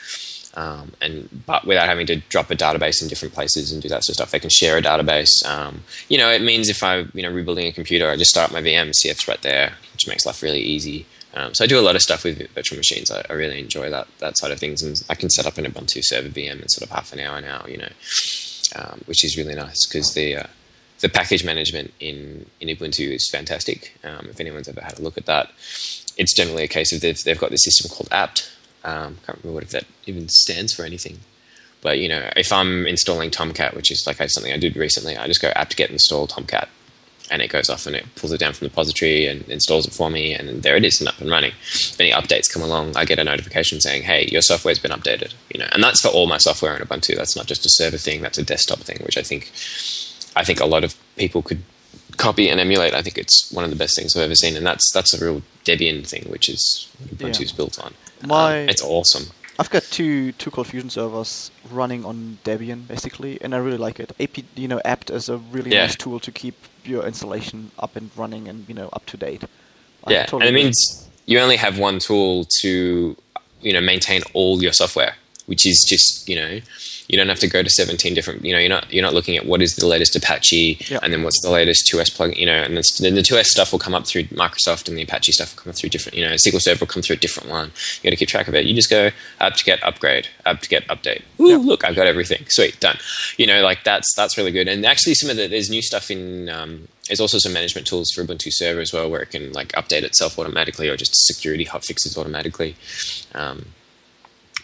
Um, 0.57 0.93
and 1.01 1.29
but 1.47 1.67
without 1.67 1.89
having 1.89 2.07
to 2.07 2.17
drop 2.17 2.51
a 2.51 2.57
database 2.57 3.03
in 3.03 3.09
different 3.09 3.35
places 3.35 3.73
and 3.73 3.83
do 3.83 3.89
that 3.89 4.05
sort 4.05 4.11
of 4.11 4.15
stuff, 4.17 4.31
they 4.31 4.39
can 4.39 4.51
share 4.51 4.79
a 4.79 4.83
database. 4.83 5.45
Um, 5.45 5.83
you 6.09 6.17
know, 6.17 6.31
it 6.31 6.43
means 6.43 6.69
if 6.69 6.83
I 6.83 7.07
you 7.13 7.23
know 7.23 7.31
rebuilding 7.31 7.67
a 7.67 7.73
computer, 7.73 8.09
I 8.09 8.17
just 8.17 8.31
start 8.31 8.53
my 8.53 8.63
VM, 8.63 8.93
CF's 8.93 9.27
right 9.27 9.43
there, 9.43 9.73
which 9.93 10.07
makes 10.07 10.25
life 10.25 10.43
really 10.43 10.61
easy. 10.61 11.07
Um, 11.35 11.53
so 11.53 11.65
I 11.65 11.67
do 11.67 11.79
a 11.79 11.83
lot 11.83 11.97
of 11.97 12.03
stuff 12.03 12.23
with 12.23 12.49
virtual 12.53 12.77
machines. 12.77 13.11
I, 13.11 13.25
I 13.29 13.33
really 13.33 13.59
enjoy 13.59 13.91
that 13.91 14.07
that 14.21 14.39
side 14.39 14.53
of 14.53 14.61
things, 14.61 14.83
and 14.83 15.03
I 15.11 15.17
can 15.17 15.29
set 15.29 15.47
up 15.47 15.59
an 15.59 15.65
Ubuntu 15.65 16.01
server 16.03 16.29
VM 16.29 16.63
in 16.63 16.69
sort 16.69 16.89
of 16.89 16.95
half 16.95 17.13
an 17.13 17.19
hour 17.19 17.41
now. 17.41 17.65
You 17.67 17.79
know, 17.79 17.91
um, 18.75 19.03
which 19.07 19.25
is 19.25 19.37
really 19.37 19.55
nice 19.55 19.87
because 19.87 20.15
the 20.15 20.37
uh, 20.37 20.47
the 21.01 21.09
package 21.09 21.45
management 21.45 21.93
in, 22.01 22.47
in 22.61 22.69
Ubuntu 22.69 23.15
is 23.15 23.29
fantastic. 23.31 23.95
Um, 24.05 24.29
if 24.31 24.41
anyone's 24.41 24.69
ever 24.69 24.81
had 24.81 24.99
a 24.99 25.03
look 25.03 25.19
at 25.19 25.27
that, 25.27 25.51
it's 26.17 26.35
generally 26.35 26.63
a 26.63 26.69
case 26.69 26.93
of 26.93 27.01
they've, 27.01 27.23
they've 27.25 27.39
got 27.39 27.51
this 27.51 27.65
system 27.65 27.91
called 27.91 28.09
apt. 28.11 28.51
Um, 28.85 29.19
can't 29.27 29.39
remember 29.43 29.61
what 29.61 29.71
that 29.71 29.85
even 30.07 30.29
stands 30.29 30.73
for 30.73 30.85
anything. 30.85 31.21
But 31.83 31.99
you 31.99 32.09
know, 32.09 32.31
if 32.37 32.53
I'm 32.53 32.87
installing 32.87 33.31
Tomcat, 33.31 33.77
which 33.77 33.91
is 33.93 34.05
like 34.07 34.17
something 34.31 34.53
I 34.53 34.57
did 34.57 34.77
recently, 34.77 35.17
I 35.17 35.27
just 35.27 35.43
go 35.43 35.53
apt 35.55 35.77
get 35.77 35.91
install 35.91 36.27
Tomcat, 36.27 36.69
and 37.35 37.43
it 37.43 37.49
goes 37.51 37.69
off 37.69 37.85
and 37.87 37.97
it 37.97 38.07
pulls 38.15 38.33
it 38.33 38.39
down 38.39 38.53
from 38.53 38.65
the 38.67 38.71
repository 38.71 39.27
and 39.27 39.43
installs 39.49 39.87
it 39.87 39.93
for 39.93 40.09
me, 40.09 40.33
and 40.33 40.63
there 40.63 40.77
it 40.77 40.85
is 40.85 41.01
and 41.01 41.09
up 41.09 41.21
and 41.21 41.29
running. 41.29 41.51
If 41.73 42.01
any 42.01 42.13
updates 42.13 42.49
come 42.53 42.63
along, 42.63 42.97
I 42.97 43.05
get 43.05 43.19
a 43.19 43.25
notification 43.25 43.81
saying, 43.81 44.05
"Hey, 44.05 44.29
your 44.31 44.41
software's 44.43 44.79
been 44.79 44.93
updated." 44.93 45.33
You 45.53 45.59
know, 45.61 45.69
and 45.73 45.83
that's 45.83 46.01
for 46.01 46.09
all 46.09 46.27
my 46.29 46.39
software 46.39 46.77
in 46.77 46.83
Ubuntu. 46.87 47.17
That's 47.17 47.37
not 47.37 47.47
just 47.47 47.67
a 47.67 47.71
server 47.71 47.99
thing; 47.99 48.23
that's 48.23 48.39
a 48.39 48.45
desktop 48.45 48.79
thing, 48.79 48.99
which 49.05 49.19
I 49.19 49.23
think 49.23 49.51
I 50.37 50.45
think 50.45 50.61
a 50.61 50.67
lot 50.67 50.85
of 50.85 50.95
people 51.17 51.43
could 51.43 51.63
copy 52.17 52.49
and 52.49 52.61
emulate. 52.61 52.95
I 52.95 53.03
think 53.03 53.19
it's 53.19 53.51
one 53.53 53.65
of 53.65 53.71
the 53.71 53.77
best 53.77 53.97
things 53.97 54.15
I've 54.17 54.23
ever 54.23 54.37
seen, 54.37 54.57
and 54.57 54.65
that's 54.65 54.91
that's 54.93 55.13
a 55.13 55.25
real 55.25 55.43
Debian 55.65 56.07
thing, 56.07 56.25
which 56.29 56.49
is 56.49 56.87
Ubuntu's 57.15 57.51
Yeah. 57.51 57.57
built 57.57 57.79
on. 57.81 57.95
My- 58.23 58.63
Um, 58.63 58.69
it's 58.69 58.83
awesome. 58.83 59.31
I've 59.59 59.71
got 59.71 59.83
two 59.85 60.33
two 60.33 60.51
Cold 60.51 60.67
Fusion 60.67 60.91
servers 60.91 61.51
running 61.71 62.05
on 62.05 62.39
Debian 62.45 62.87
basically, 62.89 63.39
and 63.41 63.55
I 63.55 63.59
really 63.59 63.79
like 63.79 64.01
it. 64.01 64.13
AP, 64.21 64.39
you 64.57 64.69
know, 64.69 64.81
apt 64.85 65.11
is 65.11 65.29
a 65.29 65.37
really 65.39 65.71
Yeah. 65.71 65.83
nice 65.83 65.97
tool 65.97 66.19
to 66.21 66.33
keep 66.33 66.55
your 66.85 67.07
installation 67.07 67.71
up 67.79 67.97
and 67.97 68.11
running 68.17 68.49
and 68.49 68.65
you 68.69 68.75
know 68.75 68.89
up 68.93 69.07
to 69.07 69.17
date. 69.17 69.45
I 70.05 70.13
yeah, 70.13 70.27
totally 70.27 70.49
and 70.49 70.57
it 70.57 70.61
means 70.61 71.09
you 71.27 71.39
only 71.41 71.57
have 71.57 71.79
one 71.79 71.99
tool 71.99 72.47
to 72.61 73.17
you 73.63 73.73
know 73.73 73.81
maintain 73.81 74.23
all 74.35 74.63
your 74.63 74.73
software, 74.73 75.15
which 75.47 75.65
is 75.67 75.85
just 75.89 76.29
you 76.29 76.37
know 76.37 76.61
you 77.09 77.19
don't 77.19 77.29
have 77.29 77.39
to 77.41 77.49
go 77.49 77.63
to 77.63 77.71
17 77.71 78.15
different 78.15 78.45
you 78.45 78.53
know 78.53 78.59
you're 78.59 78.69
not 78.69 78.93
you're 78.93 79.03
not 79.03 79.15
looking 79.15 79.37
at 79.37 79.47
what 79.47 79.61
is 79.61 79.77
the 79.77 79.87
latest 79.87 80.17
Apache 80.17 80.79
and 81.03 81.13
then 81.13 81.23
what's 81.23 81.41
the 81.43 81.51
latest 81.51 81.91
2S 81.93 82.17
plugin 82.17 82.37
you 82.37 82.47
know 82.47 82.63
and 82.63 82.77
then 83.01 83.15
the 83.15 83.23
2S 83.23 83.47
stuff 83.47 83.73
will 83.73 83.79
come 83.79 83.95
up 83.95 84.07
through 84.07 84.25
Microsoft 84.25 84.89
and 84.89 84.97
the 84.97 85.03
Apache 85.03 85.33
stuff 85.33 85.55
will 85.55 85.63
come 85.63 85.71
up 85.71 85.77
through 85.77 85.91
different 85.91 86.17
you 86.17 86.25
know 86.25 86.35
SQL 86.35 86.61
Server 86.61 86.81
will 86.81 86.87
come 86.87 87.03
through 87.03 87.15
a 87.15 87.19
different 87.19 87.49
one. 87.49 87.71
You 88.03 88.11
got 88.11 88.11
to 88.11 88.17
keep 88.17 88.29
track 88.29 88.49
of 88.49 88.55
it. 88.55 88.67
You 88.67 88.75
just 88.75 88.91
go 88.91 89.11
apt 89.41 89.65
get 89.65 89.83
upgrade, 89.83 90.29
apt 90.45 90.69
get 90.69 90.87
update. 90.89 91.23
Ooh, 91.41 91.59
look, 91.59 91.85
I've 91.85 91.97
got 91.97 92.07
everything. 92.07 92.45
Sweet, 92.49 92.79
done. 92.81 92.99
You 93.37 93.47
know, 93.47 93.63
like 93.63 93.85
that's 93.85 94.13
that's 94.15 94.37
really 94.37 94.53
good. 94.53 94.69
And 94.69 94.85
actually, 94.85 95.15
some 95.15 95.31
of 95.31 95.37
the 95.37 95.47
there's 95.47 95.71
new 95.71 95.83
stuff 95.83 96.11
in. 96.11 96.49
Um, 96.49 96.89
there's 97.09 97.21
also 97.21 97.39
some 97.39 97.53
management 97.53 97.87
tools 97.87 98.11
for 98.15 98.25
Ubuntu 98.25 98.49
Server 98.51 98.81
as 98.81 98.93
well, 98.93 99.11
where 99.11 99.21
it 99.21 99.31
can 99.31 99.53
like 99.53 99.73
update 99.73 100.05
itself 100.05 100.39
automatically 100.39 100.89
or 100.89 100.97
just 100.97 101.15
security 101.27 101.65
hot 101.65 101.85
fixes 101.85 102.17
automatically, 102.17 102.77
um, 103.35 103.67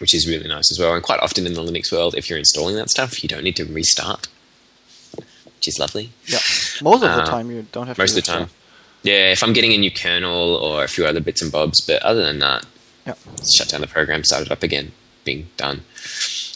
which 0.01 0.13
is 0.13 0.27
really 0.27 0.47
nice 0.47 0.69
as 0.71 0.79
well. 0.79 0.93
And 0.93 1.01
quite 1.03 1.19
often 1.21 1.45
in 1.45 1.53
the 1.53 1.61
Linux 1.63 1.91
world, 1.91 2.15
if 2.15 2.29
you're 2.29 2.39
installing 2.39 2.75
that 2.75 2.89
stuff, 2.89 3.23
you 3.23 3.29
don't 3.29 3.43
need 3.43 3.55
to 3.55 3.63
restart, 3.65 4.27
which 5.15 5.67
is 5.67 5.79
lovely. 5.79 6.11
yeah, 6.25 6.39
most 6.81 6.95
of 7.03 7.15
the 7.15 7.21
uh, 7.23 7.25
time 7.25 7.49
you 7.51 7.65
don't 7.71 7.87
have 7.87 7.95
to 7.95 8.01
restart. 8.01 8.03
Most 8.03 8.13
to 8.13 8.19
of 8.19 8.25
the 8.25 8.45
time, 8.45 8.49
yeah. 9.03 9.31
If 9.31 9.43
I'm 9.43 9.53
getting 9.53 9.71
a 9.73 9.77
new 9.77 9.91
kernel 9.91 10.55
or 10.55 10.83
a 10.83 10.87
few 10.87 11.05
other 11.05 11.21
bits 11.21 11.41
and 11.41 11.51
bobs, 11.51 11.79
but 11.85 12.01
other 12.03 12.23
than 12.23 12.39
that, 12.39 12.65
Yeah. 13.07 13.13
shut 13.55 13.69
down 13.69 13.81
the 13.81 13.87
program, 13.87 14.23
start 14.23 14.43
it 14.45 14.51
up 14.51 14.63
again, 14.63 14.91
being 15.23 15.47
done. 15.57 15.81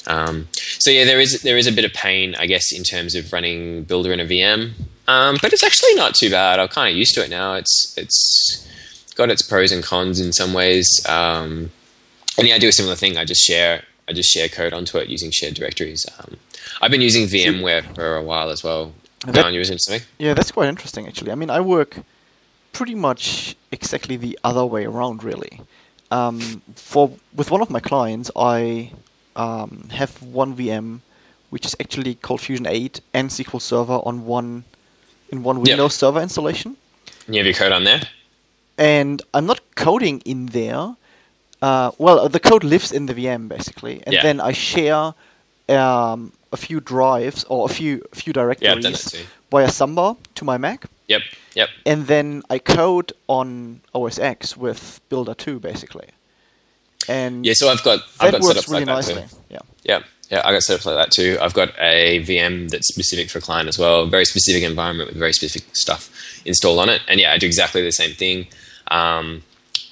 Um, 0.08 0.48
so 0.80 0.92
yeah, 0.92 1.06
there 1.06 1.20
is 1.20 1.42
there 1.42 1.58
is 1.58 1.66
a 1.68 1.72
bit 1.72 1.86
of 1.86 1.94
pain, 1.94 2.36
I 2.36 2.46
guess, 2.46 2.72
in 2.72 2.84
terms 2.84 3.16
of 3.16 3.32
running 3.34 3.84
Builder 3.84 4.12
in 4.14 4.20
a 4.20 4.26
VM, 4.26 4.74
um, 5.08 5.38
but 5.42 5.52
it's 5.54 5.64
actually 5.64 5.96
not 5.96 6.14
too 6.16 6.30
bad. 6.30 6.60
I'm 6.60 6.68
kind 6.68 6.92
of 6.92 6.96
used 6.98 7.16
to 7.16 7.24
it 7.24 7.30
now. 7.30 7.54
It's 7.56 7.94
it's 7.98 8.68
got 9.16 9.32
its 9.32 9.42
pros 9.42 9.72
and 9.72 9.84
cons 9.84 10.20
in 10.20 10.32
some 10.34 10.54
ways. 10.54 10.88
Um, 11.08 11.72
and 12.38 12.48
yeah, 12.48 12.56
I 12.56 12.60
do 12.60 12.68
a 12.68 12.72
similar 12.72 12.96
thing. 12.96 13.18
I 13.18 13.26
just 13.26 13.42
share 13.42 13.84
I 14.08 14.14
just 14.14 14.30
share 14.30 14.48
code 14.50 14.74
onto 14.74 14.98
it 14.98 15.10
using 15.10 15.32
shared 15.32 15.56
directories. 15.56 16.06
Um, 16.20 16.38
I've 16.82 16.92
been 16.92 17.02
using 17.02 17.26
VMware 17.26 17.96
for 17.96 18.18
a 18.18 18.24
while 18.24 18.50
as 18.50 18.64
well. 18.64 18.94
That- 19.26 19.46
on, 19.46 19.54
you 19.54 19.60
were 19.60 19.66
saying 19.66 19.80
something? 19.80 20.06
Yeah, 20.20 20.34
that's 20.34 20.52
quite 20.52 20.70
interesting 20.70 21.08
actually. 21.08 21.32
I 21.32 21.36
mean, 21.36 21.50
I 21.50 21.62
work 21.62 21.98
pretty 22.74 22.96
much 22.96 23.56
exactly 23.72 24.18
the 24.18 24.38
other 24.44 24.66
way 24.66 24.86
around, 24.86 25.24
really. 25.24 25.62
Um, 26.12 26.62
for 26.76 27.12
with 27.34 27.50
one 27.50 27.62
of 27.62 27.70
my 27.70 27.80
clients, 27.80 28.30
I 28.36 28.92
um, 29.36 29.88
have 29.92 30.22
one 30.22 30.56
VM, 30.56 31.00
which 31.50 31.66
is 31.66 31.76
actually 31.80 32.16
Cold 32.16 32.42
Fusion 32.42 32.68
8 32.68 33.02
and 33.14 33.30
SQL 33.30 33.62
Server 33.62 34.00
on 34.06 34.26
one 34.26 34.64
in 35.30 35.42
one 35.42 35.62
Windows 35.62 35.96
Server 35.96 36.22
installation. 36.22 36.78
You 37.28 37.38
have 37.38 37.46
your 37.46 37.56
code 37.56 37.72
on 37.72 37.86
there. 37.86 38.02
And 38.78 39.22
I'm 39.34 39.46
not 39.46 39.62
coding 39.76 40.22
in 40.26 40.48
there. 40.48 40.96
Uh, 41.66 41.90
well, 41.98 42.30
the 42.30 42.40
code 42.50 42.64
lives 42.64 42.92
in 42.92 43.04
the 43.10 43.14
VM 43.20 43.48
basically, 43.48 43.96
and 44.06 44.14
Yeah. 44.14 44.22
then 44.24 44.38
I 44.50 44.54
share 44.54 45.14
um, 45.70 46.32
a 46.52 46.58
few 46.58 46.80
drives 46.80 47.44
or 47.50 47.60
a 47.70 47.74
few 47.78 47.92
few 48.14 48.34
Yeah, 48.36 48.44
I've 48.44 48.60
done 48.60 48.82
that 48.82 48.82
directories 48.82 49.12
too. 49.12 49.26
via 49.52 49.70
Samba 49.70 50.16
to 50.38 50.46
my 50.46 50.58
Mac, 50.58 50.86
Yep, 51.08 51.22
yep. 51.56 51.70
and 51.86 52.06
then 52.08 52.44
I 52.56 52.60
code 52.60 53.14
on 53.28 53.82
OS 53.94 54.20
X 54.20 54.56
with 54.56 55.00
Builder 55.10 55.34
2 55.34 55.60
basically. 55.60 56.08
And 57.08 57.46
Yeah, 57.46 57.54
so 57.56 57.70
I've 57.70 57.84
got 57.84 58.00
I've 58.20 58.32
got 58.32 58.42
setups 58.42 58.70
really 58.72 58.86
like 58.86 59.06
that 59.06 59.30
too. 59.30 59.36
Yeah. 59.50 59.60
Yeah, 59.84 60.00
yeah, 60.32 60.42
I 60.46 60.52
got 60.52 60.62
setups 60.68 60.86
like 60.86 60.98
that 61.02 61.12
too. 61.12 61.38
I've 61.42 61.54
got 61.54 61.70
a 61.80 62.20
VM 62.28 62.70
that's 62.70 62.88
specific 62.94 63.30
for 63.32 63.40
a 63.40 63.42
client 63.42 63.68
as 63.70 63.78
well, 63.80 64.06
very 64.08 64.26
specific 64.26 64.64
environment 64.64 65.10
with 65.10 65.18
very 65.18 65.34
specific 65.34 65.76
stuff 65.76 66.10
installed 66.46 66.80
on 66.80 66.90
it. 66.90 67.02
And 67.08 67.20
yeah, 67.20 67.34
I 67.34 67.38
do 67.38 67.48
exactly 67.48 67.82
the 67.84 67.92
same 67.92 68.14
thing. 68.14 68.48
Um, 68.90 69.42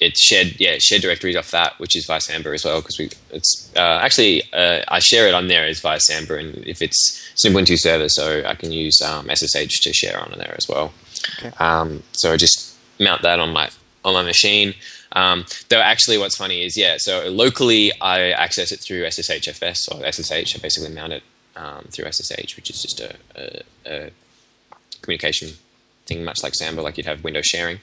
it's 0.00 0.20
shared, 0.20 0.60
yeah, 0.60 0.76
shared 0.78 1.02
directories 1.02 1.36
off 1.36 1.50
that, 1.50 1.78
which 1.78 1.96
is 1.96 2.04
via 2.06 2.20
Samba 2.20 2.50
as 2.50 2.64
well, 2.64 2.80
because 2.80 2.98
we 2.98 3.10
it's 3.30 3.72
uh, 3.76 4.00
actually 4.02 4.42
uh, 4.52 4.82
I 4.88 4.98
share 4.98 5.28
it 5.28 5.34
on 5.34 5.48
there 5.48 5.66
as 5.66 5.80
via 5.80 6.00
Samba, 6.00 6.36
and 6.38 6.56
if 6.66 6.82
it's 6.82 7.30
it's 7.32 7.44
an 7.44 7.52
Ubuntu 7.52 7.78
server, 7.78 8.08
so 8.08 8.44
I 8.44 8.54
can 8.54 8.72
use 8.72 9.00
um, 9.00 9.28
SSH 9.28 9.80
to 9.82 9.92
share 9.92 10.20
on 10.20 10.32
there 10.36 10.54
as 10.56 10.68
well. 10.68 10.92
Okay. 11.38 11.54
Um, 11.58 12.02
so 12.12 12.32
I 12.32 12.36
just 12.36 12.76
mount 13.00 13.22
that 13.22 13.40
on 13.40 13.52
my 13.52 13.70
on 14.04 14.14
my 14.14 14.22
machine. 14.22 14.74
Um, 15.12 15.44
though 15.68 15.80
actually, 15.80 16.18
what's 16.18 16.36
funny 16.36 16.64
is 16.64 16.76
yeah. 16.76 16.96
So 16.98 17.28
locally, 17.28 17.92
I 18.00 18.30
access 18.30 18.72
it 18.72 18.80
through 18.80 19.04
SSHFS 19.04 19.94
or 19.94 20.10
SSH. 20.10 20.56
I 20.56 20.58
basically 20.58 20.94
mount 20.94 21.12
it 21.12 21.22
um, 21.56 21.84
through 21.90 22.10
SSH, 22.10 22.56
which 22.56 22.70
is 22.70 22.82
just 22.82 23.00
a, 23.00 23.14
a, 23.36 23.62
a 23.86 24.10
communication 25.02 25.50
thing, 26.06 26.24
much 26.24 26.42
like 26.42 26.54
Samba, 26.54 26.82
like 26.82 26.96
you'd 26.96 27.06
have 27.06 27.24
Windows 27.24 27.46
sharing. 27.46 27.78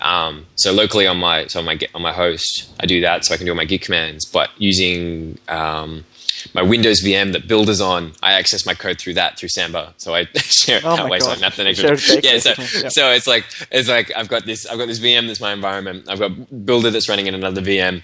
Um, 0.00 0.46
so 0.56 0.72
locally 0.72 1.06
on 1.06 1.18
my 1.18 1.46
so 1.46 1.58
on 1.60 1.64
my 1.64 1.78
on 1.94 2.02
my 2.02 2.12
host, 2.12 2.70
I 2.80 2.86
do 2.86 3.00
that 3.00 3.24
so 3.24 3.34
I 3.34 3.36
can 3.36 3.46
do 3.46 3.52
all 3.52 3.56
my 3.56 3.64
Git 3.64 3.82
commands. 3.82 4.24
But 4.24 4.50
using 4.58 5.38
um, 5.48 6.04
my 6.54 6.62
Windows 6.62 7.02
VM 7.02 7.32
that 7.32 7.48
builders 7.48 7.80
on, 7.80 8.12
I 8.22 8.32
access 8.32 8.64
my 8.64 8.74
code 8.74 8.98
through 8.98 9.14
that 9.14 9.38
through 9.38 9.50
Samba. 9.50 9.94
So 9.96 10.14
I 10.14 10.24
share 10.34 10.78
it 10.78 10.84
Oh 10.84 10.96
that 10.96 11.08
way. 11.08 11.20
So 11.20 11.30
I 11.30 11.38
map 11.38 11.54
the 11.54 11.64
next 11.64 11.82
Yeah, 11.82 12.38
so, 12.38 12.54
yeah. 12.78 12.88
so 12.88 13.10
it's 13.10 13.26
like 13.26 13.44
it's 13.70 13.88
like 13.88 14.12
I've 14.16 14.28
got 14.28 14.46
this 14.46 14.66
I've 14.66 14.78
got 14.78 14.86
this 14.86 15.00
VM 15.00 15.26
that's 15.26 15.40
my 15.40 15.52
environment. 15.52 16.08
I've 16.08 16.18
got 16.18 16.64
builder 16.64 16.90
that's 16.90 17.08
running 17.08 17.26
in 17.26 17.34
another 17.34 17.60
VM 17.60 18.02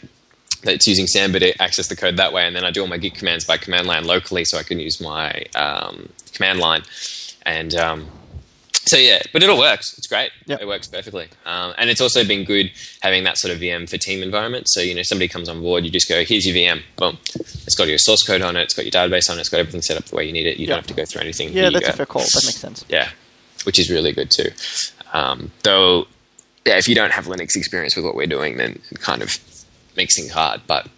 that's 0.63 0.87
using 0.87 1.07
Samba 1.07 1.39
to 1.41 1.63
access 1.63 1.89
the 1.89 1.97
code 1.97 2.17
that 2.17 2.33
way, 2.33 2.47
and 2.47 2.57
then 2.57 2.65
I 2.65 2.71
do 2.71 2.81
all 2.81 2.89
my 2.89 2.99
Git 2.99 3.15
commands 3.15 3.45
by 3.45 3.57
command 3.57 3.87
line 3.87 4.05
locally, 4.05 4.45
so 4.45 4.59
I 4.59 4.63
can 4.63 4.81
use 4.81 5.01
my 5.01 5.45
um, 5.55 6.09
command 6.33 6.59
line. 6.59 6.83
And 7.47 7.75
um, 7.75 8.07
so 8.87 8.97
yeah, 8.97 9.21
but 9.33 9.43
it 9.43 9.49
all 9.51 9.59
works. 9.59 9.97
It's 9.99 10.07
great. 10.07 10.31
Yep. 10.47 10.61
It 10.63 10.67
works 10.67 10.87
perfectly, 10.87 11.29
um, 11.47 11.75
and 11.79 11.91
it's 11.91 12.01
also 12.01 12.25
been 12.25 12.45
good 12.45 12.71
having 13.03 13.25
that 13.25 13.39
sort 13.39 13.53
of 13.55 13.61
VM 13.61 13.89
for 13.89 13.97
team 13.99 14.23
environment. 14.23 14.67
So 14.69 14.81
you 14.81 14.95
know, 14.95 15.03
somebody 15.03 15.29
comes 15.29 15.49
on 15.49 15.61
board, 15.61 15.85
you 15.85 15.91
just 15.91 16.09
go, 16.09 16.25
"Here's 16.25 16.47
your 16.47 16.55
VM. 16.55 16.83
Boom. 16.97 17.19
It's 17.35 17.75
got 17.75 17.89
your 17.89 17.99
source 17.99 18.23
code 18.23 18.43
on 18.43 18.57
it. 18.57 18.63
It's 18.63 18.75
got 18.75 18.85
your 18.85 18.93
database 18.93 19.31
on 19.31 19.39
it. 19.39 19.41
It's 19.41 19.49
got 19.49 19.61
everything 19.61 19.83
set 19.83 19.97
up 19.97 20.05
the 20.05 20.17
way 20.17 20.25
you 20.27 20.33
need 20.33 20.47
it. 20.47 20.59
You 20.59 20.65
Yeah. 20.67 20.75
don't 20.75 20.79
have 20.81 20.87
to 20.89 20.95
go 20.95 21.05
through 21.05 21.23
anything. 21.23 21.49
Yeah, 21.53 21.63
Here 21.63 21.71
that's 21.73 21.89
a 21.89 21.93
fair 21.95 22.07
call. 22.07 22.23
That 22.23 22.43
makes 22.45 22.59
sense. 22.59 22.85
Yeah, 22.89 23.11
which 23.65 23.79
is 23.79 23.91
really 23.91 24.13
good 24.13 24.31
too. 24.31 24.51
Um, 25.13 25.53
though, 25.63 26.07
yeah, 26.67 26.77
if 26.79 26.89
you 26.89 26.95
don't 26.95 27.13
have 27.13 27.27
Linux 27.27 27.55
experience 27.57 27.95
with 27.97 28.05
what 28.05 28.15
we're 28.15 28.27
doing, 28.27 28.57
then 28.57 28.81
it 28.91 29.01
kind 29.01 29.23
of 29.23 29.39
makes 29.97 30.17
things 30.17 30.31
hard. 30.33 30.63
But 30.67 30.89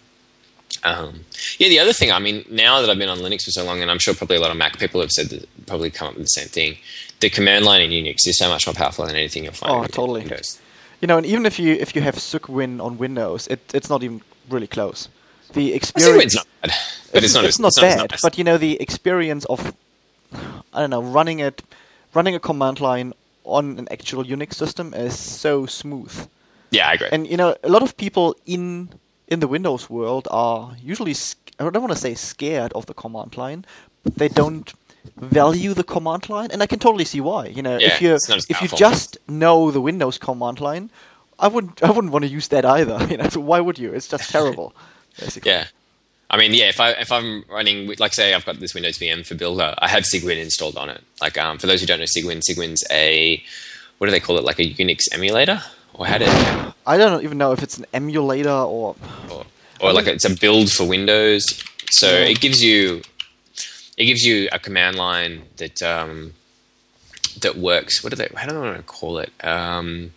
um, 0.83 1.21
yeah, 1.57 1.69
the 1.69 1.79
other 1.79 1.93
thing, 1.93 2.11
I 2.11 2.19
mean, 2.19 2.45
now 2.49 2.81
that 2.81 2.89
I've 2.89 2.97
been 2.97 3.09
on 3.09 3.19
Linux 3.19 3.43
for 3.43 3.51
so 3.51 3.63
long, 3.63 3.81
and 3.81 3.89
I'm 3.91 3.99
sure 3.99 4.13
probably 4.13 4.37
a 4.37 4.39
lot 4.39 4.51
of 4.51 4.57
Mac 4.57 4.77
people 4.79 5.01
have 5.01 5.11
said 5.11 5.27
that, 5.29 5.47
probably 5.67 5.89
come 5.89 6.09
up 6.09 6.13
with 6.15 6.23
the 6.23 6.29
same 6.29 6.47
thing. 6.47 6.77
The 7.19 7.29
command 7.29 7.65
line 7.65 7.81
in 7.81 7.91
Unix 7.91 8.27
is 8.27 8.37
so 8.37 8.47
much 8.49 8.67
more 8.67 8.73
powerful 8.73 9.05
than 9.05 9.15
anything 9.15 9.43
you'll 9.43 9.53
find. 9.53 9.71
Oh, 9.73 9.81
in 9.83 9.89
totally. 9.89 10.21
Windows. 10.21 10.59
You 11.01 11.07
know, 11.07 11.17
and 11.17 11.25
even 11.25 11.45
if 11.45 11.59
you 11.59 11.73
if 11.73 11.95
you 11.95 12.01
have 12.01 12.15
Cygwin 12.15 12.81
on 12.83 12.97
Windows, 12.97 13.47
it, 13.47 13.59
it's 13.73 13.89
not 13.89 14.03
even 14.03 14.21
really 14.49 14.67
close. 14.67 15.09
The 15.53 15.73
experience 15.73 16.33
it's 16.33 16.35
not 16.35 16.47
bad, 16.61 16.71
but 17.13 17.23
it's, 17.23 17.33
not. 17.33 17.45
it's 17.45 17.55
as- 17.55 17.59
not 17.59 17.67
it's 17.67 17.77
as 17.83 17.95
bad, 17.95 18.15
but 18.21 18.37
you 18.37 18.43
know 18.43 18.57
the 18.57 18.81
experience 18.81 19.45
of 19.45 19.73
I 20.73 20.81
don't 20.81 20.89
know 20.89 21.01
running 21.01 21.39
it, 21.39 21.63
running 22.13 22.35
a 22.35 22.39
command 22.39 22.79
line 22.79 23.13
on 23.43 23.77
an 23.79 23.87
actual 23.91 24.23
Unix 24.23 24.55
system 24.55 24.93
is 24.93 25.17
so 25.17 25.65
smooth. 25.65 26.27
yeah, 26.71 26.89
I 26.89 26.93
agree. 26.93 27.09
And 27.11 27.27
you 27.27 27.37
know, 27.37 27.55
a 27.63 27.69
lot 27.69 27.83
of 27.83 27.95
people 27.97 28.35
in 28.45 28.89
in 29.27 29.39
the 29.39 29.47
Windows 29.47 29.89
world 29.89 30.27
are 30.31 30.75
usually 30.81 31.15
I 31.59 31.69
don't 31.69 31.81
want 31.81 31.93
to 31.93 31.99
say 31.99 32.13
scared 32.13 32.71
of 32.73 32.85
the 32.85 32.93
command 32.93 33.37
line, 33.37 33.65
but 34.03 34.15
they 34.15 34.29
don't 34.29 34.71
value 35.15 35.73
the 35.73 35.83
command 35.83 36.29
line, 36.29 36.51
and 36.51 36.61
I 36.61 36.67
can 36.67 36.79
totally 36.79 37.05
see 37.05 37.21
why. 37.21 37.47
You 37.47 37.61
know, 37.61 37.77
Yeah, 37.77 37.87
if 37.87 38.01
you 38.01 38.13
it's 38.13 38.29
not 38.29 38.37
as 38.37 38.47
if 38.49 38.61
you 38.61 38.67
just 38.69 39.17
know 39.27 39.71
the 39.71 39.81
Windows 39.81 40.17
command 40.17 40.59
line, 40.59 40.89
I 41.39 41.47
wouldn't 41.47 41.81
I 41.83 41.91
wouldn't 41.91 42.13
want 42.13 42.25
to 42.25 42.29
use 42.29 42.47
that 42.49 42.65
either. 42.65 43.05
You 43.09 43.17
know, 43.17 43.29
so 43.29 43.39
why 43.39 43.59
would 43.59 43.79
you? 43.79 43.93
It's 43.93 44.07
just 44.07 44.29
terrible, 44.29 44.73
basically. 45.19 45.51
Yeah. 45.51 45.65
I 46.29 46.37
mean, 46.37 46.53
yeah. 46.53 46.67
If 46.67 46.79
I 46.79 46.91
if 46.91 47.11
I'm 47.11 47.45
running, 47.49 47.93
like, 47.99 48.13
say, 48.13 48.33
I've 48.33 48.45
got 48.45 48.59
this 48.59 48.73
Windows 48.73 48.97
VM 48.97 49.25
for 49.25 49.35
Builder, 49.35 49.73
I 49.77 49.87
have 49.87 50.03
Cygwin 50.03 50.37
installed 50.37 50.77
on 50.77 50.89
it. 50.89 51.01
Like, 51.21 51.37
um, 51.37 51.57
for 51.57 51.67
those 51.67 51.79
who 51.79 51.87
don't 51.87 51.99
know 51.99 52.05
Cygwin, 52.05 52.41
Cygwin's 52.41 52.83
a 52.91 53.41
what 53.97 54.07
do 54.07 54.11
they 54.11 54.19
call 54.19 54.37
it? 54.37 54.43
Like 54.43 54.59
a 54.59 54.73
Unix 54.73 55.03
emulator, 55.11 55.61
or 55.97 56.05
how 56.05 56.17
do 56.17 56.25
I 56.85 56.97
don't 56.97 57.23
even 57.23 57.37
know 57.37 57.51
if 57.51 57.61
it's 57.63 57.77
an 57.77 57.85
emulator 57.93 58.49
or 58.49 58.95
or, 59.29 59.45
or 59.81 59.93
like 59.93 60.07
it's 60.07 60.25
a 60.25 60.35
build 60.35 60.69
for 60.71 60.85
Windows. 60.87 61.43
So 61.91 62.09
Yeah. 62.09 62.25
it 62.25 62.39
gives 62.39 62.61
you 62.63 63.01
it 63.97 64.05
gives 64.05 64.23
you 64.23 64.47
a 64.51 64.59
command 64.59 64.95
line 64.97 65.43
that 65.57 65.81
um, 65.81 66.33
that 67.41 67.57
works. 67.57 68.03
What 68.03 68.11
do 68.11 68.15
they? 68.15 68.29
How 68.35 68.47
do 68.47 68.53
they 68.53 68.59
want 68.59 68.77
to 68.77 68.83
call 68.83 69.17
it? 69.19 69.31
Um, 69.43 70.11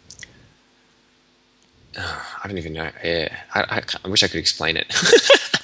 I 1.99 2.47
don't 2.47 2.59
even 2.59 2.72
know. 2.74 2.91
Yeah, 3.05 3.35
I, 3.55 3.61
I, 3.62 3.83
I 4.05 4.09
wish 4.09 4.22
I 4.22 4.28
could 4.28 4.41
explain 4.41 4.76
it. 4.76 4.87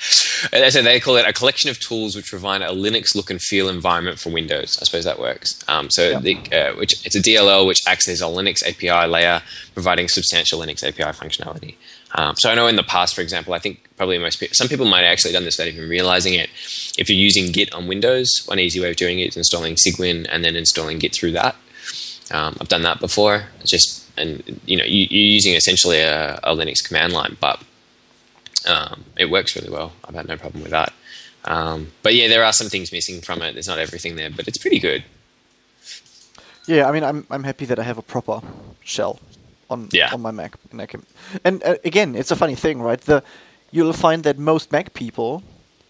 so 0.70 0.82
they 0.82 1.00
call 1.00 1.16
it 1.16 1.26
a 1.26 1.32
collection 1.32 1.70
of 1.70 1.78
tools 1.80 2.14
which 2.16 2.26
provide 2.30 2.62
a 2.62 2.68
Linux 2.70 3.14
look 3.14 3.30
and 3.30 3.40
feel 3.40 3.68
environment 3.68 4.18
for 4.18 4.30
Windows. 4.30 4.76
I 4.80 4.84
suppose 4.84 5.04
that 5.04 5.18
works. 5.18 5.58
Um, 5.68 5.90
so 5.90 6.10
Yeah. 6.10 6.20
the, 6.20 6.36
uh, 6.52 6.76
which 6.76 7.04
it's 7.06 7.14
a 7.16 7.20
DLL 7.22 7.66
which 7.66 7.80
acts 7.86 8.08
as 8.08 8.20
a 8.20 8.24
Linux 8.24 8.62
API 8.66 9.06
layer, 9.08 9.42
providing 9.74 10.08
substantial 10.08 10.60
Linux 10.60 10.82
API 10.84 11.12
functionality. 11.12 11.74
Um, 12.14 12.34
so 12.38 12.50
I 12.50 12.54
know 12.54 12.66
in 12.66 12.76
the 12.76 12.82
past, 12.82 13.14
for 13.14 13.20
example, 13.20 13.52
I 13.52 13.58
think 13.58 13.80
probably 13.96 14.16
most 14.18 14.36
people, 14.40 14.54
some 14.54 14.68
people 14.68 14.86
might 14.86 15.02
have 15.02 15.12
actually 15.12 15.32
done 15.32 15.44
this 15.44 15.58
without 15.58 15.72
even 15.72 15.88
realizing 15.88 16.34
it. 16.34 16.48
If 16.98 17.08
you're 17.10 17.18
using 17.18 17.52
Git 17.52 17.72
on 17.74 17.86
Windows, 17.86 18.28
one 18.46 18.58
easy 18.58 18.80
way 18.80 18.90
of 18.90 18.96
doing 18.96 19.18
it 19.18 19.28
is 19.28 19.36
installing 19.36 19.74
Cygwin 19.76 20.26
and 20.30 20.44
then 20.44 20.56
installing 20.56 20.98
Git 20.98 21.14
through 21.14 21.32
that. 21.32 21.56
Um, 22.30 22.56
I've 22.60 22.68
done 22.68 22.82
that 22.82 23.00
before. 23.00 23.44
It's 23.60 23.70
just 23.70 24.02
and 24.18 24.42
you 24.64 24.76
know 24.78 24.84
you, 24.84 25.06
you're 25.10 25.32
using 25.34 25.54
essentially 25.54 26.00
a, 26.00 26.36
a 26.42 26.54
Linux 26.56 26.82
command 26.84 27.12
line, 27.12 27.36
but 27.40 27.60
um, 28.66 29.04
it 29.16 29.30
works 29.30 29.56
really 29.56 29.70
well. 29.70 29.92
I've 30.04 30.14
had 30.14 30.28
no 30.28 30.36
problem 30.36 30.62
with 30.62 30.72
that. 30.72 30.92
Um, 31.44 31.92
but 32.02 32.14
yeah, 32.14 32.28
there 32.28 32.44
are 32.44 32.52
some 32.52 32.68
things 32.68 32.90
missing 32.92 33.20
from 33.20 33.40
it. 33.42 33.52
There's 33.54 33.68
not 33.68 33.78
everything 33.78 34.16
there, 34.16 34.30
but 34.30 34.48
it's 34.48 34.58
pretty 34.58 34.78
good. 34.80 35.04
Yeah, 36.66 36.88
I 36.88 36.92
mean, 36.92 37.04
I'm 37.04 37.26
I'm 37.30 37.44
happy 37.44 37.64
that 37.66 37.78
I 37.78 37.82
have 37.84 37.98
a 37.98 38.02
proper 38.02 38.40
shell 38.82 39.20
on 39.70 39.88
Yeah. 39.92 40.12
on 40.12 40.20
my 40.20 40.32
Mac, 40.32 40.54
and 40.72 40.80
I 40.82 40.86
can. 40.86 41.04
And 41.44 41.62
uh, 41.62 41.76
again, 41.84 42.14
it's 42.16 42.30
a 42.32 42.36
funny 42.36 42.56
thing, 42.56 42.82
right? 42.82 43.00
The 43.00 43.22
you'll 43.70 43.92
find 43.92 44.24
that 44.24 44.38
most 44.38 44.72
Mac 44.72 44.92
people 44.94 45.42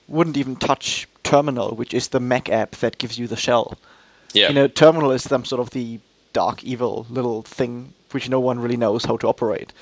wouldn't 0.09 0.37
even 0.37 0.57
touch 0.57 1.09
Terminal, 1.25 1.75
which 1.75 1.95
is 1.95 2.09
the 2.09 2.21
Mac 2.21 2.49
app 2.51 2.73
that 2.77 2.99
gives 2.99 3.19
you 3.19 3.27
the 3.27 3.37
shell. 3.37 3.79
Yeah, 4.35 4.49
You 4.49 4.55
know, 4.55 4.69
Terminal 4.69 5.13
is 5.13 5.23
some 5.23 5.45
sort 5.45 5.61
of 5.61 5.71
the 5.71 5.99
dark, 6.33 6.63
evil 6.65 7.07
little 7.09 7.43
thing 7.43 7.93
which 8.13 8.29
no 8.29 8.39
one 8.41 8.61
really 8.61 8.77
knows 8.77 9.05
how 9.05 9.17
to 9.17 9.27
operate, 9.29 9.73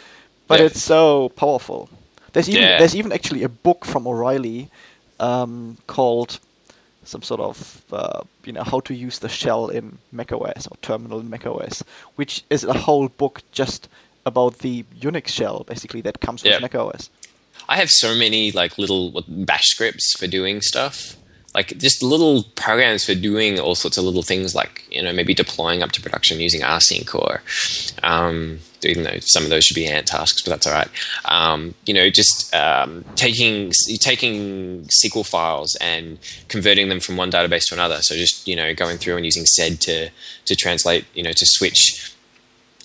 but 0.49 0.59
Yeah. 0.61 0.67
it's 0.67 0.81
so 0.83 1.29
powerful. 1.31 1.89
There's 2.35 2.49
even 2.49 2.63
Yeah. 2.63 2.79
there's 2.79 2.95
even 2.95 3.13
actually 3.13 3.43
a 3.43 3.49
book 3.49 3.85
from 3.87 4.07
O'Reilly 4.07 4.69
um, 5.21 5.79
called 5.87 6.39
some 7.05 7.23
sort 7.23 7.41
of 7.41 7.83
uh, 7.93 8.23
you 8.45 8.53
know 8.53 8.63
how 8.65 8.81
to 8.81 8.95
use 8.95 9.19
the 9.21 9.29
shell 9.29 9.69
in 9.69 9.99
macOS 10.13 10.67
or 10.67 10.77
terminal 10.83 11.21
in 11.21 11.31
macOS, 11.31 11.83
which 12.17 12.43
is 12.51 12.65
a 12.65 12.73
whole 12.73 13.09
book 13.09 13.43
just 13.53 13.89
about 14.27 14.59
the 14.59 14.85
Unix 15.01 15.29
shell 15.29 15.65
basically 15.67 16.01
that 16.03 16.21
comes 16.21 16.43
with 16.43 16.53
macOS. 16.61 17.11
I 17.69 17.77
have 17.77 17.89
so 17.91 18.15
many 18.15 18.53
like 18.53 18.79
little 18.79 19.23
bash 19.29 19.67
scripts 19.67 20.15
for 20.19 20.27
doing 20.27 20.61
stuff, 20.61 21.17
like 21.55 21.69
just 21.79 22.03
little 22.03 22.43
programs 22.57 23.05
for 23.05 23.15
doing 23.15 23.61
all 23.61 23.75
sorts 23.75 23.97
of 23.97 24.05
little 24.05 24.23
things, 24.23 24.55
like 24.55 24.85
you 24.91 25.03
know 25.03 25.13
maybe 25.13 25.35
deploying 25.35 25.83
up 25.83 25.93
to 25.93 26.03
production 26.03 26.41
using 26.41 26.63
rsync 26.63 27.15
or, 27.15 27.43
um, 28.03 28.59
even 28.83 29.05
though 29.05 29.19
some 29.21 29.45
of 29.45 29.51
those 29.51 29.65
should 29.65 29.75
be 29.75 29.87
ant 29.87 30.07
tasks, 30.07 30.43
but 30.43 30.51
that's 30.51 30.67
all 30.67 30.73
right. 30.73 30.89
Um, 31.27 31.75
you 31.87 31.95
know, 31.95 32.11
just 32.11 32.55
um, 32.55 33.05
taking 33.15 33.73
taking 33.99 34.87
SQL 35.05 35.27
files 35.27 35.77
and 35.81 36.19
converting 36.49 36.89
them 36.89 37.01
from 37.01 37.17
one 37.17 37.31
database 37.31 37.69
to 37.69 37.75
another. 37.75 37.99
So 38.03 38.15
just 38.15 38.47
you 38.49 38.57
know 38.57 38.75
going 38.75 38.99
through 38.99 39.17
and 39.17 39.25
using 39.25 39.47
sed 39.47 39.81
to 39.83 40.11
to 40.47 40.57
translate, 40.57 41.05
you 41.15 41.23
know, 41.23 41.33
to 41.33 41.47
switch 41.47 42.14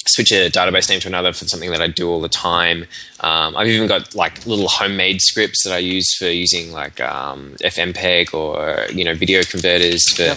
switch 0.10 0.32
a 0.32 0.49
database 0.49 0.89
name 0.89 0.99
to 1.01 1.07
another 1.07 1.34
for 1.34 1.45
something 1.45 1.72
that 1.72 1.82
I 1.82 1.88
do 1.88 2.10
all 2.10 2.22
the 2.22 2.30
time. 2.30 2.86
Um, 3.22 3.55
I've 3.55 3.68
even 3.68 3.88
got 3.88 4.16
like 4.16 4.45
little 4.45 4.68
homemade 4.68 5.22
scripts 5.22 5.64
that 5.64 5.74
I 5.74 5.78
use 5.78 6.16
for 6.18 6.26
using 6.26 6.72
like 6.72 6.99
um, 7.01 7.55
FFmpeg 7.62 8.34
or 8.34 8.91
you 8.91 9.03
know 9.03 9.16
video 9.16 9.41
converters 9.43 10.03
for 10.16 10.36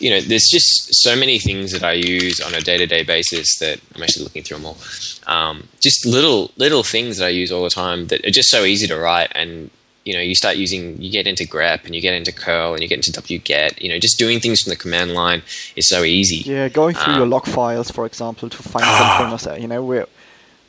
you 0.00 0.10
know, 0.10 0.20
there's 0.20 0.48
just 0.50 0.94
so 1.02 1.16
many 1.16 1.38
things 1.38 1.72
that 1.72 1.82
I 1.82 1.92
use 1.92 2.40
on 2.40 2.54
a 2.54 2.60
day 2.60 2.78
to 2.78 2.86
day 2.86 3.02
basis 3.02 3.58
that 3.58 3.80
I'm 3.94 4.02
actually 4.02 4.24
looking 4.24 4.42
through 4.42 4.58
them 4.58 4.66
all. 4.66 4.78
Um, 5.26 5.68
just 5.80 6.06
little 6.06 6.52
little 6.56 6.82
things 6.82 7.18
that 7.18 7.26
I 7.26 7.30
use 7.30 7.50
all 7.50 7.64
the 7.64 7.70
time 7.70 8.06
that 8.08 8.24
are 8.24 8.30
just 8.30 8.50
so 8.50 8.64
easy 8.64 8.86
to 8.86 8.98
write 8.98 9.32
and 9.34 9.70
you 10.08 10.14
know, 10.14 10.20
you 10.20 10.34
start 10.34 10.56
using, 10.56 11.00
you 11.02 11.10
get 11.10 11.26
into 11.26 11.44
grep 11.44 11.84
and 11.84 11.94
you 11.94 12.00
get 12.00 12.14
into 12.14 12.32
curl 12.32 12.72
and 12.72 12.82
you 12.82 12.88
get 12.88 13.06
into 13.06 13.12
wget. 13.20 13.78
You 13.78 13.90
know, 13.90 13.98
just 13.98 14.18
doing 14.18 14.40
things 14.40 14.62
from 14.62 14.70
the 14.70 14.76
command 14.76 15.12
line 15.12 15.42
is 15.76 15.86
so 15.86 16.02
easy. 16.02 16.36
Yeah, 16.50 16.70
going 16.70 16.94
through 16.94 17.12
um, 17.12 17.18
your 17.18 17.28
log 17.28 17.44
files, 17.44 17.90
for 17.90 18.06
example, 18.06 18.48
to 18.48 18.62
find 18.62 18.86
something 18.86 19.34
or 19.34 19.38
so. 19.38 19.54
You 19.54 19.68
know, 19.68 19.84
where 19.84 20.06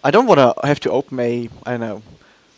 I 0.04 0.12
don't 0.12 0.28
want 0.28 0.40
to 0.40 0.68
have 0.68 0.82
to 0.82 0.92
open 0.92 1.22
a, 1.22 1.50
I 1.66 1.72
don't 1.72 1.80
know, 1.80 2.04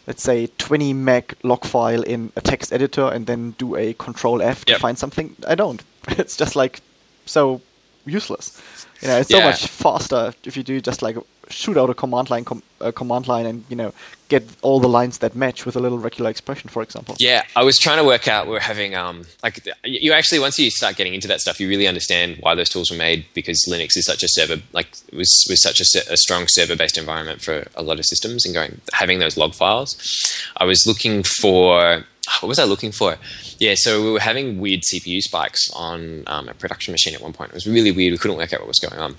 let's 0.08 0.24
say 0.24 0.48
20 0.58 0.94
meg 0.94 1.36
log 1.44 1.66
file 1.66 2.02
in 2.02 2.32
a 2.36 2.42
text 2.42 2.74
editor 2.74 3.06
and 3.06 3.28
then 3.28 3.52
do 3.60 3.76
a 3.76 3.94
control 3.94 4.42
F 4.42 4.66
to 4.66 4.74
yep. 4.74 4.82
find 4.82 4.98
something. 4.98 5.36
I 5.48 5.54
don't. 5.54 5.84
It's 6.18 6.36
just 6.36 6.56
like 6.56 6.82
so 7.28 7.62
useless. 8.08 8.60
You 9.04 9.08
know, 9.10 9.18
it's 9.20 9.30
yeah. 9.30 9.38
so 9.38 9.46
much 9.46 9.68
faster 9.68 10.34
if 10.46 10.58
you 10.58 10.64
do 10.64 10.82
just 10.82 11.04
like 11.04 11.16
shoot 11.52 11.78
out 11.78 11.90
a 11.90 11.94
command 11.94 12.30
line 12.30 12.46
com- 12.46 12.64
a 12.80 12.92
command 12.92 13.28
line 13.28 13.46
and 13.46 13.64
you 13.70 13.76
know 13.76 13.94
get 14.30 14.44
all 14.62 14.80
the 14.80 14.88
lines 14.88 15.20
that 15.20 15.36
match 15.36 15.66
with 15.66 15.76
a 15.76 15.80
little 15.80 16.00
regular 16.00 16.30
expression 16.30 16.70
for 16.70 16.82
example 16.82 17.16
yeah 17.20 17.44
i 17.56 17.64
was 17.64 17.78
trying 17.78 17.98
to 17.98 18.04
work 18.04 18.28
out 18.28 18.48
we're 18.48 18.60
having 18.60 18.96
um 18.96 19.24
like 19.44 19.68
you 19.84 20.12
actually 20.14 20.40
once 20.40 20.58
you 20.58 20.70
start 20.72 20.96
getting 20.96 21.14
into 21.14 21.28
that 21.28 21.40
stuff 21.42 21.60
you 21.60 21.68
really 21.68 21.88
understand 21.88 22.38
why 22.40 22.56
those 22.56 22.70
tools 22.70 22.90
were 22.90 22.98
made 22.98 23.26
because 23.34 23.64
linux 23.70 23.98
is 23.98 24.06
such 24.06 24.24
a 24.24 24.28
server 24.30 24.62
like 24.74 24.88
it 25.10 25.16
was 25.16 25.46
was 25.50 25.62
such 25.62 25.80
a, 25.80 26.14
a 26.14 26.18
strong 26.18 26.46
server 26.48 26.76
based 26.76 26.98
environment 26.98 27.42
for 27.42 27.68
a 27.76 27.84
lot 27.84 28.00
of 28.00 28.06
systems 28.06 28.46
and 28.46 28.54
going 28.56 28.80
having 28.94 29.20
those 29.20 29.38
log 29.38 29.54
files 29.54 29.98
i 30.58 30.66
was 30.66 30.84
looking 30.88 31.24
for 31.24 32.04
what 32.40 32.48
was 32.48 32.60
I 32.60 32.64
looking 32.64 32.92
for? 32.92 33.18
Yeah, 33.60 33.74
so 33.76 34.02
we 34.04 34.12
were 34.12 34.20
having 34.20 34.60
weird 34.60 34.82
CPU 34.82 35.22
spikes 35.22 35.70
on 35.74 36.24
um, 36.28 36.48
a 36.50 36.54
production 36.54 36.92
machine 36.92 37.14
at 37.14 37.22
one 37.22 37.34
point. 37.34 37.50
It 37.50 37.56
was 37.56 37.68
really 37.68 37.92
weird. 37.92 38.12
We 38.12 38.18
couldn't 38.18 38.38
work 38.38 38.54
out 38.54 38.62
what 38.62 38.68
was 38.68 38.80
going 38.80 39.00
on. 39.00 39.16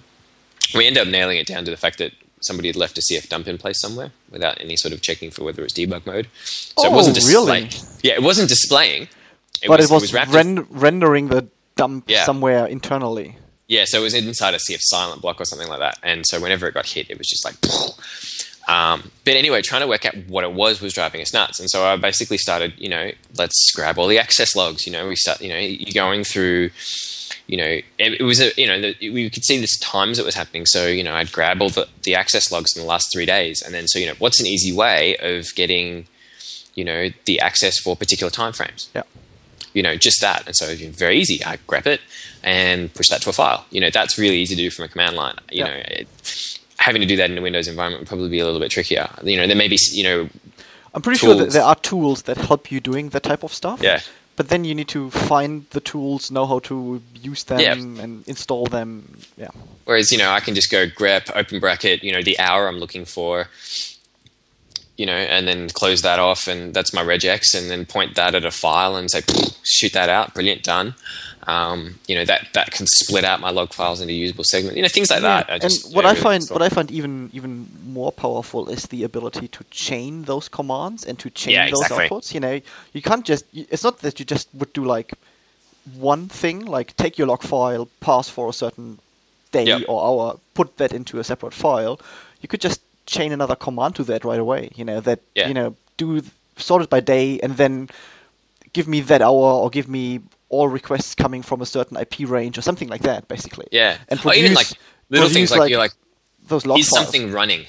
We 0.75 0.87
ended 0.87 1.03
up 1.03 1.09
nailing 1.09 1.39
it 1.39 1.47
down 1.47 1.65
to 1.65 1.71
the 1.71 1.77
fact 1.77 1.99
that 1.99 2.13
somebody 2.43 2.69
had 2.69 2.77
left 2.77 2.99
a 2.99 3.01
CF 3.01 3.29
dump 3.29 3.49
in 3.49 3.59
place 3.59 3.81
somewhere 3.81 4.13
without 4.31 4.61
any 4.61 4.77
sort 4.77 4.93
of 4.93 5.01
checking 5.01 5.31
for 5.31 5.45
whether 5.45 5.63
it 5.63 5.65
was 5.65 5.73
debug 5.73 6.07
mode. 6.07 6.29
So 6.45 6.75
oh, 6.79 6.93
it 6.93 6.93
wasn't 6.93 7.15
displaying. 7.15 7.65
Really? 7.65 7.87
Yeah, 8.03 8.15
it 8.15 8.23
wasn't 8.23 8.49
displaying. 8.49 9.09
It 9.63 9.69
but 9.69 9.79
was, 9.79 9.91
it 9.91 9.95
was, 9.95 10.15
it 10.15 10.27
was 10.27 10.35
ren- 10.35 10.67
rendering 10.71 11.29
the 11.29 11.49
dump 11.77 12.05
yeah. 12.09 12.25
somewhere 12.25 12.67
internally. 12.67 13.37
Yeah, 13.69 13.85
so 13.87 14.01
it 14.01 14.03
was 14.03 14.15
inside 14.15 14.55
a 14.55 14.59
CF 14.59 14.81
silent 14.81 15.23
block 15.23 15.41
or 15.41 15.45
something 15.45 15.69
like 15.69 15.79
that. 15.79 15.99
And 16.03 16.27
so 16.27 16.41
whenever 16.41 16.67
it 16.67 16.75
got 16.75 16.87
hit, 16.87 17.11
it 17.11 17.19
was 17.19 17.29
just 17.29 17.45
like. 17.45 17.55
Um, 18.69 19.11
but 19.25 19.35
anyway, 19.35 19.63
trying 19.63 19.81
to 19.81 19.89
work 19.89 20.05
out 20.05 20.15
what 20.29 20.45
it 20.45 20.53
was 20.53 20.81
was 20.81 20.93
driving 20.93 21.21
us 21.21 21.33
nuts. 21.33 21.59
And 21.59 21.71
so 21.71 21.85
I 21.85 21.97
basically 21.97 22.39
started, 22.39 22.75
you 22.77 22.89
know, 22.89 23.11
let's 23.37 23.73
grab 23.75 23.99
all 23.99 24.07
the 24.07 24.19
access 24.19 24.55
logs. 24.55 24.87
You 24.87 24.93
know, 24.93 25.09
we 25.09 25.17
start, 25.17 25.41
you 25.41 25.49
know, 25.49 25.59
you're 25.59 25.93
going 25.95 26.23
through 26.23 26.71
you 27.53 27.59
know, 27.59 27.65
it, 27.67 27.85
it 27.99 28.23
was 28.23 28.41
a, 28.41 28.51
you 28.57 28.67
know, 28.67 28.81
the, 28.81 29.11
we 29.11 29.29
could 29.29 29.45
see 29.45 29.61
this 29.61 29.79
times 29.79 30.19
it 30.19 30.25
was 30.25 30.35
happening. 30.35 30.65
So, 30.65 30.87
you 30.87 31.05
know, 31.05 31.15
I'd 31.15 31.33
grab 31.33 31.61
all 31.61 31.69
the, 31.69 31.87
the 32.03 32.15
access 32.15 32.51
logs 32.51 32.75
in 32.75 32.81
the 32.81 32.89
last 32.89 33.13
three 33.13 33.27
days. 33.27 33.61
And 33.61 33.75
then, 33.75 33.87
so, 33.89 33.99
you 33.99 34.07
know, 34.07 34.15
what's 34.19 34.41
an 34.41 34.47
easy 34.47 34.73
way 34.73 35.19
of 35.19 35.55
getting, 35.55 36.07
you 36.75 36.83
know, 36.83 37.11
the 37.27 37.41
access 37.41 37.79
for 37.79 37.95
particular 37.95 38.31
timeframes? 38.31 38.89
Yeah. 38.95 39.03
You 39.75 39.83
know, 39.83 39.97
just 39.97 40.23
that. 40.23 40.47
And 40.47 40.57
so 40.57 40.75
very 40.93 41.19
easy. 41.19 41.45
I 41.45 41.59
grab 41.67 41.87
it 41.87 42.01
and 42.43 42.91
push 42.95 43.11
that 43.11 43.21
to 43.21 43.29
a 43.29 43.35
file. 43.35 43.67
You 43.71 43.83
know, 43.83 43.91
that's 43.91 44.17
really 44.17 44.39
easy 44.39 44.57
to 44.57 44.63
do 44.63 44.71
from 44.71 44.87
a 44.87 44.89
command 44.89 45.17
line. 45.17 45.37
You 45.51 45.59
yeah. 45.59 45.67
know, 45.67 45.83
it, 45.89 46.59
having 46.79 47.03
to 47.03 47.07
do 47.07 47.19
that 47.19 47.31
in 47.31 47.37
a 47.37 47.43
Windows 47.43 47.69
environment 47.69 48.01
would 48.01 48.09
probably 48.09 48.31
be 48.31 48.39
a 48.39 48.47
little 48.47 48.61
bit 48.61 48.71
trickier. 48.71 49.11
You 49.23 49.37
know, 49.37 49.47
there 49.47 49.57
may 49.57 49.69
be, 49.69 49.77
you 49.91 50.05
know, 50.05 50.31
I'm 50.95 51.03
pretty 51.03 51.21
tools. 51.21 51.37
sure 51.37 51.45
that 51.45 51.53
there 51.53 51.65
are 51.65 51.77
tools 51.77 52.23
that 52.23 52.39
help 52.39 52.73
you 52.73 52.81
doing 52.81 53.11
that 53.11 53.25
type 53.25 53.43
of 53.43 53.53
stuff. 53.53 53.83
Yeah 53.83 54.01
but 54.37 54.49
then 54.49 54.65
you 54.65 54.75
need 54.75 54.89
to 54.89 55.11
find 55.11 55.69
the 55.71 55.81
tools, 55.81 56.31
know 56.31 56.47
how 56.47 56.59
to 56.61 57.03
use 57.15 57.45
them, 57.45 57.61
yeah. 57.61 57.75
and 57.75 58.27
install 58.27 58.67
them. 58.67 59.19
Yeah. 59.37 59.51
Whereas 59.85 60.11
you 60.11 60.19
know, 60.19 60.31
I 60.31 60.41
can 60.41 60.55
just 60.55 60.71
go 60.71 60.87
grep 60.87 61.31
open 61.35 61.61
bracket, 61.61 62.03
you 62.03 62.13
know, 62.13 62.23
the 62.23 62.39
hour 62.39 62.69
I'm 62.69 62.79
looking 62.79 63.05
for, 63.05 63.49
you 64.97 65.07
know, 65.07 65.13
and 65.13 65.47
then 65.47 65.69
close 65.69 66.03
that 66.03 66.19
off, 66.19 66.47
and 66.47 66.73
that's 66.75 66.95
my 66.95 67.03
regex, 67.03 67.55
and 67.55 67.71
then 67.71 67.85
point 67.85 68.15
that 68.15 68.35
at 68.35 68.45
a 68.45 68.51
file 68.51 68.97
and 68.97 69.11
say, 69.11 69.23
shoot 69.63 69.93
that 69.93 70.09
out, 70.09 70.35
brilliant, 70.35 70.63
done. 70.63 70.95
Um, 71.47 71.99
you 72.07 72.15
know 72.15 72.25
that 72.25 72.49
that 72.55 72.71
can 72.71 72.87
split 72.87 73.25
out 73.25 73.41
my 73.41 73.51
log 73.51 73.73
files 73.73 74.01
into 74.01 74.13
usable 74.13 74.45
segments. 74.45 74.77
You 74.77 74.83
know 74.83 74.89
things 74.89 75.11
like 75.11 75.23
yeah. 75.23 75.43
that. 75.43 75.63
Just, 75.63 75.87
and 75.87 75.95
what 75.95 76.07
I 76.07 76.15
find 76.15 76.47
what 76.49 76.63
I 76.63 76.69
find 76.69 76.91
even 76.91 77.31
even 77.33 77.67
more 77.85 78.13
powerful 78.13 78.69
is 78.69 78.85
the 78.85 79.03
ability 79.03 79.49
to 79.49 79.65
chain 79.71 80.23
those 80.23 80.49
commands 80.49 81.05
and 81.05 81.19
to 81.19 81.31
chain 81.31 81.55
yeah, 81.55 81.71
those 81.71 81.83
exactly. 81.83 82.09
outputs. 82.09 82.33
You 82.33 82.41
know, 82.41 82.61
you 82.93 83.03
can't 83.03 83.25
just. 83.25 83.45
It's 83.53 83.83
not 83.83 83.99
that 84.01 84.21
you 84.21 84.25
just 84.25 84.49
would 84.55 84.73
do 84.73 84.85
like 84.85 85.15
one 85.97 86.29
thing, 86.29 86.65
like 86.65 86.97
take 86.97 87.19
your 87.19 87.27
log 87.27 87.43
file, 87.43 87.89
pass 88.01 88.29
for 88.29 88.49
a 88.49 88.53
certain 88.53 89.01
day 89.51 89.65
yep. 89.65 89.83
or 89.89 90.05
hour, 90.05 90.39
put 90.55 90.77
that 90.77 90.93
into 90.93 91.19
a 91.19 91.25
separate 91.25 91.55
file. 91.55 92.01
You 92.41 92.49
could 92.49 92.61
just 92.61 92.81
chain 93.07 93.33
another 93.33 93.57
command 93.57 93.97
to 93.97 94.05
that 94.05 94.25
right 94.25 94.39
away. 94.39 94.71
You 94.77 94.85
know 94.85 95.01
that 95.01 95.21
yeah. 95.35 95.49
you 95.49 95.55
know 95.55 95.75
do 95.97 96.23
sort 96.57 96.83
it 96.83 96.91
by 96.91 97.01
day 97.01 97.41
and 97.41 97.57
then 97.57 97.89
give 98.73 98.89
me 98.89 99.01
that 99.01 99.23
hour 99.23 99.53
or 99.63 99.71
give 99.71 99.89
me 99.89 100.21
all 100.53 100.69
requests 100.69 101.15
coming 101.15 101.43
from 101.43 101.63
a 101.63 101.67
certain 101.67 101.97
IP 101.97 102.21
range 102.29 102.59
or 102.59 102.63
something 102.63 102.89
like 102.89 103.03
that, 103.03 103.27
basically. 103.27 103.67
Yeah. 103.73 103.97
And 104.09 104.21
produce, 104.21 104.37
or 104.37 104.45
even 104.45 104.55
like 104.55 104.69
little 105.09 105.29
things 105.29 105.51
like, 105.51 105.61
like, 105.61 105.71
you're 105.71 105.79
like 105.79 105.95
those 106.47 106.67
log 106.67 106.79
is 106.79 106.89
files. 106.89 107.05
something 107.05 107.33
running. 107.33 107.65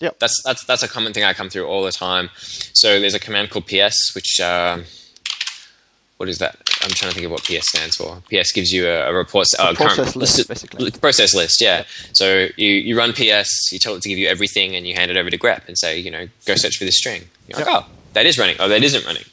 Yeah. 0.00 0.10
That's 0.20 0.40
that's 0.44 0.64
that's 0.64 0.82
a 0.84 0.88
common 0.88 1.12
thing 1.12 1.24
I 1.24 1.32
come 1.32 1.48
through 1.48 1.66
all 1.66 1.82
the 1.82 1.90
time. 1.90 2.30
So 2.36 3.00
there's 3.00 3.14
a 3.14 3.18
command 3.18 3.50
called 3.50 3.66
PS, 3.66 4.14
which 4.14 4.38
uh, 4.38 4.78
what 6.18 6.28
is 6.28 6.38
that? 6.38 6.56
I'm 6.82 6.90
trying 6.90 7.10
to 7.10 7.14
think 7.14 7.24
of 7.26 7.32
what 7.32 7.42
PS 7.42 7.68
stands 7.68 7.96
for. 7.96 8.22
PS 8.30 8.52
gives 8.52 8.70
you 8.72 8.86
a, 8.86 9.10
a 9.10 9.14
report 9.14 9.46
uh, 9.58 9.72
process 9.74 10.14
list, 10.14 10.46
basically. 10.46 10.90
Process 10.90 11.34
list, 11.34 11.60
yeah. 11.60 11.84
So 12.12 12.48
you, 12.56 12.68
you 12.70 12.98
run 12.98 13.12
PS, 13.12 13.72
you 13.72 13.78
tell 13.78 13.94
it 13.94 14.02
to 14.02 14.08
give 14.08 14.18
you 14.18 14.28
everything, 14.28 14.76
and 14.76 14.86
you 14.86 14.94
hand 14.94 15.10
it 15.10 15.16
over 15.16 15.30
to 15.30 15.38
grep 15.38 15.66
and 15.66 15.78
say, 15.78 15.98
you 15.98 16.10
know, 16.10 16.28
go 16.44 16.54
search 16.54 16.76
for 16.76 16.84
this 16.84 16.98
string. 16.98 17.22
You're 17.48 17.58
like, 17.58 17.68
oh, 17.68 17.86
that 18.12 18.26
is 18.26 18.38
running. 18.38 18.56
Oh, 18.58 18.68
that 18.68 18.82
isn't 18.82 19.06
running. 19.06 19.24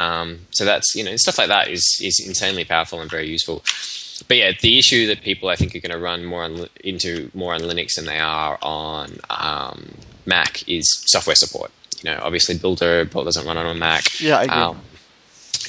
Um, 0.00 0.46
so 0.50 0.64
that's 0.64 0.94
you 0.94 1.04
know 1.04 1.14
stuff 1.16 1.38
like 1.38 1.48
that 1.48 1.68
is 1.68 2.00
is 2.02 2.22
insanely 2.26 2.64
powerful 2.64 3.00
and 3.00 3.10
very 3.10 3.28
useful. 3.28 3.62
But 4.28 4.36
yeah, 4.36 4.52
the 4.60 4.78
issue 4.78 5.06
that 5.08 5.22
people 5.22 5.48
I 5.48 5.56
think 5.56 5.74
are 5.74 5.80
going 5.80 5.92
to 5.92 5.98
run 5.98 6.24
more 6.24 6.44
on, 6.44 6.66
into 6.84 7.30
more 7.34 7.54
on 7.54 7.60
Linux 7.60 7.94
than 7.96 8.04
they 8.04 8.18
are 8.18 8.58
on 8.62 9.18
um, 9.30 9.92
Mac 10.26 10.68
is 10.68 10.86
software 11.06 11.36
support. 11.36 11.70
You 12.02 12.10
know, 12.10 12.20
obviously 12.22 12.56
Builder 12.58 13.04
Build 13.04 13.26
doesn't 13.26 13.46
run 13.46 13.56
on 13.56 13.66
a 13.66 13.74
Mac. 13.74 14.20
Yeah, 14.20 14.38
I 14.38 14.44
agree. 14.44 14.56
Um, 14.56 14.80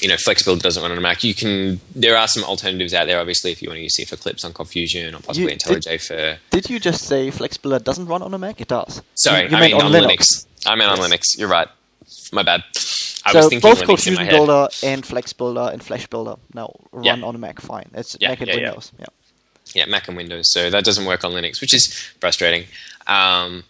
you 0.00 0.08
know, 0.08 0.14
FlexBuild 0.14 0.60
doesn't 0.62 0.82
run 0.82 0.90
on 0.90 0.98
a 0.98 1.00
Mac. 1.00 1.22
You 1.22 1.34
can. 1.34 1.80
There 1.94 2.16
are 2.16 2.26
some 2.26 2.42
alternatives 2.44 2.94
out 2.94 3.06
there, 3.06 3.20
obviously, 3.20 3.52
if 3.52 3.62
you 3.62 3.68
want 3.68 3.78
to 3.78 3.82
use 3.82 3.96
CF 4.00 4.12
Eclipse 4.12 4.44
on 4.44 4.52
Confusion 4.52 5.14
or 5.14 5.20
possibly 5.20 5.52
you, 5.52 5.58
IntelliJ 5.58 5.82
did, 5.82 6.02
for. 6.02 6.38
Did 6.50 6.70
you 6.70 6.80
just 6.80 7.04
say 7.04 7.30
FlexBuilder 7.30 7.84
doesn't 7.84 8.06
run 8.06 8.22
on 8.22 8.32
a 8.32 8.38
Mac? 8.38 8.60
It 8.60 8.68
does. 8.68 9.02
Sorry, 9.14 9.44
you, 9.44 9.50
you 9.50 9.56
I 9.56 9.60
mean 9.60 9.74
on, 9.74 9.82
on 9.82 9.92
Linux. 9.92 10.06
Linux. 10.06 10.46
I 10.66 10.74
meant 10.76 10.90
yes. 10.90 10.98
on 10.98 11.10
Linux. 11.10 11.22
You're 11.38 11.48
right. 11.48 11.68
My 12.32 12.42
bad. 12.42 12.64
I 13.24 13.32
so 13.32 13.60
both 13.60 13.82
ColdFusion 13.82 14.28
Builder 14.28 14.68
and 14.82 15.04
Flex 15.04 15.32
Builder 15.32 15.70
and 15.72 15.82
Flash 15.82 16.06
Builder 16.06 16.36
now 16.54 16.74
run 16.92 17.04
yeah. 17.04 17.24
on 17.24 17.38
Mac 17.38 17.60
fine. 17.60 17.88
It's 17.94 18.16
yeah, 18.20 18.30
Mac 18.30 18.40
and 18.40 18.48
yeah, 18.48 18.56
Windows. 18.56 18.92
Yeah. 18.98 19.06
yeah. 19.74 19.86
Mac 19.86 20.08
and 20.08 20.16
Windows. 20.16 20.52
So 20.52 20.70
that 20.70 20.84
doesn't 20.84 21.04
work 21.04 21.24
on 21.24 21.32
Linux, 21.32 21.60
which 21.60 21.74
is 21.74 21.92
frustrating. 22.20 22.66
Um, 23.06 23.64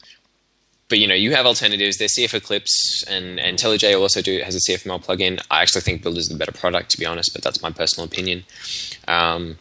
but 0.89 0.99
you 0.99 1.07
know, 1.07 1.15
you 1.15 1.35
have 1.35 1.47
alternatives. 1.47 1.99
There's 1.99 2.15
CF 2.15 2.35
Eclipse 2.35 3.05
and, 3.09 3.41
and 3.41 3.59
IntelliJ 3.59 3.99
also 3.99 4.21
do 4.21 4.41
has 4.43 4.55
a 4.55 4.59
CFML 4.59 5.05
plugin. 5.05 5.43
I 5.51 5.63
actually 5.63 5.81
think 5.81 6.03
Builder 6.03 6.19
is 6.19 6.29
the 6.29 6.37
better 6.37 6.53
product, 6.53 6.91
to 6.91 6.99
be 6.99 7.07
honest, 7.07 7.33
but 7.33 7.43
that's 7.43 7.63
my 7.63 7.71
personal 7.71 8.07
opinion. 8.07 8.45
Um, 9.09 9.59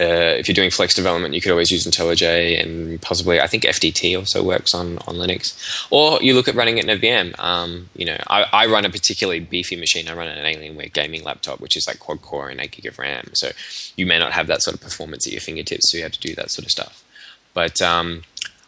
uh, 0.00 0.34
if 0.38 0.48
you're 0.48 0.54
doing 0.54 0.70
Flex 0.70 0.92
development, 0.94 1.34
you 1.34 1.40
could 1.40 1.52
always 1.52 1.70
use 1.70 1.86
IntelliJ 1.86 2.60
and 2.60 3.00
possibly, 3.00 3.40
I 3.40 3.46
think 3.46 3.62
FDT 3.62 4.18
also 4.18 4.42
works 4.42 4.74
on, 4.74 4.98
on 5.06 5.14
Linux. 5.14 5.86
Or 5.90 6.20
you 6.20 6.34
look 6.34 6.48
at 6.48 6.54
running 6.56 6.78
it 6.78 6.84
in 6.84 6.90
a 6.90 6.98
VM. 7.00 7.38
Um, 7.38 7.90
you 7.94 8.04
know, 8.04 8.16
I, 8.26 8.44
I, 8.52 8.66
run 8.66 8.84
a 8.84 8.90
particularly 8.90 9.40
beefy 9.40 9.76
machine. 9.76 10.08
I 10.08 10.14
run 10.14 10.26
an 10.26 10.44
Alienware 10.44 10.92
gaming 10.92 11.22
laptop, 11.22 11.60
which 11.60 11.76
is 11.76 11.86
like 11.86 12.00
quad 12.00 12.22
core 12.22 12.48
and 12.48 12.60
8 12.60 12.72
gig 12.72 12.86
of 12.86 12.98
RAM. 12.98 13.30
So 13.34 13.50
you 13.96 14.04
may 14.04 14.18
not 14.18 14.32
have 14.32 14.48
that 14.48 14.62
sort 14.62 14.74
of 14.74 14.80
performance 14.80 15.26
at 15.26 15.32
your 15.32 15.40
fingertips, 15.40 15.90
so 15.90 15.96
you 15.96 16.02
have 16.02 16.12
to 16.12 16.20
do 16.20 16.34
that 16.34 16.50
sort 16.50 16.64
of 16.64 16.72
stuff. 16.72 17.04
But 17.52 17.80
um, 17.80 18.22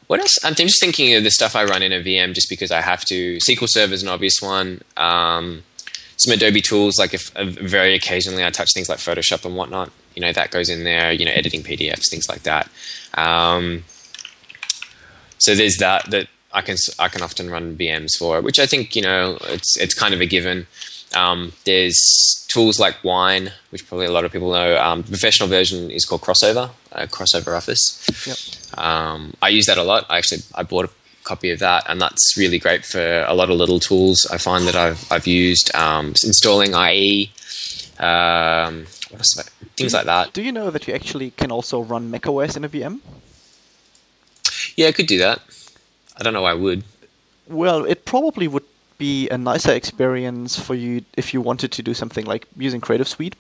what 0.07 0.21
else? 0.21 0.39
I'm 0.45 0.55
just 0.55 0.81
thinking 0.81 1.15
of 1.15 1.25
the 1.25 1.31
stuff 1.31 1.57
I 1.57 1.65
run 1.65 1.83
in 1.83 1.93
a 1.93 2.01
VM 2.01 2.35
just 2.35 2.49
because 2.49 2.71
I 2.71 2.81
have 2.81 3.05
to. 3.07 3.39
SQL 3.39 3.67
Server 3.69 3.95
is 3.95 4.03
an 4.03 4.09
obvious 4.09 4.41
one. 4.41 4.83
Um, 4.97 5.65
some 6.17 6.33
Adobe 6.33 6.61
tools, 6.61 6.99
like 6.99 7.13
if 7.13 7.37
uh, 7.37 7.45
very 7.45 7.95
occasionally 7.95 8.45
I 8.45 8.51
touch 8.51 8.69
things 8.73 8.89
like 8.89 8.99
Photoshop 8.99 9.45
and 9.45 9.57
whatnot, 9.57 9.91
you 10.17 10.23
know, 10.23 10.33
that 10.33 10.51
goes 10.51 10.69
in 10.69 10.83
there, 10.83 11.13
you 11.13 11.25
know, 11.25 11.31
editing 11.31 11.63
PDFs, 11.63 12.11
things 12.11 12.29
like 12.29 12.43
that. 12.43 12.69
Um, 13.15 13.85
so 15.39 15.55
there's 15.55 15.77
that 15.77 16.11
that 16.11 16.29
I 16.53 16.63
can 16.63 16.77
I 16.99 17.09
can 17.09 17.23
often 17.23 17.51
run 17.51 17.77
VMs 17.77 18.17
for, 18.19 18.41
which 18.41 18.59
I 18.59 18.67
think 18.67 18.97
you 18.97 19.03
know 19.03 19.39
it's 19.43 19.77
it's 19.77 19.95
kind 19.95 20.15
of 20.15 20.21
a 20.21 20.27
given. 20.27 20.67
Um, 21.15 21.53
there's 21.65 22.47
tools 22.49 22.81
like 22.81 23.05
Wine, 23.05 23.53
which 23.71 23.87
probably 23.87 24.07
a 24.07 24.11
lot 24.11 24.25
of 24.25 24.33
people 24.33 24.51
know. 24.51 24.77
Um, 24.79 25.03
the 25.03 25.09
professional 25.09 25.49
version 25.49 25.91
is 25.91 26.05
called 26.05 26.23
Crossover, 26.23 26.71
uh, 26.93 27.07
Crossover 27.07 27.57
Office. 27.57 28.05
Yep. 28.27 28.79
Um, 28.79 29.35
I 29.41 29.51
use 29.51 29.67
that 29.67 29.79
a 29.79 29.85
lot. 29.85 30.07
I 30.09 30.19
actually 30.19 30.43
I 30.55 30.63
bought 30.63 30.87
a 30.87 30.91
copy 31.25 31.51
of 31.51 31.59
that, 31.59 31.85
and 31.89 32.01
that's 32.01 32.37
really 32.39 32.59
great 32.59 32.85
for 32.85 33.25
a 33.29 33.35
lot 33.35 33.51
of 33.51 33.57
little 33.57 33.79
tools. 33.79 34.27
I 34.33 34.39
find 34.39 34.67
that 34.67 34.75
I've 34.75 35.07
I've 35.13 35.27
used 35.27 35.75
um, 35.75 36.09
installing 36.25 36.75
IE 36.75 37.31
um, 37.99 38.87
things 39.77 39.93
like 39.95 40.05
that. 40.07 40.33
Do 40.33 40.43
you 40.43 40.53
know 40.53 40.71
that 40.71 40.87
you 40.87 40.95
actually 40.95 41.31
can 41.33 41.51
also 41.51 41.81
run 41.81 42.11
macOS 42.11 42.57
in 42.57 42.65
a 42.65 42.69
VM? 42.69 43.01
Yeah, 44.77 44.89
I 44.89 44.93
could 44.93 45.07
do 45.07 45.19
that. 45.19 45.41
I 46.19 46.23
don't 46.23 46.33
know 46.33 46.43
why 46.43 46.51
I 46.53 46.55
would. 46.55 46.83
Well, 47.49 47.85
it 47.85 48.05
probably 48.05 48.49
would 48.49 48.65
be 48.99 49.29
a 49.29 49.39
nicer 49.39 49.73
experience 49.73 50.59
for 50.59 50.75
you 50.75 51.05
if 51.17 51.33
you 51.35 51.41
wanted 51.41 51.71
to 51.73 51.83
do 51.83 51.95
something 51.95 52.25
like 52.25 52.47
using 52.57 52.81
Creative 52.81 53.07
Suite. 53.09 53.37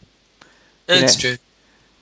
That's 0.87 1.15
Yeah. 1.23 1.31
true. 1.31 1.39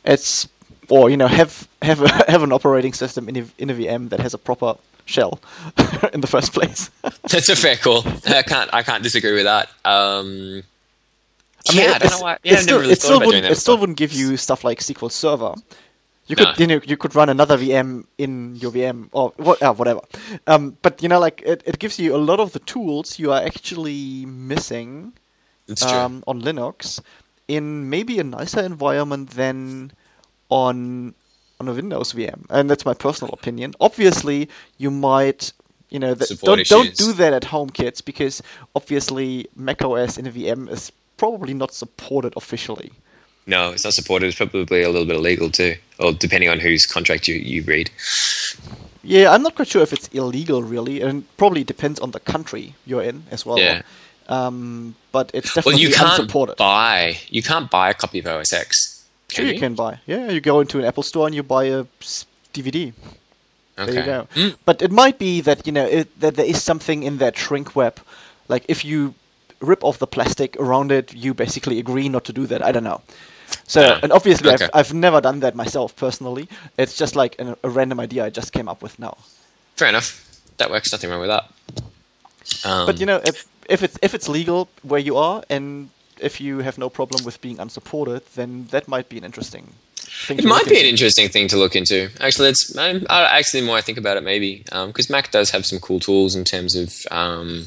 It's 0.05 0.49
or 0.91 1.09
you 1.09 1.17
know 1.17 1.27
have 1.29 1.67
have 1.81 2.03
a, 2.03 2.09
have 2.31 2.43
an 2.43 2.53
operating 2.53 2.93
system 2.93 3.29
in 3.29 3.37
a, 3.37 3.45
in 3.59 3.71
a 3.71 3.75
VM 3.75 4.11
that 4.11 4.21
has 4.21 4.35
a 4.35 4.39
proper 4.39 4.75
shell 5.07 5.41
in 6.13 6.21
the 6.21 6.27
first 6.27 6.53
place. 6.53 6.91
That's 7.31 7.49
a 7.49 7.57
fair 7.57 7.77
call. 7.77 8.05
I 8.27 8.43
can't. 8.43 8.69
I 8.75 8.83
can't 8.83 9.03
disagree 9.03 9.33
with 9.33 9.45
that. 9.45 9.71
Um, 9.85 10.63
I 11.69 11.75
mean, 11.75 11.89
yeah, 11.89 11.95
I 11.95 11.99
don't 11.99 12.11
know 12.11 12.21
why. 12.21 12.39
it 12.45 12.53
Yeah, 12.53 12.59
I've 12.59 12.63
still, 12.63 12.81
really 12.81 12.93
it 12.93 13.03
still 13.03 13.21
wouldn't 13.21 13.47
it 13.47 13.57
still 13.57 13.79
wouldn't 13.79 13.99
give 13.99 14.13
you 14.13 14.37
stuff 14.37 14.65
like 14.65 14.81
SQL 14.81 15.11
Server. 15.11 15.55
You 16.27 16.37
could 16.37 16.49
No. 16.49 16.55
you 16.59 16.67
know 16.67 16.81
you 16.85 16.97
could 16.97 17.15
run 17.15 17.29
another 17.29 17.57
VM 17.59 18.07
in 18.19 18.57
your 18.57 18.71
VM 18.73 19.09
or 19.13 19.33
what 19.37 19.63
uh, 19.63 19.73
whatever. 19.75 20.01
Um, 20.47 20.77
but 20.83 21.03
you 21.03 21.09
know 21.09 21.21
like 21.21 21.43
it, 21.45 21.63
it 21.67 21.79
gives 21.79 21.99
you 21.99 22.15
a 22.15 22.19
lot 22.19 22.41
of 22.41 22.53
the 22.53 22.61
tools 22.61 23.19
you 23.19 23.33
are 23.33 23.43
actually 23.43 24.25
missing 24.27 25.13
um, 25.83 26.23
on 26.27 26.43
Linux 26.43 27.01
in 27.49 27.91
maybe 27.91 28.19
a 28.19 28.25
nicer 28.25 28.61
environment 28.61 29.31
than 29.31 29.93
on 30.51 31.15
on 31.61 31.69
a 31.69 31.73
Windows 31.73 32.13
VM, 32.13 32.47
and 32.51 32.71
that's 32.71 32.85
my 32.85 32.95
personal 32.95 33.33
opinion. 33.33 33.75
Obviously, 33.81 34.49
you 34.79 34.91
might 34.91 35.53
you 35.91 35.99
know 35.99 36.15
th- 36.15 36.41
don't 36.41 36.67
don't 36.69 36.95
do 36.97 37.13
that 37.15 37.33
at 37.33 37.45
home, 37.45 37.71
kids, 37.71 38.01
because 38.01 38.43
obviously 38.75 39.47
macOS 39.57 40.19
in 40.19 40.27
a 40.27 40.31
VM 40.31 40.71
is 40.71 40.91
probably 41.17 41.55
not 41.55 41.73
supported 41.75 42.33
officially. 42.37 42.91
no, 43.47 43.71
it's 43.73 43.85
not 43.85 43.93
supported. 43.95 44.27
It's 44.27 44.37
probably 44.37 44.83
a 44.83 44.89
little 44.91 45.07
bit 45.07 45.17
illegal 45.17 45.51
too, 45.51 45.75
or 45.99 46.13
depending 46.13 46.49
on 46.51 46.61
whose 46.61 46.87
contract 46.87 47.29
you, 47.29 47.35
you 47.37 47.63
read. 47.63 47.91
Yeah, 49.03 49.33
I'm 49.33 49.43
not 49.43 49.55
quite 49.55 49.69
sure 49.69 49.83
if 49.83 49.93
it's 49.93 50.09
illegal 50.09 50.63
really, 50.63 51.01
and 51.03 51.25
probably 51.37 51.63
depends 51.65 52.01
on 52.01 52.11
the 52.13 52.21
country 52.21 52.75
you're 52.87 53.03
in 53.03 53.25
as 53.31 53.45
well. 53.45 53.59
Yeah. 53.59 53.83
Um, 54.29 54.95
but 55.13 55.31
it's 55.35 55.55
Well, 55.55 55.63
definitely 55.63 55.83
you 55.83 55.93
can't 55.93 56.19
unsupported. 56.21 56.57
buy. 56.57 57.19
You 57.29 57.43
can't 57.43 57.71
buy 57.71 57.91
a 57.91 57.95
copy 57.95 58.21
of 58.21 58.27
OS 58.27 58.53
X. 58.55 59.05
Sure, 59.29 59.45
you 59.45 59.59
can 59.59 59.75
buy. 59.75 59.99
Yeah, 60.07 60.31
you 60.31 60.41
go 60.41 60.61
into 60.61 60.79
an 60.79 60.85
Apple 60.87 61.03
store 61.03 61.27
and 61.27 61.35
you 61.35 61.43
buy 61.43 61.65
a 61.65 61.85
DVD. 62.55 62.93
Okay. 63.77 63.91
There 63.93 64.01
you 64.01 64.05
go. 64.07 64.29
Mm, 64.35 64.57
But 64.65 64.81
it 64.81 64.91
might 64.93 65.19
be 65.19 65.41
that 65.43 65.67
you 65.67 65.73
know 65.73 65.85
it, 65.85 66.09
that 66.21 66.37
there 66.37 66.47
is 66.47 66.63
something 66.63 67.03
in 67.03 67.19
that 67.19 67.37
shrink 67.37 67.75
web, 67.77 68.01
like 68.49 68.65
if 68.69 68.85
you 68.85 69.15
rip 69.65 69.85
off 69.85 69.99
the 69.99 70.07
plastic 70.07 70.57
around 70.57 70.93
it, 70.93 71.15
you 71.15 71.35
basically 71.35 71.79
agree 71.79 72.09
not 72.09 72.25
to 72.25 72.33
do 72.33 72.47
that. 72.47 72.63
I 72.63 72.73
don't 72.73 72.85
know. 72.85 73.01
So, 73.67 73.81
Yeah. 73.81 74.01
and 74.03 74.13
obviously, 74.13 74.53
Okay. 74.53 74.65
I've, 74.75 74.87
I've 74.89 74.95
never 74.95 75.21
done 75.21 75.41
that 75.41 75.55
myself 75.55 75.95
personally. 75.97 76.49
It's 76.77 76.97
just 76.97 77.17
like 77.17 77.37
an, 77.39 77.57
a 77.63 77.69
random 77.69 78.01
idea 78.01 78.25
I 78.25 78.31
just 78.31 78.53
came 78.53 78.69
up 78.69 78.83
with 78.83 78.99
now. 78.99 79.17
Fair 79.77 79.89
enough. 79.89 80.21
That 80.59 80.71
works. 80.71 80.93
Nothing 80.93 81.11
wrong 81.11 81.21
with 81.21 81.31
that. 81.31 81.45
Um, 82.65 82.87
But 82.87 83.01
you 83.01 83.07
know, 83.07 83.21
if 83.25 83.47
if 83.69 83.83
it's 83.83 83.99
if 84.03 84.15
it's 84.15 84.29
legal 84.29 84.69
where 84.83 85.01
you 85.01 85.17
are, 85.17 85.43
and 85.51 85.89
if 86.21 86.41
you 86.41 86.59
have 86.61 86.79
no 86.79 86.89
problem 86.91 87.25
with 87.25 87.41
being 87.41 87.59
unsupported, 87.59 88.23
then 88.35 88.67
that 88.71 88.87
might 88.89 89.09
be 89.09 89.19
an 89.19 89.25
interesting. 89.25 89.73
It 90.29 90.45
might 90.45 90.67
be 90.67 90.79
an 90.81 90.87
interesting 90.87 91.29
thing 91.29 91.49
to 91.49 91.57
look 91.57 91.77
into. 91.77 92.11
Actually, 92.21 92.51
it's 92.51 92.77
um, 92.77 93.07
I- 93.11 93.39
actually 93.39 93.61
the 93.61 93.67
more 93.67 93.77
I 93.77 93.81
think 93.81 93.99
about 93.99 94.17
it, 94.17 94.23
maybe 94.23 94.65
because 94.87 95.11
Mac 95.11 95.31
does 95.31 95.51
have 95.51 95.67
some 95.67 95.79
cool 95.81 96.01
tools 96.01 96.35
in 96.35 96.45
terms 96.45 96.75
of 96.75 96.93
um, 97.11 97.67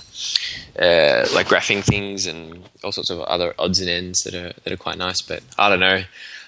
uh, 0.79 1.27
like 1.33 1.47
graphing 1.47 1.83
things 1.83 2.25
and 2.25 2.63
all 2.83 2.91
sorts 2.91 3.09
of 3.09 3.19
other 3.21 3.53
odds 3.59 3.79
and 3.79 3.89
ends 3.89 4.19
that 4.23 4.33
are 4.33 4.53
that 4.63 4.73
are 4.73 4.77
quite 4.77 4.97
nice. 4.97 5.21
But 5.21 5.43
I 5.57 5.69
don't 5.69 5.79
know. 5.79 6.03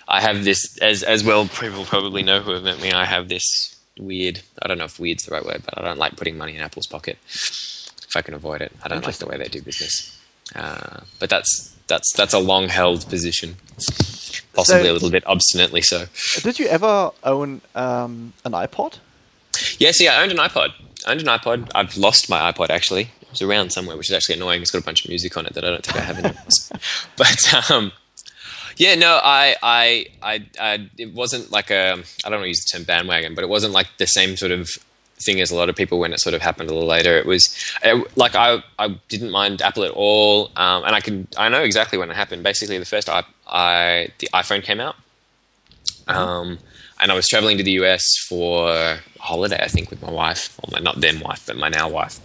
I 0.07 0.21
have 0.21 0.43
this 0.43 0.77
as 0.79 1.03
as 1.03 1.23
well. 1.23 1.47
People 1.47 1.85
probably 1.85 2.23
know 2.23 2.41
who 2.41 2.51
have 2.51 2.63
met 2.63 2.81
me. 2.81 2.91
I 2.91 3.05
have 3.05 3.29
this 3.29 3.75
weird. 3.99 4.41
I 4.61 4.67
don't 4.67 4.77
know 4.77 4.85
if 4.85 4.99
weird's 4.99 5.25
the 5.25 5.31
right 5.31 5.45
word, 5.45 5.61
but 5.65 5.77
I 5.77 5.81
don't 5.81 5.99
like 5.99 6.15
putting 6.15 6.37
money 6.37 6.55
in 6.55 6.61
Apple's 6.61 6.87
pocket 6.87 7.17
if 7.27 8.15
I 8.15 8.21
can 8.21 8.33
avoid 8.33 8.61
it. 8.61 8.71
I 8.83 8.87
don't 8.87 9.05
like 9.05 9.17
the 9.17 9.27
way 9.27 9.37
they 9.37 9.47
do 9.47 9.61
business. 9.61 10.15
Uh, 10.55 11.01
but 11.19 11.29
that's 11.29 11.75
that's 11.89 12.13
that's 12.15 12.33
a 12.33 12.39
long 12.39 12.69
held 12.69 13.07
position, 13.09 13.57
possibly 14.53 14.83
So- 14.85 14.91
a 14.91 14.93
little 14.93 15.09
bit 15.11 15.23
obstinately 15.27 15.81
so. 15.81 16.05
Did 16.41 16.59
you 16.59 16.67
ever 16.67 17.11
own 17.23 17.61
um, 17.75 18.31
an 18.45 18.53
iPod? 18.53 18.99
Yeah, 19.77 19.91
see, 19.91 20.07
I 20.07 20.21
owned 20.21 20.31
an 20.31 20.37
iPod. 20.37 20.71
I 21.05 21.11
owned 21.11 21.21
an 21.21 21.27
iPod. 21.27 21.69
I've 21.75 21.97
lost 21.97 22.29
my 22.29 22.51
iPod 22.51 22.69
actually. 22.69 23.09
It 23.21 23.31
was 23.31 23.41
around 23.41 23.71
somewhere, 23.71 23.97
which 23.97 24.09
is 24.09 24.15
actually 24.15 24.35
annoying. 24.35 24.61
It's 24.61 24.71
got 24.71 24.81
a 24.81 24.85
bunch 24.85 25.03
of 25.03 25.09
music 25.09 25.35
on 25.37 25.45
it 25.45 25.53
that 25.53 25.63
I 25.65 25.69
don't 25.69 25.85
think 25.85 25.97
I 25.97 26.01
have 26.01 26.17
anymore. 26.17 26.43
but 27.17 27.69
um, 27.71 27.91
yeah, 28.77 28.95
no, 28.95 29.19
I, 29.21 29.55
I, 29.61 30.05
I, 30.21 30.45
I, 30.59 30.89
it 30.97 31.13
wasn't 31.13 31.51
like 31.51 31.69
a. 31.69 31.91
I 32.23 32.29
don't 32.29 32.39
want 32.39 32.43
to 32.43 32.47
use 32.47 32.63
the 32.63 32.77
term 32.77 32.85
bandwagon, 32.85 33.35
but 33.35 33.43
it 33.43 33.49
wasn't 33.49 33.73
like 33.73 33.87
the 33.97 34.05
same 34.07 34.35
sort 34.37 34.51
of 34.51 34.69
thing 35.21 35.41
as 35.41 35.51
a 35.51 35.55
lot 35.55 35.69
of 35.69 35.75
people 35.75 35.99
when 35.99 36.13
it 36.13 36.19
sort 36.19 36.33
of 36.33 36.41
happened 36.41 36.69
a 36.69 36.73
little 36.73 36.87
later. 36.87 37.17
It 37.17 37.25
was 37.25 37.53
it, 37.83 38.17
like 38.17 38.35
I, 38.35 38.63
I 38.77 38.99
didn't 39.09 39.31
mind 39.31 39.61
Apple 39.61 39.83
at 39.83 39.91
all, 39.91 40.51
um, 40.55 40.83
and 40.83 40.95
I 40.95 41.01
can, 41.01 41.27
I 41.37 41.49
know 41.49 41.61
exactly 41.63 41.97
when 41.97 42.09
it 42.09 42.15
happened. 42.15 42.43
Basically, 42.43 42.77
the 42.77 42.85
first 42.85 43.09
I, 43.09 43.23
I 43.47 44.09
the 44.19 44.29
iPhone 44.33 44.63
came 44.63 44.79
out. 44.79 44.95
Um, 46.07 46.57
and 46.99 47.11
I 47.11 47.15
was 47.15 47.27
traveling 47.27 47.57
to 47.57 47.63
the 47.63 47.71
US 47.83 48.03
for 48.27 48.69
a 48.69 48.99
holiday, 49.19 49.59
I 49.61 49.67
think, 49.67 49.89
with 49.89 50.01
my 50.01 50.11
wife, 50.11 50.59
or 50.63 50.69
my 50.71 50.79
not 50.79 50.99
then 50.99 51.19
wife, 51.19 51.45
but 51.47 51.55
my 51.55 51.69
now 51.69 51.89
wife. 51.89 52.19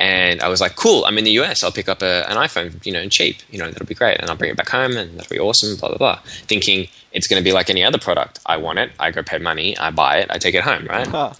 And 0.00 0.40
I 0.40 0.48
was 0.48 0.62
like, 0.62 0.76
cool, 0.76 1.04
I'm 1.04 1.18
in 1.18 1.24
the 1.24 1.32
US. 1.42 1.62
I'll 1.62 1.70
pick 1.70 1.88
up 1.88 2.00
a, 2.00 2.28
an 2.30 2.38
iPhone, 2.38 2.84
you 2.86 2.92
know, 2.92 3.00
and 3.00 3.12
cheap. 3.12 3.36
You 3.50 3.58
know, 3.58 3.70
that'll 3.70 3.86
be 3.86 3.94
great. 3.94 4.18
And 4.18 4.30
I'll 4.30 4.36
bring 4.36 4.50
it 4.50 4.56
back 4.56 4.70
home 4.70 4.96
and 4.96 5.18
that'll 5.18 5.28
be 5.28 5.38
awesome, 5.38 5.76
blah, 5.76 5.90
blah, 5.90 5.98
blah. 5.98 6.20
Thinking 6.24 6.88
it's 7.12 7.26
going 7.26 7.38
to 7.38 7.44
be 7.44 7.52
like 7.52 7.68
any 7.68 7.84
other 7.84 7.98
product. 7.98 8.38
I 8.46 8.56
want 8.56 8.78
it. 8.78 8.92
I 8.98 9.10
go 9.10 9.22
pay 9.22 9.36
money. 9.36 9.76
I 9.76 9.90
buy 9.90 10.18
it. 10.20 10.30
I 10.30 10.38
take 10.38 10.54
it 10.54 10.62
home, 10.62 10.86
right? 10.86 11.06
Ah, 11.12 11.36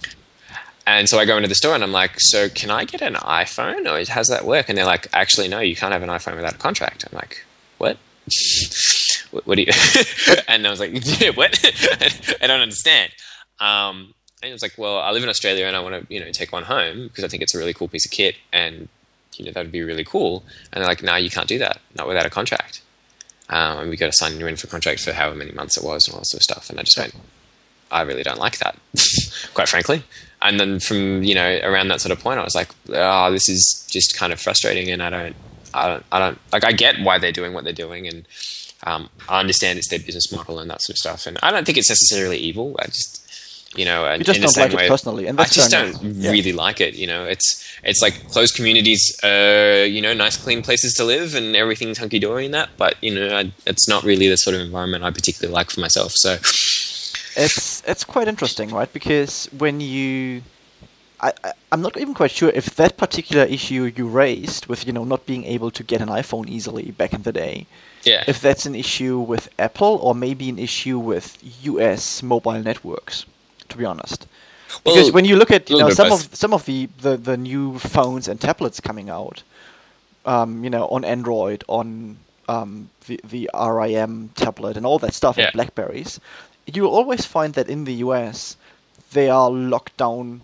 And 0.87 1.07
so 1.07 1.19
I 1.19 1.25
go 1.25 1.37
into 1.37 1.47
the 1.47 1.55
store 1.55 1.75
and 1.75 1.83
I'm 1.83 1.91
like, 1.91 2.13
so 2.17 2.49
can 2.49 2.71
I 2.71 2.85
get 2.85 3.01
an 3.01 3.13
iPhone 3.15 3.85
or 3.85 4.11
how's 4.11 4.27
that 4.27 4.45
work? 4.45 4.67
And 4.67 4.77
they're 4.77 4.85
like, 4.85 5.07
actually, 5.13 5.47
no, 5.47 5.59
you 5.59 5.75
can't 5.75 5.93
have 5.93 6.01
an 6.01 6.09
iPhone 6.09 6.35
without 6.35 6.55
a 6.55 6.57
contract. 6.57 7.05
I'm 7.09 7.15
like, 7.15 7.45
what? 7.77 7.97
what, 9.31 9.45
what 9.45 9.55
do 9.55 9.61
you? 9.61 9.71
and 10.47 10.65
I 10.65 10.69
was 10.69 10.79
like, 10.79 10.91
yeah, 11.21 11.29
what? 11.31 11.59
I 12.41 12.47
don't 12.47 12.61
understand. 12.61 13.11
Um, 13.59 14.13
and 14.41 14.49
it 14.49 14.53
was 14.53 14.63
like, 14.63 14.73
well, 14.77 14.97
I 14.97 15.11
live 15.11 15.23
in 15.23 15.29
Australia 15.29 15.65
and 15.65 15.75
I 15.75 15.81
want 15.81 16.07
to, 16.07 16.13
you 16.13 16.19
know, 16.19 16.31
take 16.31 16.51
one 16.51 16.63
home 16.63 17.07
because 17.07 17.23
I 17.23 17.27
think 17.27 17.43
it's 17.43 17.53
a 17.53 17.59
really 17.59 17.73
cool 17.73 17.87
piece 17.87 18.05
of 18.05 18.11
kit 18.11 18.35
and, 18.51 18.89
you 19.35 19.45
know, 19.45 19.51
that 19.51 19.61
would 19.61 19.71
be 19.71 19.83
really 19.83 20.03
cool. 20.03 20.43
And 20.73 20.81
they're 20.81 20.89
like, 20.89 21.03
no, 21.03 21.15
you 21.15 21.29
can't 21.29 21.47
do 21.47 21.59
that, 21.59 21.79
not 21.95 22.07
without 22.07 22.25
a 22.25 22.29
contract. 22.29 22.81
Um, 23.49 23.79
and 23.79 23.89
we 23.89 23.97
got 23.97 24.07
to 24.07 24.13
sign 24.13 24.39
you 24.39 24.47
in 24.47 24.55
for 24.55 24.67
a 24.67 24.69
contract 24.69 25.01
for 25.01 25.11
however 25.13 25.35
many 25.35 25.51
months 25.51 25.77
it 25.77 25.83
was 25.83 26.07
and 26.07 26.15
all 26.15 26.21
that 26.21 26.27
sort 26.27 26.39
of 26.39 26.43
stuff. 26.43 26.69
And 26.69 26.79
I 26.79 26.83
just 26.83 26.97
went, 26.97 27.13
I 27.91 28.01
really 28.01 28.23
don't 28.23 28.39
like 28.39 28.57
that, 28.59 28.77
quite 29.53 29.69
frankly. 29.69 30.03
And 30.43 30.59
then 30.59 30.79
from 30.79 31.21
you 31.23 31.35
know 31.35 31.59
around 31.63 31.89
that 31.89 32.01
sort 32.01 32.11
of 32.11 32.19
point, 32.19 32.39
I 32.39 32.43
was 32.43 32.55
like, 32.55 32.69
oh, 32.89 33.31
this 33.31 33.47
is 33.47 33.87
just 33.91 34.17
kind 34.17 34.33
of 34.33 34.39
frustrating, 34.39 34.89
and 34.89 35.03
I 35.03 35.09
don't, 35.09 35.35
I 35.73 35.87
don't, 35.87 36.05
I 36.11 36.19
don't 36.19 36.39
like. 36.51 36.63
I 36.65 36.71
get 36.71 36.99
why 37.01 37.19
they're 37.19 37.31
doing 37.31 37.53
what 37.53 37.63
they're 37.63 37.73
doing, 37.73 38.07
and 38.07 38.27
um, 38.83 39.09
I 39.29 39.39
understand 39.39 39.77
it's 39.77 39.89
their 39.89 39.99
business 39.99 40.31
model 40.31 40.57
and 40.57 40.69
that 40.71 40.81
sort 40.81 40.95
of 40.95 40.97
stuff. 40.97 41.27
And 41.27 41.37
I 41.43 41.51
don't 41.51 41.65
think 41.65 41.77
it's 41.77 41.89
necessarily 41.89 42.37
evil. 42.37 42.75
I 42.79 42.85
just, 42.87 43.19
you 43.75 43.85
know, 43.85 44.11
You 44.13 44.23
just 44.23 44.37
in 44.37 44.41
the 44.41 44.47
don't 44.47 44.53
same 44.53 44.63
like 44.63 44.73
it 44.73 44.77
way, 44.77 44.89
personally, 44.89 45.27
and 45.27 45.39
I 45.39 45.45
just 45.45 45.69
don't. 45.69 46.01
Yeah. 46.01 46.31
really 46.31 46.53
like 46.53 46.81
it. 46.81 46.95
You 46.95 47.05
know, 47.05 47.25
it's 47.25 47.77
it's 47.83 48.01
like 48.01 48.31
closed 48.31 48.55
communities, 48.55 49.15
uh, 49.23 49.85
you 49.87 50.01
know, 50.01 50.13
nice 50.15 50.37
clean 50.37 50.63
places 50.63 50.95
to 50.95 51.03
live, 51.03 51.35
and 51.35 51.55
everything's 51.55 51.99
hunky 51.99 52.17
dory 52.17 52.45
in 52.45 52.51
that. 52.51 52.69
But 52.77 52.95
you 53.03 53.13
know, 53.13 53.37
I, 53.37 53.51
it's 53.67 53.87
not 53.87 54.03
really 54.03 54.27
the 54.27 54.37
sort 54.37 54.55
of 54.55 54.61
environment 54.63 55.03
I 55.03 55.11
particularly 55.11 55.53
like 55.53 55.69
for 55.69 55.81
myself. 55.81 56.13
So. 56.15 56.37
It's 57.45 57.83
it's 57.87 58.03
quite 58.03 58.27
interesting, 58.27 58.69
right? 58.69 58.91
Because 58.93 59.47
when 59.57 59.81
you, 59.81 60.41
I, 61.21 61.31
I'm 61.71 61.81
not 61.81 61.97
even 61.97 62.13
quite 62.13 62.31
sure 62.31 62.49
if 62.49 62.75
that 62.75 62.97
particular 62.97 63.43
issue 63.43 63.91
you 63.95 64.07
raised 64.07 64.67
with 64.67 64.85
you 64.87 64.93
know 64.93 65.03
not 65.03 65.25
being 65.25 65.43
able 65.45 65.71
to 65.71 65.83
get 65.83 66.01
an 66.01 66.09
iPhone 66.09 66.47
easily 66.47 66.91
back 66.91 67.13
in 67.13 67.23
the 67.23 67.31
day, 67.31 67.65
Yeah. 68.03 68.23
if 68.27 68.41
that's 68.41 68.65
an 68.65 68.75
issue 68.75 69.19
with 69.19 69.49
Apple 69.59 69.99
or 70.01 70.13
maybe 70.15 70.49
an 70.49 70.59
issue 70.59 70.99
with 70.99 71.37
U.S. 71.63 72.23
mobile 72.23 72.61
networks. 72.61 73.25
To 73.69 73.77
be 73.77 73.85
honest, 73.85 74.27
because 74.83 75.05
Well, 75.05 75.11
when 75.13 75.25
you 75.25 75.37
look 75.37 75.51
at 75.51 75.69
you 75.69 75.77
know 75.79 75.89
some 75.91 76.09
both. 76.09 76.25
of 76.25 76.35
some 76.35 76.53
of 76.53 76.65
the, 76.65 76.89
the, 76.99 77.15
the 77.17 77.37
new 77.37 77.79
phones 77.79 78.27
and 78.27 78.39
tablets 78.39 78.81
coming 78.81 79.09
out, 79.09 79.43
um, 80.25 80.63
you 80.63 80.69
know, 80.69 80.87
on 80.89 81.05
Android, 81.05 81.63
on 81.67 82.17
um, 82.49 82.89
the 83.07 83.19
the 83.23 83.49
RIM 83.53 84.29
tablet, 84.35 84.75
and 84.77 84.85
all 84.85 84.99
that 84.99 85.13
stuff, 85.13 85.37
Yeah. 85.37 85.45
and 85.45 85.53
Blackberries, 85.53 86.19
you 86.65 86.83
will 86.83 86.91
always 86.95 87.25
find 87.25 87.53
that 87.55 87.69
in 87.69 87.85
the 87.85 87.93
US 88.05 88.55
they 89.13 89.29
are 89.29 89.49
locked 89.51 89.97
down 89.97 90.41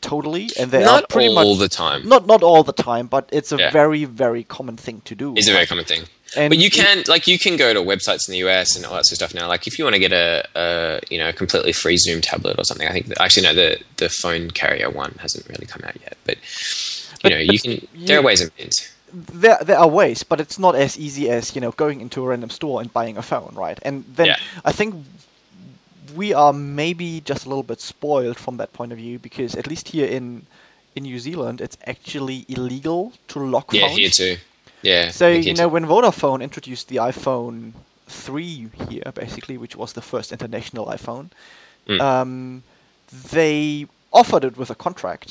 totally, 0.00 0.48
and 0.58 0.70
they 0.70 0.84
not 0.84 1.04
are 1.04 1.06
pretty 1.08 1.28
all 1.28 1.34
much 1.56 1.58
the 1.58 1.68
time. 1.68 2.08
not 2.08 2.26
not 2.26 2.42
all 2.42 2.62
the 2.62 2.72
time, 2.72 3.06
but 3.08 3.28
it's 3.32 3.52
a 3.52 3.56
Yeah. 3.58 3.70
very 3.70 4.04
very 4.04 4.44
common 4.44 4.76
thing 4.76 5.02
to 5.06 5.14
do. 5.14 5.34
It's 5.36 5.48
a 5.48 5.52
very 5.52 5.66
common 5.66 5.84
thing. 5.84 6.04
And 6.36 6.50
but 6.50 6.58
you 6.58 6.66
it- 6.66 6.72
can 6.74 7.04
like 7.08 7.26
you 7.26 7.38
can 7.38 7.56
go 7.56 7.72
to 7.74 7.80
websites 7.80 8.28
in 8.28 8.32
the 8.32 8.38
US 8.48 8.76
and 8.76 8.84
all 8.86 8.94
that 8.94 9.06
sort 9.06 9.12
of 9.12 9.16
stuff 9.16 9.34
now. 9.34 9.48
Like 9.48 9.66
if 9.66 9.78
you 9.78 9.84
want 9.84 9.94
to 9.94 10.00
get 10.00 10.12
a, 10.12 10.46
a 10.54 11.00
you 11.10 11.18
know 11.18 11.28
a 11.30 11.32
completely 11.32 11.72
free 11.72 11.96
Xoom 11.96 12.20
tablet 12.22 12.56
or 12.58 12.64
something, 12.64 12.86
I 12.86 12.92
think 12.92 13.06
actually 13.18 13.42
no 13.44 13.54
the 13.54 13.78
the 13.96 14.08
phone 14.08 14.50
carrier 14.50 14.90
one 14.90 15.16
hasn't 15.20 15.48
really 15.48 15.66
come 15.66 15.82
out 15.84 15.96
yet. 16.00 16.16
But 16.24 16.36
you 16.36 17.18
But- 17.22 17.30
know 17.32 17.38
but 17.46 17.52
you 17.54 17.58
can 17.58 17.70
you- 17.72 18.06
there 18.06 18.18
are 18.18 18.22
ways 18.22 18.40
and 18.40 18.50
means. 18.58 18.76
there 19.12 19.58
there 19.62 19.78
are 19.78 19.88
ways, 19.88 20.22
but 20.22 20.38
it's 20.40 20.58
not 20.58 20.74
as 20.76 20.96
easy 20.98 21.28
as 21.30 21.54
you 21.54 21.60
know 21.60 21.72
going 21.72 22.00
into 22.00 22.22
a 22.22 22.26
random 22.28 22.50
store 22.50 22.80
and 22.80 22.92
buying 22.92 23.16
a 23.16 23.22
phone, 23.22 23.52
right? 23.56 23.78
And 23.82 24.04
then 24.16 24.26
Yeah. 24.26 24.36
I 24.64 24.70
think 24.72 24.94
we 26.18 26.34
are 26.34 26.52
maybe 26.52 27.20
just 27.30 27.46
a 27.46 27.48
little 27.48 27.62
bit 27.72 27.80
spoiled 27.80 28.36
from 28.44 28.56
that 28.58 28.70
point 28.72 28.92
of 28.92 28.98
view 28.98 29.18
because 29.18 29.54
at 29.60 29.66
least 29.66 29.88
here 29.94 30.08
in 30.18 30.46
in 30.96 31.02
New 31.04 31.18
Zealand, 31.18 31.60
it's 31.60 31.78
actually 31.86 32.38
illegal 32.48 33.12
to 33.28 33.38
lock 33.54 33.66
Yeah, 33.72 33.86
phones. 33.86 33.98
here 33.98 34.10
too. 34.10 34.36
Yeah. 34.82 35.10
So 35.10 35.28
you 35.28 35.54
know 35.54 35.68
too. 35.68 35.74
when 35.74 35.84
Vodafone 35.86 36.42
introduced 36.42 36.88
the 36.88 36.96
iPhone 37.12 37.72
three 38.08 38.68
here, 38.88 39.12
basically, 39.14 39.56
which 39.58 39.76
was 39.76 39.92
the 39.92 40.02
first 40.02 40.32
international 40.32 40.86
iPhone, 40.98 41.26
Mm. 41.88 42.00
um, 42.00 42.62
they 43.32 43.86
offered 44.12 44.44
it 44.44 44.56
with 44.60 44.70
a 44.70 44.74
contract, 44.74 45.28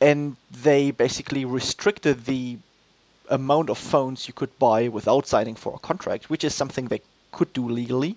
and 0.00 0.36
they 0.64 0.90
basically 0.90 1.44
restricted 1.44 2.24
the 2.26 2.58
amount 3.30 3.68
of 3.70 3.78
phones 3.78 4.26
you 4.28 4.34
could 4.34 4.52
buy 4.58 4.88
without 4.88 5.26
signing 5.26 5.56
for 5.56 5.72
a 5.74 5.78
contract, 5.90 6.30
which 6.30 6.44
is 6.44 6.54
something 6.54 6.88
they 6.88 7.02
could 7.32 7.52
do 7.52 7.64
legally. 7.80 8.16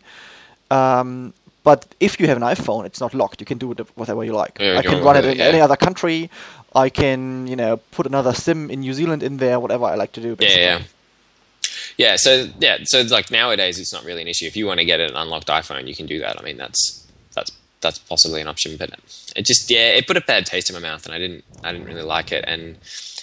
Um, 0.70 1.34
but 1.64 1.94
if 2.00 2.20
you 2.20 2.28
have 2.28 2.38
an 2.38 2.44
iPhone, 2.44 2.86
it's 2.86 3.00
not 3.00 3.14
locked. 3.14 3.40
You 3.40 3.46
can 3.46 3.58
do 3.58 3.74
whatever 3.96 4.24
you 4.24 4.34
like. 4.34 4.58
Yeah, 4.60 4.78
I 4.78 4.82
can 4.82 5.04
run 5.04 5.16
it 5.18 5.26
in 5.26 5.38
yeah. 5.38 5.46
any 5.46 5.62
other 5.62 5.76
country. 5.76 6.30
I 6.74 6.90
can, 6.90 7.48
you 7.48 7.56
know, 7.56 7.78
put 7.92 8.06
another 8.06 8.34
SIM 8.34 8.72
in 8.72 8.80
New 8.80 8.94
Zealand 8.94 9.24
in 9.24 9.38
there, 9.38 9.60
whatever 9.60 9.86
I 9.86 9.96
like 9.96 10.14
to 10.14 10.22
do. 10.22 10.36
Yeah, 10.40 10.56
yeah. 10.58 10.82
Yeah, 11.98 12.16
so 12.16 12.48
yeah, 12.60 12.78
so 12.84 12.98
it's 13.00 13.12
like 13.12 13.30
nowadays 13.30 13.78
it's 13.78 13.94
not 13.94 14.04
really 14.04 14.22
an 14.22 14.28
issue. 14.28 14.46
If 14.46 14.56
you 14.56 14.66
want 14.66 14.80
to 14.80 14.86
get 14.86 15.00
an 15.00 15.16
unlocked 15.16 15.48
iPhone, 15.48 15.88
you 15.88 15.96
can 15.96 16.06
do 16.06 16.20
that. 16.20 16.40
I 16.40 16.44
mean, 16.44 16.58
that's 16.58 17.06
that's 17.36 17.52
that's 17.82 18.00
possibly 18.00 18.42
an 18.42 18.48
option, 18.48 18.78
but 18.78 18.92
it 19.36 19.46
just 19.46 19.70
yeah, 19.70 19.90
it 19.90 20.08
put 20.08 20.18
a 20.18 20.22
bad 20.22 20.46
taste 20.46 20.70
in 20.70 20.74
my 20.74 20.82
mouth, 20.82 21.06
and 21.06 21.14
I 21.14 21.20
didn't 21.20 21.44
I 21.64 21.72
didn't 21.72 21.88
really 21.88 22.02
like 22.02 22.32
it, 22.32 22.46
and 22.48 22.78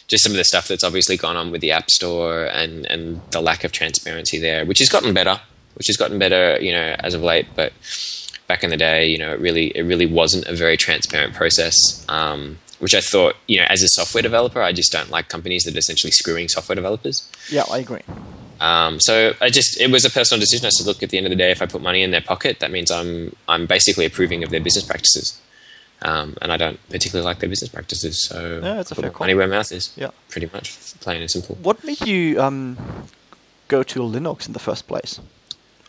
just 0.07 0.23
some 0.23 0.33
of 0.33 0.37
the 0.37 0.45
stuff 0.45 0.69
that's 0.69 0.85
obviously 0.85 1.17
gone 1.17 1.37
on 1.37 1.51
with 1.51 1.61
the 1.61 1.73
App 1.73 1.91
Store 1.91 2.45
and 2.45 2.87
and 2.87 3.21
the 3.31 3.41
lack 3.41 3.65
of 3.65 3.73
transparency 3.73 4.39
there, 4.39 4.65
which 4.65 4.79
has 4.79 4.89
gotten 4.89 5.13
better, 5.13 5.41
which 5.75 5.87
has 5.87 5.97
gotten 5.97 6.19
better, 6.19 6.59
you 6.61 6.73
know, 6.73 6.97
as 7.01 7.15
of 7.15 7.23
late, 7.23 7.47
but 7.55 7.73
back 8.49 8.65
in 8.65 8.71
the 8.71 8.77
day, 8.77 9.07
you 9.07 9.19
know, 9.19 9.33
it 9.33 9.39
really 9.41 9.67
it 9.77 9.83
really 9.83 10.07
wasn't 10.07 10.47
a 10.47 10.55
very 10.57 10.77
transparent 10.77 11.35
process. 11.35 11.75
Um, 12.09 12.59
which 12.81 12.95
I 12.95 13.01
thought, 13.01 13.35
you 13.49 13.59
know, 13.59 13.67
as 13.69 13.83
a 13.83 13.89
software 13.89 14.23
developer, 14.23 14.63
I 14.63 14.73
just 14.73 14.93
don't 14.93 15.11
like 15.11 15.29
companies 15.29 15.65
that 15.65 15.75
are 15.75 15.79
essentially 15.79 16.13
screwing 16.13 16.49
software 16.49 16.77
developers. 16.77 17.29
Yeah, 17.51 17.65
I 17.69 17.79
agree. 17.79 18.03
Um, 18.61 19.01
so 19.01 19.35
I 19.41 19.51
just 19.51 19.81
it 19.81 19.91
was 19.91 20.05
a 20.05 20.11
personal 20.11 20.41
decision. 20.41 20.67
I 20.67 20.71
said, 20.71 20.87
look, 20.87 21.03
at 21.03 21.11
the 21.11 21.19
end 21.19 21.27
of 21.27 21.31
the 21.31 21.37
day, 21.37 21.51
if 21.51 21.61
I 21.61 21.67
put 21.67 21.83
money 21.83 22.03
in 22.03 22.11
their 22.13 22.21
pocket, 22.21 22.61
that 22.61 22.71
means 22.71 22.91
I'm 22.91 23.35
I'm 23.49 23.67
basically 23.67 24.05
approving 24.07 24.43
of 24.45 24.51
their 24.51 24.61
business 24.61 24.85
practices, 24.85 25.41
um, 26.03 26.37
and 26.41 26.53
I 26.53 26.57
don't 26.57 26.79
particularly 26.89 27.25
like 27.25 27.41
their 27.41 27.49
business 27.49 27.71
practices. 27.71 28.27
So 28.29 28.61
Yeah, 28.63 28.81
it's 28.81 28.93
a 28.93 28.95
fair 28.95 29.13
money 29.19 29.35
where 29.35 29.49
mouth 29.49 29.73
is. 29.73 29.93
Yeah. 29.97 30.11
pretty 30.29 30.49
much, 30.53 30.77
plain 31.01 31.21
and 31.21 31.31
simple. 31.31 31.57
What 31.63 31.83
made 31.85 32.01
you 32.07 32.41
um, 32.41 32.79
go 33.69 33.83
to 33.83 34.01
Linux 34.01 34.47
in 34.47 34.53
the 34.53 34.61
first 34.61 34.87
place? 34.87 35.21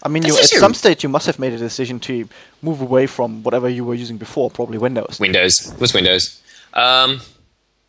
I 0.03 0.09
mean, 0.09 0.23
you, 0.23 0.37
at 0.37 0.45
some 0.45 0.73
stage 0.73 1.03
you 1.03 1.09
must 1.09 1.25
have 1.25 1.39
made 1.39 1.53
a 1.53 1.57
decision 1.57 1.99
to 2.01 2.27
move 2.61 2.81
away 2.81 3.05
from 3.05 3.43
whatever 3.43 3.67
you 3.67 3.83
were 3.83 3.95
using 3.95 4.17
before, 4.17 4.49
probably 4.49 4.77
Windows. 4.77 5.19
Windows 5.19 5.73
was 5.79 5.93
Windows. 5.93 6.41
Um, 6.73 7.21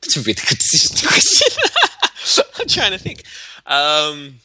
that's 0.01 0.17
a 0.17 0.21
really 0.21 0.35
good 0.35 0.59
decision 0.59 1.09
question. 1.09 2.45
I'm 2.59 2.69
trying 2.69 2.93
to 2.93 2.99
think. 2.99 3.23
Um, 3.67 4.41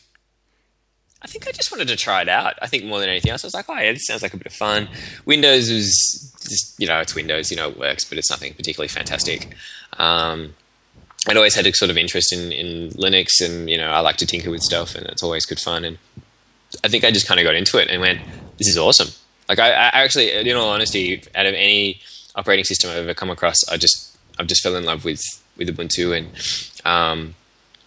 I 1.22 1.28
think 1.28 1.47
I 1.47 1.51
just 1.51 1.72
wanted 1.72 1.88
to 1.88 1.95
try 1.95 2.22
it 2.22 2.30
out. 2.30 2.53
I 2.61 2.68
think 2.68 2.86
more 2.86 2.99
than 2.99 3.09
anything 3.09 3.32
else, 3.32 3.43
I 3.43 3.47
was 3.47 3.55
like, 3.55 3.66
oh 3.68 3.74
yeah, 3.74 3.91
this 3.91 4.05
sounds 4.05 4.22
like 4.22 4.36
a 4.36 4.38
bit 4.38 4.45
of 4.45 4.53
fun. 4.53 4.88
Windows 5.26 5.70
is, 5.70 6.32
just, 6.47 6.80
you 6.80 6.88
know, 6.88 6.99
it's 6.99 7.16
Windows, 7.16 7.49
you 7.49 7.57
know, 7.57 7.70
it 7.70 7.80
works, 7.80 8.05
but 8.05 8.20
it's 8.20 8.30
nothing 8.30 8.53
particularly 8.53 8.89
fantastic. 8.89 9.55
Um, 9.97 10.53
I'd 11.28 11.38
always 11.38 11.55
had 11.55 11.66
a 11.66 11.74
sort 11.74 11.89
of 11.89 11.97
interest 11.97 12.32
in, 12.32 12.51
in 12.51 12.89
Linux, 12.91 13.41
and 13.41 13.70
you 13.70 13.78
know, 13.78 13.89
I 13.89 14.01
like 14.01 14.18
to 14.18 14.28
tinker 14.28 14.51
with 14.51 14.61
stuff, 14.61 14.93
and 14.93 15.07
it's 15.07 15.24
always 15.24 15.45
good 15.45 15.59
fun. 15.59 15.84
And 15.84 15.97
I 16.84 16.88
think 16.88 17.03
I 17.03 17.11
just 17.11 17.28
kind 17.28 17.39
of 17.39 17.45
got 17.45 17.55
into 17.55 17.78
it 17.78 17.89
and 17.89 18.01
went, 18.01 18.21
"This 18.57 18.67
is 18.67 18.78
awesome." 18.78 19.09
Like 19.47 19.59
I, 19.59 19.69
I 19.69 20.03
actually, 20.03 20.32
in 20.32 20.55
all 20.55 20.69
honesty, 20.69 21.21
out 21.36 21.45
of 21.45 21.53
any 21.53 21.99
operating 22.36 22.65
system 22.65 22.89
I've 22.89 22.97
ever 22.97 23.13
come 23.13 23.30
across, 23.30 23.57
I 23.69 23.78
just, 23.78 24.17
I've 24.39 24.47
just 24.47 24.63
fell 24.63 24.76
in 24.76 24.86
love 24.86 25.05
with 25.05 25.21
with 25.57 25.69
Ubuntu 25.69 26.17
and 26.17 26.28
um, 26.86 27.36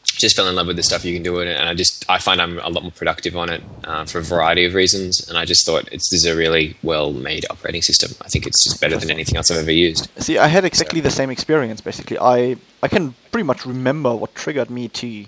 just 0.04 0.36
fell 0.36 0.48
in 0.48 0.54
love 0.54 0.66
with 0.66 0.76
the 0.76 0.82
stuff 0.82 1.04
you 1.04 1.14
can 1.14 1.22
do 1.22 1.32
with 1.34 1.48
it. 1.48 1.56
And 1.56 1.68
I 1.68 1.74
just, 1.74 2.08
I 2.08 2.18
find 2.18 2.40
I'm 2.40 2.58
a 2.60 2.68
lot 2.68 2.82
more 2.82 2.92
productive 2.92 3.36
on 3.36 3.50
it 3.50 3.62
uh, 3.84 4.04
for 4.04 4.18
a 4.18 4.22
variety 4.22 4.64
of 4.64 4.74
reasons. 4.74 5.28
And 5.28 5.36
I 5.36 5.44
just 5.44 5.66
thought 5.66 5.88
it's 5.92 6.08
this 6.10 6.24
is 6.24 6.26
a 6.26 6.36
really 6.36 6.76
well 6.82 7.12
made 7.12 7.44
operating 7.50 7.82
system. 7.82 8.12
I 8.22 8.28
think 8.28 8.46
it's 8.46 8.64
just 8.64 8.80
better 8.80 8.96
than 8.96 9.10
anything 9.10 9.36
else 9.36 9.50
I've 9.50 9.58
ever 9.58 9.72
used. 9.72 10.08
See, 10.20 10.38
I 10.38 10.46
had 10.46 10.64
exactly 10.64 11.00
the 11.00 11.10
same 11.10 11.30
experience. 11.30 11.80
Basically, 11.80 12.18
I 12.18 12.56
I 12.82 12.88
can 12.88 13.14
pretty 13.32 13.44
much 13.44 13.66
remember 13.66 14.14
what 14.14 14.34
triggered 14.34 14.70
me 14.70 14.88
to 14.88 15.26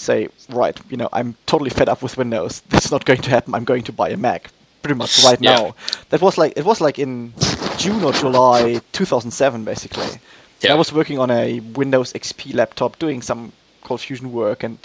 say, 0.00 0.28
right, 0.50 0.78
you 0.90 0.96
know, 0.96 1.08
I'm 1.12 1.34
totally 1.46 1.70
fed 1.70 1.88
up 1.88 2.02
with 2.02 2.16
Windows. 2.16 2.60
This 2.70 2.86
is 2.86 2.90
not 2.92 3.04
going 3.04 3.20
to 3.22 3.30
happen. 3.30 3.54
I'm 3.54 3.64
going 3.64 3.82
to 3.84 3.92
buy 3.92 4.08
a 4.10 4.16
Mac. 4.16 4.50
Pretty 4.82 4.94
much 4.96 5.22
right 5.24 5.40
Yeah. 5.40 5.54
now. 5.56 5.74
That 6.10 6.20
was 6.22 6.38
like 6.38 6.54
it 6.56 6.64
was 6.64 6.80
like 6.80 6.98
in 6.98 7.32
June 7.78 8.02
or 8.04 8.12
July 8.12 8.80
2007, 8.92 9.64
basically. 9.64 10.08
Yeah. 10.60 10.72
I 10.72 10.76
was 10.76 10.92
working 10.92 11.18
on 11.18 11.30
a 11.30 11.60
Windows 11.60 12.12
XP 12.12 12.54
laptop, 12.54 12.98
doing 12.98 13.22
some 13.22 13.52
Cold 13.84 14.00
Fusion 14.00 14.32
work, 14.32 14.62
and 14.62 14.78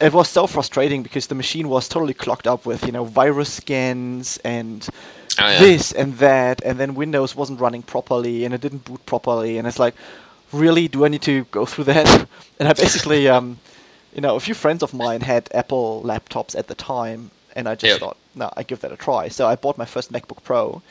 it 0.00 0.12
was 0.12 0.28
so 0.28 0.46
frustrating 0.46 1.02
because 1.02 1.26
the 1.28 1.34
machine 1.34 1.68
was 1.68 1.88
totally 1.88 2.14
clogged 2.14 2.46
up 2.46 2.66
with 2.66 2.84
you 2.84 2.92
know 2.92 3.04
virus 3.04 3.52
scans 3.52 4.38
and 4.44 4.88
Oh, 5.40 5.48
yeah. 5.48 5.58
this 5.58 5.90
and 5.92 6.14
that, 6.18 6.62
and 6.64 6.78
then 6.78 6.94
Windows 6.94 7.34
wasn't 7.34 7.58
running 7.60 7.82
properly 7.82 8.44
and 8.44 8.54
it 8.54 8.60
didn't 8.60 8.84
boot 8.84 9.04
properly, 9.04 9.58
and 9.58 9.66
it's 9.66 9.80
like, 9.80 9.94
really, 10.52 10.86
do 10.86 11.04
I 11.04 11.08
need 11.08 11.22
to 11.22 11.44
go 11.50 11.66
through 11.66 11.84
that? 11.84 12.28
And 12.60 12.68
I 12.68 12.72
basically, 12.72 13.28
um, 13.28 13.58
you 14.14 14.20
know, 14.20 14.36
a 14.36 14.40
few 14.40 14.54
friends 14.54 14.82
of 14.82 14.94
mine 14.94 15.20
had 15.22 15.48
Apple 15.54 16.02
laptops 16.04 16.56
at 16.56 16.68
the 16.68 16.74
time, 16.74 17.30
and 17.56 17.68
I 17.68 17.74
just 17.74 17.98
Yep. 17.98 18.00
thought, 18.00 18.18
no, 18.34 18.50
I 18.56 18.62
give 18.62 18.80
that 18.80 18.92
a 18.92 18.96
try. 18.96 19.28
So 19.28 19.46
I 19.46 19.56
bought 19.56 19.78
my 19.78 19.84
first 19.86 20.12
MacBook 20.12 20.42
Pro, 20.42 20.82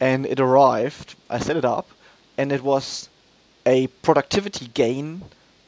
and 0.00 0.26
it 0.26 0.40
arrived. 0.40 1.16
I 1.30 1.38
set 1.38 1.56
it 1.56 1.64
up, 1.64 1.92
and 2.38 2.52
it 2.52 2.62
was 2.62 3.08
a 3.66 3.88
productivity 4.02 4.66
gain 4.68 5.24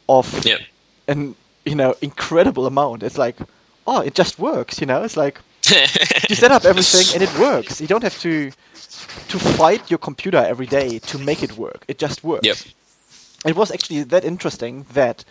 of 0.08 0.44
Yep. 0.44 0.60
an 1.08 1.36
you 1.64 1.74
know 1.74 1.94
incredible 2.02 2.66
amount. 2.66 3.02
It's 3.02 3.18
like, 3.18 3.38
oh, 3.86 4.00
it 4.00 4.14
just 4.14 4.38
works. 4.38 4.80
You 4.80 4.86
know, 4.86 5.02
it's 5.02 5.16
like 5.16 5.40
you 6.28 6.34
set 6.36 6.50
up 6.52 6.64
everything 6.64 7.12
and 7.12 7.22
it 7.22 7.32
works. 7.32 7.80
You 7.80 7.86
don't 7.88 8.02
have 8.02 8.16
to 8.18 8.52
to 9.28 9.38
fight 9.38 9.90
your 9.90 9.98
computer 9.98 10.38
every 10.38 10.66
day 10.66 10.98
to 11.00 11.18
make 11.18 11.42
it 11.42 11.52
work. 11.52 11.84
It 11.88 11.98
just 11.98 12.22
works. 12.24 12.66
Yep. 12.66 12.68
It 13.46 13.56
was 13.56 13.70
actually 13.70 14.02
that 14.04 14.24
interesting 14.24 14.84
that 14.92 15.24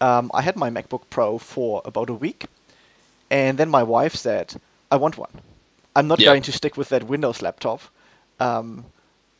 um, 0.00 0.30
I 0.34 0.42
had 0.42 0.56
my 0.56 0.70
MacBook 0.70 1.02
Pro 1.10 1.38
for 1.38 1.82
about 1.84 2.10
a 2.10 2.14
week, 2.14 2.46
and 3.30 3.58
then 3.58 3.68
my 3.70 3.82
wife 3.82 4.14
said, 4.14 4.54
"I 4.90 4.96
want 4.96 5.18
one. 5.18 5.40
I'm 5.94 6.06
not 6.08 6.22
Yep. 6.22 6.24
going 6.24 6.42
to 6.42 6.52
stick 6.52 6.76
with 6.76 6.88
that 6.90 7.04
Windows 7.04 7.42
laptop. 7.42 7.80
Um, 8.40 8.86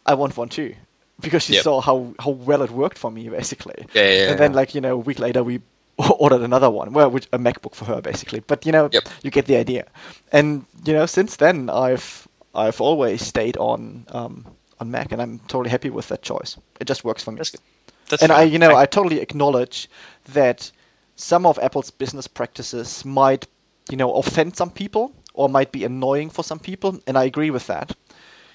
I 0.07 0.15
want 0.15 0.37
one 0.37 0.49
too." 0.49 0.75
Because 1.21 1.43
she 1.45 1.55
Yep. 1.55 1.65
saw 1.65 1.81
how, 1.81 2.15
how 2.19 2.31
well 2.31 2.63
it 2.63 2.71
worked 2.71 2.99
for 2.99 3.11
me, 3.11 3.29
basically. 3.29 3.87
Yeah, 3.95 4.09
yeah, 4.11 4.27
and 4.27 4.39
then, 4.39 4.53
like 4.53 4.75
you 4.75 4.81
know, 4.81 4.95
a 4.95 4.99
week 5.09 5.19
later, 5.19 5.43
we 5.43 5.61
ordered 6.19 6.43
another 6.43 6.71
one. 6.71 6.93
Well, 6.93 7.11
which 7.11 7.27
a 7.33 7.39
MacBook 7.39 7.75
for 7.75 7.85
her, 7.87 8.01
basically. 8.01 8.41
But 8.41 8.67
you 8.67 8.73
know, 8.73 8.91
Yep. 8.93 9.09
you 9.23 9.31
get 9.31 9.47
the 9.47 9.57
idea. 9.57 9.85
And 10.33 10.67
you 10.85 10.93
know, 10.93 11.07
since 11.07 11.37
then, 11.37 11.71
I've 11.71 12.27
I've 12.55 12.81
always 12.81 13.23
stayed 13.25 13.57
on 13.59 14.07
um, 14.11 14.47
on 14.81 14.91
Mac, 14.91 15.13
and 15.13 15.21
I'm 15.23 15.39
totally 15.49 15.71
happy 15.71 15.91
with 15.91 16.09
that 16.09 16.23
choice. 16.23 16.57
It 16.81 16.87
just 16.87 17.05
works 17.05 17.23
for 17.23 17.33
me. 17.33 17.41
That's 17.41 17.51
good. 17.51 17.61
That's 18.09 18.23
and 18.23 18.33
I, 18.33 18.43
you 18.43 18.59
know, 18.59 18.77
I 18.77 18.87
totally 18.87 19.21
acknowledge 19.21 19.89
that 20.33 20.71
some 21.17 21.47
of 21.47 21.59
Apple's 21.59 21.91
business 21.91 22.27
practices 22.27 23.05
might, 23.05 23.47
you 23.91 23.97
know, 23.97 24.15
offend 24.15 24.57
some 24.57 24.71
people 24.71 25.13
or 25.35 25.49
might 25.49 25.73
be 25.73 25.85
annoying 25.85 26.31
for 26.31 26.43
some 26.45 26.59
people, 26.59 26.99
and 27.07 27.19
I 27.19 27.25
agree 27.25 27.51
with 27.51 27.67
that. 27.67 27.95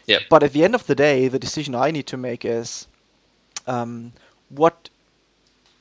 Yep. 0.08 0.22
But 0.30 0.44
at 0.44 0.54
the 0.54 0.64
end 0.64 0.76
of 0.76 0.86
the 0.88 0.96
day, 0.96 1.28
the 1.28 1.40
decision 1.40 1.76
I 1.76 1.92
need 1.92 2.08
to 2.08 2.18
make 2.18 2.44
is 2.46 2.88
um, 3.68 4.12
what 4.50 4.90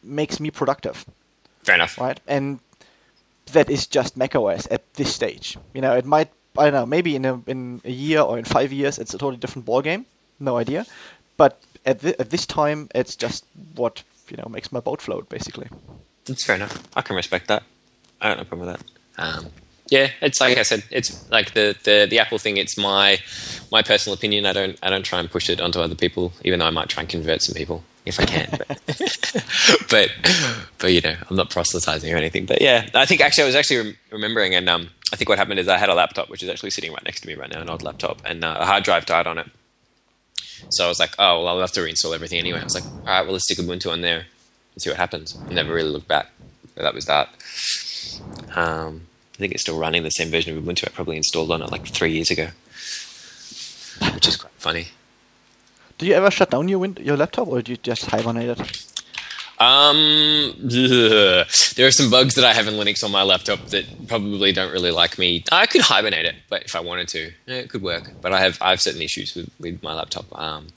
makes 0.03 0.41
me 0.41 0.51
productive, 0.51 1.05
Fair 1.63 1.75
enough. 1.77 1.99
right? 1.99 2.21
And 2.27 2.61
that 3.53 3.71
is 3.71 3.87
just 3.87 4.17
macOS 4.17 4.69
at 4.71 4.83
this 4.95 5.15
stage. 5.15 5.57
You 5.75 5.81
know, 5.81 5.97
it 5.97 6.05
might 6.05 6.31
I 6.59 6.65
don't 6.65 6.73
know, 6.75 6.87
maybe 6.87 7.17
in 7.17 7.25
a 7.25 7.41
in 7.47 7.81
a 7.85 7.91
year 7.91 8.21
or 8.21 8.39
in 8.39 8.45
five 8.45 8.73
years, 8.73 8.99
it's 8.99 9.15
a 9.15 9.19
totally 9.19 9.37
different 9.37 9.67
ballgame. 9.67 10.05
No 10.41 10.57
idea. 10.57 10.85
But 11.37 11.61
at 11.87 12.01
thi- 12.01 12.19
at 12.19 12.31
this 12.31 12.47
time, 12.47 12.89
it's 12.95 13.17
just 13.17 13.45
what 13.75 14.03
you 14.31 14.37
know 14.37 14.49
makes 14.49 14.71
my 14.73 14.81
boat 14.81 15.01
float, 15.01 15.29
basically. 15.29 15.69
That's 16.27 16.45
fair 16.45 16.57
enough. 16.57 16.83
I 16.97 17.03
can 17.03 17.17
respect 17.17 17.49
that. 17.49 17.63
I 18.21 18.29
don't 18.29 18.39
have 18.39 18.47
a 18.47 18.49
problem 18.49 18.69
with 18.69 18.77
that. 18.79 19.23
Um, 19.23 19.47
yeah, 19.89 20.11
it's 20.21 20.41
like 20.41 20.57
I 20.57 20.63
said, 20.63 20.85
it's 20.91 21.29
like 21.31 21.55
the, 21.55 21.75
the, 21.83 22.07
the 22.09 22.19
Apple 22.21 22.39
thing. 22.39 22.57
It's 22.57 22.79
my 22.79 23.19
my 23.73 23.83
personal 23.83 24.15
opinion. 24.15 24.47
I 24.47 24.53
don't 24.53 24.79
I 24.83 24.91
don't 24.91 25.03
try 25.05 25.19
and 25.19 25.31
push 25.31 25.51
it 25.51 25.61
onto 25.61 25.81
other 25.81 25.97
people, 25.97 26.33
even 26.45 26.61
though 26.61 26.67
I 26.67 26.71
might 26.71 26.89
try 26.89 27.01
and 27.03 27.09
convert 27.11 27.43
some 27.43 27.55
people 27.55 27.83
if 28.07 28.21
I 28.21 28.25
can. 28.25 28.49
But 28.57 28.81
but, 29.91 30.11
but 30.79 30.93
you 30.93 31.01
know, 31.01 31.17
I'm 31.29 31.37
not 31.37 31.51
proselytizing 31.51 32.13
or 32.13 32.17
anything. 32.17 32.47
But 32.47 32.63
yeah, 32.63 32.89
I 32.95 33.05
think 33.05 33.21
actually 33.21 33.45
I 33.45 33.47
was 33.47 33.57
actually 33.57 33.79
rem- 33.79 33.97
remembering, 34.13 34.55
and 34.55 34.69
um, 34.69 34.91
I 35.13 35.17
think 35.17 35.29
what 35.29 35.39
happened 35.39 35.59
is 35.59 35.67
I 35.67 35.77
had 35.77 35.89
a 35.89 35.95
laptop 35.95 36.31
which 36.31 36.43
is 36.43 36.49
actually 36.49 36.71
sitting 36.71 36.93
right 36.93 37.05
next 37.05 37.23
to 37.23 37.27
me 37.27 37.35
right 37.35 37.51
now, 37.51 37.61
an 37.61 37.69
old 37.69 37.83
laptop, 37.83 38.23
and 38.25 38.45
uh, 38.45 38.59
a 38.61 38.67
hard 38.67 38.85
drive 38.85 39.07
died 39.07 39.27
on 39.27 39.39
it. 39.39 39.47
So 40.69 40.85
I 40.85 40.89
was 40.89 40.99
like, 41.01 41.15
oh 41.19 41.39
well, 41.43 41.49
I'll 41.49 41.61
have 41.61 41.73
to 41.73 41.81
reinstall 41.81 42.15
everything 42.15 42.39
anyway. 42.39 42.61
I 42.61 42.65
was 42.65 42.75
like, 42.75 42.85
all 42.85 43.05
right, 43.07 43.23
well 43.23 43.33
let's 43.33 43.45
stick 43.45 43.59
Ubuntu 43.59 43.91
on 43.91 44.01
there 44.03 44.27
and 44.75 44.83
see 44.83 44.91
what 44.91 44.97
happens. 44.99 45.35
And 45.35 45.53
never 45.53 45.75
really 45.75 45.91
looked 45.91 46.09
back. 46.09 46.29
but 46.75 46.83
that 46.83 46.95
was 46.95 47.07
that. 47.07 47.29
Um, 48.55 49.03
I 49.35 49.39
think 49.39 49.53
it's 49.53 49.63
still 49.63 49.79
running 49.79 50.03
the 50.03 50.11
same 50.11 50.31
version 50.31 50.57
of 50.57 50.63
Ubuntu. 50.63 50.87
I 50.87 50.91
probably 50.91 51.17
installed 51.17 51.51
on 51.51 51.63
it 51.63 51.71
like 51.71 51.87
three 51.87 52.13
years 52.13 52.31
ago, 52.31 52.49
which 54.15 54.29
is 54.29 54.37
quite 54.37 54.53
funny. 54.59 54.89
Do 55.99 56.07
you 56.07 56.15
ever 56.15 56.31
shut 56.31 56.51
down 56.51 56.69
your 56.69 56.85
your 57.01 57.17
laptop, 57.17 57.49
or 57.49 57.63
do 57.63 57.73
you 57.73 57.77
just 57.79 58.07
hibernate 58.07 58.59
it? 58.59 58.87
Um, 59.61 60.55
ugh. 60.65 61.47
there 61.77 61.87
are 61.87 61.91
some 61.91 62.11
bugs 62.11 62.35
that 62.35 62.45
I 62.45 62.53
have 62.53 62.67
in 62.67 62.75
Linux 62.75 63.05
on 63.05 63.11
my 63.13 63.23
laptop 63.23 63.67
that 63.67 63.85
probably 64.09 64.53
don't 64.53 64.73
really 64.73 64.91
like 64.91 65.19
me. 65.19 65.45
I 65.53 65.67
could 65.67 65.83
hibernate 65.83 66.25
it, 66.25 66.35
but 66.49 66.63
if 66.65 66.75
I 66.75 66.81
wanted 66.81 67.09
to, 67.09 67.31
it 67.47 67.69
could 67.71 67.83
work. 67.83 68.11
But 68.21 68.33
I 68.33 68.41
have 68.41 68.59
I 68.61 68.71
have 68.71 68.81
certain 68.81 69.03
issues 69.03 69.35
with, 69.35 69.51
with 69.61 69.83
my 69.83 69.95
laptop, 69.95 70.27
um, 70.39 70.69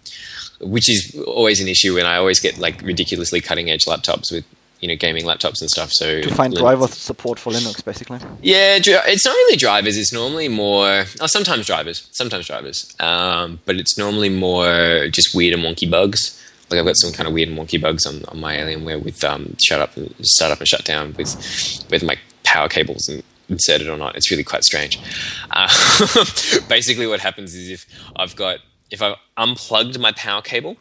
which 0.59 0.89
is 0.89 1.17
always 1.25 1.61
an 1.61 1.67
issue, 1.67 1.97
and 1.97 2.07
I 2.07 2.17
always 2.17 2.39
get 2.39 2.57
like 2.59 2.81
ridiculously 2.81 3.39
cutting 3.41 3.69
edge 3.69 3.86
laptops 3.86 4.31
with 4.31 4.43
you 4.81 4.89
know 4.89 4.95
gaming 4.97 5.23
laptops 5.23 5.61
and 5.61 5.69
stuff. 5.69 5.89
So 5.93 6.21
To 6.21 6.36
find 6.36 6.53
Linux- 6.53 6.57
driver 6.59 6.88
support 6.89 7.39
for 7.39 7.53
Linux, 7.53 7.84
basically. 7.86 8.19
yeah, 8.41 8.77
it's 8.84 9.25
not 9.25 9.31
really 9.34 9.55
drivers. 9.55 9.97
It's 9.97 10.11
normally 10.11 10.49
more. 10.49 11.05
Oh, 11.21 11.27
sometimes 11.27 11.65
drivers. 11.67 12.09
Sometimes 12.11 12.47
drivers. 12.47 12.93
Um, 12.99 13.59
but 13.65 13.77
it's 13.77 13.97
normally 13.97 14.29
more 14.29 15.07
just 15.09 15.34
weird 15.34 15.53
and 15.53 15.63
wonky 15.63 15.89
bugs. 15.89 16.39
Like 16.74 16.80
I've 16.80 16.88
got 16.88 16.97
some 16.97 17.13
kind 17.13 17.28
of 17.28 17.36
weird 17.36 17.49
monkey 17.49 17.78
bugs 17.78 18.07
on, 18.07 18.26
on 18.30 18.39
my 18.39 18.57
Alienware 18.57 19.03
with 19.03 19.24
um, 19.24 19.55
shut 19.61 19.80
up, 19.80 19.95
and, 19.95 20.11
start 20.26 20.51
up 20.51 20.57
and 20.57 20.67
shut 20.67 20.84
down 20.84 21.13
with 21.15 21.86
with 21.91 22.01
my 22.03 22.17
power 22.43 22.67
cables 22.67 23.07
and 23.07 23.21
inserted 23.47 23.88
or 23.88 23.95
not. 23.95 24.15
It's 24.15 24.32
really 24.32 24.43
quite 24.43 24.63
strange. 24.63 24.99
Uh, 25.51 25.67
basically, 26.67 27.05
what 27.05 27.19
happens 27.19 27.53
is 27.53 27.69
if 27.69 27.86
I've 28.15 28.36
got 28.36 28.57
if 28.89 29.03
I've 29.03 29.17
unplugged 29.38 29.99
my 29.99 30.13
power 30.13 30.41
cable 30.41 30.78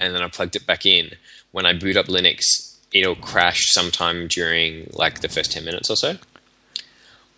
and 0.00 0.14
then 0.14 0.22
I 0.22 0.28
plugged 0.28 0.56
it 0.56 0.66
back 0.66 0.86
in, 0.86 1.10
when 1.50 1.66
I 1.66 1.74
boot 1.74 1.98
up 1.98 2.06
Linux, 2.06 2.40
it'll 2.94 3.14
crash 3.14 3.60
sometime 3.72 4.26
during 4.26 4.88
like 4.94 5.20
the 5.20 5.28
first 5.28 5.52
ten 5.52 5.66
minutes 5.66 5.90
or 5.90 5.96
so. 5.96 6.16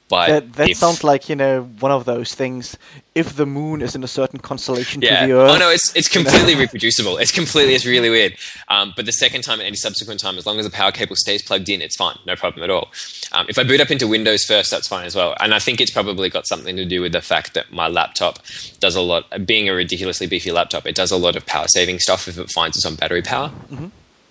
But 0.09 0.29
That, 0.29 0.53
that 0.55 0.69
if- 0.71 0.77
sounds 0.77 1.03
like 1.03 1.29
you 1.31 1.37
know 1.37 1.63
one 1.81 1.91
of 1.91 2.05
those 2.05 2.35
things. 2.35 2.77
If 3.15 3.37
the 3.37 3.47
moon 3.47 3.81
is 3.81 3.95
in 3.95 4.03
a 4.03 4.09
certain 4.09 4.39
constellation 4.41 5.01
yeah. 5.01 5.21
to 5.21 5.27
the 5.27 5.33
Earth, 5.39 5.51
Oh 5.53 5.57
no, 5.59 5.71
it's 5.71 5.95
it's 5.97 6.09
completely 6.09 6.55
reproducible. 6.65 7.17
It's 7.17 7.31
completely 7.31 7.75
it's 7.75 7.87
really 7.87 8.11
weird. 8.11 8.35
Um, 8.69 8.93
but 8.97 9.07
the 9.07 9.13
second 9.13 9.43
time 9.43 9.61
and 9.61 9.67
any 9.69 9.77
subsequent 9.77 10.21
time, 10.21 10.37
as 10.37 10.47
long 10.47 10.59
as 10.59 10.67
the 10.67 10.71
power 10.73 10.93
cable 10.93 11.17
stays 11.17 11.43
plugged 11.43 11.69
in, 11.69 11.81
it's 11.81 11.97
fine, 11.97 12.19
no 12.27 12.37
problem 12.37 12.65
at 12.65 12.71
all. 12.71 12.91
Um, 13.33 13.47
if 13.49 13.59
I 13.59 13.63
boot 13.63 13.81
up 13.81 13.91
into 13.91 14.07
Windows 14.09 14.45
first, 14.45 14.71
that's 14.71 14.89
fine 14.89 15.07
as 15.07 15.15
well. 15.15 15.35
And 15.41 15.55
I 15.55 15.59
think 15.59 15.81
it's 15.81 15.91
probably 15.93 16.29
got 16.29 16.47
something 16.47 16.77
to 16.77 16.85
do 16.85 17.01
with 17.01 17.13
the 17.13 17.23
fact 17.23 17.55
that 17.55 17.73
my 17.73 17.89
laptop 17.89 18.41
does 18.81 18.97
a 18.97 19.01
lot. 19.01 19.25
Being 19.47 19.69
a 19.69 19.75
ridiculously 19.75 20.27
beefy 20.27 20.51
laptop, 20.53 20.87
it 20.87 20.95
does 20.97 21.13
a 21.13 21.17
lot 21.17 21.37
of 21.37 21.47
power 21.47 21.67
saving 21.69 22.01
stuff 22.01 22.29
if 22.29 22.37
it 22.37 22.51
finds 22.51 22.77
it's 22.77 22.85
on 22.85 22.97
battery 22.97 23.23
power. 23.23 23.51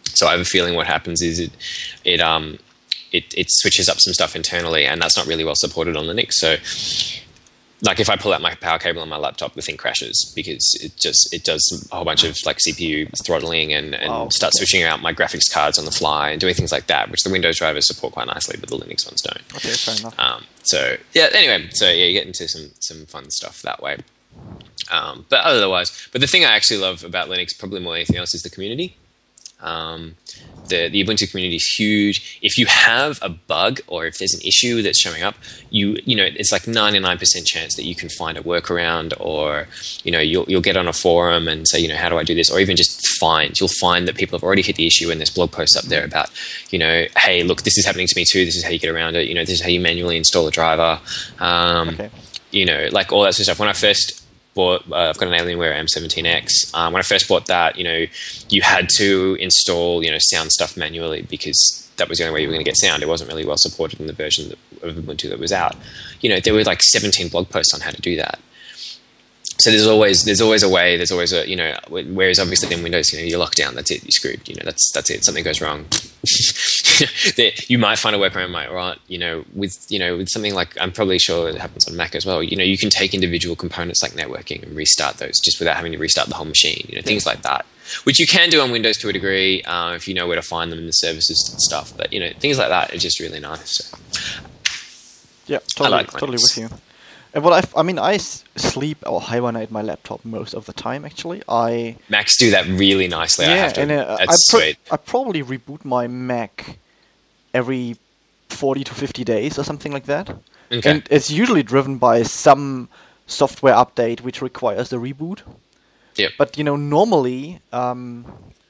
So 0.04 0.28
I 0.28 0.32
have 0.32 0.42
a 0.42 0.46
feeling 0.46 0.76
what 0.76 0.86
happens 0.88 1.22
is 1.22 1.40
it 1.40 1.52
it 2.04 2.20
um 2.20 2.60
it, 3.14 3.34
it 3.38 3.48
switches 3.50 3.88
up 3.88 3.98
some 4.00 4.14
stuff 4.14 4.36
internally, 4.36 4.86
and 4.86 5.02
that's 5.02 5.16
not 5.16 5.26
really 5.28 5.46
well 5.46 5.56
supported 5.56 5.96
on 5.96 6.06
Linux. 6.06 6.34
So 6.34 6.58
like 7.86 8.00
if 8.00 8.10
I 8.10 8.16
pull 8.16 8.32
out 8.34 8.42
my 8.42 8.56
power 8.56 8.80
cable 8.80 9.02
on 9.02 9.10
my 9.10 9.18
laptop, 9.18 9.56
the 9.56 9.62
thing 9.62 9.76
crashes 9.76 10.32
because 10.36 10.66
it 10.82 10.96
just 10.98 11.34
it 11.34 11.44
does 11.44 11.88
a 11.92 11.96
whole 11.96 12.06
bunch 12.06 12.24
of 12.24 12.38
like 12.46 12.58
CPU 12.66 13.10
throttling 13.26 13.74
and, 13.74 13.94
and 13.94 14.10
Oh, 14.10 14.30
starts 14.30 14.56
okay. 14.58 14.66
switching 14.66 14.84
out 14.84 15.02
my 15.02 15.14
graphics 15.14 15.52
cards 15.52 15.78
on 15.78 15.84
the 15.84 15.92
fly 15.92 16.30
and 16.30 16.40
doing 16.40 16.54
things 16.54 16.72
like 16.72 16.88
that, 16.88 17.12
which 17.12 17.24
the 17.24 17.30
Windows 17.30 17.58
drivers 17.58 17.86
support 17.88 18.14
quite 18.14 18.28
nicely, 18.28 18.56
but 18.58 18.70
the 18.70 18.78
Linux 18.78 19.06
ones 19.06 19.22
don't. 19.22 19.42
okay, 19.56 19.72
fair 19.72 19.98
enough. 19.98 20.18
Um, 20.18 20.46
so 20.64 20.96
yeah, 21.14 21.28
anyway, 21.34 21.68
so 21.72 21.90
yeah, 21.90 22.06
you 22.06 22.14
get 22.14 22.26
into 22.26 22.48
some 22.48 22.72
some 22.80 23.06
fun 23.06 23.30
stuff 23.32 23.62
that 23.64 23.82
way. 23.84 23.98
Um, 24.90 25.26
but 25.30 25.42
otherwise, 25.44 26.08
but 26.14 26.22
the 26.22 26.28
thing 26.28 26.46
I 26.46 26.56
actually 26.56 26.80
love 26.80 27.04
about 27.04 27.28
Linux, 27.30 27.50
probably 27.58 27.82
more 27.82 27.94
than 27.94 28.00
anything 28.00 28.16
else, 28.18 28.34
is 28.34 28.44
the 28.44 28.50
community. 28.50 28.96
Um, 29.62 30.16
the 30.70 30.88
the 30.88 31.04
Ubuntu 31.04 31.30
community 31.30 31.58
is 31.58 31.76
huge. 31.78 32.40
If 32.42 32.58
you 32.58 32.66
have 32.68 33.20
a 33.22 33.28
bug 33.28 33.82
or 33.88 34.06
if 34.06 34.18
there's 34.18 34.34
an 34.34 34.40
issue 34.48 34.82
that's 34.82 34.98
showing 35.00 35.22
up, 35.22 35.36
you 35.70 35.98
you 36.06 36.16
know 36.16 36.24
it's 36.24 36.54
like 36.54 36.68
ninety 36.68 37.00
nine 37.00 37.18
percent 37.18 37.46
chance 37.46 37.76
that 37.76 37.84
you 37.84 37.96
can 37.96 38.08
find 38.08 38.38
a 38.38 38.42
workaround, 38.42 39.14
or 39.20 39.68
you 40.04 40.12
know 40.12 40.20
you'll 40.20 40.46
you'll 40.48 40.62
get 40.62 40.78
on 40.78 40.88
a 40.88 40.94
forum 40.94 41.50
and 41.50 41.68
say 41.68 41.80
you 41.80 41.90
know 41.90 41.98
how 41.98 42.08
do 42.08 42.18
I 42.18 42.24
do 42.24 42.34
this, 42.34 42.50
or 42.50 42.62
even 42.62 42.78
just 42.78 43.06
find 43.20 43.60
you'll 43.60 43.68
find 43.68 44.08
that 44.08 44.16
people 44.16 44.38
have 44.38 44.44
already 44.44 44.62
hit 44.62 44.78
the 44.78 44.88
issue 44.88 45.12
and 45.12 45.20
there's 45.20 45.30
blog 45.32 45.52
posts 45.52 45.76
up 45.76 45.84
there 45.86 46.06
about 46.06 46.30
you 46.70 46.80
know 46.80 47.06
hey 47.18 47.44
look 47.44 47.64
this 47.64 47.78
is 47.78 47.86
happening 47.86 48.08
to 48.08 48.14
me 48.16 48.24
too. 48.24 48.46
This 48.46 48.56
is 48.56 48.64
how 48.64 48.70
you 48.70 48.80
get 48.80 48.90
around 48.90 49.18
it. 49.18 49.28
You 49.28 49.34
know 49.36 49.42
this 49.42 49.56
is 49.60 49.62
how 49.62 49.70
you 49.70 49.82
manually 49.82 50.16
install 50.16 50.48
a 50.48 50.52
driver. 50.52 51.02
Um, 51.40 51.90
Okay. 51.90 52.10
you 52.52 52.66
know, 52.66 52.88
like 52.92 53.12
all 53.12 53.24
that 53.24 53.34
sort 53.34 53.42
of 53.42 53.46
stuff. 53.46 53.60
When 53.60 53.68
I 53.68 53.74
first 53.74 54.23
bought, 54.54 54.84
uh, 54.92 55.10
I've 55.10 55.18
got 55.18 55.28
an 55.28 55.34
Alienware 55.34 55.74
M17X. 55.76 56.76
Um, 56.76 56.94
when 56.94 57.00
I 57.00 57.04
first 57.04 57.28
bought 57.28 57.48
that, 57.48 57.78
you 57.78 57.84
know, 57.84 58.06
you 58.50 58.62
had 58.62 58.90
to 58.98 59.38
install, 59.40 60.04
you 60.04 60.12
know, 60.12 60.18
sound 60.20 60.52
stuff 60.52 60.78
manually 60.78 61.24
because 61.24 61.92
that 61.98 62.10
was 62.10 62.18
the 62.18 62.26
only 62.26 62.36
way 62.36 62.42
you 62.42 62.48
were 62.48 62.54
going 62.54 62.64
to 62.64 62.70
get 62.70 62.78
sound. 62.78 63.04
It 63.04 63.08
wasn't 63.08 63.30
really 63.30 63.46
well 63.46 63.58
supported 63.58 64.00
in 64.00 64.08
the 64.08 64.14
version 64.14 64.50
that, 64.50 64.58
of 64.84 64.96
Ubuntu 64.96 65.30
that 65.30 65.40
was 65.40 65.52
out. 65.52 65.76
You 66.22 66.30
know, 66.30 66.40
there 66.40 66.54
were 66.54 66.64
like 66.64 66.82
17 66.82 67.30
blog 67.30 67.50
posts 67.50 67.74
on 67.74 67.82
how 67.82 67.92
to 67.92 68.02
do 68.02 68.16
that. 68.18 68.40
So 69.64 69.72
there's 69.72 69.88
always 69.88 70.24
there's 70.26 70.42
always 70.42 70.62
a 70.62 70.68
way. 70.68 70.98
There's 70.98 71.12
always 71.12 71.32
a 71.32 71.48
you 71.48 71.56
know. 71.56 71.74
Whereas 71.90 72.38
obviously 72.38 72.76
in 72.76 72.84
Windows, 72.84 73.14
you 73.14 73.20
know, 73.20 73.26
you're 73.26 73.40
locked 73.40 73.56
down. 73.56 73.76
That's 73.76 73.92
it. 73.92 74.04
You're 74.04 74.12
screwed. 74.12 74.46
You 74.46 74.56
know, 74.56 74.64
that's 74.66 74.92
that's 74.92 75.10
it. 75.10 75.24
Something 75.24 75.44
goes 75.44 75.62
wrong. 75.62 75.86
You 77.68 77.80
might 77.80 77.98
find 77.98 78.16
a 78.16 78.20
workaround, 78.20 78.52
might 78.52 78.72
right? 78.72 79.00
You 79.08 79.18
know, 79.18 79.46
with 79.56 79.74
you 79.90 79.98
know 79.98 80.18
with 80.18 80.30
something 80.30 80.54
like 80.54 80.80
I'm 80.80 80.92
probably 80.92 81.18
sure 81.18 81.50
it 81.50 81.56
happens 81.56 81.88
on 81.88 81.96
Mac 81.96 82.14
as 82.14 82.26
well. 82.26 82.44
You 82.44 82.56
know, 82.56 82.64
you 82.64 82.78
can 82.78 82.90
take 82.90 83.14
individual 83.14 83.56
components 83.56 84.04
like 84.04 84.12
networking 84.12 84.62
and 84.62 84.76
restart 84.76 85.18
those 85.18 85.40
just 85.44 85.60
without 85.60 85.76
having 85.76 85.94
to 85.94 85.98
restart 85.98 86.28
the 86.28 86.36
whole 86.36 86.46
machine. 86.46 86.86
You 86.88 86.98
know, 86.98 87.02
things 87.02 87.26
like 87.26 87.42
that, 87.42 87.66
which 88.04 88.20
you 88.20 88.28
can 88.28 88.50
do 88.50 88.62
on 88.62 88.72
Windows 88.72 88.98
to 88.98 89.10
a 89.10 89.14
degree 89.14 89.64
uh, 89.64 89.94
if 89.96 90.08
you 90.08 90.14
know 90.14 90.28
where 90.28 90.36
to 90.36 90.44
find 90.44 90.72
them 90.72 90.80
in 90.80 90.86
the 90.86 90.92
services 90.92 91.50
and 91.52 91.60
stuff. 91.62 91.94
But 91.98 92.14
you 92.14 92.20
know, 92.20 92.30
things 92.40 92.60
like 92.60 92.70
that 92.70 92.94
are 92.94 92.98
just 92.98 93.20
really 93.20 93.40
nice. 93.40 93.78
So, 93.78 93.98
Yeah, 95.48 95.60
totally, 95.76 95.98
like 95.98 96.12
totally 96.12 96.38
with 96.42 96.58
you. 96.58 96.70
And 97.34 97.44
well, 97.44 97.54
I, 97.54 97.64
I 97.76 97.84
mean, 97.84 97.98
I 97.98 98.16
s- 98.16 98.44
sleep 98.56 98.98
or 99.08 99.20
hibernate 99.20 99.72
my 99.72 99.82
laptop 99.82 100.24
most 100.24 100.54
of 100.54 100.66
the 100.66 100.74
time. 100.74 101.04
Actually, 101.04 101.42
I 101.48 101.96
Macs 102.10 102.38
do 102.38 102.52
that 102.52 102.68
really 102.68 103.08
nicely. 103.08 103.46
I 103.46 103.56
yeah, 103.56 103.64
have 103.64 103.74
to. 103.74 103.82
and 103.82 103.92
uh, 103.92 104.18
I, 104.20 104.26
that's 104.26 104.50
pro- 104.52 104.60
sweet. 104.60 104.78
I 104.92 104.98
probably 104.98 105.42
reboot 105.42 105.84
my 105.84 106.08
Mac 106.08 106.78
every 107.54 107.98
forty 108.50 108.84
to 108.84 108.94
fifty 108.94 109.24
days 109.24 109.58
or 109.58 109.64
something 109.64 109.92
like 109.92 110.06
that. 110.06 110.30
Okay. 110.72 110.90
And 110.90 111.08
it's 111.10 111.32
usually 111.32 111.64
driven 111.64 111.98
by 111.98 112.24
some 112.24 112.88
software 113.26 113.74
update 113.74 114.22
which 114.22 114.42
requires 114.42 114.90
the 114.90 114.98
reboot. 114.98 115.42
Yep. 116.18 116.32
But 116.38 116.58
you 116.58 116.64
know, 116.64 116.76
normally 116.76 117.62
um, 117.72 118.26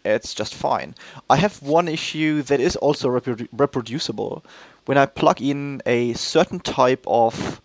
it's 0.05 0.33
just 0.33 0.55
fine. 0.55 0.95
I 1.29 1.35
have 1.35 1.61
one 1.61 1.89
issue 1.89 2.41
that 2.43 2.61
is 2.61 2.77
also 2.77 3.09
reprodu- 3.09 3.49
reproducible. 3.51 4.43
When 4.85 4.97
I 4.97 5.05
plug 5.05 5.41
in 5.41 5.81
a 5.85 6.13
certain 6.13 6.59
type 6.59 7.03
of 7.07 7.59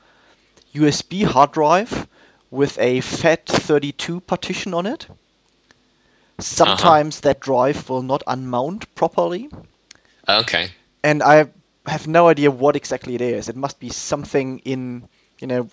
USB 0.74 1.24
hard 1.24 1.52
drive 1.52 2.06
with 2.50 2.78
a 2.78 3.00
FAT32 3.00 4.26
partition 4.26 4.74
on 4.74 4.86
it, 4.86 5.06
sometimes 6.38 7.16
uh-huh. 7.16 7.28
that 7.28 7.40
drive 7.40 7.88
will 7.88 8.02
not 8.02 8.22
unmount 8.26 8.86
properly, 8.94 9.50
Okay. 10.28 10.70
and 11.02 11.22
I 11.22 11.48
have 11.86 12.06
no 12.06 12.28
idea 12.28 12.50
what 12.50 12.76
exactly 12.76 13.14
it 13.14 13.20
is. 13.20 13.48
It 13.48 13.56
must 13.56 13.80
be 13.80 13.88
something 13.88 14.60
in, 14.60 15.08
you 15.40 15.46
know, 15.46 15.68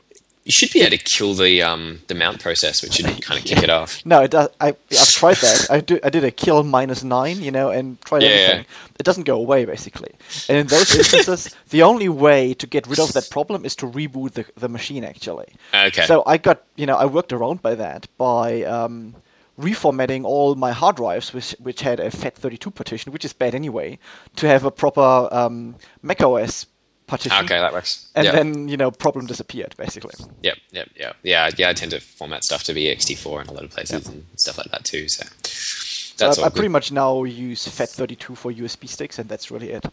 You 0.46 0.52
should 0.52 0.72
be 0.72 0.82
able 0.82 0.92
to 0.96 1.04
kill 1.04 1.34
the 1.34 1.64
um, 1.64 2.02
the 2.08 2.14
mount 2.14 2.40
process, 2.40 2.84
which 2.84 2.94
should 2.94 3.06
kind 3.24 3.40
of 3.40 3.46
kick 3.46 3.64
it 3.64 3.70
off. 3.72 4.06
No, 4.06 4.22
it 4.22 4.30
does. 4.30 4.50
I 4.62 4.68
I've 4.68 5.08
tried 5.10 5.38
that. 5.38 5.68
I 5.72 5.82
do. 5.82 6.00
I 6.04 6.12
did 6.12 6.24
a 6.24 6.30
kill 6.30 6.64
minus 6.64 7.04
nine, 7.04 7.42
you 7.42 7.50
know, 7.50 7.72
and 7.72 8.00
tried 8.02 8.22
Yeah, 8.22 8.30
everything. 8.30 8.66
yeah. 8.70 8.96
It 9.00 9.04
doesn't 9.04 9.24
go 9.24 9.38
away 9.38 9.66
basically. 9.66 10.12
And 10.48 10.60
in 10.60 10.68
those 10.68 10.96
instances, 10.96 11.56
the 11.70 11.82
only 11.82 12.10
way 12.10 12.54
to 12.54 12.68
get 12.68 12.86
rid 12.86 13.00
of 13.00 13.12
that 13.14 13.30
problem 13.32 13.66
is 13.66 13.76
to 13.78 13.88
reboot 13.88 14.34
the 14.34 14.46
the 14.56 14.70
machine 14.70 15.04
actually. 15.04 15.48
Okay. 15.74 16.06
So 16.06 16.22
I 16.28 16.38
got, 16.38 16.62
you 16.76 16.86
know, 16.86 16.96
I 16.96 17.06
worked 17.06 17.34
around 17.34 17.64
by 17.64 17.74
that 17.76 18.06
by 18.20 18.62
um, 18.66 19.16
reformatting 19.60 20.26
all 20.26 20.54
my 20.54 20.72
hard 20.72 20.98
drives, 20.98 21.34
which 21.34 21.56
which 21.60 21.82
had 21.82 22.00
a 22.00 22.12
FAT32 22.12 22.74
partition, 22.76 23.12
which 23.12 23.26
is 23.26 23.34
bad 23.34 23.56
anyway, 23.56 23.98
to 24.36 24.48
have 24.48 24.64
a 24.64 24.70
proper 24.72 25.28
um, 25.32 25.76
macOS 26.04 26.68
partition. 27.08 27.46
okay, 27.46 27.60
that 27.60 27.74
works. 27.74 28.08
And 28.16 28.26
Yep. 28.26 28.34
then 28.34 28.68
you 28.68 28.78
know, 28.78 28.92
problem 28.92 29.26
disappeared 29.28 29.76
basically. 29.78 30.14
Yep, 30.44 30.58
yep, 30.72 30.90
yep. 30.96 31.16
Yeah, 31.24 31.50
yeah. 31.58 31.70
I 31.70 31.74
tend 31.74 31.92
to 31.92 32.00
format 32.00 32.44
stuff 32.44 32.64
to 32.64 32.74
be 32.74 32.86
ext4 32.86 33.42
in 33.44 33.48
a 33.48 33.54
lot 33.54 33.64
of 33.64 33.70
places 33.72 34.08
and 34.08 34.26
stuff 34.38 34.58
like 34.58 34.72
that 34.72 34.84
too. 34.86 35.08
So 35.10 35.26
So 35.44 36.26
that's 36.26 36.38
I, 36.40 36.42
all 36.42 36.48
I 36.48 36.50
pretty 36.50 36.70
much 36.70 36.92
now 36.92 37.24
use 37.24 37.68
FAT32 37.68 38.38
for 38.38 38.52
USB 38.52 38.88
sticks, 38.88 39.20
and 39.20 39.30
that's 39.30 39.52
really 39.52 39.72
it. 39.72 39.86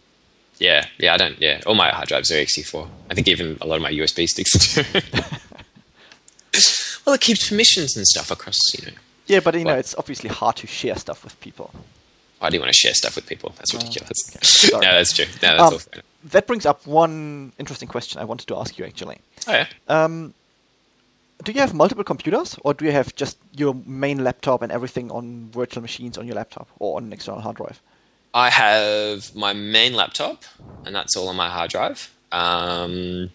Yeah, 0.59 0.87
yeah. 0.99 1.15
I 1.15 1.17
don't. 1.17 1.41
Yeah, 1.41 1.61
all 1.67 1.75
my 1.75 1.91
hard 1.91 2.09
drives 2.09 2.31
are 2.31 2.35
ext4. 2.37 2.89
I 3.11 3.15
think 3.15 3.27
even 3.29 3.59
a 3.61 3.67
lot 3.67 3.77
of 3.77 3.83
my 3.83 3.91
USB 3.91 4.27
sticks 4.29 4.53
do. 4.75 4.83
well, 7.07 7.15
it 7.15 7.21
keeps 7.21 7.49
permissions 7.49 7.97
and 7.97 8.07
stuff 8.07 8.31
across. 8.31 8.57
You 8.79 8.87
know, 8.87 8.93
Yeah, 9.27 9.41
but 9.41 9.55
you 9.55 9.65
know, 9.65 9.75
it's 9.77 9.95
obviously 9.97 10.31
hard 10.31 10.57
to 10.57 10.67
share 10.67 10.97
stuff 10.97 11.25
with 11.25 11.39
people. 11.41 11.73
why 12.39 12.51
do 12.51 12.57
you 12.57 12.61
want 12.61 12.73
to 12.73 12.79
share 12.79 12.95
stuff 12.95 13.17
with 13.17 13.27
people? 13.27 13.55
That's 13.59 13.75
ridiculous. 13.75 14.37
okay. 14.37 14.79
No, 14.87 14.93
that's 14.95 15.13
true. 15.13 15.27
No, 15.43 15.57
that's 15.57 15.61
Um, 15.61 15.75
all. 15.97 16.03
That 16.24 16.47
brings 16.47 16.66
up 16.66 16.86
one 16.86 17.53
interesting 17.59 17.89
question 17.89 18.20
I 18.20 18.24
wanted 18.24 18.47
to 18.49 18.57
ask 18.57 18.78
you 18.78 18.85
actually. 18.85 19.19
Oh 19.49 19.53
yeah. 19.53 19.66
Um, 19.89 20.35
do 21.43 21.51
you 21.53 21.61
have 21.61 21.74
multiple 21.74 22.05
computers, 22.05 22.57
or 22.62 22.73
do 22.74 22.85
you 22.85 22.93
have 22.93 23.15
just 23.16 23.36
your 23.57 23.74
main 23.85 24.23
laptop 24.23 24.62
and 24.62 24.70
everything 24.70 25.11
on 25.11 25.49
virtual 25.53 25.82
machines 25.82 26.16
on 26.16 26.27
your 26.27 26.36
laptop 26.36 26.69
or 26.78 26.97
on 26.99 27.05
an 27.05 27.12
external 27.12 27.40
hard 27.40 27.57
drive? 27.57 27.81
I 28.35 28.49
have 28.51 29.35
my 29.35 29.53
main 29.53 29.94
laptop, 29.94 30.44
and 30.86 30.94
that's 30.94 31.16
all 31.16 31.28
on 31.28 31.35
my 31.36 31.49
hard 31.51 31.70
drive. 31.70 32.11
Um, 32.31 33.31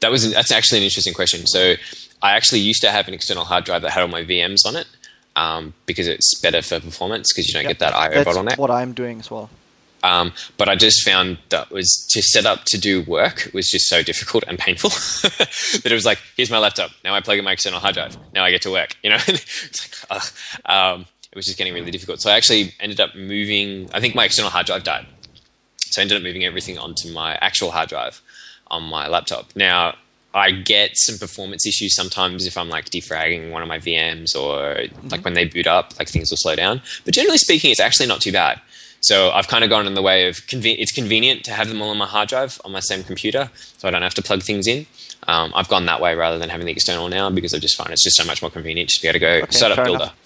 that 0.00 0.10
was 0.10 0.30
that's 0.30 0.52
actually 0.52 0.78
an 0.78 0.84
interesting 0.84 1.14
question. 1.14 1.46
So 1.46 1.74
I 2.22 2.32
actually 2.36 2.60
used 2.60 2.82
to 2.82 2.90
have 2.90 3.08
an 3.08 3.14
external 3.14 3.44
hard 3.44 3.64
drive 3.64 3.80
that 3.82 3.92
had 3.92 4.02
all 4.02 4.08
my 4.08 4.22
VMs 4.22 4.66
on 4.66 4.76
it 4.76 4.86
um, 5.36 5.72
because 5.86 6.06
it's 6.06 6.38
better 6.40 6.60
for 6.60 6.80
performance 6.80 7.32
because 7.32 7.48
you 7.48 7.54
don't 7.54 7.62
Yep. 7.64 7.70
get 7.70 7.78
that 7.78 7.94
IO 7.94 8.22
That's 8.24 8.36
bottleneck. 8.36 8.58
what 8.58 8.70
I'm 8.70 8.92
doing 8.92 9.20
as 9.20 9.30
well. 9.30 9.48
Um, 10.06 10.32
but 10.56 10.68
I 10.68 10.76
just 10.76 11.02
found 11.02 11.38
that 11.48 11.70
was 11.70 12.06
to 12.10 12.22
set 12.22 12.46
up 12.46 12.64
to 12.66 12.78
do 12.78 13.02
work 13.02 13.50
was 13.52 13.68
just 13.68 13.88
so 13.88 14.02
difficult 14.02 14.44
and 14.46 14.56
painful 14.58 14.90
that 15.70 15.82
it 15.84 15.92
was 15.92 16.06
like, 16.06 16.20
here's 16.36 16.50
my 16.50 16.58
laptop. 16.58 16.92
Now 17.02 17.14
I 17.14 17.20
plug 17.20 17.38
in 17.38 17.44
my 17.44 17.52
external 17.52 17.80
hard 17.80 17.94
drive. 17.94 18.16
Now 18.32 18.44
I 18.44 18.50
get 18.52 18.62
to 18.62 18.70
work. 18.70 18.96
You 19.02 19.10
know, 19.10 19.18
it's 19.26 20.08
like, 20.10 20.22
ugh. 20.22 20.26
um, 20.66 21.06
it 21.32 21.36
was 21.36 21.46
just 21.46 21.58
getting 21.58 21.74
really 21.74 21.90
difficult. 21.90 22.20
So 22.20 22.30
I 22.30 22.36
actually 22.36 22.72
ended 22.78 23.00
up 23.00 23.16
moving. 23.16 23.90
I 23.92 24.00
think 24.00 24.14
my 24.14 24.24
external 24.24 24.50
hard 24.50 24.66
drive 24.66 24.84
died, 24.84 25.06
so 25.78 26.00
I 26.00 26.02
ended 26.02 26.16
up 26.18 26.22
moving 26.22 26.44
everything 26.44 26.78
onto 26.78 27.12
my 27.12 27.34
actual 27.40 27.72
hard 27.72 27.88
drive 27.88 28.22
on 28.68 28.84
my 28.84 29.08
laptop. 29.08 29.56
Now 29.56 29.96
I 30.32 30.52
get 30.52 30.90
some 30.94 31.18
performance 31.18 31.66
issues 31.66 31.96
sometimes 31.96 32.46
if 32.46 32.56
I'm 32.56 32.68
like 32.68 32.90
defragging 32.90 33.50
one 33.50 33.62
of 33.62 33.68
my 33.68 33.78
VMs 33.78 34.36
or 34.36 34.86
like 35.10 35.24
when 35.24 35.34
they 35.34 35.46
boot 35.46 35.66
up, 35.66 35.98
like 35.98 36.08
things 36.08 36.30
will 36.30 36.36
slow 36.38 36.54
down. 36.54 36.80
But 37.04 37.14
generally 37.14 37.38
speaking, 37.38 37.70
it's 37.70 37.80
actually 37.80 38.06
not 38.06 38.20
too 38.20 38.32
bad. 38.32 38.60
So 39.08 39.30
I've 39.30 39.46
kind 39.46 39.62
of 39.62 39.70
gone 39.70 39.86
in 39.86 39.94
the 39.94 40.02
way 40.02 40.26
of 40.28 40.34
conven- 40.52 40.76
it's 40.82 40.90
convenient 40.90 41.44
to 41.44 41.52
have 41.52 41.68
them 41.68 41.80
all 41.82 41.90
on 41.90 41.98
my 41.98 42.06
hard 42.06 42.28
drive 42.28 42.60
on 42.64 42.72
my 42.72 42.80
same 42.80 43.04
computer, 43.04 43.50
so 43.78 43.86
I 43.86 43.90
don't 43.92 44.02
have 44.02 44.14
to 44.14 44.22
plug 44.22 44.42
things 44.42 44.66
in. 44.66 44.86
Um, 45.28 45.52
I've 45.54 45.68
gone 45.68 45.86
that 45.86 46.00
way 46.00 46.14
rather 46.16 46.38
than 46.40 46.48
having 46.48 46.66
the 46.66 46.72
external 46.72 47.08
now 47.08 47.30
because 47.30 47.54
I 47.54 47.58
just 47.58 47.76
find 47.76 47.90
it's 47.90 48.02
just 48.02 48.16
so 48.16 48.24
much 48.24 48.42
more 48.42 48.50
convenient 48.50 48.88
just 48.90 49.00
to 49.00 49.04
be 49.04 49.08
able 49.08 49.14
to 49.14 49.20
go 49.20 49.32
Okay, 49.44 49.50
start 49.60 49.72
up 49.78 49.84
Builder, 49.84 50.04
enough. 50.04 50.16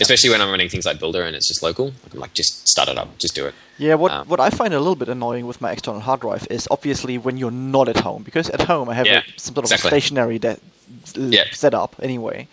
especially 0.00 0.30
when 0.30 0.40
I'm 0.40 0.50
running 0.50 0.70
things 0.70 0.86
like 0.86 0.98
Builder 0.98 1.22
and 1.22 1.36
it's 1.36 1.48
just 1.48 1.62
local. 1.62 1.92
I'm 2.12 2.18
like, 2.18 2.32
just 2.34 2.66
start 2.66 2.88
it 2.88 2.96
up, 2.96 3.08
just 3.18 3.34
do 3.34 3.44
it. 3.46 3.54
Yeah, 3.76 3.94
what 3.94 4.10
Um, 4.12 4.26
what 4.28 4.40
I 4.40 4.48
find 4.50 4.72
a 4.72 4.78
little 4.78 4.96
bit 4.96 5.08
annoying 5.10 5.46
with 5.46 5.60
my 5.60 5.70
external 5.72 6.00
hard 6.00 6.20
drive 6.20 6.46
is 6.50 6.66
obviously 6.70 7.18
when 7.18 7.36
you're 7.36 7.50
not 7.76 7.88
at 7.88 7.98
home, 7.98 8.22
because 8.22 8.48
at 8.50 8.62
home 8.62 8.88
I 8.88 8.94
have 8.94 9.06
Yeah, 9.06 9.20
a, 9.20 9.38
some 9.40 9.54
sort 9.54 9.66
of 9.66 9.72
exactly. 9.72 9.90
stationary 9.90 10.38
de- 10.38 10.58
Yeah. 11.16 11.44
setup 11.52 11.96
anyway. 12.02 12.48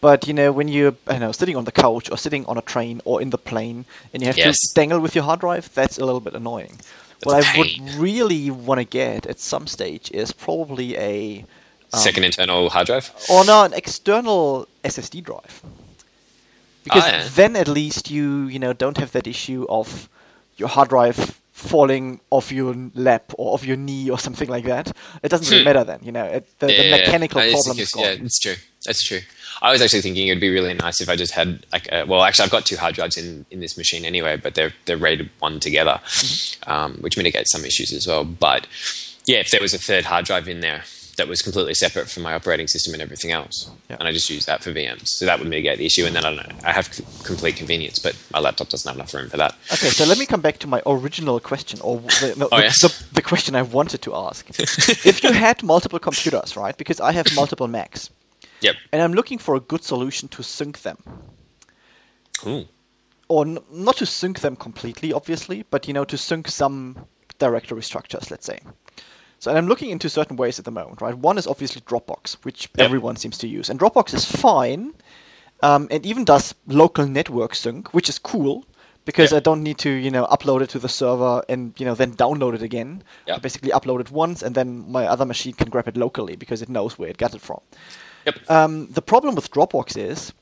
But 0.00 0.26
you 0.26 0.32
know, 0.34 0.50
when 0.52 0.68
you're 0.68 0.94
I 1.06 1.12
don't 1.12 1.20
know 1.20 1.32
sitting 1.32 1.56
on 1.56 1.64
the 1.64 1.72
couch 1.72 2.10
or 2.10 2.16
sitting 2.16 2.44
on 2.46 2.56
a 2.56 2.62
train 2.62 3.00
or 3.04 3.20
in 3.20 3.30
the 3.30 3.38
plane, 3.38 3.84
and 4.12 4.22
you 4.22 4.26
have 4.28 4.36
Yes. 4.38 4.58
to 4.60 4.74
dangle 4.74 5.00
with 5.00 5.14
your 5.14 5.24
hard 5.24 5.40
drive, 5.40 5.68
that's 5.74 5.98
a 5.98 6.04
little 6.04 6.20
bit 6.20 6.34
annoying. 6.34 6.78
what 7.22 7.36
I 7.44 7.58
would 7.58 7.68
really 8.00 8.50
want 8.50 8.78
to 8.80 8.84
get 8.84 9.26
at 9.26 9.38
some 9.38 9.66
stage 9.66 10.10
is 10.12 10.32
probably 10.32 10.96
a 10.96 11.44
um, 11.92 12.00
Second 12.00 12.24
internal 12.24 12.70
hard 12.70 12.86
drive. 12.86 13.10
or 13.28 13.44
no, 13.44 13.62
an 13.64 13.74
external 13.74 14.66
SSD 14.84 15.20
drive. 15.20 15.60
Because 16.84 17.02
Ah, 17.04 17.08
yeah. 17.08 17.28
then 17.34 17.56
at 17.56 17.68
least 17.68 18.10
you 18.10 18.46
you 18.46 18.58
know 18.58 18.72
don't 18.72 18.96
have 18.96 19.12
that 19.12 19.26
issue 19.26 19.66
of 19.68 20.08
your 20.56 20.68
hard 20.68 20.88
drive 20.88 21.36
falling 21.52 22.20
off 22.30 22.50
your 22.50 22.74
lap 22.94 23.34
or 23.36 23.52
off 23.54 23.66
your 23.66 23.76
knee 23.76 24.08
or 24.08 24.18
something 24.18 24.48
like 24.48 24.64
that. 24.64 24.90
It 25.22 25.28
doesn't 25.28 25.46
really 25.50 25.60
Hmm. 25.62 25.68
matter 25.68 25.84
then, 25.84 26.00
you 26.02 26.12
know. 26.12 26.24
It, 26.24 26.46
the, 26.58 26.68
the 26.68 26.90
mechanical 26.90 27.42
just 27.42 27.52
problem 27.52 27.78
is 27.82 27.90
gone. 27.90 28.04
Yeah, 28.04 28.24
it's 28.24 28.38
true. 28.38 28.54
That's 28.86 29.02
true. 29.02 29.20
I 29.62 29.72
was 29.72 29.82
actually 29.82 30.00
thinking 30.02 30.28
it'd 30.28 30.40
be 30.40 30.50
really 30.50 30.74
nice 30.74 31.00
if 31.00 31.08
I 31.08 31.16
just 31.16 31.32
had 31.34 31.64
like, 31.72 31.88
a, 31.92 32.04
well, 32.04 32.22
actually, 32.22 32.44
I've 32.44 32.50
got 32.50 32.64
two 32.66 32.76
hard 32.76 32.94
drives 32.94 33.16
in, 33.16 33.44
in 33.50 33.60
this 33.60 33.76
machine 33.76 34.04
anyway, 34.04 34.36
but 34.36 34.54
they're 34.54 34.72
they're 34.86 34.96
rated 34.96 35.30
one 35.40 35.60
together, 35.60 36.00
Mm-hmm. 36.04 36.70
um, 36.70 36.94
which 37.00 37.16
mitigates 37.16 37.52
some 37.52 37.64
issues 37.64 37.92
as 37.92 38.06
well. 38.06 38.24
But 38.24 38.66
yeah, 39.26 39.38
if 39.38 39.50
there 39.50 39.60
was 39.60 39.74
a 39.74 39.78
third 39.78 40.04
hard 40.06 40.24
drive 40.24 40.48
in 40.48 40.60
there 40.60 40.84
that 41.16 41.28
was 41.28 41.42
completely 41.42 41.74
separate 41.74 42.08
from 42.08 42.22
my 42.22 42.32
operating 42.32 42.66
system 42.66 42.94
and 42.94 43.02
everything 43.02 43.30
else, 43.30 43.70
Yeah. 43.90 43.96
and 43.98 44.08
I 44.08 44.12
just 44.12 44.30
use 44.30 44.46
that 44.46 44.62
for 44.64 44.72
VMs, 44.72 45.08
so 45.08 45.26
that 45.26 45.38
would 45.38 45.48
mitigate 45.48 45.76
the 45.78 45.84
issue. 45.84 46.06
And 46.06 46.16
then 46.16 46.24
I 46.24 46.34
don't 46.34 46.48
know, 46.48 46.56
I 46.64 46.72
have 46.72 46.92
c- 46.94 47.04
complete 47.24 47.56
convenience, 47.56 47.98
but 47.98 48.16
my 48.32 48.38
laptop 48.38 48.70
doesn't 48.70 48.88
have 48.88 48.96
enough 48.96 49.12
room 49.12 49.28
for 49.28 49.36
that. 49.36 49.54
Okay, 49.72 49.90
so 49.90 50.06
let 50.06 50.16
me 50.16 50.24
come 50.24 50.40
back 50.40 50.58
to 50.60 50.66
my 50.66 50.80
original 50.86 51.38
question, 51.38 51.78
or 51.82 51.98
the, 52.00 52.34
no, 52.38 52.48
Oh, 52.52 52.56
the, 52.56 52.62
yes. 52.62 52.80
the, 52.80 53.14
the 53.14 53.22
question 53.22 53.54
I 53.54 53.60
wanted 53.62 54.00
to 54.02 54.14
ask. 54.14 54.48
if 55.06 55.22
you 55.22 55.32
had 55.32 55.62
multiple 55.62 55.98
computers, 55.98 56.56
right? 56.56 56.76
Because 56.78 57.00
I 57.00 57.12
have 57.12 57.26
multiple 57.34 57.68
Macs, 57.68 58.08
Yep. 58.62 58.76
and 58.92 59.02
I'm 59.02 59.14
looking 59.14 59.38
for 59.38 59.56
a 59.56 59.60
good 59.60 59.84
solution 59.84 60.28
to 60.30 60.42
sync 60.42 60.82
them. 60.82 60.98
Ooh. 62.46 62.66
or 63.28 63.44
n- 63.46 63.58
not 63.70 63.96
to 63.98 64.06
sync 64.06 64.40
them 64.40 64.56
completely, 64.56 65.12
obviously, 65.12 65.64
but 65.70 65.88
you 65.88 65.94
know 65.94 66.04
to 66.04 66.18
sync 66.18 66.48
some 66.48 67.06
directory 67.38 67.82
structures, 67.82 68.30
let's 68.30 68.46
say. 68.46 68.60
So 69.38 69.50
and 69.50 69.58
I'm 69.58 69.68
looking 69.68 69.90
into 69.90 70.08
certain 70.10 70.36
ways 70.36 70.58
at 70.58 70.64
the 70.66 70.70
moment, 70.72 71.00
right? 71.00 71.16
One 71.16 71.38
is 71.38 71.46
obviously 71.46 71.82
Dropbox, 71.82 72.34
which 72.44 72.70
Yep. 72.76 72.86
everyone 72.86 73.16
seems 73.16 73.38
to 73.38 73.48
use, 73.48 73.70
and 73.70 73.80
Dropbox 73.80 74.14
is 74.14 74.24
fine. 74.24 74.94
Um, 75.62 75.88
it 75.90 76.06
even 76.06 76.24
does 76.24 76.54
local 76.66 77.06
network 77.06 77.54
sync, 77.54 77.94
which 77.94 78.08
is 78.08 78.18
cool 78.18 78.64
because 79.06 79.32
Yep. 79.32 79.38
I 79.38 79.40
don't 79.40 79.62
need 79.62 79.78
to, 79.78 79.90
you 79.90 80.10
know, 80.10 80.26
upload 80.26 80.62
it 80.62 80.70
to 80.70 80.78
the 80.78 80.88
server 80.88 81.42
and 81.48 81.74
you 81.78 81.86
know 81.86 81.94
then 81.94 82.14
download 82.14 82.54
it 82.54 82.62
again. 82.62 83.02
I 83.36 83.38
basically 83.40 83.70
upload 83.70 84.00
it 84.00 84.10
once, 84.10 84.42
and 84.42 84.54
then 84.54 84.90
my 84.90 85.06
other 85.06 85.26
machine 85.26 85.54
can 85.54 85.70
grab 85.70 85.88
it 85.88 85.96
locally 85.96 86.36
because 86.36 86.62
it 86.62 86.68
knows 86.68 86.98
where 86.98 87.10
it 87.10 87.18
got 87.18 87.34
it 87.34 87.40
from. 87.42 87.60
Yep. 88.26 88.50
Um, 88.50 88.86
the 88.90 89.02
problem 89.02 89.34
with 89.34 89.50
Dropbox 89.50 89.96
is 89.96 90.32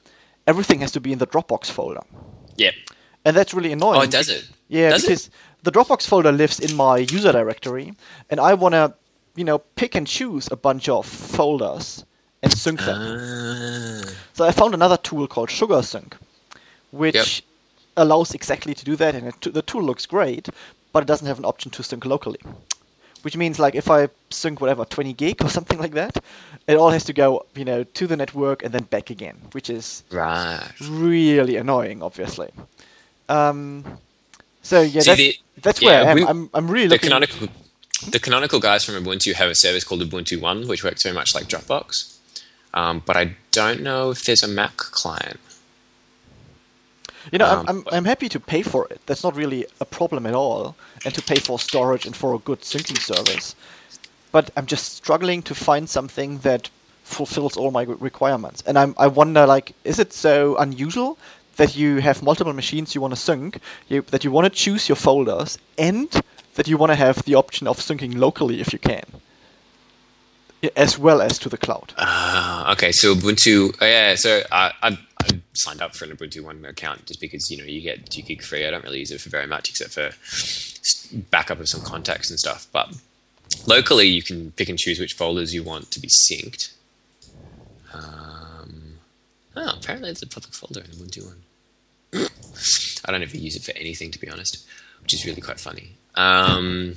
everything 0.47 0.81
has 0.81 0.93
to 0.93 1.01
be 1.01 1.13
in 1.13 1.19
the 1.19 1.27
Dropbox 1.27 1.71
folder. 1.71 2.01
Yeah. 2.57 2.71
And 3.25 3.37
that's 3.37 3.53
really 3.55 3.73
annoying. 3.73 3.99
Oh, 3.99 4.03
it 4.03 4.11
does 4.11 4.29
it. 4.29 4.49
Yeah, 4.69 4.91
Does 4.91 5.05
it? 5.05 5.07
because 5.09 5.31
the 5.63 5.73
Dropbox 5.73 6.07
folder 6.07 6.33
lives 6.33 6.61
in 6.61 6.75
my 6.77 6.99
user 6.99 7.33
directory, 7.33 7.93
and 8.31 8.41
I 8.41 8.55
want 8.55 8.75
to, 8.75 8.95
you 9.37 9.45
know, 9.45 9.59
pick 9.77 9.95
and 9.95 10.07
choose 10.07 10.49
a 10.51 10.57
bunch 10.57 10.89
of 10.89 11.05
folders 11.07 12.05
and 12.43 12.53
sync 12.53 12.81
them. 12.81 13.01
Ah. 13.01 14.11
So 14.35 14.45
I 14.45 14.53
found 14.53 14.75
another 14.75 14.97
tool 14.97 15.27
called 15.27 15.49
SugarSync, 15.49 16.13
which 16.93 17.15
Yep. 17.15 17.27
allows 17.97 18.35
exactly 18.35 18.75
to 18.75 18.85
do 18.85 18.95
that, 18.97 19.15
and 19.15 19.29
it, 19.29 19.53
the 19.53 19.63
tool 19.63 19.83
looks 19.83 20.07
great, 20.07 20.49
but 20.93 21.03
it 21.03 21.07
doesn't 21.07 21.27
have 21.27 21.39
an 21.39 21.45
option 21.45 21.71
to 21.73 21.83
sync 21.83 22.05
locally. 22.05 22.41
Which 23.23 23.36
means, 23.36 23.59
like, 23.59 23.74
if 23.74 23.90
I 23.90 24.09
sync 24.31 24.61
whatever 24.61 24.85
20 24.85 25.12
gig 25.15 25.43
or 25.43 25.49
something 25.59 25.78
like 25.78 25.93
that, 25.93 26.23
it 26.66 26.77
all 26.77 26.90
has 26.90 27.05
to 27.05 27.12
go, 27.12 27.45
you 27.55 27.65
know, 27.65 27.82
to 27.85 28.07
the 28.07 28.16
network 28.16 28.62
and 28.62 28.73
then 28.73 28.85
back 28.85 29.11
again, 29.11 29.36
which 29.53 29.69
is 29.70 30.05
right. 30.11 30.62
really 30.82 31.57
annoying, 31.57 32.03
obviously. 32.03 32.51
Um, 33.28 33.85
so 34.62 34.81
yeah, 34.81 35.01
See, 35.01 35.11
that's, 35.11 35.19
the- 35.19 35.36
that's 35.62 35.82
yeah, 35.82 35.89
where 35.89 36.05
I 36.07 36.11
am. 36.11 36.15
we- 36.16 36.24
I'm, 36.27 36.51
I'm 36.55 36.70
really 36.70 36.86
the 36.89 36.95
looking. 36.95 37.09
canonical 37.11 37.49
the 38.11 38.20
canonical 38.20 38.61
guys 38.61 38.85
from 38.85 38.95
Ubuntu 38.95 39.35
have 39.35 39.51
a 39.51 39.57
service 39.57 39.82
called 39.82 40.01
Ubuntu 40.03 40.40
One, 40.40 40.69
which 40.69 40.85
works 40.85 41.03
very 41.03 41.15
much 41.15 41.35
like 41.35 41.47
Dropbox. 41.49 42.16
Um, 42.73 43.03
but 43.05 43.16
I 43.16 43.35
don't 43.51 43.82
know 43.82 44.11
if 44.11 44.23
there's 44.24 44.45
a 44.45 44.49
Mac 44.49 44.77
client. 44.77 45.40
You 47.32 47.39
know, 47.39 47.47
um, 47.47 47.65
I'm, 47.69 47.69
I'm 47.69 47.85
I'm 47.93 48.05
happy 48.05 48.28
to 48.28 48.40
pay 48.40 48.62
for 48.62 48.86
it. 48.90 49.01
That's 49.07 49.23
not 49.23 49.36
really 49.36 49.66
a 49.81 49.85
problem 49.85 50.27
at 50.27 50.35
all, 50.35 50.74
and 51.05 51.15
to 51.15 51.23
pay 51.23 51.36
for 51.36 51.59
storage 51.59 52.07
and 52.07 52.16
for 52.16 52.35
a 52.35 52.39
good 52.39 52.61
syncing 52.62 52.99
service. 52.99 53.55
But 54.32 54.51
I'm 54.57 54.66
just 54.66 54.95
struggling 54.95 55.43
to 55.43 55.55
find 55.55 55.89
something 55.89 56.39
that 56.39 56.70
fulfills 57.03 57.57
all 57.57 57.70
my 57.70 57.82
requirements. 57.82 58.62
And 58.66 58.78
I'm 58.78 58.95
I 58.99 59.07
wonder, 59.07 59.47
like, 59.47 59.73
is 59.85 59.99
it 59.99 60.12
so 60.12 60.57
unusual 60.59 61.19
that 61.57 61.77
you 61.77 61.99
have 61.99 62.23
multiple 62.23 62.53
machines 62.53 62.95
you 62.95 63.01
want 63.01 63.12
to 63.12 63.20
sync, 63.20 63.59
you, 63.89 64.03
that 64.03 64.24
you 64.24 64.31
want 64.31 64.45
to 64.45 64.51
choose 64.51 64.89
your 64.89 64.97
folders, 64.97 65.59
and 65.77 66.09
that 66.55 66.69
you 66.69 66.77
want 66.77 66.90
to 66.90 66.97
have 66.97 67.23
the 67.24 67.35
option 67.35 67.66
of 67.66 67.78
syncing 67.78 68.16
locally 68.16 68.61
if 68.61 68.73
you 68.73 68.78
can, 68.78 69.05
as 70.77 70.99
well 70.99 71.20
as 71.20 71.39
to 71.39 71.49
the 71.49 71.59
cloud. 71.59 71.93
Uh, 71.97 72.73
okay, 72.73 72.93
so 72.93 73.15
Ubuntu. 73.15 73.74
Oh 73.81 73.86
yeah, 73.86 74.15
so 74.15 74.43
I, 74.51 74.73
I, 74.82 74.99
I 75.23 75.40
signed 75.55 75.82
up 75.82 75.95
for 75.95 76.05
an 76.05 76.16
Ubuntu 76.16 76.43
One 76.43 76.65
account 76.65 77.07
just 77.07 77.20
because 77.20 77.51
you 77.51 77.59
know 77.59 77.65
you 77.65 77.81
get 77.81 78.11
two 78.11 78.23
gig 78.23 78.43
free. 78.43 78.66
I 78.66 78.70
don't 78.70 78.85
really 78.85 79.01
use 79.01 79.11
it 79.11 79.20
for 79.20 79.28
very 79.31 79.47
much 79.47 79.69
except 79.70 79.93
for 79.93 80.11
backup 81.31 81.61
of 81.61 81.69
some 81.69 81.81
contacts 81.82 82.31
and 82.31 82.39
stuff. 82.39 82.66
But 82.73 82.95
locally, 83.66 84.07
you 84.07 84.23
can 84.23 84.53
pick 84.53 84.69
and 84.69 84.78
choose 84.78 84.99
which 84.99 85.15
folders 85.15 85.55
you 85.55 85.62
want 85.62 85.90
to 85.93 86.01
be 86.01 86.09
synced. 86.09 86.73
Um, 87.93 88.99
oh, 89.57 89.74
apparently 89.81 90.11
it's 90.11 90.23
a 90.23 90.27
public 90.27 90.55
folder 90.55 90.81
in 90.81 90.90
Ubuntu 90.90 91.27
One. 91.27 91.43
I 93.05 93.12
don't 93.12 93.23
ever 93.23 93.36
use 93.36 93.57
it 93.57 93.62
for 93.62 93.77
anything, 93.78 94.11
to 94.11 94.20
be 94.20 94.28
honest, 94.28 94.66
which 95.03 95.15
is 95.15 95.24
really 95.24 95.40
quite 95.40 95.61
funny. 95.61 95.93
Um, 96.15 96.97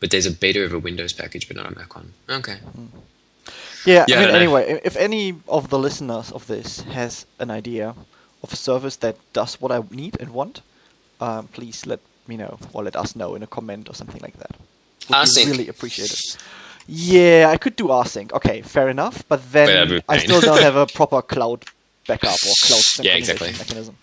but 0.00 0.10
there's 0.10 0.26
a 0.26 0.30
beta 0.32 0.64
of 0.64 0.72
a 0.72 0.78
Windows 0.78 1.12
package, 1.12 1.48
but 1.48 1.56
not 1.56 1.66
a 1.66 1.74
Mac 1.74 1.94
one. 1.94 2.12
Okay. 2.28 2.58
Yeah, 3.88 4.04
Yeah, 4.08 4.16
I 4.16 4.20
mean, 4.20 4.28
know. 4.28 4.38
anyway, 4.38 4.80
if 4.84 4.96
any 4.96 5.34
of 5.48 5.68
the 5.70 5.78
listeners 5.78 6.32
of 6.32 6.46
this 6.46 6.80
has 6.94 7.26
an 7.38 7.50
idea 7.50 7.94
of 8.42 8.52
a 8.52 8.56
service 8.56 8.96
that 8.96 9.16
does 9.32 9.60
what 9.60 9.72
I 9.72 9.80
need 9.90 10.16
and 10.20 10.30
want, 10.30 10.60
um, 11.20 11.48
please 11.48 11.86
let 11.86 12.00
me 12.26 12.36
know 12.36 12.58
or 12.72 12.84
let 12.84 12.96
us 12.96 13.16
know 13.16 13.34
in 13.34 13.42
a 13.42 13.46
comment 13.46 13.88
or 13.88 13.94
something 13.94 14.20
like 14.20 14.36
that. 14.38 14.52
Would 15.10 15.46
really 15.48 15.68
appreciated. 15.68 16.18
Yeah, 16.86 17.50
I 17.54 17.56
could 17.56 17.76
do 17.76 17.88
rsync. 17.88 18.32
Okay, 18.32 18.62
fair 18.62 18.88
enough. 18.88 19.22
But 19.28 19.40
then 19.52 20.02
I 20.08 20.18
still 20.18 20.40
don't 20.40 20.62
have 20.62 20.76
a 20.76 20.86
proper 20.98 21.22
cloud 21.22 21.64
backup 22.06 22.32
or 22.32 22.54
cloud 22.66 22.82
synchronization 22.82 23.04
Yeah, 23.04 23.16
exactly. 23.16 23.52
mechanism. 23.52 23.96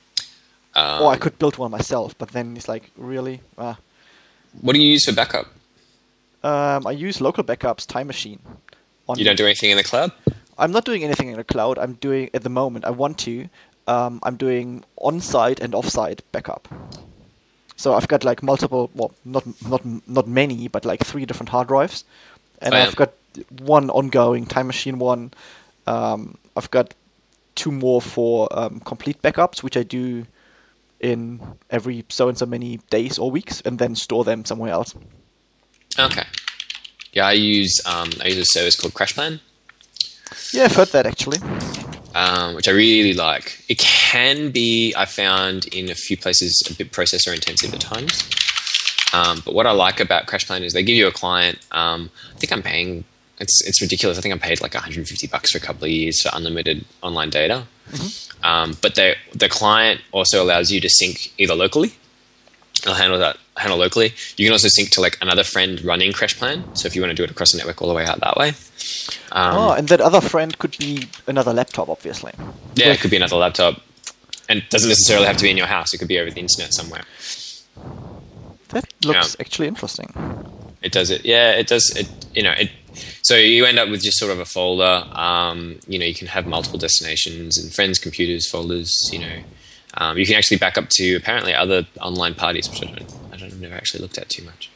Um, 0.75 1.01
or 1.03 1.11
I 1.11 1.17
could 1.17 1.39
build 1.39 1.57
one 1.57 1.71
myself, 1.71 2.15
but 2.17 2.29
then 2.29 2.57
it's 2.57 2.67
like 2.67 2.91
really. 2.97 3.41
Ah. 3.57 3.77
What 4.61 4.73
do 4.73 4.79
you 4.81 4.91
use 4.91 5.05
for 5.05 5.13
backup? 5.13 5.47
Um, 6.43 6.85
I 6.85 6.91
use 6.91 7.21
local 7.21 7.43
backups, 7.43 7.87
Time 7.87 8.07
Machine. 8.07 8.39
On 9.07 9.17
You 9.19 9.25
don't 9.25 9.35
do 9.37 9.45
anything 9.45 9.71
in 9.71 9.77
the 9.77 9.83
cloud? 9.83 10.11
I'm 10.57 10.71
not 10.71 10.85
doing 10.85 11.03
anything 11.03 11.29
in 11.29 11.35
the 11.37 11.43
cloud. 11.43 11.77
I'm 11.77 11.93
doing 11.93 12.29
at 12.33 12.43
the 12.43 12.49
moment. 12.49 12.85
I 12.85 12.91
want 12.91 13.17
to. 13.19 13.47
um, 13.87 14.19
I'm 14.23 14.35
doing 14.35 14.83
on-site 14.97 15.59
and 15.59 15.75
off-site 15.75 16.23
backup. 16.31 16.67
So 17.77 17.93
I've 17.93 18.07
got 18.07 18.23
like 18.23 18.41
multiple, 18.41 18.89
well, 18.95 19.11
not 19.25 19.43
not 19.69 19.81
not 20.07 20.27
many, 20.27 20.67
but 20.69 20.85
like 20.85 21.03
three 21.05 21.25
different 21.25 21.49
hard 21.49 21.67
drives, 21.67 22.03
and 22.61 22.73
Oh, 22.73 22.77
yeah. 22.77 22.83
I've 22.87 22.95
got 22.95 23.11
one 23.61 23.91
ongoing 23.91 24.45
Time 24.47 24.65
Machine 24.67 24.97
one. 24.97 25.31
Um, 25.85 26.37
I've 26.55 26.71
got 26.71 26.95
two 27.53 27.71
more 27.71 28.01
for 28.01 28.47
um, 28.57 28.79
complete 28.79 29.21
backups, 29.21 29.61
which 29.61 29.77
I 29.77 29.83
do 29.83 30.25
in 30.99 31.39
every 31.69 32.05
so 32.09 32.27
and 32.29 32.37
so 32.37 32.45
many 32.47 32.79
days 32.89 33.19
or 33.19 33.29
weeks, 33.29 33.61
and 33.65 33.77
then 33.77 33.93
store 33.93 34.23
them 34.23 34.45
somewhere 34.45 34.71
else. 34.71 34.95
Okay. 35.99 36.23
Yeah, 37.15 37.25
I 37.27 37.31
use 37.33 37.79
um, 37.85 38.09
I 38.21 38.27
use 38.27 38.37
a 38.37 38.45
service 38.45 38.75
called 38.75 38.93
CrashPlan, 38.93 39.39
Yeah, 40.51 40.65
I've 40.65 40.75
heard 40.75 40.89
that 40.89 41.05
actually. 41.05 41.39
um, 42.13 42.55
which 42.55 42.67
I 42.67 42.71
really 42.71 43.13
like. 43.13 43.63
It 43.69 43.79
can 43.79 44.51
be, 44.51 44.93
I 44.95 45.05
found, 45.05 45.65
in 45.67 45.89
a 45.89 45.95
few 45.95 46.17
places 46.17 46.61
a 46.69 46.73
bit 46.75 46.91
processor 46.91 47.33
intensive 47.33 47.73
at 47.73 47.79
times. 47.81 48.21
Um, 49.13 49.41
but 49.45 49.53
what 49.53 49.65
I 49.65 49.71
like 49.71 49.99
about 50.01 50.25
CrashPlan 50.27 50.61
is 50.61 50.73
they 50.73 50.83
give 50.83 50.95
you 50.97 51.07
a 51.07 51.11
client. 51.11 51.57
Um, 51.71 52.09
I 52.35 52.37
think 52.37 52.51
I'm 52.51 52.61
paying. 52.61 53.05
It's 53.39 53.61
it's 53.65 53.81
ridiculous. 53.81 54.17
I 54.17 54.21
think 54.21 54.33
I 54.35 54.37
paid 54.37 54.61
like 54.61 54.73
150 54.73 55.27
bucks 55.27 55.51
for 55.51 55.57
a 55.57 55.61
couple 55.61 55.85
of 55.85 55.91
years 55.91 56.21
for 56.21 56.29
unlimited 56.33 56.85
online 57.01 57.29
data. 57.29 57.65
Um, 58.43 58.75
but 58.81 58.95
they, 58.95 59.15
the 59.33 59.47
client 59.49 60.01
also 60.11 60.43
allows 60.43 60.69
you 60.71 60.79
to 60.81 60.89
sync 60.89 61.31
either 61.37 61.55
locally. 61.55 61.93
I'll 62.85 62.93
handle 62.95 63.17
that 63.19 63.37
handle 63.57 63.77
locally. 63.77 64.13
You 64.37 64.45
can 64.45 64.51
also 64.51 64.67
sync 64.67 64.89
to 64.91 65.01
like 65.01 65.17
another 65.21 65.43
friend 65.43 65.83
running 65.83 66.11
CrashPlan. 66.11 66.77
So 66.77 66.87
if 66.87 66.95
you 66.95 67.01
want 67.01 67.11
to 67.11 67.15
do 67.15 67.23
it 67.23 67.31
across 67.31 67.51
the 67.51 67.57
network 67.57 67.81
all 67.81 67.87
the 67.87 67.93
way 67.93 68.05
out 68.05 68.19
that 68.19 68.37
way. 68.37 68.49
Um, 69.31 69.57
oh, 69.57 69.71
and 69.71 69.87
that 69.89 70.01
other 70.01 70.21
friend 70.21 70.57
could 70.57 70.77
be 70.77 71.07
another 71.27 71.53
laptop, 71.53 71.89
obviously. 71.89 72.33
Yeah, 72.75 72.91
it 72.91 72.99
could 72.99 73.11
be 73.11 73.17
another 73.17 73.37
laptop. 73.37 73.81
And 74.47 74.59
it 74.59 74.69
doesn't 74.69 74.89
necessarily 74.89 75.25
have 75.25 75.37
to 75.37 75.43
be 75.43 75.49
in 75.49 75.57
your 75.57 75.67
house. 75.67 75.93
It 75.93 75.97
could 75.97 76.07
be 76.07 76.19
over 76.19 76.29
the 76.29 76.39
internet 76.39 76.73
somewhere. 76.73 77.03
That 78.69 78.85
looks 79.03 79.35
actually 79.39 79.67
interesting. 79.67 80.13
It 80.81 80.91
does 80.91 81.09
it. 81.09 81.25
Yeah, 81.25 81.51
it 81.51 81.67
does 81.67 81.91
it 81.95 82.07
you 82.35 82.43
know, 82.43 82.51
it 82.51 82.69
so 83.21 83.35
you 83.35 83.65
end 83.65 83.79
up 83.79 83.89
with 83.89 84.03
just 84.03 84.17
sort 84.17 84.31
of 84.31 84.39
a 84.39 84.45
folder. 84.45 85.03
Um, 85.13 85.79
you 85.87 85.97
know, 85.97 86.05
you 86.05 86.13
can 86.13 86.27
have 86.27 86.45
multiple 86.45 86.77
destinations 86.77 87.57
and 87.57 87.73
friends, 87.73 87.97
computers, 87.97 88.49
folders, 88.49 88.93
you 89.11 89.19
know. 89.19 89.39
Um, 89.95 90.17
you 90.17 90.25
can 90.25 90.35
actually 90.35 90.57
back 90.57 90.77
up 90.77 90.89
to 90.91 91.15
apparently 91.15 91.53
other 91.53 91.87
online 92.01 92.35
parties, 92.35 92.69
which 92.69 92.83
I 92.83 92.85
don't 92.85 93.24
don't 93.45 93.53
I've 93.53 93.61
never 93.61 93.75
actually 93.75 94.01
looked 94.01 94.17
at 94.17 94.29
too 94.29 94.43
much. 94.43 94.69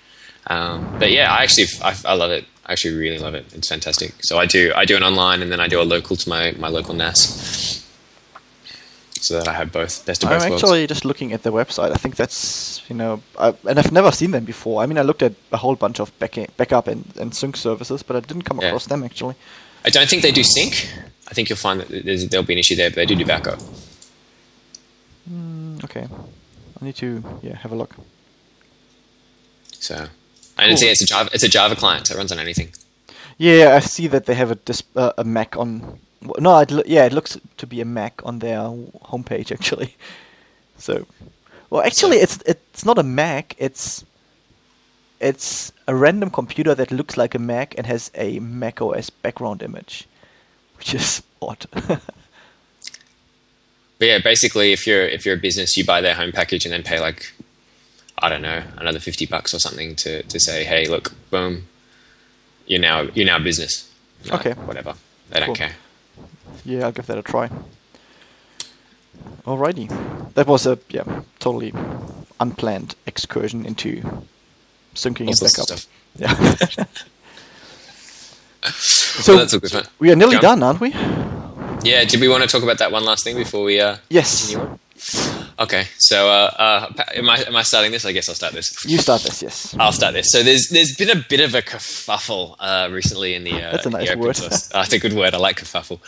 Um, 0.48 0.96
but 1.00 1.12
yeah, 1.12 1.32
I 1.32 1.44
actually 1.44 1.68
I, 1.84 1.96
I 2.06 2.14
love 2.16 2.32
it. 2.32 2.46
I 2.66 2.72
actually 2.74 2.96
really 2.98 3.20
love 3.20 3.36
it. 3.36 3.46
It's 3.54 3.68
fantastic. 3.70 4.14
So 4.22 4.38
I 4.40 4.46
do 4.46 4.72
I 4.76 4.86
do 4.86 4.96
an 4.96 5.04
online 5.04 5.41
and 5.41 5.52
then 5.52 5.60
I 5.60 5.68
do 5.68 5.82
a 5.82 5.84
local 5.84 6.16
to 6.16 6.30
my, 6.30 6.52
my 6.58 6.70
local 6.70 6.94
NAS. 6.94 7.86
So 9.22 9.38
that 9.38 9.48
I 9.50 9.54
have 9.54 9.72
both 9.72 10.06
best 10.06 10.24
of 10.24 10.30
I'm 10.30 10.38
both 10.40 10.50
worlds. 10.50 10.64
actually 10.64 10.88
just 10.88 11.04
looking 11.04 11.34
at 11.34 11.44
the 11.44 11.52
website. 11.52 11.91
I 11.91 11.96
think 11.98 12.16
that's 12.16 12.82
you 12.90 12.96
know, 12.96 13.22
I, 13.38 13.54
and 13.68 13.78
I've 13.78 13.91
never 13.91 14.12
seen 14.12 14.32
them 14.32 14.46
before. 14.46 14.82
I 14.82 14.86
mean, 14.86 14.98
I 14.98 15.02
looked 15.02 15.22
at 15.22 15.34
a 15.52 15.58
whole 15.58 15.76
bunch 15.76 16.00
of 16.00 16.18
back 16.20 16.38
backup 16.58 16.88
and, 16.88 17.04
and 17.20 17.36
sync 17.36 17.58
services, 17.58 18.02
but 18.02 18.16
I 18.16 18.22
didn't 18.22 18.44
come 18.44 18.60
Yeah. 18.62 18.68
across 18.68 18.86
them 18.88 19.04
actually. 19.04 19.36
I 19.86 19.90
don't 19.90 20.08
think 20.10 20.22
they 20.24 20.32
do 20.32 20.44
sync. 20.44 20.90
I 21.30 21.34
think 21.34 21.50
you'll 21.50 21.58
find 21.58 21.82
that 21.82 21.90
there's, 22.06 22.28
there'll 22.30 22.46
be 22.46 22.54
an 22.54 22.60
issue 22.60 22.76
there, 22.76 22.90
but 22.90 22.96
they 22.96 23.06
do 23.06 23.16
do 23.16 23.26
backup. 23.26 23.60
Mm, 25.30 25.84
okay, 25.84 26.08
I 26.82 26.86
need 26.86 26.96
to 26.98 27.24
yeah 27.41 27.56
have 27.58 27.72
a 27.72 27.76
look. 27.76 27.96
So, 29.80 30.07
and 30.57 30.72
it's, 30.72 30.81
Cool. 30.81 30.91
it's 30.91 31.01
a 31.01 31.06
Java 31.06 31.30
it's 31.34 31.43
a 31.43 31.49
Java 31.49 31.76
client, 31.76 32.07
so 32.07 32.15
it 32.15 32.18
runs 32.18 32.31
on 32.31 32.39
anything. 32.39 32.69
Yeah, 33.38 33.76
I 33.76 33.80
see 33.80 34.07
that 34.07 34.26
they 34.26 34.34
have 34.35 34.51
a 34.51 34.56
dis- 34.56 34.84
uh, 34.95 35.14
a 35.18 35.23
Mac 35.23 35.56
on. 35.57 35.99
No, 36.38 36.60
it 36.60 36.72
lo- 36.72 36.84
yeah, 36.85 37.06
it 37.06 37.14
looks 37.14 37.38
to 37.57 37.65
be 37.68 37.80
a 37.81 37.85
Mac 37.85 38.22
on 38.26 38.39
their 38.39 38.60
homepage 38.60 39.51
actually. 39.51 39.95
So, 40.81 41.06
well, 41.69 41.81
actually, 41.81 42.18
it's 42.19 42.39
it's 42.45 42.85
not 42.85 42.97
a 42.97 43.03
Mac. 43.03 43.53
It's 43.57 44.06
it's 45.19 45.73
a 45.88 45.93
random 45.93 46.30
computer 46.30 46.73
that 46.73 46.89
looks 46.91 47.18
like 47.18 47.35
a 47.35 47.39
Mac 47.39 47.76
and 47.77 47.85
has 47.85 48.10
a 48.15 48.39
Mac 48.39 48.81
OS 48.81 49.10
background 49.10 49.61
image, 49.61 50.07
which 50.77 50.93
is 50.93 51.22
odd. 51.41 51.65
But 51.73 51.99
yeah, 53.99 54.19
basically, 54.19 54.72
if 54.72 54.88
you're 54.88 55.03
if 55.06 55.26
you're 55.26 55.35
a 55.35 55.39
business, 55.39 55.76
you 55.76 55.84
buy 55.85 55.99
their 56.01 56.15
home 56.15 56.31
package 56.31 56.65
and 56.65 56.73
then 56.73 56.84
pay 56.84 56.99
like 57.01 57.34
I 58.22 58.30
don't 58.30 58.41
know 58.41 58.64
another 58.78 59.00
fifty 59.00 59.26
bucks 59.26 59.54
or 59.54 59.60
something 59.60 59.96
to, 59.98 60.24
to 60.24 60.40
say, 60.40 60.64
hey, 60.64 60.88
look, 60.88 61.14
boom, 61.30 61.68
you're 62.68 62.80
now 62.82 63.02
you're 63.14 63.26
now 63.26 63.40
business. 63.40 63.90
Like, 64.26 64.46
Okay. 64.46 64.54
whatever. 64.62 64.96
They 65.30 65.40
don't 65.40 65.56
care. 65.56 65.74
yeah, 66.66 66.86
I'll 66.86 66.91
give 66.91 67.06
that 67.08 67.18
a 67.18 67.22
try. 67.22 67.50
Alrighty, 69.46 69.88
that 70.34 70.48
was 70.48 70.66
a 70.68 70.78
yeah 70.90 71.04
totally 71.40 71.74
unplanned 72.40 72.96
excursion 73.06 73.66
into 73.66 74.02
syncing 74.96 75.28
and 75.28 75.40
backup. 75.40 75.68
stuff. 75.68 75.88
Yeah. 76.18 76.34
so 78.72 79.34
Well, 79.34 79.40
that's 79.40 79.54
all 79.54 79.60
good 79.60 79.72
fun. 79.72 79.84
we 80.00 80.12
are 80.12 80.16
nearly 80.16 80.34
Go 80.40 80.50
on. 80.50 80.60
done, 80.60 80.64
aren't 80.64 80.82
we? 80.82 80.90
Yeah. 81.84 82.04
Did 82.06 82.20
we 82.20 82.28
want 82.28 82.44
to 82.44 82.50
talk 82.50 82.64
about 82.64 82.78
that 82.80 82.91
one 82.91 83.06
last 83.06 83.24
thing 83.24 83.36
before 83.38 83.64
we? 83.64 83.80
Uh, 83.80 83.98
Yes. 84.10 84.52
continue 84.54 84.68
on? 84.72 84.80
Okay. 85.60 85.88
So, 85.98 86.30
uh, 86.30 86.90
uh, 86.98 87.03
am 87.15 87.30
I 87.30 87.38
am 87.44 87.56
I 87.56 87.64
starting 87.64 87.91
this? 87.91 88.06
I 88.06 88.14
guess 88.14 88.30
I'll 88.30 88.36
start 88.36 88.53
this. 88.53 88.86
You 88.86 88.98
start 88.98 89.23
this, 89.23 89.44
yes. 89.44 89.76
I'll 89.77 89.91
start 89.91 90.14
this. 90.14 90.27
So 90.30 90.41
there's 90.41 90.69
there's 90.69 90.95
been 90.95 91.10
a 91.10 91.22
bit 91.27 91.41
of 91.41 91.53
a 91.53 91.61
kerfuffle 91.61 92.56
uh, 92.60 92.88
recently 92.90 93.36
in 93.36 93.44
the 93.44 93.53
uh, 93.61 93.72
That's 93.72 93.86
a 93.86 93.90
nice 93.90 94.15
word. 94.15 94.38
source. 94.38 94.68
That's 94.73 94.94
a 94.94 94.99
good 94.99 95.14
word. 95.14 95.34
I 95.34 95.38
like 95.38 95.60
kerfuffle. 95.60 95.99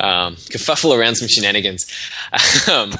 Um, 0.00 0.34
kerfuffle 0.34 0.96
around 0.98 1.14
some 1.14 1.28
shenanigans 1.28 1.86
um, 2.68 2.92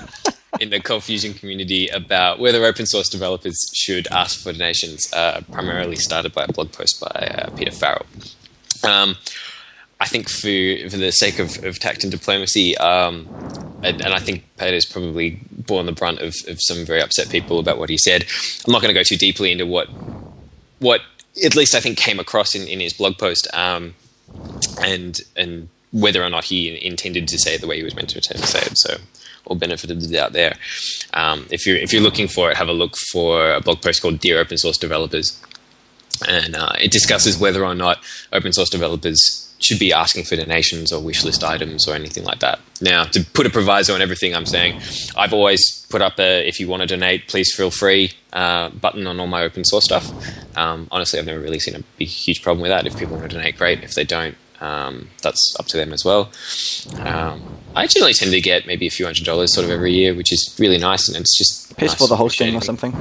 in 0.61 0.71
the 0.71 0.79
Cold 0.79 1.03
Fusion 1.03 1.35
community 1.35 1.89
about 1.89 2.39
whether 2.39 2.65
open 2.65 2.87
source 2.87 3.09
developers 3.09 3.59
should 3.75 4.07
ask 4.13 4.41
for 4.41 4.53
donations. 4.53 5.13
Uh, 5.13 5.41
primarily 5.51 5.97
started 5.97 6.33
by 6.33 6.45
a 6.45 6.53
blog 6.53 6.71
post 6.71 7.01
by 7.01 7.09
uh, 7.09 7.51
Peter 7.57 7.73
Farrell. 7.73 8.07
Um, 8.85 9.17
I 9.99 10.07
think 10.07 10.29
for 10.29 10.89
for 10.89 10.99
the 10.99 11.11
sake 11.11 11.41
of, 11.41 11.65
of 11.65 11.81
tact 11.81 12.05
and 12.05 12.13
diplomacy, 12.13 12.77
um, 12.79 13.27
and, 13.83 14.03
I 14.03 14.19
think 14.19 14.45
Peter's 14.59 14.87
probably 14.87 15.41
borne 15.51 15.87
the 15.87 15.93
brunt 15.93 16.21
of, 16.21 16.35
of 16.49 16.59
some 16.61 16.85
very 16.85 17.03
upset 17.03 17.29
people 17.29 17.59
about 17.59 17.79
what 17.79 17.91
he 17.91 17.99
said. 17.99 18.25
I'm 18.67 18.73
not 18.73 18.83
going 18.83 18.95
to 18.95 18.99
go 18.99 19.03
too 19.03 19.17
deeply 19.17 19.53
into 19.53 19.67
what 19.67 19.89
what 20.79 21.01
at 21.45 21.55
least 21.55 21.75
I 21.75 21.81
think 21.81 21.99
came 21.99 22.19
across 22.19 22.55
in, 22.55 22.67
in 22.69 22.81
his 22.81 22.93
blog 22.93 23.19
post, 23.19 23.49
um, 23.55 23.95
and 24.83 25.21
and 25.37 25.69
whether 25.93 26.23
or 26.23 26.31
not 26.31 26.45
he 26.45 26.85
intended 26.85 27.29
to 27.29 27.39
say 27.39 27.55
it 27.55 27.61
the 27.61 27.67
way 27.67 27.77
he 27.77 27.83
was 27.83 27.95
meant 27.95 28.11
to 28.11 28.23
say 28.23 28.61
it. 28.61 28.79
So, 28.79 28.97
all 29.45 29.57
benefit 29.57 29.91
of 29.91 30.01
the 30.01 30.09
doubt 30.09 30.33
there. 30.33 30.57
Um, 31.15 31.47
if 31.51 31.67
you're 31.67 31.77
if 31.77 31.93
you're 31.93 32.03
looking 32.03 32.29
for 32.29 32.51
it, 32.51 32.57
have 32.57 32.69
a 32.69 32.73
look 32.73 32.97
for 33.13 33.53
a 33.53 33.61
blog 33.61 33.83
post 33.83 34.03
called 34.03 34.21
"Dear 34.21 34.41
Open 34.41 34.59
Source 34.59 34.79
Developers," 34.79 35.41
and 36.27 36.57
uh, 36.57 36.73
it 36.81 36.91
discusses 36.91 37.39
whether 37.39 37.65
or 37.65 37.75
not 37.75 37.99
open 38.33 38.53
source 38.53 38.71
developers 38.71 39.46
should 39.61 39.79
be 39.79 39.93
asking 39.93 40.25
for 40.25 40.37
donations 40.37 40.93
or 40.93 41.03
wish 41.03 41.25
list 41.25 41.43
items 41.43 41.89
or 41.89 41.95
anything 41.95 42.25
like 42.25 42.41
that. 42.41 42.61
Now, 42.81 43.05
to 43.05 43.25
put 43.33 43.47
a 43.47 43.51
proviso 43.51 43.95
on 43.95 44.03
everything 44.03 44.35
I'm 44.35 44.47
saying, 44.47 44.81
I've 45.17 45.33
always 45.33 45.87
put 45.89 46.03
up 46.03 46.19
a 46.19 46.47
if 46.47 46.61
you 46.61 46.69
want 46.69 46.83
to 46.83 46.87
donate, 46.87 47.27
please 47.29 47.55
feel 47.55 47.71
free 47.71 48.13
uh, 48.33 48.69
button 48.71 49.07
on 49.07 49.19
all 49.19 49.27
my 49.27 49.43
open 49.43 49.65
source 49.65 49.85
stuff. 49.85 50.11
Um, 50.57 50.89
honestly, 50.91 51.19
I've 51.19 51.27
never 51.27 51.41
really 51.41 51.59
seen 51.59 51.75
a 51.75 51.81
big, 51.99 52.09
huge 52.09 52.43
problem 52.43 52.61
with 52.63 52.71
that. 52.71 52.87
If 52.87 52.99
people 52.99 53.17
want 53.17 53.31
to 53.31 53.37
donate, 53.37 53.57
great. 53.57 53.83
If 53.83 53.95
they 53.95 54.05
don't, 54.05 54.37
um, 54.61 55.09
that's 55.23 55.57
up 55.59 55.67
to 55.67 55.77
them 55.77 55.93
as 55.93 56.05
well. 56.05 56.31
Um, 56.99 57.43
I 57.75 57.87
generally 57.87 58.15
tend 58.15 58.33
to 58.33 58.41
get 58.41 58.67
maybe 58.67 58.87
a 58.87 58.91
few 58.91 59.05
hundred 59.07 59.25
dollars 59.25 59.55
sort 59.55 59.65
of 59.65 59.71
every 59.71 59.93
year, 59.93 60.15
which 60.15 60.33
is 60.33 60.55
really 60.59 60.79
nice, 60.79 61.09
and 61.09 61.17
it's 61.17 61.37
just 61.37 61.77
Pays 61.77 61.91
nice 61.91 61.99
for 61.99 62.09
the 62.09 62.17
hosting 62.17 62.57
or 62.57 62.63
something. 62.63 62.93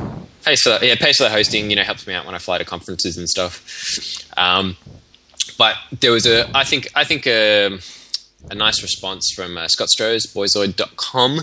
pays 0.44 0.60
for 0.62 0.78
yeah 0.82 0.96
pays 0.96 1.16
for 1.16 1.24
the 1.24 1.30
hosting 1.30 1.70
you 1.70 1.78
know 1.78 1.84
helps 1.84 2.06
me 2.06 2.14
out 2.14 2.26
when 2.26 2.36
I 2.36 2.40
fly 2.40 2.58
to 2.58 2.66
conferences 2.66 3.18
and 3.18 3.30
stuff 3.30 3.64
um, 4.36 4.76
but 5.58 5.76
there 6.00 6.12
was 6.12 6.26
a 6.26 6.50
I 6.56 6.64
think 6.64 6.88
I 6.96 7.04
think 7.04 7.26
a, 7.28 7.80
a 8.50 8.56
nice 8.56 8.82
response 8.82 9.32
from 9.36 9.58
uh, 9.58 9.68
Scott 9.68 9.90
Stroz 9.90 10.28
boyzoid.com 10.34 11.42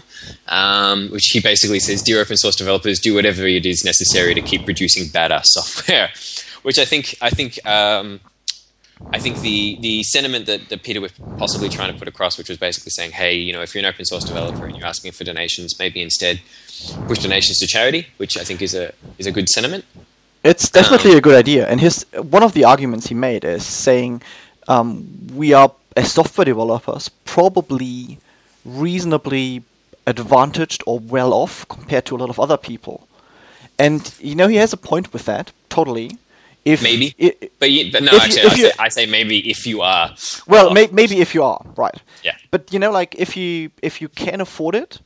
um, 0.48 1.09
which 1.10 1.30
he 1.32 1.40
basically 1.40 1.80
says 1.80 2.02
dear 2.02 2.20
open 2.20 2.36
source 2.36 2.56
developers 2.56 2.98
do 3.01 3.14
whatever 3.14 3.47
it 3.47 3.66
is 3.66 3.84
necessary 3.84 4.34
to 4.34 4.40
keep 4.40 4.64
producing 4.64 5.05
badass 5.05 5.44
software 5.47 6.10
which 6.62 6.78
I 6.78 6.84
think 6.84 7.16
I 7.20 7.30
think 7.30 7.64
um, 7.66 8.20
I 9.10 9.18
think 9.18 9.40
the 9.40 9.78
the 9.80 10.02
sentiment 10.05 10.47
that, 10.47 10.68
that 10.68 10.82
Peter 10.82 11.01
was 11.01 11.12
possibly 11.39 11.68
trying 11.68 11.93
to 11.93 11.98
put 11.98 12.09
across, 12.09 12.39
which 12.39 12.48
was 12.48 12.59
basically 12.59 12.90
saying, 12.90 13.12
hey, 13.12 13.34
you 13.34 13.52
know, 13.52 13.62
if 13.62 13.74
you're 13.74 13.80
an 13.80 13.86
open 13.86 14.05
source 14.05 14.24
developer 14.24 14.64
and 14.64 14.76
you're 14.76 14.86
asking 14.86 15.12
for 15.12 15.24
donations, 15.24 15.78
maybe 15.78 16.01
instead 16.01 16.40
push 17.06 17.18
donations 17.18 17.59
to 17.59 17.66
charity, 17.66 18.06
which 18.16 18.36
I 18.39 18.44
think 18.44 18.62
is 18.62 18.74
a 18.74 18.93
is 19.18 19.26
a 19.26 19.32
good 19.32 19.48
sentiment. 19.48 19.84
It's 20.44 20.70
definitely 20.70 21.16
a 21.16 21.20
good 21.20 21.35
idea. 21.36 21.66
And 21.69 21.81
his 21.81 22.05
one 22.20 22.43
of 22.43 22.52
the 22.52 22.64
arguments 22.64 23.06
he 23.06 23.14
made 23.14 23.44
is 23.44 23.64
saying 23.64 24.23
um, 24.69 25.06
we 25.35 25.52
are 25.52 25.70
as 25.97 26.10
software 26.12 26.44
developers 26.44 27.09
probably 27.24 28.19
reasonably 28.64 29.62
advantaged 30.06 30.82
or 30.86 30.98
well 30.98 31.32
off 31.32 31.66
compared 31.69 32.05
to 32.06 32.16
a 32.16 32.19
lot 32.19 32.31
of 32.31 32.40
other 32.40 32.56
people. 32.56 33.06
And 33.78 34.12
you 34.20 34.35
know 34.35 34.48
he 34.48 34.56
has 34.56 34.73
a 34.73 34.77
point 34.77 35.12
with 35.12 35.24
that 35.27 35.52
totally. 35.69 36.19
if 36.64 36.82
maybe, 36.82 37.14
i- 37.20 37.48
but 37.59 37.70
you, 37.70 37.90
but 37.93 38.02
no, 38.02 38.12
you- 38.12 38.19
actually, 38.19 38.43
I, 38.43 38.56
say, 38.56 38.73
I 38.78 38.89
say 38.89 39.06
maybe 39.06 39.51
if 39.51 39.66
you 39.66 39.81
are. 39.82 40.14
well, 40.47 40.66
well 40.66 40.74
may, 40.74 40.89
maybe 40.93 41.20
if 41.20 41.35
you 41.35 41.43
are 41.43 41.60
right. 41.77 41.98
Yeah. 42.24 42.36
But 42.51 42.73
you 42.73 42.78
know, 42.78 42.90
like 42.90 43.14
if 43.16 43.36
you 43.36 43.70
if 43.82 44.01
you 44.01 44.09
can 44.09 44.40
afford 44.40 44.74
it, 44.74 45.01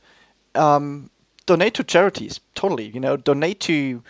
um, 0.55 1.09
donate 1.45 1.73
to 1.75 1.83
charities. 1.83 2.39
Totally. 2.55 2.87
You 2.89 2.99
know, 2.99 3.17
donate 3.17 3.59
to 3.61 4.01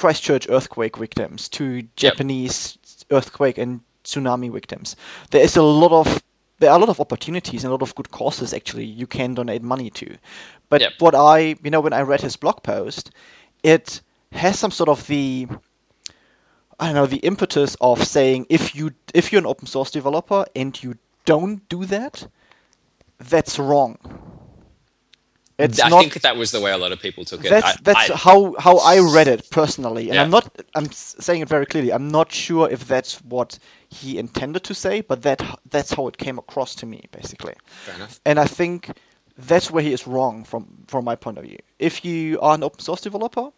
Christchurch 0.00 0.48
earthquake 0.48 0.96
victims, 0.96 1.48
to 1.50 1.82
Japanese 1.96 2.78
earthquake 3.10 3.58
and 3.58 3.80
tsunami 4.04 4.50
victims. 4.50 4.96
There 5.30 5.42
is 5.42 5.56
a 5.56 5.62
lot 5.62 5.92
of 5.92 6.22
there 6.58 6.70
are 6.70 6.76
a 6.76 6.80
lot 6.80 6.88
of 6.88 7.00
opportunities 7.00 7.64
and 7.64 7.70
a 7.70 7.74
lot 7.74 7.82
of 7.82 7.94
good 7.94 8.10
causes 8.10 8.52
actually 8.54 8.84
you 8.84 9.06
can 9.06 9.34
donate 9.34 9.62
money 9.62 9.90
to. 9.90 10.06
But 10.70 10.80
Yep. 10.80 10.92
what 11.00 11.14
I 11.14 11.38
you 11.62 11.70
know 11.70 11.80
when 11.82 11.92
I 11.92 12.00
read 12.00 12.22
his 12.22 12.36
blog 12.36 12.62
post, 12.62 13.10
it 13.62 14.00
has 14.32 14.58
some 14.58 14.70
sort 14.70 14.88
of 14.88 15.06
the 15.06 15.46
I 16.78 16.86
don't 16.86 16.94
know 16.94 17.06
the 17.06 17.18
impetus 17.18 17.76
of 17.80 18.02
saying 18.06 18.46
if 18.48 18.74
you 18.74 18.92
if 19.12 19.32
you're 19.32 19.40
an 19.40 19.46
open 19.46 19.66
source 19.66 19.90
developer 19.90 20.46
and 20.56 20.82
you 20.82 20.94
don't 21.26 21.68
do 21.68 21.84
that, 21.86 22.26
that's 23.18 23.58
wrong. 23.58 23.98
It's 25.64 25.80
I 25.80 25.88
not 25.88 26.00
think 26.00 26.20
that 26.22 26.36
was 26.36 26.50
the 26.50 26.60
way 26.60 26.70
a 26.72 26.78
lot 26.78 26.92
of 26.92 27.00
people 27.00 27.24
took 27.24 27.44
it. 27.44 27.50
that's 27.50 27.76
I- 27.76 27.80
that's 27.82 28.10
I- 28.10 28.16
how 28.16 28.54
how 28.58 28.78
I 28.78 28.98
read 29.16 29.28
it 29.28 29.48
personally, 29.50 30.04
and 30.10 30.14
Yeah. 30.14 30.22
I'm 30.22 30.30
not 30.30 30.44
I'm 30.74 30.90
saying 30.92 31.42
it 31.42 31.48
very 31.48 31.66
clearly. 31.66 31.92
I'm 31.92 32.08
not 32.08 32.32
sure 32.32 32.68
if 32.70 32.86
that's 32.86 33.14
what 33.24 33.58
he 33.88 34.18
intended 34.18 34.62
to 34.64 34.74
say, 34.74 35.00
but 35.00 35.22
that 35.22 35.40
that's 35.70 35.92
how 35.92 36.06
it 36.08 36.16
came 36.18 36.38
across 36.38 36.74
to 36.76 36.86
me 36.86 37.00
basically. 37.12 37.54
Fair 37.84 37.94
enough. 37.96 38.20
And 38.24 38.38
I 38.38 38.46
think 38.46 38.90
that's 39.36 39.70
where 39.70 39.82
he 39.82 39.92
is 39.92 40.06
wrong 40.06 40.44
from 40.44 40.66
from 40.86 41.04
my 41.04 41.16
point 41.16 41.38
of 41.38 41.44
view. 41.44 41.58
If 41.78 42.04
you 42.04 42.40
are 42.40 42.54
an 42.54 42.62
open 42.62 42.80
source 42.80 43.00
developer 43.00 43.50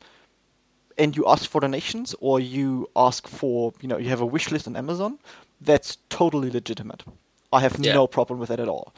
and 0.98 1.16
you 1.16 1.24
ask 1.26 1.48
for 1.50 1.60
donations 1.60 2.14
or 2.20 2.38
you 2.40 2.88
ask 2.96 3.26
for 3.28 3.72
you 3.80 3.88
know 3.88 3.98
you 3.98 4.08
have 4.08 4.20
a 4.20 4.26
wish 4.26 4.50
list 4.50 4.66
on 4.66 4.76
Amazon, 4.76 5.18
that's 5.60 5.98
totally 6.08 6.50
legitimate. 6.50 7.02
I 7.52 7.60
have 7.60 7.76
Yeah. 7.78 7.94
no 7.94 8.06
problem 8.06 8.38
with 8.40 8.48
that 8.48 8.60
at 8.60 8.68
all. 8.68 8.92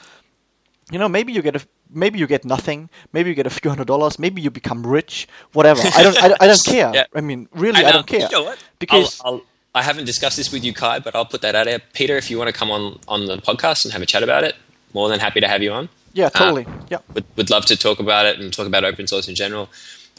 You 0.92 0.98
know, 0.98 1.08
maybe 1.08 1.32
you 1.32 1.40
get 1.42 1.56
a 1.56 1.66
maybe 1.90 2.18
you 2.18 2.26
get 2.26 2.44
nothing, 2.44 2.90
maybe 3.12 3.30
you 3.30 3.34
get 3.34 3.46
a 3.46 3.50
few 3.50 3.70
hundred 3.70 3.86
dollars, 3.86 4.18
maybe 4.18 4.42
you 4.42 4.50
become 4.50 4.86
rich, 4.86 5.26
whatever. 5.52 5.80
I 5.94 6.02
don't 6.02 6.22
I, 6.22 6.28
don't- 6.28 6.42
I 6.42 6.46
don't 6.46 6.64
care. 6.74 6.90
Yeah. 6.94 7.04
I 7.14 7.20
mean, 7.20 7.48
really, 7.52 7.78
I, 7.78 7.82
know- 7.82 7.92
don't 7.92 8.06
care. 8.06 8.20
You 8.20 8.28
know 8.30 8.44
what? 8.44 8.58
Because 8.78 9.20
I'll, 9.24 9.34
I'll, 9.34 9.42
I 9.76 9.82
haven't 9.82 10.04
discussed 10.04 10.36
this 10.36 10.52
with 10.52 10.62
you, 10.64 10.72
Kai, 10.74 10.98
but 11.00 11.14
I'll 11.16 11.24
put 11.24 11.40
that 11.42 11.54
out 11.54 11.64
there. 11.66 11.80
Peter, 11.94 12.16
if 12.16 12.30
you 12.30 12.38
want 12.38 12.48
to 12.48 12.52
come 12.52 12.70
on 12.70 12.98
on 13.08 13.26
the 13.26 13.38
podcast 13.38 13.84
and 13.84 13.92
have 13.92 14.02
a 14.02 14.06
chat 14.06 14.22
about 14.22 14.44
it, 14.44 14.54
more 14.92 15.08
than 15.08 15.20
happy 15.20 15.40
to 15.40 15.48
have 15.48 15.62
you 15.62 15.72
on. 15.72 15.88
yeah, 16.12 16.26
Uh, 16.26 16.30
totally. 16.30 16.66
yeah. 16.90 16.98
would, 17.14 17.24
would 17.36 17.50
love 17.50 17.64
to 17.66 17.76
talk 17.76 17.98
about 17.98 18.26
it 18.26 18.38
and 18.38 18.52
talk 18.52 18.66
about 18.66 18.84
open 18.84 19.06
source 19.08 19.26
in 19.26 19.34
general. 19.34 19.68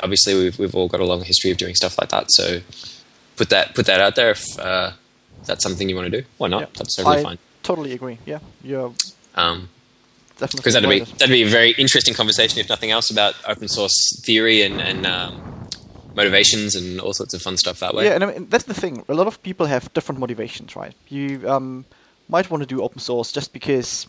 Obviously, 0.04 0.34
we've 0.34 0.58
we've 0.60 0.76
all 0.76 0.88
got 0.90 1.00
a 1.00 1.06
long 1.06 1.22
history 1.24 1.52
of 1.52 1.58
doing 1.58 1.76
stuff 1.76 1.98
like 2.00 2.10
that. 2.10 2.26
So 2.32 2.60
put 3.38 3.50
that 3.50 3.76
put 3.76 3.86
that 3.86 4.02
out 4.02 4.16
there 4.16 4.32
if 4.32 4.60
uh, 4.60 4.92
that's 5.46 5.64
something 5.64 5.88
you 5.88 5.96
want 5.96 6.12
to 6.12 6.22
do. 6.22 6.28
Why 6.38 6.48
not? 6.50 6.62
yeah. 6.62 6.68
That's 6.76 6.96
totally 6.96 7.18
I 7.20 7.24
fine. 7.24 7.38
totally 7.64 7.92
agree. 7.94 8.18
Yeah. 8.26 8.40
You're 8.64 8.94
Um, 9.36 9.70
because 10.40 10.74
that'd 10.74 10.90
be 10.90 11.00
that'd 11.00 11.30
be 11.30 11.44
a 11.44 11.48
very 11.48 11.72
interesting 11.72 12.14
conversation, 12.14 12.60
if 12.60 12.70
nothing 12.70 12.92
else, 12.92 13.10
about 13.10 13.36
open 13.48 13.68
source 13.68 14.22
theory 14.26 14.62
and 14.62 14.82
and 14.82 15.06
um, 15.06 15.42
motivations 16.16 16.76
and 16.76 17.00
all 17.00 17.14
sorts 17.14 17.34
of 17.34 17.42
fun 17.42 17.58
stuff 17.58 17.80
that 17.80 17.94
way. 17.94 18.06
Yeah, 18.06 18.16
and 18.16 18.24
I 18.24 18.28
mean, 18.28 18.48
that's 18.50 18.66
the 18.66 18.74
thing. 18.74 19.04
A 19.08 19.14
lot 19.14 19.28
of 19.28 19.42
people 19.44 19.66
have 19.66 19.94
different 19.94 20.20
motivations, 20.20 20.76
right? 20.76 20.94
You 21.10 21.50
um, 21.50 21.86
might 22.30 22.50
want 22.50 22.62
to 22.62 22.68
do 22.68 22.82
open 22.82 23.00
source 23.00 23.32
just 23.32 23.54
because 23.54 24.08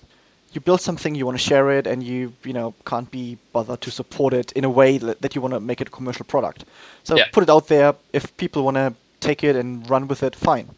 you 0.53 0.61
build 0.61 0.81
something, 0.81 1.15
you 1.15 1.27
want 1.27 1.39
to 1.39 1.45
share 1.45 1.71
it, 1.71 1.87
and 1.87 2.03
you 2.03 2.33
you 2.45 2.53
know 2.53 2.75
can't 2.85 3.11
be 3.11 3.39
bothered 3.53 3.81
to 3.83 3.91
support 3.91 4.33
it 4.33 4.53
in 4.53 4.65
a 4.65 4.71
way 4.71 4.99
that, 4.99 5.21
that 5.23 5.35
you 5.35 5.41
want 5.41 5.55
to 5.55 5.61
make 5.61 5.81
it 5.81 5.89
a 5.89 5.91
commercial 5.91 6.25
product. 6.25 6.65
So 7.05 7.17
Yeah. 7.17 7.25
put 7.33 7.43
it 7.43 7.51
out 7.51 7.69
there. 7.69 7.95
If 8.13 8.37
people 8.37 8.63
want 8.63 8.77
to 8.77 8.95
take 9.21 9.45
it 9.45 9.57
and 9.57 9.89
run 9.89 10.09
with 10.09 10.23
it, 10.23 10.35
fine. 10.37 10.69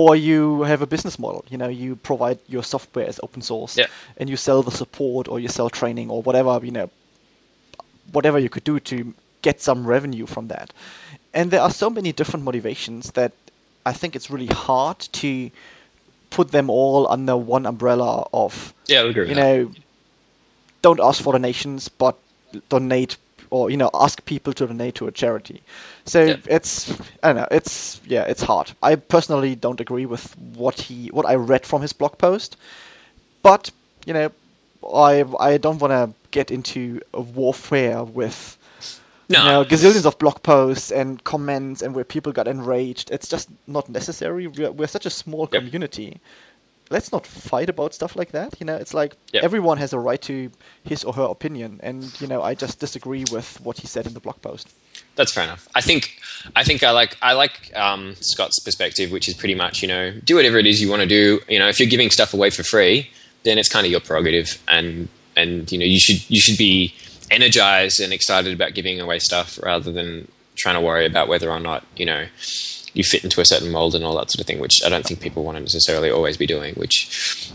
Or 0.00 0.08
you 0.28 0.62
have 0.70 0.80
a 0.82 0.86
business 0.94 1.16
model. 1.24 1.42
You 1.52 1.58
know, 1.60 1.68
you 1.82 1.90
provide 2.10 2.38
your 2.54 2.64
software 2.74 3.06
as 3.12 3.18
open 3.26 3.42
source, 3.42 3.72
Yeah. 3.82 3.88
and 4.18 4.26
you 4.30 4.36
sell 4.46 4.60
the 4.68 4.76
support, 4.82 5.24
or 5.30 5.36
you 5.44 5.48
sell 5.58 5.68
training, 5.80 6.08
or 6.14 6.18
whatever. 6.26 6.52
You 6.68 6.74
know, 6.78 6.88
whatever 8.16 8.38
you 8.44 8.48
could 8.54 8.64
do 8.72 8.76
to 8.92 8.96
get 9.42 9.60
some 9.60 9.80
revenue 9.94 10.26
from 10.34 10.48
that. 10.48 10.68
And 11.34 11.50
there 11.50 11.62
are 11.66 11.70
so 11.84 11.88
many 11.90 12.10
different 12.20 12.44
motivations 12.44 13.02
that 13.12 13.32
I 13.90 13.92
think 13.92 14.10
it's 14.16 14.30
really 14.34 14.52
hard 14.68 14.98
to 15.22 15.30
put 16.36 16.46
them 16.56 16.70
all 16.70 17.02
under 17.16 17.36
one 17.56 17.66
umbrella 17.66 18.10
of, 18.32 18.52
Yeah, 18.86 19.00
I 19.00 19.02
would 19.04 19.10
agree 19.10 19.22
with 19.22 19.30
you 19.30 19.34
that. 19.36 19.42
know, 19.42 19.70
don't 20.82 21.00
ask 21.08 21.22
for 21.22 21.32
donations, 21.32 21.88
but 21.88 22.16
donate 22.68 23.16
or, 23.50 23.70
you 23.70 23.76
know, 23.76 23.90
ask 23.94 24.24
people 24.24 24.52
to 24.54 24.66
donate 24.66 24.94
to 24.96 25.06
a 25.06 25.12
charity. 25.12 25.62
So 26.04 26.20
Yeah. 26.26 26.36
it's, 26.46 26.90
I 27.22 27.28
don't 27.28 27.36
know, 27.36 27.48
it's, 27.50 28.00
yeah, 28.06 28.24
it's 28.24 28.42
hard. 28.42 28.72
I 28.82 28.96
personally 28.96 29.54
don't 29.56 29.80
agree 29.80 30.06
with 30.06 30.36
what 30.38 30.80
he, 30.82 31.08
what 31.08 31.26
I 31.26 31.34
read 31.34 31.66
from 31.66 31.82
his 31.82 31.92
blog 31.92 32.18
post, 32.18 32.56
but, 33.42 33.70
you 34.06 34.12
know, 34.14 34.30
I, 34.94 35.24
I 35.38 35.58
don't 35.58 35.80
want 35.80 35.92
to 35.92 36.14
get 36.30 36.50
into 36.50 37.00
a 37.14 37.20
warfare 37.20 38.04
with 38.04 38.58
No, 39.28 39.38
you 39.38 39.42
know, 39.42 39.64
gazillions 39.64 40.06
of 40.06 40.18
blog 40.18 40.42
posts 40.42 40.90
and 40.90 41.22
comments 41.24 41.82
and 41.82 41.94
where 41.94 42.04
people 42.04 42.32
got 42.32 42.48
enraged. 42.48 43.10
It's 43.10 43.28
just 43.28 43.48
not 43.66 43.88
necessary. 43.88 44.46
We're, 44.46 44.72
we're 44.72 44.86
such 44.88 45.06
a 45.06 45.10
small 45.10 45.46
Yep. 45.50 45.64
community. 45.64 46.20
Let's 46.90 47.12
not 47.12 47.24
fight 47.26 47.68
about 47.70 47.94
stuff 47.94 48.16
like 48.16 48.32
that. 48.32 48.58
You 48.60 48.66
know, 48.66 48.76
it's 48.76 48.92
like 48.94 49.14
Yep. 49.32 49.44
everyone 49.44 49.78
has 49.78 49.92
a 49.92 49.98
right 49.98 50.20
to 50.22 50.50
his 50.84 51.04
or 51.04 51.12
her 51.14 51.22
opinion, 51.24 51.78
and 51.82 52.04
you 52.20 52.26
know, 52.26 52.42
I 52.42 52.54
just 52.54 52.80
disagree 52.80 53.24
with 53.30 53.60
what 53.62 53.78
he 53.78 53.86
said 53.86 54.06
in 54.06 54.14
the 54.14 54.20
blog 54.20 54.42
post. 54.42 54.68
That's 55.16 55.32
fair 55.32 55.44
enough. 55.44 55.68
I 55.74 55.80
think 55.80 56.18
I 56.56 56.64
think 56.64 56.82
I 56.82 56.90
like 56.90 57.16
I 57.22 57.32
like 57.34 57.70
um, 57.76 58.14
Scott's 58.20 58.58
perspective, 58.60 59.10
which 59.12 59.28
is 59.28 59.34
pretty 59.34 59.54
much 59.54 59.82
you 59.82 59.88
know 59.88 60.12
do 60.24 60.34
whatever 60.36 60.58
it 60.58 60.66
is 60.66 60.80
you 60.82 60.90
want 60.90 61.02
to 61.02 61.08
do. 61.08 61.40
You 61.48 61.58
know, 61.58 61.68
if 61.68 61.78
you're 61.78 61.88
giving 61.88 62.10
stuff 62.10 62.34
away 62.34 62.50
for 62.50 62.62
free, 62.64 63.08
then 63.44 63.56
it's 63.58 63.68
kind 63.68 63.86
of 63.86 63.90
your 63.92 64.00
prerogative, 64.00 64.60
and 64.66 65.08
and 65.36 65.70
you 65.70 65.78
know 65.78 65.84
you 65.86 66.00
should 66.00 66.28
you 66.28 66.40
should 66.40 66.58
be 66.58 66.94
energized 67.30 68.00
and 68.00 68.12
excited 68.12 68.52
about 68.52 68.74
giving 68.74 69.00
away 69.00 69.18
stuff 69.20 69.58
rather 69.62 69.92
than 69.92 70.26
trying 70.56 70.74
to 70.74 70.80
worry 70.80 71.06
about 71.06 71.28
whether 71.28 71.48
or 71.50 71.60
not 71.60 71.84
you 71.96 72.04
know 72.04 72.26
you 72.94 73.04
fit 73.04 73.24
into 73.24 73.40
a 73.40 73.46
certain 73.46 73.70
mold 73.70 73.94
and 73.94 74.04
all 74.04 74.16
that 74.16 74.30
sort 74.30 74.40
of 74.40 74.46
thing, 74.46 74.58
which 74.58 74.80
I 74.84 74.88
don't 74.88 75.04
think 75.04 75.20
people 75.20 75.44
want 75.44 75.56
to 75.56 75.60
necessarily 75.60 76.10
always 76.10 76.36
be 76.36 76.46
doing. 76.46 76.74
Which 76.74 77.52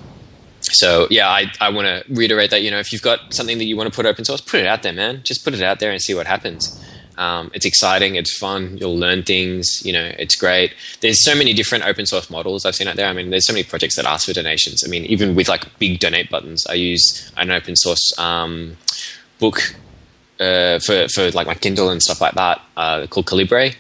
so 0.62 1.08
yeah, 1.10 1.30
I, 1.30 1.52
I 1.62 1.70
want 1.70 1.88
to 1.88 2.04
reiterate 2.14 2.52
that 2.52 2.62
you 2.62 2.72
know 2.72 2.80
if 2.80 2.92
you've 2.92 3.02
got 3.02 3.34
something 3.34 3.58
that 3.58 3.66
you 3.66 3.78
want 3.78 3.92
to 3.92 3.96
put 3.96 4.06
open 4.06 4.26
source, 4.26 4.42
put 4.42 4.60
it 4.60 4.68
out 4.68 4.84
there, 4.84 4.94
man. 4.94 5.22
Just 5.24 5.44
put 5.44 5.54
it 5.54 5.62
out 5.62 5.80
there 5.80 5.92
and 5.92 6.02
see 6.02 6.14
what 6.14 6.28
happens. 6.28 6.82
Um, 7.18 7.50
it's 7.54 7.66
exciting, 7.66 8.16
it's 8.16 8.38
fun. 8.38 8.78
You'll 8.78 8.98
learn 8.98 9.24
things. 9.24 9.82
You 9.86 9.94
know, 9.94 10.12
it's 10.20 10.36
great. 10.36 10.74
There's 11.00 11.24
so 11.24 11.34
many 11.34 11.54
different 11.54 11.86
open 11.86 12.06
source 12.06 12.30
models 12.30 12.66
I've 12.66 12.76
seen 12.76 12.88
out 12.88 12.98
there. 12.98 13.08
I 13.08 13.14
mean, 13.14 13.30
there's 13.30 13.48
so 13.48 13.54
many 13.54 13.64
projects 13.64 13.96
that 13.96 14.06
ask 14.06 14.26
for 14.28 14.34
donations. 14.34 14.84
I 14.86 14.90
mean, 14.90 15.06
even 15.06 15.34
with 15.36 15.48
like 15.48 15.80
big 15.80 16.00
donate 16.00 16.30
buttons, 16.30 16.66
I 16.68 16.74
use 16.74 17.32
an 17.38 17.52
open 17.52 17.76
source 17.78 18.12
um, 18.20 18.76
book 19.40 19.76
uh, 20.40 20.80
for 20.80 21.08
for 21.08 21.32
like 21.32 21.48
my 21.48 21.56
Kindle 21.56 21.90
and 21.90 22.02
stuff 22.02 22.20
like 22.20 22.34
that 22.34 22.62
uh, 22.76 23.08
called 23.08 23.28
Calibre 23.28 23.72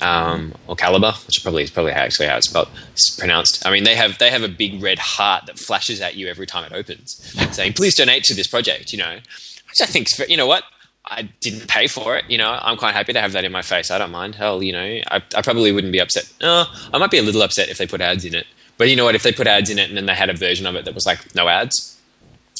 um, 0.00 0.54
or 0.66 0.76
Caliber, 0.76 1.12
which 1.26 1.42
probably 1.42 1.62
is 1.62 1.70
probably 1.70 1.92
actually 1.92 2.26
how 2.26 2.36
it's 2.36 2.48
spelled, 2.48 2.68
it's 2.92 3.16
pronounced. 3.16 3.66
I 3.66 3.70
mean, 3.70 3.84
they 3.84 3.94
have 3.94 4.18
they 4.18 4.30
have 4.30 4.42
a 4.42 4.48
big 4.48 4.82
red 4.82 4.98
heart 4.98 5.46
that 5.46 5.58
flashes 5.58 6.00
at 6.00 6.16
you 6.16 6.28
every 6.28 6.46
time 6.46 6.64
it 6.64 6.72
opens, 6.72 7.20
saying 7.52 7.72
"Please 7.74 7.94
donate 7.94 8.24
to 8.24 8.34
this 8.34 8.46
project." 8.46 8.92
You 8.92 8.98
know, 8.98 9.14
which 9.14 9.80
I 9.82 9.86
think 9.86 10.08
you 10.28 10.36
know 10.36 10.46
what. 10.46 10.64
I 11.10 11.22
didn't 11.40 11.68
pay 11.68 11.86
for 11.86 12.18
it, 12.18 12.24
you 12.28 12.36
know. 12.36 12.58
I'm 12.60 12.76
quite 12.76 12.92
happy 12.92 13.14
to 13.14 13.20
have 13.22 13.32
that 13.32 13.42
in 13.42 13.50
my 13.50 13.62
face. 13.62 13.90
I 13.90 13.96
don't 13.96 14.10
mind. 14.10 14.34
Hell, 14.34 14.62
you 14.62 14.72
know, 14.72 15.00
I, 15.10 15.22
I 15.34 15.40
probably 15.40 15.72
wouldn't 15.72 15.90
be 15.90 16.00
upset. 16.00 16.30
No, 16.42 16.66
I 16.92 16.98
might 16.98 17.10
be 17.10 17.16
a 17.16 17.22
little 17.22 17.40
upset 17.40 17.70
if 17.70 17.78
they 17.78 17.86
put 17.86 18.02
ads 18.02 18.26
in 18.26 18.34
it. 18.34 18.46
But 18.76 18.90
you 18.90 18.96
know 18.96 19.06
what? 19.06 19.14
If 19.14 19.22
they 19.22 19.32
put 19.32 19.46
ads 19.46 19.70
in 19.70 19.78
it 19.78 19.88
and 19.88 19.96
then 19.96 20.04
they 20.04 20.14
had 20.14 20.28
a 20.28 20.34
version 20.34 20.66
of 20.66 20.74
it 20.74 20.84
that 20.84 20.94
was 20.94 21.06
like 21.06 21.34
no 21.34 21.48
ads, 21.48 21.98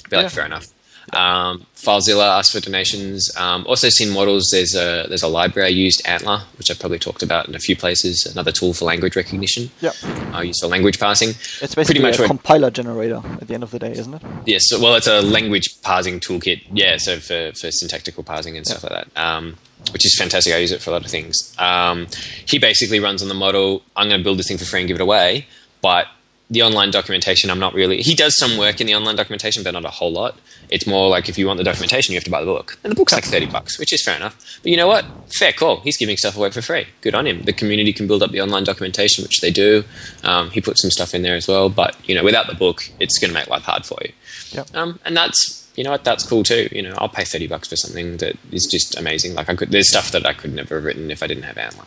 I'd 0.02 0.10
be 0.10 0.16
like, 0.16 0.30
fair 0.30 0.46
enough. 0.46 0.66
Um, 1.12 1.66
FileZilla 1.76 2.38
asked 2.38 2.52
for 2.52 2.60
donations. 2.60 3.30
Um, 3.36 3.66
also, 3.66 3.88
seen 3.88 4.10
models. 4.10 4.48
There's 4.50 4.74
a 4.74 5.06
there's 5.08 5.22
a 5.22 5.28
library 5.28 5.66
I 5.68 5.70
used, 5.70 6.04
ANTLR, 6.04 6.42
which 6.58 6.70
I've 6.70 6.78
probably 6.78 6.98
talked 6.98 7.22
about 7.22 7.48
in 7.48 7.54
a 7.54 7.58
few 7.58 7.76
places. 7.76 8.26
Another 8.26 8.52
tool 8.52 8.74
for 8.74 8.84
language 8.84 9.16
recognition. 9.16 9.70
Yeah, 9.80 9.92
I 10.32 10.42
use 10.42 10.60
for 10.60 10.66
language 10.66 10.98
parsing. 10.98 11.30
it's 11.30 11.74
basically 11.74 11.84
pretty 11.84 12.00
much 12.00 12.18
a 12.18 12.26
compiler 12.26 12.70
generator 12.70 13.22
at 13.40 13.48
the 13.48 13.54
end 13.54 13.62
of 13.62 13.70
the 13.70 13.78
day, 13.78 13.92
isn't 13.92 14.14
it? 14.14 14.22
Yes, 14.46 14.68
so, 14.68 14.80
well, 14.80 14.94
it's 14.94 15.06
a 15.06 15.22
language 15.22 15.80
parsing 15.82 16.20
toolkit. 16.20 16.62
Yeah, 16.72 16.96
so 16.98 17.18
for, 17.18 17.52
for 17.52 17.70
syntactical 17.70 18.22
parsing 18.22 18.56
and 18.56 18.66
stuff 18.66 18.82
like 18.82 18.92
that, 18.92 19.20
um, 19.20 19.56
which 19.92 20.04
is 20.04 20.16
fantastic. 20.18 20.52
I 20.52 20.58
use 20.58 20.72
it 20.72 20.82
for 20.82 20.90
a 20.90 20.92
lot 20.92 21.04
of 21.04 21.10
things. 21.10 21.54
Um, 21.58 22.06
he 22.46 22.58
basically 22.58 23.00
runs 23.00 23.22
on 23.22 23.28
the 23.28 23.34
model 23.34 23.82
I'm 23.96 24.08
going 24.08 24.20
to 24.20 24.24
build 24.24 24.38
this 24.38 24.48
thing 24.48 24.58
for 24.58 24.64
free 24.64 24.80
and 24.80 24.88
give 24.88 24.96
it 24.96 25.00
away, 25.02 25.46
but 25.80 26.06
the 26.50 26.62
online 26.62 26.90
documentation, 26.90 27.50
I'm 27.50 27.58
not 27.58 27.74
really. 27.74 28.00
He 28.00 28.14
does 28.14 28.36
some 28.38 28.56
work 28.56 28.80
in 28.80 28.86
the 28.86 28.94
online 28.94 29.16
documentation, 29.16 29.62
but 29.62 29.72
not 29.72 29.84
a 29.84 29.90
whole 29.90 30.10
lot. 30.10 30.38
It's 30.70 30.86
more 30.86 31.08
like 31.08 31.28
if 31.28 31.36
you 31.36 31.46
want 31.46 31.58
the 31.58 31.64
documentation, 31.64 32.12
you 32.12 32.16
have 32.16 32.24
to 32.24 32.30
buy 32.30 32.40
the 32.40 32.46
book. 32.46 32.78
And 32.82 32.90
the 32.90 32.94
book's 32.94 33.12
like 33.12 33.24
30 33.24 33.46
bucks, 33.46 33.78
which 33.78 33.92
is 33.92 34.02
fair 34.02 34.16
enough. 34.16 34.58
But 34.62 34.70
you 34.70 34.76
know 34.76 34.86
what? 34.86 35.04
Fair 35.38 35.52
call. 35.52 35.80
He's 35.80 35.98
giving 35.98 36.16
stuff 36.16 36.36
away 36.36 36.50
for 36.50 36.62
free. 36.62 36.86
Good 37.02 37.14
on 37.14 37.26
him. 37.26 37.42
The 37.42 37.52
community 37.52 37.92
can 37.92 38.06
build 38.06 38.22
up 38.22 38.30
the 38.30 38.40
online 38.40 38.64
documentation, 38.64 39.22
which 39.22 39.40
they 39.40 39.50
do. 39.50 39.84
Um, 40.24 40.50
he 40.50 40.60
puts 40.60 40.80
some 40.80 40.90
stuff 40.90 41.14
in 41.14 41.22
there 41.22 41.36
as 41.36 41.46
well. 41.46 41.68
But, 41.68 41.96
you 42.08 42.14
know, 42.14 42.24
without 42.24 42.46
the 42.46 42.54
book, 42.54 42.88
it's 42.98 43.18
going 43.18 43.28
to 43.30 43.34
make 43.34 43.48
life 43.48 43.64
hard 43.64 43.84
for 43.84 43.98
you. 44.02 44.12
Yeah. 44.52 44.64
Um, 44.74 45.00
and 45.04 45.16
that's 45.16 45.68
you 45.76 45.84
know 45.84 45.92
what 45.92 46.02
that's 46.02 46.26
cool 46.26 46.42
too. 46.42 46.68
You 46.72 46.82
know, 46.82 46.94
I'll 46.98 47.08
pay 47.08 47.24
thirty 47.24 47.46
bucks 47.46 47.68
for 47.68 47.76
something 47.76 48.16
that 48.16 48.36
is 48.50 48.66
just 48.68 48.98
amazing. 48.98 49.34
Like 49.34 49.48
I 49.48 49.54
could, 49.54 49.70
there's 49.70 49.88
stuff 49.88 50.10
that 50.10 50.26
I 50.26 50.32
could 50.32 50.52
never 50.52 50.74
have 50.74 50.84
written 50.84 51.08
if 51.08 51.22
I 51.22 51.28
didn't 51.28 51.44
have 51.44 51.54
ANTLR. 51.54 51.84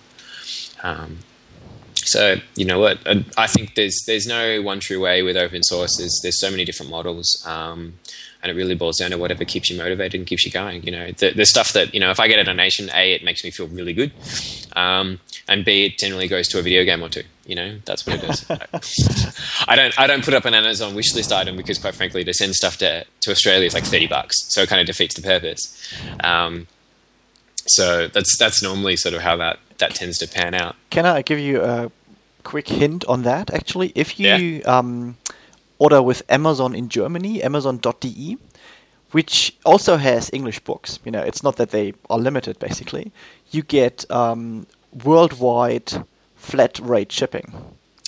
Um, 0.82 1.18
So 2.06 2.38
you 2.56 2.66
know 2.66 2.80
what? 2.80 3.00
I, 3.06 3.26
I 3.38 3.48
think 3.48 3.76
there's 3.76 3.98
there's 4.08 4.28
no 4.28 4.62
one 4.62 4.80
true 4.80 5.00
way 5.00 5.22
with 5.22 5.38
open 5.38 5.64
source. 5.64 5.98
There's 5.98 6.20
there's 6.24 6.40
so 6.40 6.52
many 6.52 6.66
different 6.66 6.92
models. 6.92 7.44
Um, 7.46 7.94
and 8.42 8.52
it 8.52 8.56
really 8.56 8.76
boils 8.76 8.98
down 8.98 9.12
to 9.12 9.18
whatever 9.18 9.46
keeps 9.46 9.70
you 9.70 9.78
motivated 9.78 10.20
and 10.20 10.28
keeps 10.28 10.46
you 10.46 10.52
going. 10.52 10.84
You 10.84 10.92
know, 10.92 11.12
the, 11.12 11.32
the 11.32 11.46
stuff 11.46 11.74
that 11.74 11.94
you 11.94 12.00
know, 12.00 12.10
if 12.10 12.20
I 12.20 12.28
get 12.28 12.40
a 12.40 12.44
donation, 12.44 12.90
a 12.94 13.14
it 13.14 13.24
makes 13.24 13.44
me 13.44 13.52
feel 13.52 13.68
really 13.68 13.94
good, 13.94 14.12
um, 14.76 15.20
and 15.48 15.64
b 15.64 15.86
it 15.86 15.98
generally 15.98 16.28
goes 16.28 16.48
to 16.50 16.60
a 16.60 16.62
video 16.62 16.84
game 16.84 17.04
or 17.04 17.10
two. 17.10 17.24
You 17.46 17.56
know, 17.56 17.78
that's 17.86 18.06
what 18.06 18.24
it 18.24 18.30
is. 18.30 18.46
I 19.68 19.76
don't 19.76 19.98
I 20.00 20.08
don't 20.08 20.24
put 20.24 20.34
up 20.34 20.46
an 20.46 20.54
Amazon 20.54 20.96
wish 20.96 21.14
list 21.14 21.32
item 21.32 21.56
because, 21.56 21.78
quite 21.78 21.96
frankly, 21.96 22.24
to 22.24 22.34
send 22.34 22.56
stuff 22.56 22.78
to 22.78 23.06
to 23.22 23.32
Australia 23.32 23.66
is 23.66 23.74
like 23.74 23.86
thirty 23.86 24.08
bucks, 24.08 24.36
so 24.50 24.62
it 24.62 24.70
kind 24.70 24.82
of 24.82 24.88
defeats 24.88 25.16
the 25.16 25.22
purpose. 25.22 25.94
Um, 26.24 26.68
so 27.68 28.08
that's 28.08 28.38
that's 28.38 28.64
normally 28.64 28.96
sort 28.96 29.14
of 29.14 29.22
how 29.22 29.38
that 29.38 29.60
that 29.82 29.94
tends 29.94 30.18
to 30.20 30.28
pan 30.28 30.54
out. 30.54 30.76
Can 30.90 31.06
I 31.06 31.22
give 31.22 31.40
you 31.40 31.62
a 31.62 31.92
quick 32.44 32.68
hint 32.68 33.04
on 33.06 33.24
that? 33.24 33.54
Actually, 33.54 33.92
if 33.96 34.20
you 34.20 34.28
yeah. 34.28 34.78
um, 34.78 35.18
order 35.78 36.02
with 36.02 36.24
Amazon 36.30 36.74
in 36.74 36.88
Germany, 36.88 37.44
Amazon.de, 37.44 38.38
which 39.12 39.56
also 39.66 39.98
has 39.98 40.30
English 40.32 40.60
books. 40.60 41.00
You 41.04 41.12
know, 41.12 41.22
it's 41.22 41.44
not 41.44 41.58
that 41.58 41.72
they 41.72 41.94
are 42.10 42.18
limited. 42.18 42.60
Basically, 42.60 43.12
you 43.52 43.62
get 43.64 44.10
um, 44.10 44.66
worldwide 45.04 45.92
flat 46.36 46.80
rate 46.80 47.12
shipping. 47.12 47.54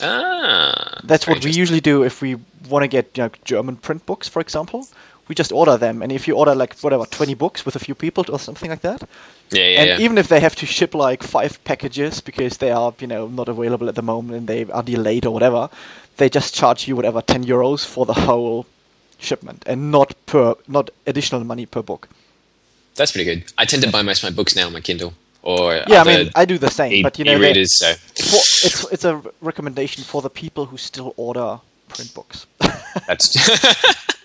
Ah, 0.02 1.02
that's 1.04 1.28
what 1.28 1.44
we 1.44 1.52
usually 1.52 1.80
do 1.80 2.04
if 2.04 2.22
we 2.22 2.36
want 2.70 2.84
to 2.84 2.88
get 2.88 3.18
you 3.18 3.24
know, 3.24 3.30
German 3.44 3.76
print 3.76 4.06
books, 4.06 4.28
for 4.28 4.40
example. 4.40 4.88
We 5.28 5.36
just 5.36 5.52
order 5.52 5.78
them, 5.78 6.02
and 6.02 6.12
if 6.12 6.28
you 6.28 6.36
order 6.36 6.54
like 6.54 6.78
whatever 6.80 7.06
twenty 7.06 7.34
books 7.34 7.66
with 7.66 7.76
a 7.76 7.80
few 7.80 7.96
people 7.96 8.26
or 8.30 8.40
something 8.40 8.70
like 8.70 8.82
that, 8.82 9.08
yeah, 9.52 9.68
yeah, 9.68 9.80
and 9.80 9.88
yeah. 9.88 10.00
even 10.00 10.18
if 10.18 10.28
they 10.28 10.40
have 10.40 10.56
to 10.58 10.66
ship 10.66 10.94
like 10.94 11.24
five 11.24 11.64
packages 11.64 12.22
because 12.22 12.58
they 12.58 12.72
are 12.72 12.94
you 13.00 13.08
know 13.08 13.28
not 13.28 13.48
available 13.48 13.88
at 13.88 13.96
the 13.96 14.02
moment 14.02 14.38
and 14.38 14.48
they 14.48 14.66
are 14.72 14.84
delayed 14.84 15.26
or 15.26 15.32
whatever, 15.32 15.70
they 16.18 16.30
just 16.30 16.54
charge 16.54 16.88
you 16.88 16.96
whatever 16.96 17.22
10 17.22 17.46
euros 17.46 17.86
for 17.86 18.06
the 18.06 18.14
whole 18.14 18.66
shipment 19.20 19.64
and 19.66 19.92
not 19.92 20.14
per 20.26 20.56
not 20.68 20.90
additional 21.08 21.44
money 21.44 21.66
per 21.66 21.82
book. 21.82 22.10
That's 22.96 23.12
pretty 23.12 23.26
good. 23.26 23.52
I 23.58 23.66
tend 23.66 23.84
to 23.84 23.92
buy 23.92 24.02
most 24.02 24.24
of 24.24 24.30
my 24.30 24.36
books 24.36 24.56
now 24.56 24.68
on 24.68 24.74
my 24.74 24.82
Kindle 24.82 25.14
or 25.44 25.76
yeah, 25.88 26.02
I 26.02 26.04
mean 26.04 26.32
I 26.36 26.46
do 26.46 26.58
the 26.58 26.70
same, 26.70 26.94
e- 26.94 27.04
but 27.04 27.20
you 27.20 27.26
know, 27.26 27.34
e-readers. 27.34 27.78
So 27.78 27.94
for, 27.94 28.42
it's 28.68 28.92
it's 28.92 29.06
a 29.06 29.22
recommendation 29.42 30.04
for 30.04 30.22
the 30.22 30.30
people 30.30 30.66
who 30.66 30.78
still 30.78 31.14
order 31.18 31.60
print 31.90 32.14
books. 32.14 32.46
That's 33.08 33.36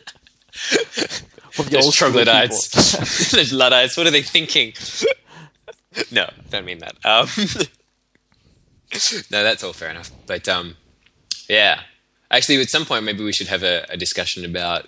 for 1.53 1.63
the 1.65 1.71
Those 1.71 1.95
troglodytes. 1.95 3.31
Those 3.33 3.53
luddites. 3.53 3.97
What 3.97 4.07
are 4.07 4.11
they 4.11 4.23
thinking? 4.23 4.73
no, 6.11 6.31
don't 6.51 6.65
mean 6.65 6.79
that. 6.79 6.97
Um, 7.05 7.29
no, 9.31 9.43
that's 9.43 9.65
all 9.65 9.73
fair 9.73 9.91
enough. 9.91 10.11
But 10.27 10.49
um, 10.49 10.77
yeah. 11.49 11.81
Actually, 12.31 12.61
at 12.61 12.69
some 12.69 12.85
point, 12.85 13.05
maybe 13.05 13.25
we 13.25 13.33
should 13.33 13.49
have 13.49 13.63
a, 13.63 13.87
a 13.89 13.97
discussion 13.97 14.45
about 14.45 14.87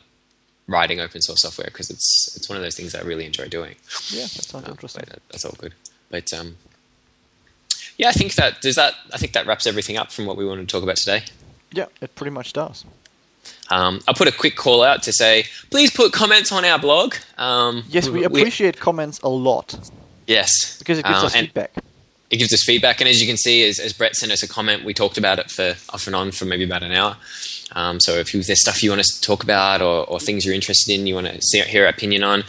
writing 0.67 1.01
open 1.01 1.21
source 1.21 1.43
software 1.43 1.67
because 1.67 1.91
it's 1.91 2.33
it's 2.37 2.49
one 2.49 2.57
of 2.57 2.63
those 2.63 2.77
things 2.77 2.95
I 2.95 3.01
really 3.01 3.25
enjoy 3.25 3.49
doing. 3.49 3.77
Yeah, 4.09 4.23
that 4.23 4.45
sounds 4.45 4.69
uh, 4.69 4.71
interesting. 4.71 5.05
That, 5.09 5.21
that's 5.31 5.45
all 5.45 5.57
good. 5.59 5.75
But 6.11 6.33
um, 6.33 6.57
yeah, 7.97 8.09
I 8.09 8.13
think 8.13 8.35
that 8.35 8.61
does 8.61 8.77
that. 8.77 8.95
I 9.13 9.19
think 9.19 9.33
that 9.33 9.47
wraps 9.47 9.67
everything 9.67 9.97
up 9.97 10.13
from 10.13 10.27
what 10.27 10.37
we 10.37 10.47
wanted 10.47 10.69
to 10.69 10.73
talk 10.73 10.83
about 10.83 10.97
today. 10.97 11.25
Yeah, 11.73 11.87
it 12.01 12.15
pretty 12.15 12.31
much 12.31 12.53
does. 12.53 12.85
Um, 13.71 14.01
I'll 14.09 14.15
put 14.15 14.29
a 14.29 14.33
quick 14.33 14.57
call 14.57 14.83
out 14.83 15.03
to 15.05 15.13
say, 15.13 15.45
please 15.71 15.91
put 15.91 16.13
comments 16.13 16.51
on 16.51 16.65
our 16.65 16.79
blog. 16.79 17.15
Um, 17.39 17.85
yes, 17.89 18.09
we, 18.09 18.21
we 18.21 18.25
appreciate 18.25 18.77
we, 18.77 18.81
comments 18.81 19.21
a 19.21 19.29
lot. 19.29 19.91
Yes, 20.27 20.79
because 20.79 20.99
it 20.99 21.05
gives 21.05 21.23
uh, 21.23 21.27
us 21.27 21.35
feedback 21.35 21.73
it 22.31 22.37
gives 22.37 22.53
us 22.53 22.63
feedback. 22.65 23.01
And 23.01 23.09
as 23.09 23.21
you 23.21 23.27
can 23.27 23.37
see, 23.37 23.65
as, 23.65 23.79
as 23.79 23.93
Brett 23.93 24.15
sent 24.15 24.31
us 24.31 24.43
a 24.43 24.49
comment, 24.49 24.85
we 24.85 24.95
talked 24.95 25.19
about 25.19 25.39
it 25.41 25.51
for 25.51 25.75
off 25.93 26.07
and 26.07 26.15
on 26.15 26.31
for 26.31 26.45
maybe 26.45 26.65
about 26.65 26.85
an 26.85 26.93
hour. 26.93 27.17
Um, 27.73 28.01
so 28.01 28.15
if, 28.15 28.33
there's 28.33 28.61
stuff 28.61 28.83
you 28.83 28.91
want 28.91 29.01
us 29.01 29.19
to 29.19 29.21
talk 29.21 29.43
about 29.43 29.83
or, 29.83 30.05
or 30.07 30.21
things 30.21 30.45
you're 30.45 30.55
interested 30.55 30.95
in, 30.95 31.07
you 31.07 31.15
want 31.17 31.27
to 31.27 31.43
see, 31.43 31.61
hear 31.63 31.85
our 31.85 31.91
opinion 31.91 32.23
on, 32.23 32.45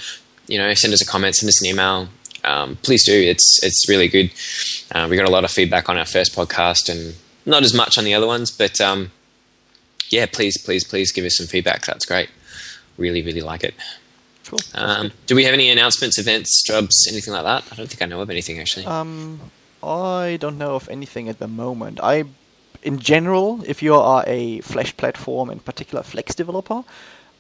you 0.47 0.59
know, 0.59 0.71
send 0.75 0.93
us 0.93 1.01
a 1.01 1.05
comment, 1.05 1.35
send 1.35 1.49
us 1.49 1.61
an 1.63 1.69
email. 1.69 2.07
Um, 2.43 2.75
please 2.77 3.05
do. 3.05 3.13
It's 3.13 3.59
it's 3.63 3.87
really 3.87 4.07
good. 4.07 4.31
Uh, 4.91 5.07
we 5.07 5.15
got 5.15 5.27
a 5.27 5.31
lot 5.31 5.43
of 5.43 5.51
feedback 5.51 5.89
on 5.89 5.97
our 5.97 6.05
first 6.05 6.35
podcast 6.35 6.89
and 6.89 7.15
not 7.45 7.63
as 7.63 7.73
much 7.73 7.99
on 7.99 8.03
the 8.03 8.15
other 8.15 8.25
ones, 8.25 8.49
but 8.49 8.81
um, 8.81 9.11
yeah, 10.11 10.25
please, 10.25 10.57
please, 10.57 10.83
please 10.83 11.11
give 11.11 11.25
us 11.25 11.37
some 11.37 11.47
feedback. 11.47 11.85
That's 11.85 12.05
great. 12.05 12.29
Really, 12.97 13.21
really 13.21 13.41
like 13.41 13.63
it. 13.63 13.73
Cool. 14.45 14.59
Um, 14.75 15.11
do 15.27 15.35
we 15.35 15.45
have 15.45 15.53
any 15.53 15.69
announcements, 15.69 16.19
events, 16.19 16.63
jobs, 16.63 17.07
anything 17.09 17.33
like 17.33 17.43
that? 17.43 17.63
I 17.71 17.75
don't 17.75 17.87
think 17.87 18.01
I 18.01 18.05
know 18.05 18.21
of 18.21 18.29
anything 18.29 18.59
actually. 18.59 18.85
Um, 18.85 19.39
I 19.83 20.37
don't 20.41 20.57
know 20.57 20.75
of 20.75 20.89
anything 20.89 21.29
at 21.29 21.39
the 21.39 21.47
moment. 21.47 21.99
I, 22.03 22.25
in 22.83 22.99
general, 22.99 23.63
if 23.65 23.81
you 23.81 23.95
are 23.95 24.23
a 24.27 24.59
Flash 24.61 24.95
platform, 24.97 25.49
in 25.49 25.59
particular 25.59 26.03
Flex 26.03 26.35
developer, 26.35 26.83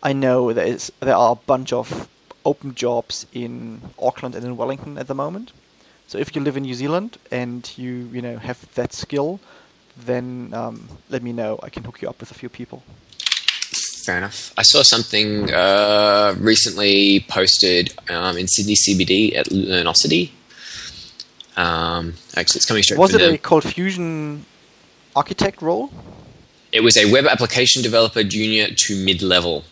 I 0.01 0.13
know 0.13 0.53
there 0.53 0.65
is 0.65 0.91
there 0.99 1.15
are 1.15 1.33
a 1.33 1.35
bunch 1.35 1.73
of 1.73 2.07
open 2.45 2.73
jobs 2.73 3.27
in 3.33 3.81
Auckland 3.99 4.33
and 4.35 4.45
in 4.45 4.57
Wellington 4.57 4.97
at 4.97 5.07
the 5.07 5.13
moment. 5.13 5.51
So 6.07 6.17
if 6.17 6.35
you 6.35 6.41
live 6.41 6.57
in 6.57 6.63
New 6.63 6.73
Zealand 6.73 7.17
and 7.29 7.69
you 7.77 8.09
you 8.11 8.21
know 8.21 8.37
have 8.37 8.73
that 8.75 8.93
skill, 8.93 9.39
then 9.97 10.53
um, 10.53 10.87
let 11.09 11.23
me 11.23 11.33
know. 11.33 11.59
I 11.63 11.69
can 11.69 11.83
hook 11.83 12.01
you 12.01 12.09
up 12.09 12.19
with 12.19 12.31
a 12.31 12.35
few 12.35 12.49
people. 12.49 12.83
Fair 14.05 14.17
enough. 14.17 14.51
I 14.57 14.63
saw 14.63 14.81
something 14.81 15.53
uh, 15.53 16.35
recently 16.39 17.25
posted 17.27 17.93
um, 18.09 18.37
in 18.37 18.47
Sydney 18.47 18.75
CBD 18.75 19.35
at 19.35 19.47
Learnosity 19.47 20.31
um, 21.57 22.13
actually, 22.35 22.59
it's 22.59 22.65
coming 22.65 22.83
straight. 22.83 22.99
Was 22.99 23.13
it 23.13 23.21
a 23.21 23.37
Cold 23.37 23.63
Fusion 23.63 24.45
architect 25.15 25.61
role? 25.61 25.91
It 26.71 26.81
was 26.81 26.95
a 26.97 27.11
web 27.11 27.25
application 27.25 27.81
developer 27.81 28.23
junior 28.23 28.67
to 28.69 29.05
mid 29.05 29.21
level. 29.21 29.63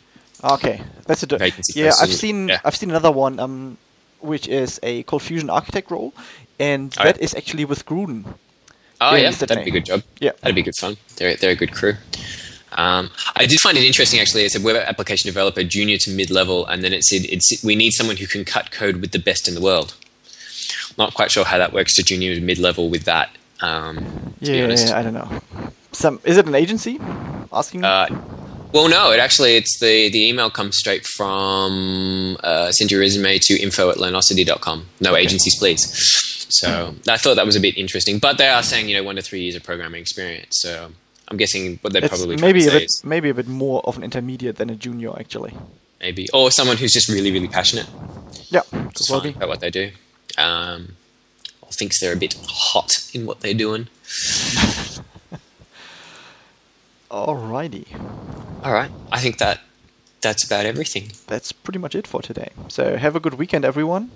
Okay, 0.43 0.81
that's 1.05 1.23
a 1.23 1.27
d- 1.27 1.37
vacancy. 1.37 1.79
Yeah, 1.79 1.91
I've 2.01 2.13
seen 2.13 2.49
yeah. 2.49 2.59
I've 2.65 2.75
seen 2.75 2.89
another 2.89 3.11
one, 3.11 3.39
um, 3.39 3.77
which 4.19 4.47
is 4.47 4.79
a 4.83 5.03
Cold 5.03 5.23
Fusion 5.23 5.49
architect 5.49 5.89
role, 5.89 6.13
and 6.59 6.93
oh, 6.99 7.03
that 7.03 7.17
yeah. 7.17 7.23
is 7.23 7.33
actually 7.33 7.65
with 7.65 7.85
Gruden. 7.85 8.25
Oh 9.01 9.15
yeah, 9.15 9.31
that'd 9.31 9.63
be 9.63 9.69
a 9.69 9.73
good 9.73 9.85
job. 9.85 10.03
Yeah, 10.19 10.31
that'd 10.41 10.55
be 10.55 10.61
good 10.61 10.76
fun. 10.76 10.97
They're 11.17 11.35
they're 11.35 11.51
a 11.51 11.55
good 11.55 11.73
crew. 11.73 11.95
Um, 12.73 13.09
I 13.35 13.45
did 13.45 13.59
find 13.59 13.77
it 13.77 13.84
interesting 13.84 14.19
actually. 14.19 14.45
It 14.45 14.51
said 14.51 14.63
web 14.63 14.76
application 14.76 15.27
developer 15.27 15.63
junior 15.63 15.97
to 15.97 16.11
mid 16.11 16.30
level, 16.30 16.65
and 16.65 16.84
then 16.84 16.93
it 16.93 17.03
said 17.03 17.21
it's 17.26 17.63
we 17.63 17.76
need 17.76 17.91
someone 17.91 18.17
who 18.17 18.27
can 18.27 18.45
cut 18.45 18.71
code 18.71 18.97
with 18.97 19.11
the 19.11 19.19
best 19.19 19.47
in 19.47 19.55
the 19.55 19.61
world. 19.61 19.95
Not 20.97 21.13
quite 21.13 21.31
sure 21.31 21.45
how 21.45 21.57
that 21.57 21.73
works 21.73 21.95
to 21.95 22.03
junior 22.03 22.35
to 22.35 22.41
mid 22.41 22.57
level 22.57 22.89
with 22.89 23.05
that. 23.05 23.30
Um, 23.61 24.35
yeah, 24.39 24.65
I 24.93 25.01
don't 25.01 25.13
know. 25.13 25.41
Some 25.91 26.19
is 26.23 26.38
it 26.38 26.47
an 26.47 26.55
agency 26.55 26.99
asking? 27.51 27.84
Uh, 27.84 28.07
well, 28.71 28.88
no. 28.88 29.11
It 29.11 29.19
actually 29.19 29.55
it's 29.55 29.80
the 29.80 30.09
the 30.09 30.27
email 30.30 30.49
comes 30.49 30.77
straight 30.77 31.05
from 31.05 32.38
uh, 32.43 32.71
send 32.71 32.91
your 32.91 32.99
resume 32.99 33.39
to 33.39 33.59
info 33.59 33.89
at 33.89 33.97
learnosity.com. 33.97 34.85
No 34.99 35.11
okay. 35.11 35.21
agencies, 35.21 35.57
please. 35.57 36.28
So 36.49 36.95
I 37.07 37.17
thought 37.17 37.35
that 37.35 37.45
was 37.45 37.55
a 37.55 37.59
bit 37.59 37.77
interesting, 37.77 38.19
but 38.19 38.38
they 38.38 38.47
are 38.47 38.63
saying 38.63 38.89
you 38.89 38.95
know 38.95 39.03
one 39.03 39.15
to 39.15 39.21
three 39.21 39.41
years 39.41 39.55
of 39.55 39.63
programming 39.63 40.01
experience. 40.01 40.59
So 40.61 40.91
I'm 41.27 41.38
guessing 41.38 41.80
what 41.81 41.93
they're 41.93 42.03
it's 42.03 42.15
probably 42.15 42.38
maybe 42.38 42.67
a 42.67 42.71
bit 42.71 42.84
is, 42.84 43.01
maybe 43.05 43.30
a 43.30 43.34
bit 43.34 43.47
more 43.47 43.81
of 43.85 43.97
an 43.97 44.03
intermediate 44.03 44.57
than 44.57 44.69
a 44.69 44.76
junior 44.76 45.17
actually. 45.19 45.53
Maybe 45.99 46.27
or 46.34 46.51
someone 46.51 46.77
who's 46.77 46.93
just 46.93 47.09
really 47.09 47.31
really 47.31 47.47
passionate. 47.47 47.88
Yeah, 48.49 48.61
well 48.71 49.26
about 49.26 49.47
what 49.47 49.59
they 49.59 49.69
do 49.69 49.91
um, 50.39 50.95
or 51.61 51.69
thinks 51.71 51.99
they're 51.99 52.13
a 52.13 52.17
bit 52.17 52.35
hot 52.47 52.91
in 53.13 53.26
what 53.26 53.41
they're 53.41 53.53
doing. 53.53 53.88
Alrighty. 57.11 57.85
All 58.63 58.71
right. 58.71 58.91
I 59.11 59.19
think 59.19 59.39
that 59.39 59.61
that's 60.21 60.45
about 60.45 60.65
everything. 60.65 61.11
That's 61.27 61.51
pretty 61.51 61.80
much 61.80 61.95
it 61.95 62.05
for 62.05 62.21
today. 62.21 62.49
So 62.67 62.97
have 62.97 63.15
a 63.15 63.19
good 63.19 63.35
weekend, 63.35 63.65
everyone, 63.65 64.11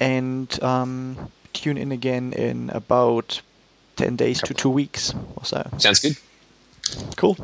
and 0.00 0.62
um, 0.62 1.30
tune 1.54 1.78
in 1.78 1.92
again 1.92 2.32
in 2.32 2.70
about 2.70 3.40
ten 3.96 4.16
days 4.16 4.40
to 4.42 4.54
two 4.54 4.70
weeks 4.70 5.14
or 5.36 5.44
so. 5.44 5.68
Sounds 5.78 6.00
good. 6.00 6.16
Cool. 7.16 7.36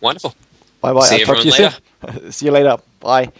Wonderful. 0.00 0.34
Bye 0.80 0.92
bye. 0.92 1.06
See 1.06 1.20
I'll 1.20 1.26
talk 1.26 1.38
to 1.38 1.44
you 1.44 1.52
later. 1.52 1.76
soon. 2.12 2.32
See 2.32 2.46
you 2.46 2.52
later. 2.52 2.76
Bye. 3.00 3.32